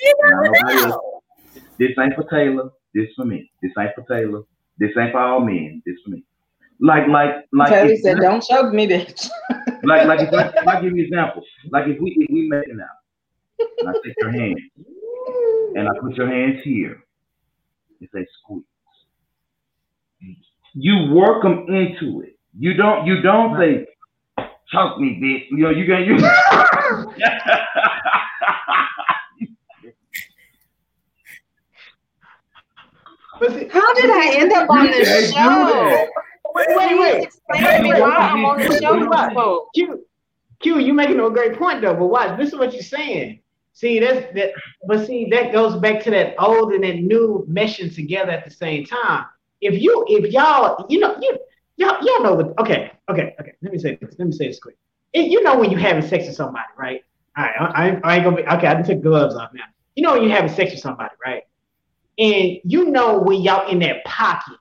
this 1.78 1.90
ain't 1.98 2.14
for 2.14 2.24
Taylor. 2.24 2.70
This 2.94 3.06
for 3.16 3.24
me. 3.24 3.50
This 3.62 3.72
ain't 3.78 3.94
for 3.94 4.02
Taylor. 4.02 4.42
This 4.78 4.90
ain't 4.98 5.12
for 5.12 5.20
all 5.20 5.40
men. 5.40 5.82
This 5.86 5.96
for 6.04 6.10
me. 6.10 6.24
Like, 6.80 7.08
like, 7.08 7.44
like. 7.52 7.70
Taylor 7.70 7.96
said, 7.96 8.18
"Don't 8.20 8.42
choke 8.42 8.72
me, 8.72 8.86
bitch." 8.86 9.28
like, 9.82 10.06
like, 10.06 10.20
if 10.20 10.32
I, 10.32 10.48
if 10.48 10.66
I 10.66 10.80
give 10.80 10.96
you 10.96 11.04
an 11.04 11.12
example, 11.12 11.42
like 11.70 11.88
if 11.88 12.00
we 12.00 12.14
if 12.16 12.30
we 12.30 12.48
make 12.48 12.68
it 12.68 12.76
out, 12.80 13.68
and 13.78 13.88
I 13.88 13.92
take 14.04 14.14
your 14.20 14.30
hand 14.30 14.58
and 15.74 15.88
I 15.88 15.92
put 16.00 16.14
your 16.16 16.28
hands 16.28 16.60
here. 16.62 17.02
You 17.98 18.08
say 18.14 18.24
squeeze. 18.42 18.64
You 20.74 21.12
work 21.12 21.42
them 21.42 21.66
into 21.68 22.20
it. 22.20 22.38
You 22.56 22.74
don't. 22.74 23.06
You 23.06 23.22
don't 23.22 23.58
say 23.58 23.86
choke 24.72 25.00
me, 25.00 25.18
bitch. 25.20 25.50
You 25.50 25.64
know 25.64 25.70
you 25.70 25.86
got 25.86 26.06
you. 26.06 26.16
How 33.40 33.94
did 33.94 34.10
I 34.10 34.36
end 34.36 34.52
up 34.52 34.68
on 34.70 34.86
this 34.86 35.32
show? 35.32 36.08
Wait, 36.54 36.66
wait, 36.70 36.98
wait. 36.98 37.24
Explain 37.24 37.76
to 37.76 37.82
me 37.82 38.00
why 38.00 38.16
I'm 38.16 38.44
on 38.44 38.58
the 38.58 38.78
show. 38.80 39.68
Q, 39.74 40.04
Q, 40.60 40.78
you 40.80 40.92
making 40.92 41.20
a 41.20 41.30
great 41.30 41.56
point 41.58 41.82
though. 41.82 41.94
But 41.94 42.06
watch, 42.06 42.38
this 42.38 42.48
is 42.48 42.58
what 42.58 42.72
you're 42.72 42.82
saying. 42.82 43.40
See, 43.74 44.00
that's 44.00 44.34
that, 44.34 44.54
but 44.88 45.06
see, 45.06 45.28
that 45.30 45.52
goes 45.52 45.76
back 45.76 46.02
to 46.02 46.10
that 46.10 46.34
old 46.38 46.72
and 46.72 46.82
that 46.82 46.96
new 46.96 47.46
meshing 47.48 47.94
together 47.94 48.32
at 48.32 48.44
the 48.44 48.50
same 48.50 48.84
time. 48.84 49.26
If 49.60 49.80
you, 49.80 50.04
if 50.08 50.32
y'all, 50.32 50.84
you 50.88 50.98
know, 50.98 51.16
you 51.20 51.38
y'all, 51.76 52.02
y'all 52.02 52.22
know 52.22 52.34
what 52.34 52.58
okay, 52.58 52.90
okay, 53.08 53.36
okay. 53.40 53.52
Let 53.62 53.72
me 53.72 53.78
say 53.78 53.96
this. 54.00 54.16
Let 54.18 54.26
me 54.26 54.32
say 54.32 54.48
this 54.48 54.58
quick. 54.58 54.76
It, 55.12 55.30
you 55.30 55.42
know 55.44 55.56
when 55.56 55.70
you're 55.70 55.80
having 55.80 56.02
sex 56.02 56.26
with 56.26 56.34
somebody, 56.34 56.66
right? 56.76 57.04
All 57.36 57.44
right, 57.44 57.54
I, 57.60 58.00
I 58.02 58.16
ain't 58.16 58.24
gonna 58.24 58.36
be 58.36 58.42
okay. 58.42 58.66
I 58.66 58.74
can 58.74 58.84
take 58.84 59.00
gloves 59.00 59.36
off 59.36 59.52
now. 59.54 59.64
You 59.94 60.02
know 60.02 60.14
when 60.14 60.24
you're 60.24 60.34
having 60.34 60.52
sex 60.52 60.72
with 60.72 60.80
somebody, 60.80 61.14
right? 61.24 61.44
And 62.18 62.58
you 62.64 62.86
know 62.90 63.18
when 63.18 63.40
y'all 63.40 63.68
in 63.68 63.78
that 63.80 64.04
pocket. 64.04 64.56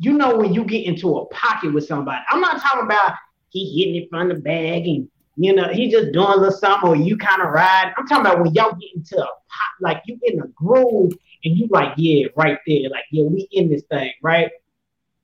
You 0.00 0.12
know 0.12 0.36
when 0.36 0.54
you 0.54 0.64
get 0.64 0.86
into 0.86 1.16
a 1.18 1.26
pocket 1.26 1.72
with 1.74 1.86
somebody. 1.86 2.22
I'm 2.28 2.40
not 2.40 2.60
talking 2.60 2.84
about 2.84 3.14
he 3.48 3.78
hitting 3.78 4.02
it 4.02 4.10
from 4.10 4.28
the 4.28 4.34
bag 4.34 4.86
and 4.86 5.08
you 5.40 5.52
know, 5.54 5.68
he 5.68 5.88
just 5.88 6.10
doing 6.10 6.26
a 6.26 6.36
little 6.36 6.50
something, 6.50 6.90
or 6.90 6.96
you 6.96 7.16
kind 7.16 7.40
of 7.40 7.50
ride. 7.50 7.94
I'm 7.96 8.08
talking 8.08 8.26
about 8.26 8.42
when 8.42 8.52
y'all 8.54 8.74
get 8.74 8.90
into 8.96 9.16
a 9.16 9.24
pop, 9.24 9.72
like 9.80 10.02
you 10.04 10.18
in 10.24 10.40
a 10.40 10.48
groove, 10.48 11.12
and 11.44 11.56
you 11.56 11.68
like, 11.70 11.92
yeah, 11.96 12.26
right 12.34 12.58
there, 12.66 12.90
like 12.90 13.04
yeah, 13.12 13.24
we 13.24 13.46
in 13.52 13.70
this 13.70 13.84
thing, 13.84 14.12
right? 14.20 14.50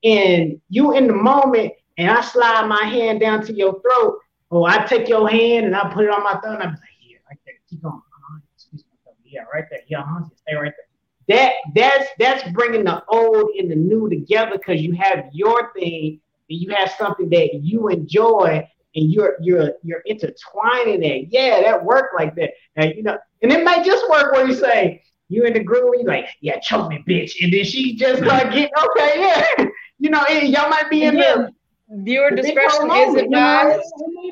And 0.05 0.61
you 0.69 0.93
in 0.93 1.07
the 1.07 1.13
moment, 1.13 1.73
and 1.97 2.09
I 2.09 2.21
slide 2.21 2.65
my 2.67 2.85
hand 2.85 3.19
down 3.19 3.45
to 3.45 3.53
your 3.53 3.81
throat, 3.81 4.19
or 4.49 4.69
I 4.69 4.85
take 4.85 5.09
your 5.09 5.29
hand 5.29 5.65
and 5.65 5.75
I 5.75 5.91
put 5.93 6.05
it 6.05 6.11
on 6.11 6.23
my 6.23 6.35
thumb, 6.35 6.53
and 6.53 6.63
I'm 6.63 6.69
like, 6.69 6.79
yeah, 7.01 7.17
right 7.29 7.39
there, 7.45 7.55
keep 7.69 7.81
going, 7.81 7.95
uh-huh. 7.95 8.79
yeah, 9.25 9.41
right 9.53 9.65
there, 9.69 9.81
yeah, 9.89 9.99
uh-huh. 9.99 10.23
stay 10.37 10.55
right 10.55 10.71
there. 10.77 10.94
That 11.27 11.53
that's 11.73 12.07
that's 12.19 12.51
bringing 12.51 12.83
the 12.83 13.03
old 13.07 13.51
and 13.57 13.69
the 13.69 13.75
new 13.75 14.09
together 14.09 14.57
because 14.57 14.81
you 14.81 14.93
have 14.93 15.25
your 15.31 15.73
thing 15.73 16.19
and 16.49 16.59
you 16.59 16.69
have 16.75 16.91
something 16.97 17.29
that 17.29 17.55
you 17.63 17.87
enjoy 17.87 18.67
and 18.95 19.11
you're 19.11 19.35
you're 19.41 19.73
you're 19.83 20.03
intertwining 20.05 21.03
it. 21.03 21.27
Yeah, 21.31 21.61
that 21.61 21.83
work 21.83 22.11
like 22.15 22.35
that. 22.35 22.51
And 22.75 22.93
you 22.95 23.03
know, 23.03 23.17
and 23.41 23.51
it 23.51 23.63
might 23.63 23.85
just 23.85 24.09
work 24.09 24.33
where 24.33 24.47
you 24.47 24.53
say 24.53 25.03
you 25.27 25.43
in 25.43 25.53
the 25.53 25.63
groove, 25.63 25.95
you 25.97 26.05
like, 26.05 26.27
yeah, 26.41 26.59
choke 26.59 26.89
me, 26.89 27.03
bitch, 27.07 27.33
and 27.41 27.51
then 27.51 27.63
she 27.63 27.95
just 27.95 28.21
like 28.21 28.51
get 28.51 28.71
okay, 28.77 29.13
yeah, 29.57 29.65
you 29.99 30.09
know, 30.09 30.25
y'all 30.27 30.69
might 30.69 30.89
be 30.89 31.03
in 31.03 31.17
yeah. 31.17 31.35
the 31.35 31.53
viewer 31.89 32.31
discretion 32.31 32.89
is 32.91 33.15
advised. 33.15 33.83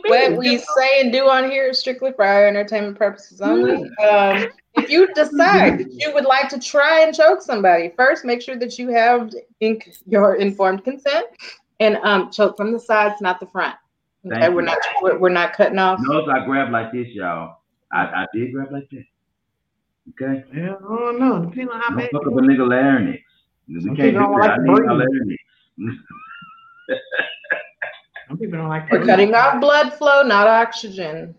What 0.05 0.38
we 0.38 0.57
say 0.57 1.01
and 1.01 1.11
do 1.11 1.30
on 1.30 1.49
here 1.49 1.67
is 1.67 1.80
strictly 1.80 2.11
for 2.11 2.25
our 2.25 2.47
entertainment 2.47 2.97
purposes 2.97 3.41
only. 3.41 3.89
Um, 3.99 4.47
if 4.75 4.89
you 4.89 5.07
decide 5.13 5.80
that 5.80 5.91
you 5.91 6.13
would 6.13 6.25
like 6.25 6.49
to 6.49 6.59
try 6.59 7.01
and 7.01 7.15
choke 7.15 7.41
somebody, 7.41 7.91
first 7.95 8.25
make 8.25 8.41
sure 8.41 8.57
that 8.57 8.80
you 8.80 8.89
have 8.89 9.31
inc- 9.61 10.01
your 10.07 10.35
informed 10.35 10.84
consent 10.84 11.27
and 11.80 11.97
um, 11.97 12.31
choke 12.31 12.57
from 12.57 12.71
the 12.71 12.80
sides, 12.80 13.21
not 13.21 13.39
the 13.39 13.47
front. 13.47 13.75
Okay, 14.25 14.47
we're 14.49 14.61
not 14.61 14.77
we're, 15.01 15.17
we're, 15.17 15.30
not 15.30 15.51
cutting 15.51 15.77
off. 15.77 15.99
Notice 16.01 16.34
I 16.34 16.45
grab 16.45 16.71
like 16.71 16.93
this, 16.93 17.07
y'all. 17.09 17.57
I, 17.91 18.03
I 18.05 18.27
did 18.34 18.53
grab 18.53 18.71
like 18.71 18.89
this. 18.89 19.03
Okay. 20.09 20.43
Yeah, 20.55 20.75
oh 20.88 21.11
no, 21.11 21.39
depending 21.39 21.69
on 21.69 21.81
how 21.81 21.89
Don't 21.89 22.09
fuck 22.09 22.27
up 22.27 22.34
a 22.34 22.41
nigga 22.41 22.67
larynx. 22.67 23.21
We 23.67 23.84
can't 23.95 23.97
do 23.97 24.11
that. 24.13 24.30
Like 24.30 24.49
I 24.51 24.57
need 24.59 24.85
my 24.85 24.93
larynx. 24.93 25.35
Some 28.27 28.38
people 28.38 28.57
don't 28.57 28.69
like. 28.69 28.91
We're 28.91 29.05
cutting 29.05 29.35
off 29.35 29.60
blood 29.61 29.93
flow, 29.93 30.23
not 30.23 30.47
oxygen. 30.47 31.35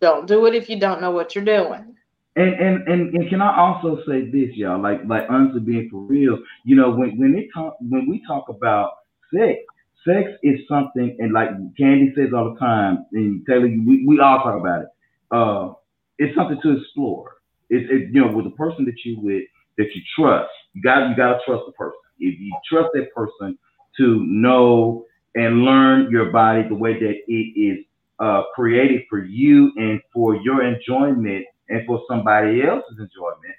Don't 0.00 0.26
do 0.26 0.46
it 0.46 0.54
if 0.54 0.68
you 0.68 0.78
don't 0.78 1.00
know 1.00 1.10
what 1.10 1.34
you're 1.34 1.44
doing. 1.44 1.94
And, 2.36 2.54
and 2.54 2.88
and 2.88 3.14
and 3.14 3.28
can 3.28 3.42
I 3.42 3.56
also 3.56 4.02
say 4.06 4.30
this, 4.30 4.54
y'all? 4.54 4.80
Like 4.80 5.00
like 5.06 5.24
honestly, 5.28 5.60
being 5.60 5.88
for 5.90 6.00
real, 6.00 6.38
you 6.64 6.76
know, 6.76 6.90
when 6.90 7.18
when 7.18 7.32
they 7.32 7.48
talk 7.52 7.76
when 7.80 8.08
we 8.08 8.22
talk 8.26 8.48
about 8.48 8.92
sex, 9.34 9.58
sex 10.06 10.30
is 10.42 10.60
something, 10.68 11.16
and 11.18 11.32
like 11.32 11.50
Candy 11.76 12.12
says 12.16 12.28
all 12.34 12.54
the 12.54 12.60
time, 12.60 13.06
and 13.12 13.44
Taylor, 13.46 13.62
we, 13.62 14.04
we 14.06 14.20
all 14.20 14.38
talk 14.38 14.60
about 14.60 14.82
it. 14.82 14.88
Uh, 15.30 15.74
it's 16.18 16.34
something 16.36 16.60
to 16.62 16.78
explore. 16.78 17.36
It's 17.68 17.90
it, 17.90 18.14
you 18.14 18.24
know 18.24 18.32
with 18.32 18.44
the 18.44 18.52
person 18.52 18.84
that 18.84 18.96
you 19.04 19.18
with 19.20 19.42
that 19.78 19.88
you 19.94 20.02
trust. 20.16 20.50
You 20.74 20.82
got 20.82 21.08
you 21.08 21.16
got 21.16 21.32
to 21.34 21.38
trust 21.44 21.64
the 21.66 21.72
person. 21.72 21.98
If 22.20 22.38
you 22.38 22.54
trust 22.70 22.90
that 22.94 23.12
person 23.14 23.58
to 23.98 24.24
know 24.26 25.06
and 25.34 25.62
learn 25.64 26.10
your 26.10 26.30
body 26.32 26.68
the 26.68 26.74
way 26.74 26.94
that 26.94 27.14
it 27.28 27.32
is 27.60 27.84
uh, 28.20 28.44
created 28.54 29.02
for 29.10 29.24
you 29.24 29.72
and 29.76 30.00
for 30.12 30.36
your 30.36 30.62
enjoyment 30.64 31.46
and 31.68 31.86
for 31.86 32.02
somebody 32.08 32.62
else's 32.62 32.98
enjoyment, 32.98 33.56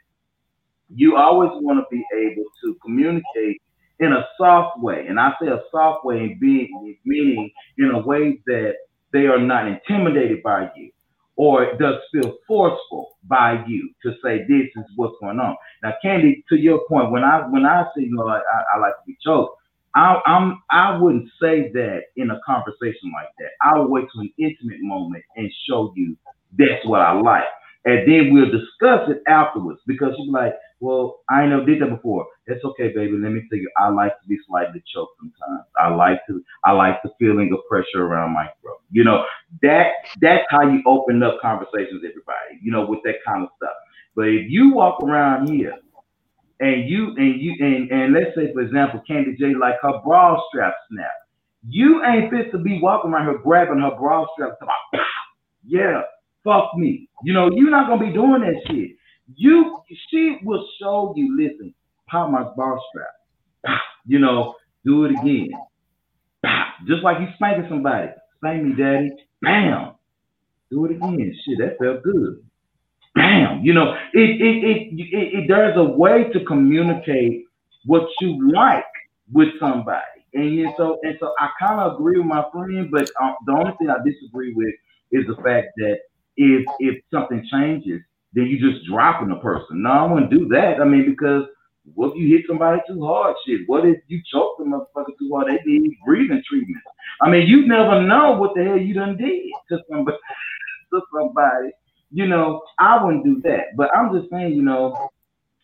you 0.93 1.17
always 1.17 1.51
want 1.55 1.79
to 1.79 1.85
be 1.91 2.03
able 2.15 2.45
to 2.63 2.75
communicate 2.83 3.61
in 3.99 4.13
a 4.13 4.25
soft 4.37 4.79
way. 4.79 5.05
And 5.07 5.19
I 5.19 5.33
say 5.41 5.49
a 5.49 5.61
soft 5.71 6.05
way 6.05 6.37
being 6.39 6.97
meaning 7.05 7.51
in 7.77 7.91
a 7.91 7.99
way 7.99 8.39
that 8.47 8.73
they 9.13 9.27
are 9.27 9.39
not 9.39 9.67
intimidated 9.67 10.43
by 10.43 10.69
you 10.75 10.91
or 11.37 11.75
does 11.77 11.95
feel 12.13 12.37
forceful 12.47 13.17
by 13.25 13.63
you 13.67 13.91
to 14.03 14.13
say 14.23 14.39
this 14.47 14.67
is 14.75 14.85
what's 14.97 15.15
going 15.21 15.39
on. 15.39 15.55
Now, 15.83 15.93
Candy, 16.03 16.43
to 16.49 16.57
your 16.57 16.81
point, 16.89 17.11
when 17.11 17.23
I 17.25 17.41
when 17.49 17.65
I 17.65 17.85
say 17.95 18.03
you 18.03 18.15
know 18.15 18.27
I, 18.27 18.37
I, 18.39 18.63
I 18.75 18.79
like 18.79 18.93
to 18.95 19.03
be 19.07 19.17
choked, 19.25 19.57
I, 19.95 20.21
I'm 20.25 20.61
I 20.71 20.97
wouldn't 20.97 21.29
say 21.41 21.71
that 21.73 22.01
in 22.17 22.31
a 22.31 22.39
conversation 22.45 23.11
like 23.13 23.29
that. 23.39 23.51
I 23.63 23.79
would 23.79 23.89
wait 23.89 24.07
to 24.13 24.21
an 24.21 24.33
intimate 24.39 24.81
moment 24.81 25.23
and 25.37 25.51
show 25.69 25.93
you 25.95 26.17
that's 26.57 26.85
what 26.85 27.01
I 27.01 27.13
like. 27.13 27.45
and 27.85 28.07
then 28.11 28.33
we'll 28.33 28.51
discuss 28.51 29.09
it 29.09 29.23
afterwards 29.27 29.79
because 29.87 30.13
she's 30.17 30.31
like, 30.31 30.53
well, 30.79 31.21
I 31.29 31.41
ain't 31.43 31.51
never 31.51 31.65
did 31.65 31.81
that 31.81 31.89
before. 31.95 32.25
It's 32.47 32.63
okay, 32.65 32.89
baby. 32.93 33.13
Let 33.17 33.31
me 33.31 33.43
tell 33.49 33.59
you, 33.59 33.69
I 33.79 33.89
like 33.89 34.13
to 34.21 34.27
be 34.27 34.37
slightly 34.47 34.83
choked 34.93 35.13
sometimes. 35.19 35.65
I 35.79 35.89
like 35.93 36.25
to, 36.27 36.43
I 36.65 36.71
like 36.73 37.01
the 37.03 37.11
feeling 37.19 37.51
of 37.53 37.59
pressure 37.69 38.05
around 38.05 38.33
my 38.33 38.47
throat. 38.61 38.81
You 38.91 39.03
know, 39.03 39.23
that 39.61 39.87
that's 40.21 40.45
how 40.49 40.63
you 40.69 40.81
open 40.87 41.23
up 41.23 41.39
conversations, 41.41 42.03
everybody. 42.03 42.59
You 42.61 42.71
know, 42.71 42.85
with 42.85 42.99
that 43.05 43.15
kind 43.25 43.43
of 43.43 43.49
stuff. 43.57 43.75
But 44.15 44.27
if 44.29 44.49
you 44.51 44.73
walk 44.73 45.03
around 45.03 45.49
here 45.49 45.75
and 46.61 46.89
you 46.89 47.13
and 47.17 47.41
you 47.41 47.55
and 47.59 47.91
and 47.91 48.13
let's 48.13 48.35
say 48.35 48.53
for 48.53 48.61
example, 48.61 49.01
Candy 49.07 49.35
J 49.37 49.53
like 49.59 49.75
her 49.81 49.99
bra 50.05 50.39
strap 50.49 50.73
snap, 50.91 51.11
you 51.67 52.03
ain't 52.05 52.31
fit 52.31 52.51
to 52.51 52.59
be 52.59 52.79
walking 52.81 53.11
around 53.11 53.25
her 53.25 53.39
grabbing 53.39 53.79
her 53.79 53.95
bra 53.97 54.25
strap. 54.33 54.57
About, 54.61 55.03
yeah, 55.65 56.01
fuck 56.43 56.75
me. 56.77 57.09
You 57.23 57.33
know, 57.33 57.49
you're 57.53 57.71
not 57.71 57.87
gonna 57.89 58.05
be 58.05 58.13
doing 58.13 58.41
that 58.41 58.61
shit. 58.67 58.91
You, 59.35 59.81
she 60.09 60.37
will 60.43 60.65
show 60.79 61.13
you. 61.15 61.35
Listen, 61.37 61.73
pop 62.09 62.29
my 62.29 62.43
bra 62.55 62.77
strap. 62.89 63.79
You 64.05 64.19
know, 64.19 64.55
do 64.85 65.05
it 65.05 65.11
again. 65.11 65.51
Just 66.87 67.03
like 67.03 67.19
you 67.19 67.27
spanking 67.35 67.67
somebody. 67.69 68.09
Spank 68.37 68.63
me, 68.63 68.73
daddy. 68.75 69.11
Bam. 69.41 69.93
Do 70.71 70.85
it 70.85 70.91
again. 70.91 71.35
Shit, 71.45 71.59
that 71.59 71.77
felt 71.77 72.03
good. 72.03 72.43
Bam. 73.15 73.61
You 73.63 73.73
know, 73.73 73.93
it 74.13 74.41
it 74.41 74.63
it, 74.63 74.93
it, 74.93 75.35
it 75.39 75.45
there's 75.47 75.77
a 75.77 75.83
way 75.83 76.25
to 76.33 76.45
communicate 76.45 77.45
what 77.85 78.07
you 78.21 78.51
like 78.53 78.85
with 79.31 79.49
somebody. 79.59 80.01
And 80.33 80.73
so 80.77 80.99
and 81.03 81.17
so 81.19 81.33
I 81.39 81.49
kind 81.59 81.79
of 81.79 81.95
agree 81.95 82.17
with 82.17 82.27
my 82.27 82.45
friend, 82.53 82.89
but 82.91 83.09
um, 83.21 83.35
the 83.45 83.53
only 83.53 83.73
thing 83.79 83.89
I 83.89 83.97
disagree 84.05 84.53
with 84.55 84.73
is 85.11 85.27
the 85.27 85.35
fact 85.43 85.69
that 85.77 85.97
if 86.37 86.65
if 86.79 87.03
something 87.13 87.45
changes, 87.51 88.01
then 88.33 88.45
you 88.47 88.59
just 88.59 88.85
dropping 88.89 89.31
a 89.31 89.39
person. 89.39 89.83
No, 89.83 89.91
I 89.91 90.11
wouldn't 90.11 90.31
do 90.31 90.47
that. 90.49 90.81
I 90.81 90.85
mean, 90.85 91.05
because 91.05 91.45
what 91.95 92.11
if 92.13 92.17
you 92.17 92.35
hit 92.35 92.45
somebody 92.47 92.81
too 92.87 93.05
hard? 93.05 93.35
Shit. 93.45 93.61
What 93.67 93.85
if 93.85 93.99
you 94.07 94.21
choke 94.31 94.57
the 94.57 94.65
motherfucker 94.65 95.17
too 95.19 95.31
hard? 95.35 95.49
They 95.49 95.59
need 95.65 95.97
breathing 96.07 96.41
treatment. 96.49 96.83
I 97.21 97.29
mean, 97.29 97.47
you 97.47 97.67
never 97.67 98.01
know 98.01 98.33
what 98.39 98.55
the 98.55 98.63
hell 98.65 98.77
you 98.79 98.95
done 98.95 99.17
did 99.17 99.51
to 99.69 99.79
somebody. 99.91 100.17
To 100.93 101.01
somebody. 101.17 101.71
You 102.11 102.27
know, 102.27 102.61
I 102.79 103.03
wouldn't 103.03 103.23
do 103.25 103.41
that. 103.43 103.75
But 103.77 103.95
I'm 103.95 104.13
just 104.17 104.29
saying, 104.31 104.53
you 104.53 104.61
know, 104.61 105.09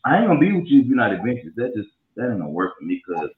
I 0.06 0.18
ain't 0.18 0.28
gonna 0.28 0.40
be 0.40 0.54
with 0.54 0.66
you 0.68 0.82
if 0.82 0.88
you're 0.88 0.96
not 0.96 1.14
adventurous. 1.14 1.54
That 1.58 1.74
just 1.76 1.90
that 2.16 2.30
ain't 2.30 2.40
gonna 2.40 2.50
work 2.50 2.74
for 2.80 2.86
me 2.86 3.02
because 3.06 3.30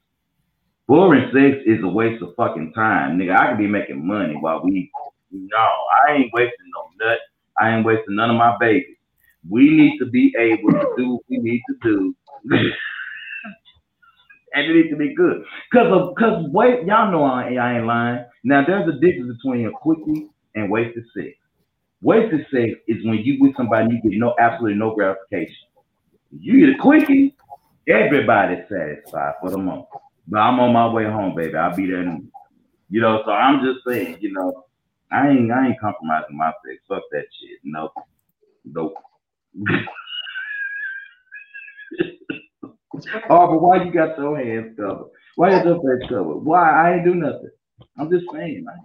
boring 0.88 1.32
sex 1.34 1.64
is 1.66 1.84
a 1.84 1.88
waste 1.88 2.22
of 2.24 2.36
fucking 2.36 2.74
time, 2.74 3.18
nigga. 3.18 3.36
I 3.38 3.50
could 3.50 3.58
be 3.60 3.68
making 3.68 4.06
money 4.06 4.36
while 4.40 4.62
we. 4.64 4.92
No, 5.32 5.58
I 6.08 6.14
ain't 6.14 6.34
wasting 6.34 6.72
no 6.74 7.06
nut. 7.06 7.20
I 7.60 7.76
ain't 7.76 7.86
wasting 7.86 8.16
none 8.16 8.32
of 8.32 8.38
my 8.38 8.58
babies. 8.60 8.98
We 9.50 9.70
need 9.70 10.00
to 10.00 10.06
be 10.06 10.34
able 10.38 10.72
to 10.72 10.94
do 10.98 11.14
what 11.14 11.22
we 11.30 11.38
need 11.38 11.62
to 11.70 11.76
do. 11.84 12.16
and 14.54 14.66
it 14.66 14.76
needs 14.76 14.90
to 14.92 14.98
be 14.98 15.16
good. 15.16 15.44
Cause 15.74 15.88
of 15.92 16.16
cause 16.18 16.46
wait, 16.52 16.86
y'all 16.86 17.12
know 17.12 17.24
I, 17.26 17.54
I 17.56 17.78
ain't 17.78 17.88
lying. 17.88 18.26
Now 18.44 18.64
there's 18.66 18.90
a 18.90 19.00
difference 19.00 19.38
between 19.42 19.68
a 19.68 19.72
quickie 19.72 20.30
and 20.56 20.72
wasted 20.72 21.06
sex. 21.16 21.36
Wasted 22.02 22.46
sex 22.52 22.80
is 22.88 23.06
when 23.06 23.18
you 23.20 23.38
with 23.42 23.56
somebody 23.58 23.96
you 23.96 24.10
get 24.10 24.20
no 24.20 24.34
absolutely 24.40 24.78
no 24.78 24.96
gratification. 24.96 25.56
You 26.32 26.66
get 26.66 26.76
a 26.76 26.82
quickie, 26.82 27.36
everybody's 27.88 28.68
satisfied 28.70 29.34
for 29.42 29.50
the 29.50 29.58
moment. 29.58 29.88
But 30.28 30.40
I'm 30.40 30.60
on 30.60 30.74
my 30.74 30.88
way 30.88 31.06
home, 31.06 31.36
baby. 31.36 31.56
I'll 31.56 31.76
be 31.76 31.88
there. 31.88 32.02
In, 32.04 32.32
you 32.90 33.02
know, 33.02 33.22
so 33.26 33.32
I'm 33.32 33.66
just 33.66 33.80
saying, 33.88 34.18
you 34.22 34.32
know, 34.32 34.66
I 35.12 35.30
ain't 35.30 35.52
I 35.52 35.68
ain't 35.68 35.80
compromising 35.80 36.38
my 36.38 36.52
sex. 36.66 36.82
Fuck 36.88 37.04
that 37.12 37.26
shit. 37.42 37.60
Nope. 37.64 37.94
Nope. 38.64 38.94
oh, 43.30 43.48
but 43.48 43.62
why 43.62 43.84
you 43.84 43.92
got 43.92 44.18
your 44.18 44.38
hands 44.38 44.78
covered? 44.78 45.10
Why 45.36 45.60
is 45.60 45.66
your 45.66 45.78
face 45.82 46.08
covered? 46.10 46.38
Why? 46.38 46.70
I 46.70 46.96
ain't 46.96 47.06
do 47.06 47.16
nothing. 47.16 47.50
I'm 47.98 48.10
just 48.12 48.26
saying, 48.32 48.64
man. 48.64 48.76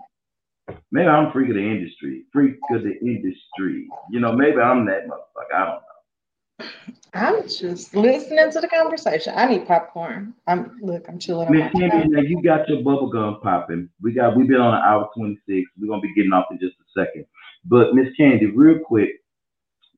Maybe 0.90 1.08
I'm 1.08 1.32
freak 1.32 1.48
of 1.50 1.56
the 1.56 1.60
industry. 1.60 2.24
Freak 2.32 2.56
of 2.70 2.82
the 2.82 2.98
industry. 3.00 3.88
You 4.10 4.20
know, 4.20 4.32
maybe 4.32 4.58
I'm 4.58 4.86
that 4.86 5.06
motherfucker. 5.06 5.54
I 5.54 5.64
don't 5.64 5.74
know. 5.74 6.70
I'm 7.14 7.42
just 7.42 7.94
listening 7.94 8.50
to 8.50 8.60
the 8.60 8.68
conversation. 8.68 9.34
I 9.36 9.46
need 9.46 9.66
popcorn. 9.66 10.34
I'm 10.46 10.78
look, 10.82 11.08
I'm 11.08 11.18
chilling. 11.18 11.50
Miss 11.50 11.72
Kimmy, 11.72 12.06
now 12.08 12.20
you 12.20 12.42
got 12.42 12.68
your 12.68 12.82
bubble 12.82 13.08
gum 13.08 13.38
popping. 13.40 13.88
We 14.02 14.12
got 14.12 14.36
we've 14.36 14.48
been 14.48 14.60
on 14.60 14.74
an 14.74 14.82
hour 14.82 15.08
26. 15.16 15.70
We're 15.80 15.88
gonna 15.88 16.00
be 16.00 16.14
getting 16.14 16.32
off 16.32 16.46
in 16.50 16.58
just 16.58 16.74
a 16.74 17.00
second. 17.00 17.26
But 17.64 17.94
Miss 17.94 18.08
Candy, 18.16 18.46
real 18.46 18.80
quick, 18.80 19.10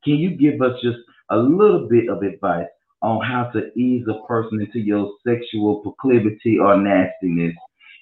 can 0.05 0.15
you 0.15 0.37
give 0.37 0.61
us 0.61 0.81
just 0.83 0.99
a 1.31 1.37
little 1.37 1.89
bit 1.89 2.09
of 2.09 2.23
advice 2.23 2.67
on 3.03 3.25
how 3.25 3.45
to 3.51 3.73
ease 3.79 4.07
a 4.09 4.27
person 4.27 4.61
into 4.61 4.81
your 4.81 5.13
sexual 5.27 5.81
proclivity 5.81 6.59
or 6.59 6.77
nastiness 6.77 7.55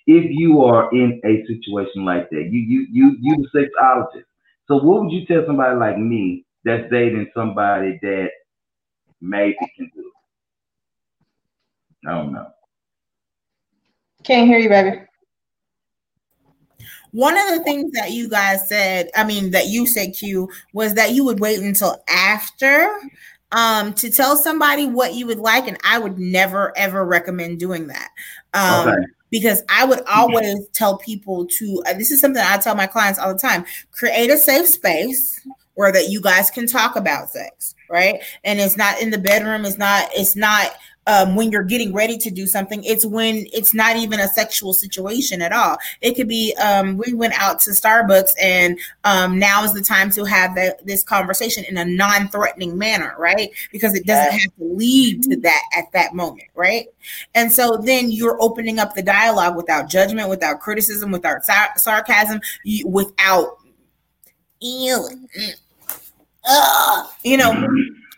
if 0.07 0.31
you 0.31 0.63
are 0.63 0.91
in 0.93 1.21
a 1.25 1.45
situation 1.47 2.05
like 2.05 2.31
that? 2.31 2.49
You 2.51 2.61
you 2.61 2.87
you 2.91 3.17
you 3.21 3.49
the 3.53 3.61
sexologist. 3.61 4.25
So 4.69 4.77
what 4.77 5.03
would 5.03 5.13
you 5.13 5.27
tell 5.27 5.45
somebody 5.47 5.77
like 5.77 5.99
me 5.99 6.45
that's 6.65 6.91
dating 6.91 7.31
somebody 7.35 7.99
that 8.03 8.31
maybe 9.21 9.57
can 9.77 9.91
do 9.95 10.01
it? 10.01 12.09
I 12.09 12.13
don't 12.13 12.33
know. 12.33 12.47
Can't 14.23 14.49
hear 14.49 14.59
you, 14.59 14.69
baby. 14.69 15.01
One 17.13 17.37
of 17.37 17.49
the 17.51 17.63
things 17.63 17.93
that 17.93 18.11
you 18.11 18.29
guys 18.29 18.69
said, 18.69 19.09
I 19.15 19.23
mean, 19.23 19.53
that 19.53 19.69
you 19.69 19.87
said, 19.87 20.15
Q, 20.15 20.49
was 20.73 20.95
that 20.95 21.13
you 21.13 21.25
would 21.25 21.39
wait 21.39 21.61
until 21.61 22.03
after 22.09 22.91
um, 23.55 23.95
to 23.95 24.11
tell 24.11 24.37
somebody 24.37 24.87
what 24.87 25.15
you 25.15 25.27
would 25.27 25.39
like. 25.39 25.67
And 25.67 25.79
I 25.85 25.99
would 25.99 26.19
never, 26.19 26.77
ever 26.77 27.05
recommend 27.07 27.61
doing 27.61 27.87
that. 27.87 28.11
Um, 28.53 28.89
okay. 28.89 29.03
Because 29.31 29.63
I 29.69 29.85
would 29.85 30.03
always 30.07 30.69
tell 30.75 30.99
people 30.99 31.47
to, 31.47 31.83
uh, 31.87 31.95
this 31.95 32.11
is 32.11 32.21
something 32.21 32.43
I 32.45 32.59
tell 32.59 32.75
my 32.75 32.87
clients 32.87 33.19
all 33.19 33.33
the 33.33 33.39
time 33.39 33.65
create 33.91 34.31
a 34.31 34.37
safe 34.37 34.69
space 34.69 35.41
where 35.75 35.91
that 35.91 36.09
you 36.09 36.21
guys 36.21 36.51
can 36.51 36.69
talk 36.69 36.95
about 36.95 37.31
sex, 37.31 37.75
right? 37.91 38.23
And 38.45 38.61
it's 38.61 38.77
not 38.77 39.01
in 39.01 39.11
the 39.11 39.19
bedroom, 39.19 39.65
it's 39.65 39.79
not, 39.79 40.09
it's 40.15 40.37
not 40.37 40.71
um, 41.07 41.35
when 41.35 41.51
you're 41.51 41.63
getting 41.63 41.93
ready 41.93 42.17
to 42.19 42.31
do 42.31 42.47
something. 42.47 42.83
It's 42.85 43.05
when 43.05 43.47
it's 43.53 43.75
not 43.75 43.97
even 43.97 44.21
a 44.21 44.29
sexual 44.29 44.73
situation 44.73 45.43
at 45.43 45.53
all. 45.53 45.77
It 46.01 46.15
could 46.15 46.29
be 46.29 46.55
um, 46.63 46.97
we 46.97 47.13
went 47.13 47.35
out 47.41 47.61
to 47.61 47.71
Starbucks 47.71 48.33
and 48.41 48.79
um, 49.05 49.39
now 49.39 49.65
is 49.65 49.73
the 49.73 49.83
time 49.83 50.11
to 50.13 50.25
have 50.25 50.55
that, 50.55 50.85
this 50.87 51.03
conversation 51.03 51.65
in 51.65 51.77
a 51.77 51.85
non-threatening 51.85 52.77
manner, 52.77 53.15
right? 53.19 53.51
Because 53.73 53.95
it 53.95 54.07
doesn't 54.07 54.39
have 54.39 54.57
to 54.59 54.65
lead 54.65 55.23
to 55.25 55.37
that 55.41 55.63
at 55.77 55.91
that 55.93 56.15
moment, 56.15 56.49
right? 56.55 56.87
And 57.35 57.53
so 57.53 57.77
then 57.77 58.11
you're 58.11 58.41
opening 58.41 58.79
up 58.79 58.95
the 58.95 59.03
dialogue 59.03 59.57
without 59.57 59.89
judgment, 59.89 60.29
without 60.29 60.61
criticism, 60.61 61.11
without 61.11 61.45
sar- 61.45 61.77
sarcasm, 61.77 62.41
you, 62.65 62.87
without 62.89 63.59
ew, 64.61 65.07
uh, 66.47 67.07
you 67.23 67.37
know 67.37 67.69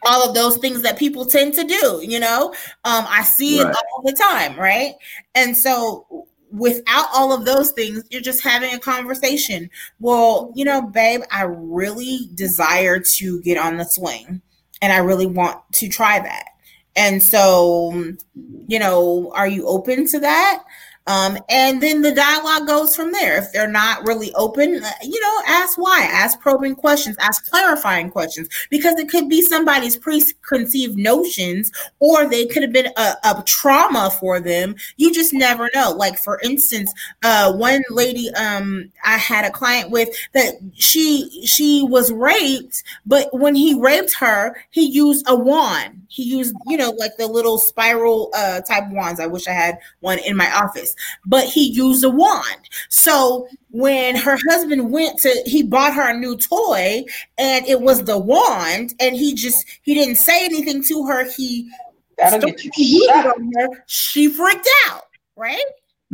all 0.06 0.28
of 0.28 0.34
those 0.34 0.56
things 0.58 0.82
that 0.82 0.98
people 0.98 1.26
tend 1.26 1.54
to 1.54 1.64
do 1.64 2.00
you 2.02 2.20
know? 2.20 2.48
Um 2.84 3.04
i 3.08 3.22
see 3.22 3.62
right. 3.62 3.70
it 3.70 3.76
all 3.92 4.02
the 4.02 4.12
time 4.12 4.58
right? 4.58 4.94
And 5.34 5.56
so 5.56 6.26
without 6.50 7.08
all 7.12 7.32
of 7.32 7.44
those 7.44 7.72
things 7.72 8.04
you're 8.10 8.22
just 8.22 8.42
having 8.42 8.72
a 8.72 8.78
conversation. 8.78 9.68
Well 10.00 10.52
you 10.54 10.64
know 10.64 10.82
babe 10.82 11.22
i 11.30 11.42
really 11.42 12.30
desire 12.34 13.00
to 13.00 13.40
get 13.42 13.58
on 13.58 13.76
the 13.76 13.84
swing 13.84 14.40
and 14.80 14.92
i 14.92 14.98
really 14.98 15.26
want 15.26 15.60
to 15.74 15.88
try 15.88 16.20
that. 16.20 16.44
And 16.94 17.22
so 17.22 18.14
you 18.68 18.78
know 18.78 19.32
are 19.34 19.48
you 19.48 19.66
open 19.66 20.06
to 20.08 20.20
that 20.20 20.64
um, 21.06 21.38
and 21.48 21.82
then 21.82 22.02
the 22.02 22.12
dialogue 22.12 22.66
goes 22.66 22.96
from 22.96 23.12
there. 23.12 23.38
If 23.38 23.52
they're 23.52 23.68
not 23.68 24.06
really 24.06 24.32
open, 24.34 24.82
uh, 24.82 24.90
you 25.02 25.20
know, 25.20 25.42
ask 25.46 25.78
why, 25.78 26.08
ask 26.10 26.40
probing 26.40 26.74
questions, 26.74 27.16
ask 27.20 27.48
clarifying 27.48 28.10
questions, 28.10 28.48
because 28.70 28.98
it 28.98 29.08
could 29.08 29.28
be 29.28 29.42
somebody's 29.42 29.96
preconceived 29.96 30.96
notions, 30.96 31.70
or 32.00 32.28
they 32.28 32.46
could 32.46 32.62
have 32.62 32.72
been 32.72 32.92
a, 32.96 33.14
a 33.24 33.42
trauma 33.46 34.10
for 34.18 34.40
them. 34.40 34.74
You 34.96 35.12
just 35.12 35.32
never 35.32 35.70
know. 35.74 35.92
Like 35.92 36.18
for 36.18 36.40
instance, 36.42 36.92
uh, 37.22 37.52
one 37.52 37.82
lady 37.90 38.30
um, 38.34 38.90
I 39.04 39.16
had 39.16 39.44
a 39.44 39.50
client 39.50 39.90
with 39.90 40.08
that 40.34 40.54
she 40.74 41.44
she 41.46 41.84
was 41.88 42.12
raped, 42.12 42.82
but 43.04 43.28
when 43.32 43.54
he 43.54 43.78
raped 43.80 44.14
her, 44.18 44.56
he 44.70 44.86
used 44.86 45.24
a 45.28 45.36
wand. 45.36 46.05
He 46.08 46.22
used, 46.22 46.54
you 46.66 46.76
know, 46.76 46.90
like 46.90 47.16
the 47.18 47.26
little 47.26 47.58
spiral 47.58 48.30
uh, 48.34 48.60
type 48.62 48.90
wands. 48.90 49.20
I 49.20 49.26
wish 49.26 49.46
I 49.46 49.52
had 49.52 49.78
one 50.00 50.18
in 50.20 50.36
my 50.36 50.50
office 50.52 50.94
but 51.26 51.44
he 51.44 51.68
used 51.68 52.04
a 52.04 52.10
wand. 52.10 52.68
So 52.88 53.48
when 53.70 54.16
her 54.16 54.38
husband 54.48 54.90
went 54.90 55.18
to, 55.20 55.42
he 55.44 55.62
bought 55.62 55.94
her 55.94 56.10
a 56.10 56.16
new 56.16 56.36
toy 56.36 57.04
and 57.38 57.66
it 57.66 57.80
was 57.80 58.04
the 58.04 58.18
wand, 58.18 58.94
and 59.00 59.14
he 59.14 59.34
just, 59.34 59.66
he 59.82 59.94
didn't 59.94 60.16
say 60.16 60.44
anything 60.44 60.82
to 60.84 61.06
her. 61.06 61.30
He, 61.30 61.70
That'll 62.16 62.40
get 62.50 62.64
you 62.64 63.06
shot. 63.06 63.36
Her. 63.56 63.68
She 63.86 64.28
freaked 64.28 64.68
out, 64.88 65.02
right? 65.36 65.64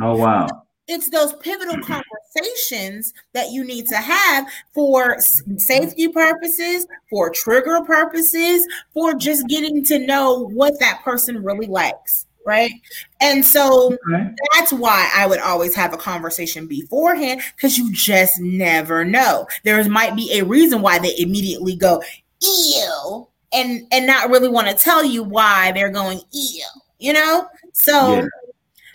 Oh, 0.01 0.17
wow. 0.17 0.62
It's 0.89 1.09
those 1.11 1.33
pivotal 1.35 1.77
conversations 1.83 3.13
that 3.35 3.51
you 3.51 3.65
need 3.65 3.87
to 3.87 3.97
have 3.97 4.47
for 4.75 5.17
safety 5.57 6.09
purposes, 6.09 6.87
for 7.09 7.31
trigger 7.31 7.81
purposes, 7.85 8.67
for 8.93 9.15
just 9.15 9.47
getting 9.49 9.85
to 9.85 9.99
know 9.99 10.49
what 10.49 10.79
that 10.81 11.03
person 11.03 11.43
really 11.43 11.67
likes. 11.67 12.27
Right. 12.45 12.73
And 13.21 13.45
so 13.45 13.97
okay. 14.13 14.31
that's 14.55 14.73
why 14.73 15.09
I 15.15 15.27
would 15.27 15.39
always 15.39 15.77
have 15.77 15.95
a 15.95 15.97
conversation 15.97 16.67
beforehand 16.67 17.41
because 17.55 17.79
you 17.79 17.93
just 17.93 18.41
never 18.41 19.05
know. 19.05 19.47
There 19.63 19.89
might 19.89 20.17
be 20.17 20.37
a 20.37 20.45
reason 20.45 20.83
why 20.83 20.99
they 20.99 21.15
immediately 21.19 21.77
go, 21.77 22.03
ew, 22.43 23.29
and 23.53 23.87
and 23.93 24.09
not 24.09 24.29
really 24.29 24.49
want 24.49 24.67
to 24.67 24.75
tell 24.75 25.05
you 25.05 25.23
why 25.23 25.71
they're 25.71 25.89
going 25.89 26.21
ew, 26.33 26.65
you 26.99 27.13
know? 27.13 27.47
So 27.75 28.17
yeah 28.17 28.27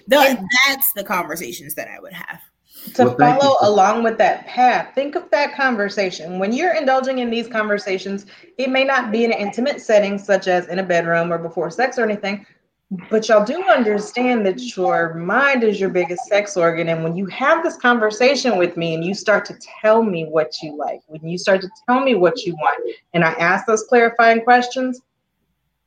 the, 0.07 0.47
that's 0.67 0.93
the 0.93 1.03
conversations 1.03 1.73
that 1.75 1.87
I 1.87 1.99
would 1.99 2.13
have. 2.13 2.41
To 2.93 3.05
well, 3.05 3.17
follow 3.17 3.57
along 3.61 4.03
with 4.03 4.17
that 4.19 4.45
path, 4.47 4.93
think 4.95 5.15
of 5.15 5.29
that 5.31 5.55
conversation. 5.55 6.39
When 6.39 6.53
you're 6.53 6.75
indulging 6.75 7.19
in 7.19 7.29
these 7.29 7.47
conversations, 7.47 8.25
it 8.57 8.69
may 8.69 8.85
not 8.85 9.11
be 9.11 9.25
in 9.25 9.33
an 9.33 9.39
intimate 9.39 9.81
setting, 9.81 10.17
such 10.17 10.47
as 10.47 10.67
in 10.67 10.79
a 10.79 10.83
bedroom 10.83 11.33
or 11.33 11.37
before 11.37 11.69
sex 11.69 11.97
or 11.97 12.03
anything, 12.03 12.45
but 13.09 13.27
y'all 13.27 13.43
do 13.43 13.61
understand 13.63 14.45
that 14.45 14.77
your 14.77 15.15
mind 15.15 15.63
is 15.63 15.79
your 15.79 15.89
biggest 15.89 16.23
sex 16.25 16.55
organ. 16.55 16.87
And 16.87 17.03
when 17.03 17.17
you 17.17 17.25
have 17.25 17.61
this 17.61 17.75
conversation 17.75 18.57
with 18.57 18.77
me 18.77 18.93
and 18.93 19.03
you 19.03 19.13
start 19.13 19.43
to 19.45 19.57
tell 19.81 20.03
me 20.03 20.23
what 20.25 20.53
you 20.63 20.77
like, 20.77 21.01
when 21.07 21.27
you 21.27 21.37
start 21.37 21.59
to 21.61 21.69
tell 21.85 21.99
me 21.99 22.15
what 22.15 22.45
you 22.45 22.53
want, 22.53 22.95
and 23.13 23.25
I 23.25 23.33
ask 23.33 23.65
those 23.65 23.83
clarifying 23.83 24.41
questions, 24.41 25.01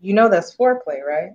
you 0.00 0.12
know 0.12 0.28
that's 0.28 0.54
foreplay, 0.54 1.02
right? 1.06 1.30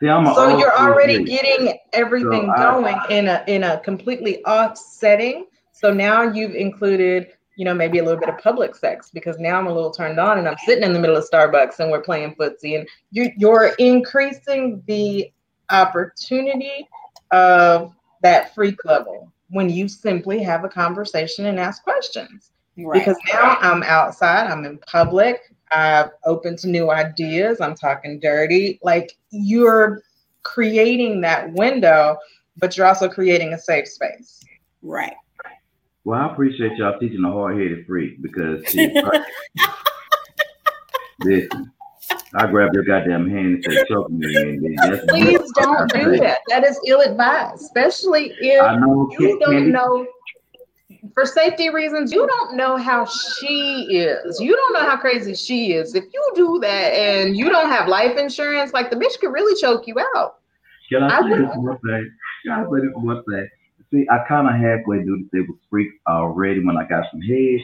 See, 0.00 0.06
so 0.06 0.58
you're 0.58 0.76
already 0.76 1.24
getting 1.24 1.78
everything 1.92 2.50
so 2.56 2.62
going 2.62 2.94
I, 2.94 3.06
in 3.10 3.28
a 3.28 3.44
in 3.46 3.64
a 3.64 3.80
completely 3.80 4.42
off 4.44 4.78
setting. 4.78 5.46
So 5.72 5.92
now 5.92 6.22
you've 6.22 6.54
included, 6.54 7.28
you 7.56 7.66
know, 7.66 7.74
maybe 7.74 7.98
a 7.98 8.04
little 8.04 8.18
bit 8.18 8.30
of 8.30 8.38
public 8.38 8.74
sex 8.74 9.10
because 9.12 9.38
now 9.38 9.58
I'm 9.58 9.66
a 9.66 9.72
little 9.72 9.90
turned 9.90 10.18
on 10.18 10.38
and 10.38 10.48
I'm 10.48 10.56
sitting 10.64 10.84
in 10.84 10.94
the 10.94 10.98
middle 10.98 11.16
of 11.16 11.28
Starbucks 11.30 11.80
and 11.80 11.90
we're 11.90 12.00
playing 12.00 12.34
footsie 12.36 12.78
and 12.78 12.88
you 13.10 13.30
you're 13.36 13.72
increasing 13.78 14.82
the 14.86 15.30
opportunity 15.68 16.88
of 17.30 17.94
that 18.22 18.54
freak 18.54 18.82
level 18.86 19.30
when 19.50 19.68
you 19.68 19.86
simply 19.86 20.42
have 20.42 20.64
a 20.64 20.68
conversation 20.68 21.46
and 21.46 21.60
ask 21.60 21.82
questions. 21.82 22.52
Right. 22.78 22.98
Because 22.98 23.18
now 23.32 23.58
I'm 23.60 23.82
outside, 23.82 24.50
I'm 24.50 24.64
in 24.64 24.78
public, 24.78 25.40
I'm 25.70 26.10
open 26.24 26.56
to 26.58 26.68
new 26.68 26.90
ideas. 26.90 27.60
I'm 27.60 27.74
talking 27.74 28.18
dirty. 28.20 28.78
Like 28.82 29.16
you're 29.30 30.02
creating 30.42 31.20
that 31.22 31.52
window, 31.52 32.16
but 32.56 32.76
you're 32.76 32.86
also 32.86 33.08
creating 33.08 33.52
a 33.52 33.58
safe 33.58 33.88
space. 33.88 34.40
Right. 34.82 35.14
Well, 36.04 36.20
I 36.20 36.32
appreciate 36.32 36.76
y'all 36.76 36.98
teaching 36.98 37.22
the 37.22 37.30
hard 37.30 37.60
headed 37.60 37.86
freak 37.86 38.22
because 38.22 38.62
listen, 41.20 41.70
I 42.34 42.46
grab 42.46 42.70
your 42.72 42.84
goddamn 42.84 43.28
hand 43.28 43.64
and 43.64 43.64
say, 43.64 43.84
choke 43.88 44.10
me. 44.10 44.34
And 44.34 45.08
Please 45.08 45.52
don't 45.56 45.92
do 45.92 46.16
that. 46.18 46.38
That 46.48 46.64
is 46.64 46.80
ill 46.86 47.00
advised, 47.00 47.62
especially 47.62 48.32
if 48.40 49.10
you 49.20 49.38
don't 49.40 49.72
know 49.72 50.06
for 51.14 51.24
safety 51.24 51.70
reasons, 51.70 52.12
you 52.12 52.26
don't 52.26 52.56
know 52.56 52.76
how 52.76 53.04
she 53.04 53.86
is. 53.90 54.40
You 54.40 54.54
don't 54.54 54.72
know 54.72 54.88
how 54.88 54.96
crazy 54.96 55.34
she 55.34 55.72
is. 55.72 55.94
If 55.94 56.04
you 56.12 56.32
do 56.34 56.58
that 56.60 56.92
and 56.92 57.36
you 57.36 57.48
don't 57.48 57.68
have 57.68 57.88
life 57.88 58.16
insurance, 58.16 58.72
like 58.72 58.90
the 58.90 58.96
bitch 58.96 59.18
could 59.20 59.32
really 59.32 59.60
choke 59.60 59.86
you 59.86 59.94
out. 60.16 60.38
Can 60.90 61.04
I, 61.04 61.18
I 61.18 61.22
say 61.22 61.38
this 61.38 61.56
one 61.56 61.78
thing? 61.78 62.10
Can 62.44 62.52
I 62.52 62.64
say 62.64 62.86
this 62.86 62.94
one 62.94 63.22
thing? 63.24 63.48
See, 63.92 64.06
I 64.10 64.18
kind 64.28 64.48
of 64.48 64.54
halfway 64.54 65.04
do 65.04 65.26
the 65.30 65.38
table 65.38 65.54
freak 65.68 65.90
already 66.06 66.64
when 66.64 66.76
I 66.76 66.84
got 66.84 67.06
some 67.10 67.20
head. 67.20 67.60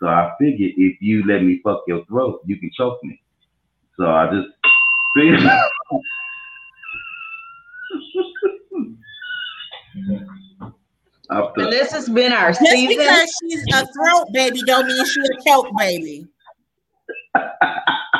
So 0.00 0.08
I 0.08 0.32
figured 0.38 0.72
if 0.76 1.00
you 1.00 1.24
let 1.26 1.42
me 1.42 1.60
fuck 1.62 1.82
your 1.86 2.04
throat, 2.06 2.40
you 2.44 2.58
can 2.58 2.70
choke 2.76 2.98
me. 3.02 3.20
So 3.96 4.06
I 4.06 4.30
just 4.30 4.48
figured. 5.14 5.40
And 11.32 11.72
this 11.72 11.92
has 11.92 12.08
been 12.08 12.32
our 12.32 12.50
Just 12.50 12.60
season. 12.60 12.96
because 12.98 13.34
she's 13.40 13.64
a 13.74 13.86
throat 13.86 14.26
baby 14.32 14.60
don't 14.66 14.86
mean 14.86 15.04
she's 15.06 15.30
a 15.30 15.48
choke 15.48 15.68
baby. 15.78 16.26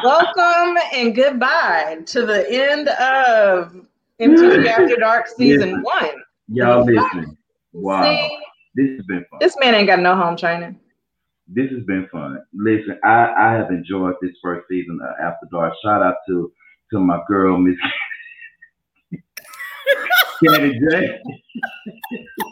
Welcome 0.03 0.79
and 0.95 1.15
goodbye 1.15 1.99
to 2.07 2.27
the 2.27 2.51
end 2.51 2.89
of 2.89 3.87
MTG 4.21 4.67
After 4.67 4.97
Dark 4.97 5.29
season 5.29 5.83
one. 5.83 6.11
Y'all 6.49 6.85
listen. 6.85 7.37
Wow. 7.73 8.03
See, 8.03 8.39
this 8.75 8.97
has 8.97 9.07
been 9.07 9.25
fun. 9.31 9.39
This 9.41 9.57
man 9.61 9.75
ain't 9.75 9.87
got 9.87 10.01
no 10.01 10.17
home 10.17 10.37
training. 10.37 10.79
This 11.49 11.71
has 11.71 11.85
been 11.85 12.09
fun. 12.11 12.39
Listen, 12.55 12.99
I, 13.05 13.33
I 13.39 13.53
have 13.53 13.71
enjoyed 13.71 14.15
this 14.23 14.33
first 14.43 14.67
season 14.69 14.99
of 15.03 15.15
After 15.25 15.47
Dark. 15.51 15.75
Shout 15.85 16.03
out 16.03 16.17
to 16.29 16.53
to 16.93 16.99
my 16.99 17.21
girl, 17.29 17.59
Miss 17.59 17.77
Candy 20.45 20.79
J. 20.91 21.21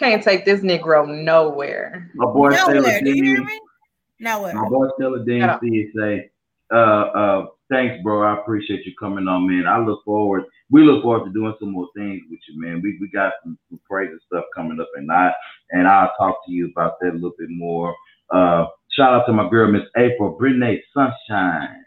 Can't 0.00 0.22
take 0.22 0.46
this 0.46 0.62
Negro 0.62 1.06
nowhere. 1.06 2.10
My 2.14 2.24
boy 2.24 2.48
nowhere. 2.48 3.02
Do 3.02 3.10
you 3.14 3.22
hear 3.22 3.44
me? 3.44 3.60
Nowhere. 4.18 4.54
My 4.54 4.66
boy 4.66 4.88
Stella 4.96 5.22
Dean 5.26 5.92
say, 5.94 6.30
uh, 6.72 6.74
uh, 6.74 7.46
thanks, 7.68 8.02
bro. 8.02 8.22
I 8.22 8.40
appreciate 8.40 8.86
you 8.86 8.94
coming 8.98 9.28
on, 9.28 9.46
man. 9.46 9.66
I 9.66 9.78
look 9.78 10.02
forward. 10.06 10.44
We 10.70 10.84
look 10.84 11.02
forward 11.02 11.26
to 11.26 11.32
doing 11.34 11.54
some 11.60 11.72
more 11.72 11.90
things 11.94 12.22
with 12.30 12.40
you, 12.48 12.58
man. 12.58 12.80
We 12.80 12.96
we 12.98 13.10
got 13.10 13.34
some, 13.42 13.58
some 13.68 13.78
crazy 13.86 14.14
stuff 14.26 14.44
coming 14.56 14.80
up, 14.80 14.88
and 14.96 15.12
I 15.12 15.34
and 15.72 15.86
I'll 15.86 16.14
talk 16.18 16.46
to 16.46 16.50
you 16.50 16.70
about 16.70 16.98
that 17.00 17.10
a 17.10 17.12
little 17.12 17.34
bit 17.38 17.50
more. 17.50 17.94
Uh, 18.30 18.68
shout 18.96 19.12
out 19.12 19.26
to 19.26 19.34
my 19.34 19.50
girl, 19.50 19.70
Miss 19.70 19.82
April 19.98 20.30
Brittany 20.30 20.82
Sunshine. 20.94 21.84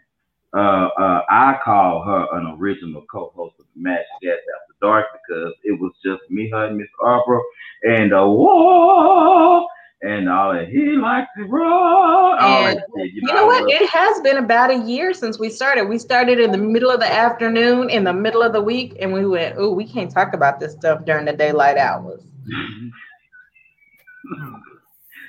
Uh, 0.56 0.88
uh, 0.96 1.22
I 1.28 1.58
call 1.64 2.04
her 2.04 2.28
an 2.38 2.56
original 2.60 3.04
co-host 3.10 3.56
of 3.58 3.66
Magic 3.74 4.06
Gas 4.22 4.38
After 4.62 4.73
Dark 4.84 5.06
because 5.12 5.54
it 5.64 5.80
was 5.80 5.92
just 6.04 6.20
me, 6.28 6.50
her, 6.50 6.66
and 6.66 6.76
Miss 6.76 6.88
Arbor, 7.00 7.40
and 7.82 8.12
a 8.12 8.28
whoa, 8.28 9.66
and 10.02 10.28
all 10.28 10.52
that. 10.52 10.68
He 10.68 10.96
likes 10.96 11.28
to 11.38 11.44
roll. 11.44 12.38
And 12.38 12.82
you, 12.96 13.04
you 13.04 13.22
know, 13.22 13.34
know 13.34 13.46
what? 13.46 13.70
It 13.70 13.88
has 13.88 14.20
been 14.20 14.36
about 14.36 14.70
a 14.70 14.78
year 14.78 15.14
since 15.14 15.38
we 15.38 15.48
started. 15.48 15.88
We 15.88 15.98
started 15.98 16.38
in 16.38 16.52
the 16.52 16.58
middle 16.58 16.90
of 16.90 17.00
the 17.00 17.10
afternoon, 17.10 17.88
in 17.88 18.04
the 18.04 18.12
middle 18.12 18.42
of 18.42 18.52
the 18.52 18.60
week, 18.60 18.98
and 19.00 19.10
we 19.12 19.26
went, 19.26 19.54
"Oh, 19.56 19.72
we 19.72 19.86
can't 19.86 20.10
talk 20.10 20.34
about 20.34 20.60
this 20.60 20.72
stuff 20.72 21.06
during 21.06 21.24
the 21.24 21.32
daylight 21.32 21.78
hours." 21.78 22.22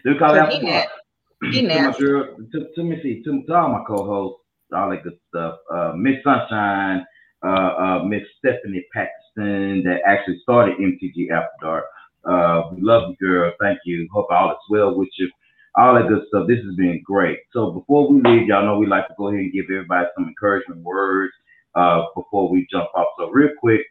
they 0.03 0.15
call 0.15 0.33
so 0.33 0.45
he, 0.47 0.59
he 1.51 1.61
to, 1.61 2.47
to, 2.51 2.67
to 2.75 2.83
me 2.83 2.99
see 3.01 3.23
to, 3.23 3.43
to 3.45 3.53
all 3.53 3.69
my 3.69 3.83
co-hosts 3.87 4.41
all 4.73 4.89
that 4.89 5.03
good 5.03 5.17
stuff. 5.29 5.59
Uh, 5.71 5.93
Miss 5.95 6.15
Sunshine, 6.23 7.05
uh, 7.45 7.75
uh, 7.77 8.03
Miss 8.03 8.23
Stephanie 8.39 8.85
Paxton, 8.93 9.83
that 9.83 9.99
actually 10.07 10.39
started 10.41 10.77
MTG 10.77 11.29
After 11.31 11.49
Dark. 11.61 11.85
Uh, 12.25 12.69
we 12.73 12.81
love 12.81 13.09
you, 13.09 13.15
girl. 13.17 13.53
Thank 13.59 13.79
you. 13.85 14.07
Hope 14.11 14.27
all 14.31 14.51
is 14.51 14.57
well 14.69 14.95
with 14.95 15.09
you. 15.17 15.29
All 15.77 15.93
that 15.95 16.07
good 16.07 16.23
stuff. 16.29 16.47
This 16.47 16.63
has 16.65 16.75
been 16.75 17.01
great. 17.05 17.39
So 17.53 17.71
before 17.71 18.09
we 18.09 18.21
leave, 18.21 18.47
y'all 18.47 18.65
know 18.65 18.77
we 18.79 18.87
like 18.87 19.07
to 19.09 19.13
go 19.17 19.27
ahead 19.27 19.41
and 19.41 19.53
give 19.53 19.65
everybody 19.65 20.07
some 20.15 20.27
encouragement 20.27 20.81
words 20.81 21.33
uh, 21.75 22.03
before 22.15 22.49
we 22.49 22.65
jump 22.71 22.89
off. 22.95 23.07
So 23.19 23.29
real 23.29 23.49
quick, 23.59 23.81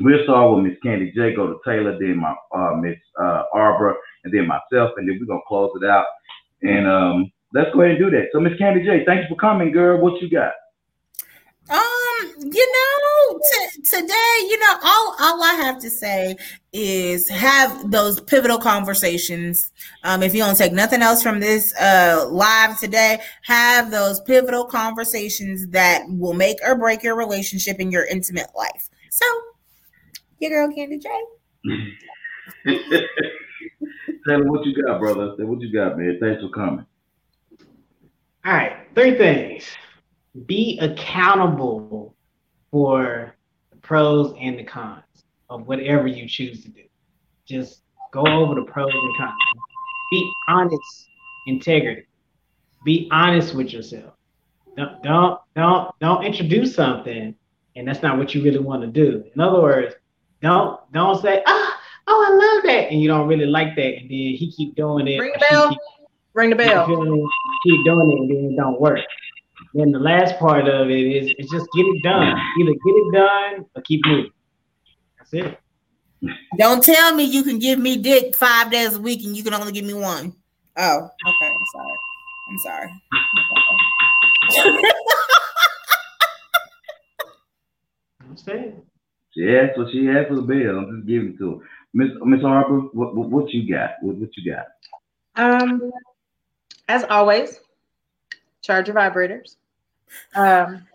we'll 0.00 0.24
start 0.24 0.56
with 0.56 0.64
Miss 0.64 0.78
Candy 0.82 1.12
J, 1.14 1.34
go 1.34 1.46
to 1.46 1.58
Taylor, 1.64 1.98
then 1.98 2.16
my 2.16 2.34
uh, 2.54 2.74
Miss 2.76 2.96
uh, 3.20 3.44
Arbor, 3.52 3.96
and 4.24 4.32
then 4.32 4.48
myself, 4.48 4.92
and 4.96 5.08
then 5.08 5.18
we're 5.20 5.26
gonna 5.26 5.40
close 5.46 5.70
it 5.80 5.88
out. 5.88 6.06
And 6.62 6.86
um, 6.88 7.32
let's 7.52 7.70
go 7.72 7.82
ahead 7.82 7.96
and 7.96 8.00
do 8.00 8.10
that. 8.10 8.28
So, 8.32 8.40
Miss 8.40 8.58
Candy 8.58 8.84
J, 8.84 9.04
thanks 9.06 9.28
for 9.28 9.36
coming, 9.36 9.70
girl. 9.70 10.00
What 10.00 10.20
you 10.20 10.30
got? 10.30 10.52
You 12.40 12.72
know, 12.72 13.40
t- 13.52 13.82
today, 13.82 14.34
you 14.48 14.58
know, 14.60 14.76
all 14.84 15.16
all 15.18 15.42
I 15.42 15.54
have 15.54 15.80
to 15.80 15.90
say 15.90 16.36
is 16.72 17.28
have 17.28 17.90
those 17.90 18.20
pivotal 18.20 18.58
conversations. 18.58 19.72
Um, 20.04 20.22
if 20.22 20.34
you 20.34 20.44
don't 20.44 20.56
take 20.56 20.72
nothing 20.72 21.02
else 21.02 21.20
from 21.20 21.40
this 21.40 21.74
uh 21.80 22.28
live 22.30 22.78
today, 22.78 23.18
have 23.42 23.90
those 23.90 24.20
pivotal 24.20 24.64
conversations 24.64 25.66
that 25.68 26.04
will 26.08 26.34
make 26.34 26.58
or 26.64 26.76
break 26.76 27.02
your 27.02 27.16
relationship 27.16 27.80
in 27.80 27.90
your 27.90 28.04
intimate 28.04 28.50
life. 28.56 28.88
So, 29.10 29.24
your 30.38 30.50
girl 30.50 30.72
Candy 30.72 30.98
J. 30.98 31.08
Tell 34.28 34.38
me 34.38 34.48
what 34.48 34.64
you 34.64 34.80
got, 34.84 35.00
brother. 35.00 35.34
What 35.38 35.60
you 35.60 35.72
got, 35.72 35.98
man? 35.98 36.18
Thanks 36.20 36.40
for 36.40 36.50
coming. 36.50 36.86
All 38.44 38.52
right, 38.52 38.76
three 38.94 39.18
things. 39.18 39.64
Be 40.46 40.78
accountable 40.80 42.14
for 42.70 43.34
the 43.70 43.76
pros 43.76 44.34
and 44.38 44.58
the 44.58 44.64
cons 44.64 45.02
of 45.50 45.66
whatever 45.66 46.06
you 46.06 46.28
choose 46.28 46.62
to 46.62 46.68
do. 46.68 46.82
Just 47.46 47.82
go 48.12 48.26
over 48.26 48.54
the 48.54 48.64
pros 48.64 48.92
and 48.92 49.16
cons. 49.16 49.34
Be 50.10 50.32
honest, 50.48 51.08
integrity. 51.46 52.06
Be 52.84 53.08
honest 53.10 53.54
with 53.54 53.72
yourself. 53.72 54.14
Don't 54.76 55.02
don't 55.02 55.40
don't 55.56 55.90
don't 56.00 56.24
introduce 56.24 56.74
something 56.74 57.34
and 57.76 57.88
that's 57.88 58.02
not 58.02 58.18
what 58.18 58.34
you 58.34 58.42
really 58.42 58.58
want 58.58 58.82
to 58.82 58.88
do. 58.88 59.24
In 59.34 59.40
other 59.40 59.60
words, 59.60 59.94
don't 60.40 60.80
don't 60.92 61.20
say 61.20 61.42
ah 61.46 61.80
oh 62.06 62.26
I 62.28 62.34
love 62.34 62.64
that 62.64 62.90
and 62.90 63.00
you 63.00 63.08
don't 63.08 63.26
really 63.26 63.46
like 63.46 63.74
that 63.76 63.94
and 63.98 64.02
then 64.02 64.08
he 64.08 64.52
keep 64.56 64.76
doing 64.76 65.08
it. 65.08 65.18
Ring 65.18 65.32
the 65.32 65.46
bell. 65.50 65.70
Keep, 65.70 65.78
Ring 66.34 66.50
the 66.50 66.56
bell. 66.56 66.86
Keep 66.86 67.84
doing 67.84 68.10
it 68.10 68.18
and 68.20 68.30
then 68.30 68.52
it 68.52 68.56
don't 68.56 68.80
work. 68.80 69.00
Then 69.74 69.92
the 69.92 69.98
last 69.98 70.38
part 70.38 70.66
of 70.66 70.90
it 70.90 70.92
is, 70.92 71.32
is 71.38 71.50
just 71.50 71.66
get 71.76 71.86
it 71.86 72.02
done. 72.02 72.36
Either 72.60 72.72
get 72.72 72.78
it 72.84 73.12
done 73.12 73.66
or 73.74 73.82
keep 73.82 74.00
moving. 74.06 74.30
That's 75.18 75.32
it. 75.34 75.58
Don't 76.58 76.82
tell 76.82 77.14
me 77.14 77.24
you 77.24 77.42
can 77.42 77.58
give 77.58 77.78
me 77.78 77.96
dick 77.96 78.34
five 78.34 78.70
days 78.70 78.94
a 78.94 79.00
week 79.00 79.24
and 79.24 79.36
you 79.36 79.44
can 79.44 79.54
only 79.54 79.72
give 79.72 79.84
me 79.84 79.94
one. 79.94 80.34
Oh, 80.76 81.10
okay. 81.26 81.46
I'm 81.46 81.66
sorry. 81.72 81.98
I'm 82.50 82.58
sorry. 82.58 82.90
I'm 84.42 84.52
sorry. 84.52 84.82
I'm 88.28 88.36
saying. 88.36 88.82
She 89.34 89.56
asked 89.56 89.78
what 89.78 89.92
she 89.92 90.08
asked 90.08 90.28
for 90.28 90.36
the 90.36 90.42
bill. 90.42 90.78
I'm 90.78 90.96
just 90.96 91.06
giving 91.06 91.34
it 91.34 91.38
to 91.38 91.58
her. 91.58 91.66
Miss 91.94 92.08
Miss 92.24 92.42
Harper, 92.42 92.80
what, 92.92 93.14
what, 93.14 93.30
what 93.30 93.50
you 93.50 93.72
got? 93.72 93.90
What, 94.02 94.16
what 94.16 94.30
you 94.36 94.52
got? 94.52 94.66
Um, 95.36 95.90
as 96.88 97.04
always, 97.04 97.60
charge 98.62 98.88
your 98.88 98.96
vibrators. 98.96 99.56
Um, 100.34 100.86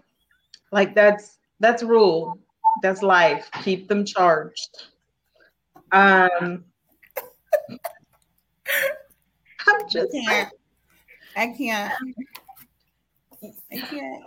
like 0.71 0.95
that's 0.95 1.37
that's 1.59 1.83
rule. 1.83 2.37
That's 2.81 3.01
life. 3.01 3.49
Keep 3.63 3.87
them 3.87 4.05
charged. 4.05 4.87
Um, 5.91 6.65
I'm 9.67 9.89
just. 9.89 10.15
I 10.15 10.25
can't. 10.25 10.53
I 11.35 11.47
can't. 11.47 11.93
I 13.71 13.77
can't. 13.77 14.23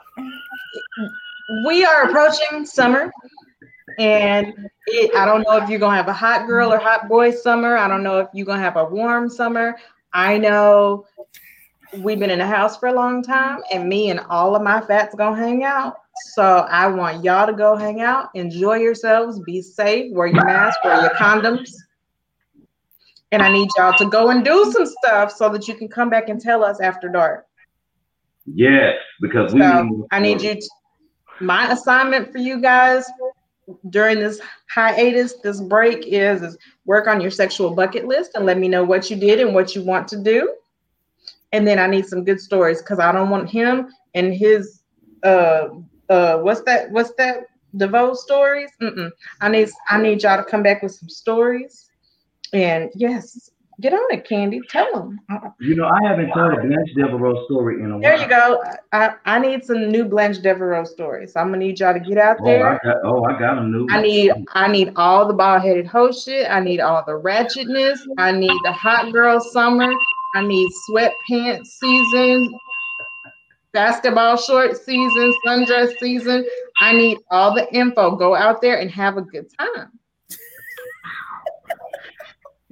We 1.66 1.84
are 1.84 2.04
approaching 2.04 2.64
summer, 2.64 3.12
and 3.98 4.52
it, 4.86 5.14
I 5.16 5.24
don't 5.24 5.42
know 5.42 5.56
if 5.56 5.68
you're 5.68 5.78
gonna 5.78 5.96
have 5.96 6.08
a 6.08 6.12
hot 6.12 6.46
girl 6.46 6.72
or 6.72 6.78
hot 6.78 7.08
boy 7.08 7.30
summer. 7.30 7.76
I 7.76 7.88
don't 7.88 8.02
know 8.02 8.18
if 8.18 8.28
you're 8.32 8.46
gonna 8.46 8.62
have 8.62 8.76
a 8.76 8.84
warm 8.84 9.28
summer. 9.28 9.76
I 10.12 10.38
know 10.38 11.06
we've 11.92 12.18
been 12.18 12.30
in 12.30 12.38
the 12.38 12.46
house 12.46 12.76
for 12.76 12.88
a 12.88 12.92
long 12.92 13.22
time, 13.22 13.60
and 13.72 13.88
me 13.88 14.10
and 14.10 14.20
all 14.28 14.54
of 14.56 14.62
my 14.62 14.80
fats 14.80 15.14
gonna 15.14 15.36
hang 15.36 15.64
out. 15.64 15.96
So 16.34 16.42
I 16.42 16.86
want 16.86 17.24
y'all 17.24 17.46
to 17.46 17.52
go 17.52 17.76
hang 17.76 18.00
out, 18.00 18.30
enjoy 18.34 18.76
yourselves, 18.76 19.40
be 19.40 19.60
safe, 19.60 20.12
wear 20.12 20.28
your 20.28 20.44
mask, 20.44 20.82
wear 20.84 21.00
your 21.00 21.10
condoms. 21.10 21.70
And 23.32 23.42
I 23.42 23.52
need 23.52 23.68
y'all 23.76 23.96
to 23.98 24.08
go 24.08 24.30
and 24.30 24.44
do 24.44 24.72
some 24.72 24.86
stuff 24.86 25.32
so 25.32 25.48
that 25.50 25.68
you 25.68 25.74
can 25.74 25.88
come 25.88 26.08
back 26.08 26.28
and 26.28 26.40
tell 26.40 26.64
us 26.64 26.80
after 26.80 27.08
dark. 27.08 27.46
Yes, 28.46 28.94
because 29.20 29.52
we. 29.52 29.60
So 29.60 30.06
I 30.10 30.20
need 30.20 30.40
you. 30.40 30.54
To, 30.54 30.68
my 31.40 31.70
assignment 31.72 32.32
for 32.32 32.38
you 32.38 32.60
guys 32.60 33.04
during 33.90 34.20
this 34.20 34.40
hiatus, 34.70 35.34
this 35.42 35.60
break 35.60 36.06
is, 36.06 36.42
is 36.42 36.56
work 36.84 37.08
on 37.08 37.20
your 37.20 37.30
sexual 37.30 37.74
bucket 37.74 38.06
list 38.06 38.32
and 38.34 38.46
let 38.46 38.58
me 38.58 38.68
know 38.68 38.84
what 38.84 39.10
you 39.10 39.16
did 39.16 39.40
and 39.40 39.54
what 39.54 39.74
you 39.74 39.82
want 39.82 40.08
to 40.08 40.22
do. 40.22 40.54
And 41.56 41.66
then 41.66 41.78
I 41.78 41.86
need 41.86 42.04
some 42.04 42.22
good 42.22 42.38
stories 42.38 42.82
because 42.82 42.98
I 42.98 43.12
don't 43.12 43.30
want 43.30 43.48
him 43.48 43.88
and 44.14 44.34
his 44.34 44.82
uh 45.22 45.68
uh 46.10 46.36
what's 46.38 46.60
that 46.62 46.90
what's 46.90 47.14
that 47.14 47.46
DeVoe 47.78 48.12
stories. 48.12 48.70
Mm-mm. 48.82 49.10
I 49.40 49.48
need 49.48 49.70
I 49.88 49.98
need 49.98 50.22
y'all 50.22 50.36
to 50.36 50.44
come 50.44 50.62
back 50.62 50.82
with 50.82 50.92
some 50.92 51.08
stories. 51.08 51.90
And 52.52 52.90
yes, 52.94 53.50
get 53.80 53.94
on 53.94 54.06
it, 54.10 54.28
Candy. 54.28 54.60
Tell 54.68 54.92
them. 54.92 55.18
You 55.60 55.76
know, 55.76 55.86
I 55.86 55.98
haven't 56.06 56.30
told 56.34 56.52
a 56.52 56.60
Blanche 56.60 56.90
Devereaux 56.94 57.46
story 57.46 57.82
in 57.82 57.92
a 57.92 58.00
There 58.00 58.18
while. 58.18 58.18
There 58.18 58.20
you 58.20 58.28
go. 58.28 58.62
I, 58.92 59.14
I 59.24 59.38
need 59.38 59.64
some 59.64 59.88
new 59.88 60.04
Blanche 60.04 60.42
Devereaux 60.42 60.84
stories. 60.84 61.32
So 61.32 61.40
I'm 61.40 61.46
gonna 61.46 61.58
need 61.58 61.80
y'all 61.80 61.94
to 61.94 62.00
get 62.00 62.18
out 62.18 62.36
there. 62.44 62.68
Oh. 62.68 62.74
I 62.74 62.86
got. 62.86 62.96
Oh, 63.02 63.24
I 63.24 63.38
got 63.38 63.56
a 63.56 63.62
new. 63.62 63.86
I 63.90 64.02
need 64.02 64.32
I 64.52 64.68
need 64.68 64.92
all 64.96 65.26
the 65.26 65.32
bald 65.32 65.62
headed 65.62 65.86
hoe 65.86 66.12
shit. 66.12 66.50
I 66.50 66.60
need 66.60 66.80
all 66.80 67.02
the 67.06 67.18
ratchetness. 67.18 67.98
I 68.18 68.32
need 68.32 68.60
the 68.64 68.72
hot 68.72 69.10
girl 69.10 69.40
summer. 69.40 69.90
I 70.35 70.43
need 70.47 70.70
sweatpants 70.89 71.66
season, 71.66 72.59
basketball 73.73 74.36
short 74.36 74.77
season, 74.77 75.35
sundress 75.47 75.98
season. 75.98 76.47
I 76.81 76.93
need 76.93 77.19
all 77.31 77.55
the 77.55 77.73
info. 77.74 78.16
Go 78.16 78.35
out 78.35 78.61
there 78.61 78.81
and 78.81 78.90
have 78.90 79.16
a 79.16 79.23
good 79.23 79.47
time. 79.59 79.93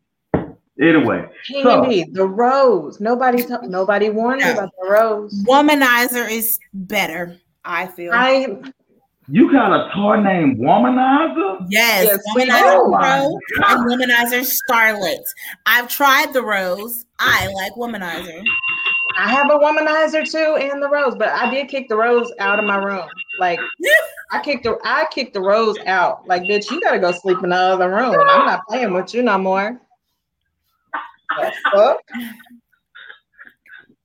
Anyway, 0.80 1.24
Candy, 1.46 2.04
the 2.12 2.26
rose. 2.26 2.98
Nobody, 3.00 3.42
t- 3.42 3.54
nobody 3.64 4.08
warned 4.10 4.38
me 4.40 4.46
No. 4.46 4.52
about 4.54 4.70
the 4.82 4.88
rose. 4.90 5.44
Womanizer 5.46 6.28
is 6.30 6.58
better, 6.72 7.36
I 7.64 7.86
feel. 7.86 8.10
I 8.12 8.56
you 9.28 9.52
got 9.52 9.72
a 9.72 9.92
toy 9.94 10.20
named 10.20 10.58
Womanizer? 10.58 11.66
yes, 11.70 12.06
Yes, 12.06 12.18
we 12.34 12.42
Womanizer 12.44 12.48
know. 12.48 12.82
Oh 12.84 12.90
my 12.90 12.98
Pro 13.54 13.68
and 13.68 13.90
Womanizer 14.02 14.50
Starlet. 14.70 15.22
I've 15.66 15.88
tried 15.88 16.32
the 16.32 16.42
rose. 16.42 17.04
I 17.20 17.46
like 17.54 17.72
Womanizer. 17.74 18.42
I 19.16 19.28
have 19.28 19.50
a 19.50 19.58
womanizer 19.58 20.30
too 20.30 20.56
and 20.56 20.82
the 20.82 20.88
rose, 20.88 21.14
but 21.14 21.28
I 21.28 21.50
did 21.50 21.68
kick 21.68 21.88
the 21.88 21.96
rose 21.96 22.32
out 22.38 22.58
of 22.58 22.64
my 22.64 22.76
room. 22.76 23.08
Like 23.38 23.60
I 24.30 24.40
kicked 24.40 24.64
the 24.64 24.78
I 24.82 25.06
kicked 25.10 25.34
the 25.34 25.40
rose 25.40 25.78
out. 25.86 26.26
Like, 26.26 26.44
bitch, 26.44 26.70
you 26.70 26.80
gotta 26.80 26.98
go 26.98 27.12
sleep 27.12 27.38
in 27.42 27.50
the 27.50 27.56
other 27.56 27.90
room. 27.90 28.14
I'm 28.14 28.46
not 28.46 28.66
playing 28.66 28.94
with 28.94 29.12
you 29.14 29.22
no 29.22 29.38
more. 29.38 29.80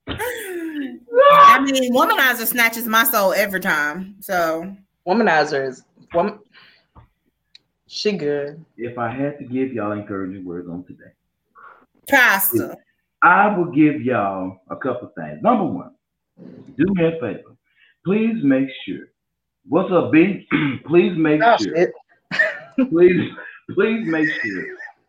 I 0.09 1.59
mean, 1.61 1.93
Womanizer 1.93 2.45
snatches 2.45 2.85
my 2.85 3.03
soul 3.03 3.33
every 3.33 3.59
time. 3.59 4.15
So 4.19 4.75
Womanizer 5.07 5.67
is 5.67 5.83
woman. 6.13 6.39
She 7.87 8.11
good. 8.11 8.63
If 8.75 8.97
I 8.97 9.09
had 9.09 9.39
to 9.39 9.45
give 9.45 9.71
y'all 9.71 9.93
encouraging 9.93 10.43
words 10.45 10.67
on 10.69 10.83
today, 10.83 11.11
Pastor. 12.09 12.75
I 13.23 13.55
will 13.57 13.71
give 13.71 14.01
y'all 14.01 14.61
a 14.69 14.75
couple 14.75 15.11
things. 15.17 15.39
Number 15.41 15.65
one, 15.65 15.91
do 16.77 16.85
me 16.93 17.05
a 17.05 17.11
favor. 17.19 17.55
Please 18.05 18.35
make 18.43 18.69
sure. 18.85 19.05
What's 19.67 19.91
up, 19.91 20.11
B? 20.11 20.47
please 20.87 21.13
make 21.17 21.41
sure. 21.59 21.87
please, 22.89 23.31
please 23.73 24.07
make 24.07 24.29
sure 24.43 24.65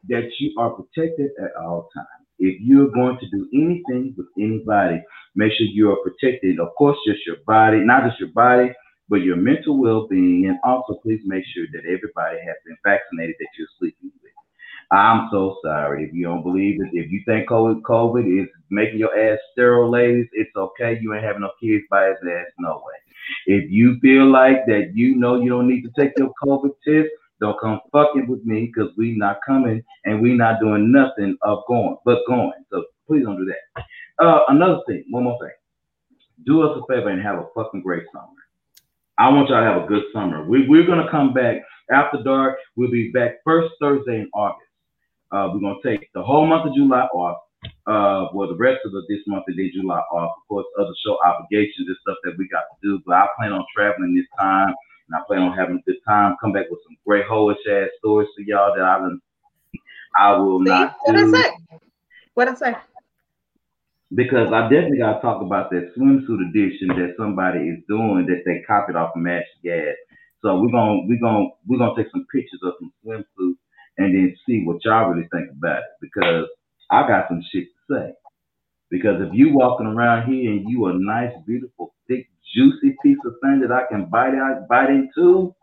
that 0.08 0.28
you 0.40 0.54
are 0.58 0.70
protected 0.70 1.30
at 1.42 1.54
all 1.60 1.88
times. 1.94 2.06
If 2.38 2.60
you're 2.60 2.90
going 2.90 3.18
to 3.18 3.30
do 3.30 3.48
anything 3.52 4.14
with 4.16 4.26
anybody, 4.38 5.02
make 5.34 5.52
sure 5.52 5.66
you 5.66 5.90
are 5.92 5.98
protected. 6.02 6.58
Of 6.60 6.68
course, 6.76 6.96
just 7.06 7.26
your 7.26 7.36
body, 7.46 7.78
not 7.80 8.04
just 8.08 8.20
your 8.20 8.30
body, 8.30 8.72
but 9.08 9.22
your 9.22 9.36
mental 9.36 9.78
well-being, 9.78 10.46
and 10.46 10.58
also 10.64 10.94
please 11.02 11.20
make 11.24 11.44
sure 11.54 11.66
that 11.72 11.84
everybody 11.84 12.38
has 12.46 12.56
been 12.64 12.76
vaccinated 12.84 13.36
that 13.38 13.48
you're 13.58 13.68
sleeping 13.78 14.12
with. 14.22 14.27
I'm 14.90 15.28
so 15.30 15.58
sorry 15.62 16.04
if 16.04 16.14
you 16.14 16.24
don't 16.24 16.42
believe 16.42 16.80
it. 16.80 16.88
If 16.92 17.10
you 17.10 17.20
think 17.26 17.48
COVID, 17.48 17.82
COVID 17.82 18.42
is 18.42 18.48
making 18.70 18.98
your 18.98 19.16
ass 19.18 19.38
sterile, 19.52 19.90
ladies, 19.90 20.26
it's 20.32 20.54
okay. 20.56 20.98
You 21.00 21.14
ain't 21.14 21.24
having 21.24 21.42
no 21.42 21.50
kids 21.60 21.84
by 21.90 22.06
his 22.06 22.16
ass, 22.24 22.46
no 22.58 22.82
way. 22.86 22.94
If 23.46 23.70
you 23.70 23.98
feel 24.00 24.30
like 24.30 24.64
that, 24.66 24.92
you 24.94 25.14
know 25.16 25.40
you 25.40 25.50
don't 25.50 25.68
need 25.68 25.82
to 25.82 25.90
take 25.98 26.12
your 26.16 26.32
COVID 26.42 26.70
test. 26.86 27.08
Don't 27.40 27.60
come 27.60 27.80
fucking 27.92 28.26
with 28.28 28.44
me 28.44 28.72
because 28.72 28.90
we 28.96 29.16
not 29.16 29.38
coming 29.46 29.82
and 30.04 30.20
we 30.20 30.32
not 30.32 30.58
doing 30.60 30.90
nothing 30.90 31.36
of 31.42 31.64
going, 31.68 31.98
but 32.04 32.20
going. 32.26 32.52
So 32.70 32.84
please 33.06 33.24
don't 33.24 33.36
do 33.36 33.44
that. 33.44 33.84
Uh, 34.24 34.40
another 34.48 34.80
thing, 34.86 35.04
one 35.10 35.24
more 35.24 35.38
thing. 35.38 35.52
Do 36.46 36.62
us 36.62 36.76
a 36.82 36.92
favor 36.92 37.10
and 37.10 37.22
have 37.22 37.38
a 37.38 37.46
fucking 37.54 37.82
great 37.82 38.04
summer. 38.12 38.26
I 39.18 39.28
want 39.28 39.50
y'all 39.50 39.60
to 39.60 39.66
have 39.66 39.82
a 39.82 39.86
good 39.86 40.04
summer. 40.12 40.44
We, 40.48 40.68
we're 40.68 40.86
gonna 40.86 41.10
come 41.10 41.34
back 41.34 41.62
after 41.90 42.22
dark. 42.22 42.56
We'll 42.76 42.90
be 42.90 43.10
back 43.10 43.36
first 43.44 43.74
Thursday 43.80 44.20
in 44.20 44.30
August. 44.32 44.67
Uh, 45.30 45.50
we're 45.52 45.60
gonna 45.60 45.82
take 45.84 46.10
the 46.14 46.22
whole 46.22 46.46
month 46.46 46.66
of 46.66 46.74
July 46.74 47.02
off. 47.14 47.38
Uh, 47.86 48.28
well, 48.34 48.48
the 48.48 48.56
rest 48.56 48.80
of 48.84 48.92
the, 48.92 49.02
this 49.08 49.20
month 49.26 49.44
and 49.48 49.58
then 49.58 49.70
July 49.74 50.00
off. 50.12 50.32
Of 50.36 50.48
course, 50.48 50.66
other 50.78 50.94
show 51.04 51.18
obligations 51.24 51.88
and 51.88 51.96
stuff 52.02 52.16
that 52.24 52.36
we 52.38 52.48
got 52.48 52.64
to 52.70 52.76
do. 52.82 53.00
But 53.06 53.16
I 53.16 53.26
plan 53.38 53.52
on 53.52 53.64
traveling 53.74 54.14
this 54.14 54.26
time, 54.38 54.68
and 54.68 55.16
I 55.16 55.20
plan 55.26 55.42
on 55.42 55.56
having 55.56 55.76
a 55.76 55.90
good 55.90 56.00
time. 56.06 56.36
Come 56.40 56.52
back 56.52 56.66
with 56.70 56.80
some 56.86 56.96
great 57.06 57.26
hoish 57.26 57.56
ass 57.70 57.88
stories 57.98 58.28
for 58.36 58.42
y'all 58.42 58.74
that 58.74 58.84
I 58.84 58.98
done, 58.98 59.20
I 60.16 60.36
will 60.36 60.60
See, 60.60 60.70
not. 60.70 60.96
what 61.02 61.16
I 61.16 61.30
say? 61.30 61.50
What 62.34 62.48
I 62.48 62.54
say? 62.54 62.74
because 64.14 64.48
I 64.52 64.62
definitely 64.62 64.98
got 64.98 65.14
to 65.14 65.20
talk 65.20 65.42
about 65.42 65.70
that 65.70 65.92
swimsuit 65.96 66.48
edition 66.48 66.88
that 66.88 67.14
somebody 67.18 67.68
is 67.68 67.84
doing 67.88 68.26
that 68.26 68.42
they 68.46 68.62
copied 68.66 68.96
off 68.96 69.12
of 69.14 69.20
Match 69.20 69.44
Gas. 69.62 69.96
So 70.40 70.60
we're 70.60 70.70
gonna 70.70 71.02
we're 71.06 71.20
gonna 71.20 71.48
we're 71.66 71.78
gonna 71.78 71.96
take 71.96 72.10
some 72.12 72.26
pictures 72.32 72.60
of 72.62 72.74
some 72.80 72.92
swimsuits 73.04 73.58
and 73.98 74.14
then 74.14 74.36
see 74.46 74.62
what 74.64 74.84
y'all 74.84 75.10
really 75.10 75.28
think 75.32 75.50
about 75.50 75.78
it 75.78 75.84
because 76.00 76.46
I 76.90 77.06
got 77.06 77.28
some 77.28 77.42
shit 77.52 77.64
to 77.88 77.94
say. 77.94 78.12
Because 78.90 79.20
if 79.20 79.34
you 79.34 79.52
walking 79.52 79.86
around 79.86 80.32
here 80.32 80.50
and 80.52 80.68
you 80.68 80.86
a 80.86 80.94
nice, 80.94 81.32
beautiful, 81.46 81.94
thick, 82.08 82.28
juicy 82.54 82.96
piece 83.02 83.18
of 83.26 83.34
thing 83.42 83.60
that 83.60 83.72
I 83.72 83.82
can 83.90 84.06
bite 84.06 84.34
out, 84.34 84.66
bite 84.68 84.90
into, 84.90 85.54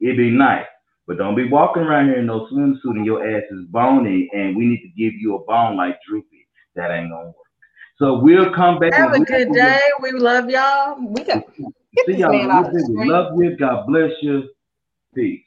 it'd 0.00 0.16
be 0.18 0.30
nice. 0.30 0.66
But 1.06 1.18
don't 1.18 1.36
be 1.36 1.48
walking 1.48 1.82
around 1.82 2.06
here 2.06 2.18
in 2.18 2.26
no 2.26 2.46
swimsuit 2.52 2.96
and 2.96 3.06
your 3.06 3.26
ass 3.26 3.44
is 3.50 3.66
bony 3.70 4.28
and 4.32 4.56
we 4.56 4.66
need 4.66 4.82
to 4.82 4.88
give 4.88 5.14
you 5.14 5.36
a 5.36 5.44
bone 5.44 5.76
like 5.76 5.98
Droopy. 6.08 6.46
That 6.76 6.90
ain't 6.90 7.10
gonna 7.10 7.26
work. 7.26 7.36
So 7.98 8.18
we'll 8.18 8.52
come 8.54 8.78
back. 8.80 8.94
Have 8.94 9.10
a 9.10 9.18
we'll- 9.18 9.24
good 9.24 9.52
day. 9.52 9.80
We 10.02 10.12
love 10.12 10.50
y'all. 10.50 10.96
We 11.00 11.24
got 11.24 11.44
See 12.06 12.14
y'all. 12.16 12.30
man 12.32 12.50
off 12.50 12.72
the 12.72 12.84
We 12.92 13.08
love 13.08 13.34
you. 13.38 13.56
God 13.56 13.86
bless 13.86 14.10
you. 14.20 14.50
Peace. 15.14 15.43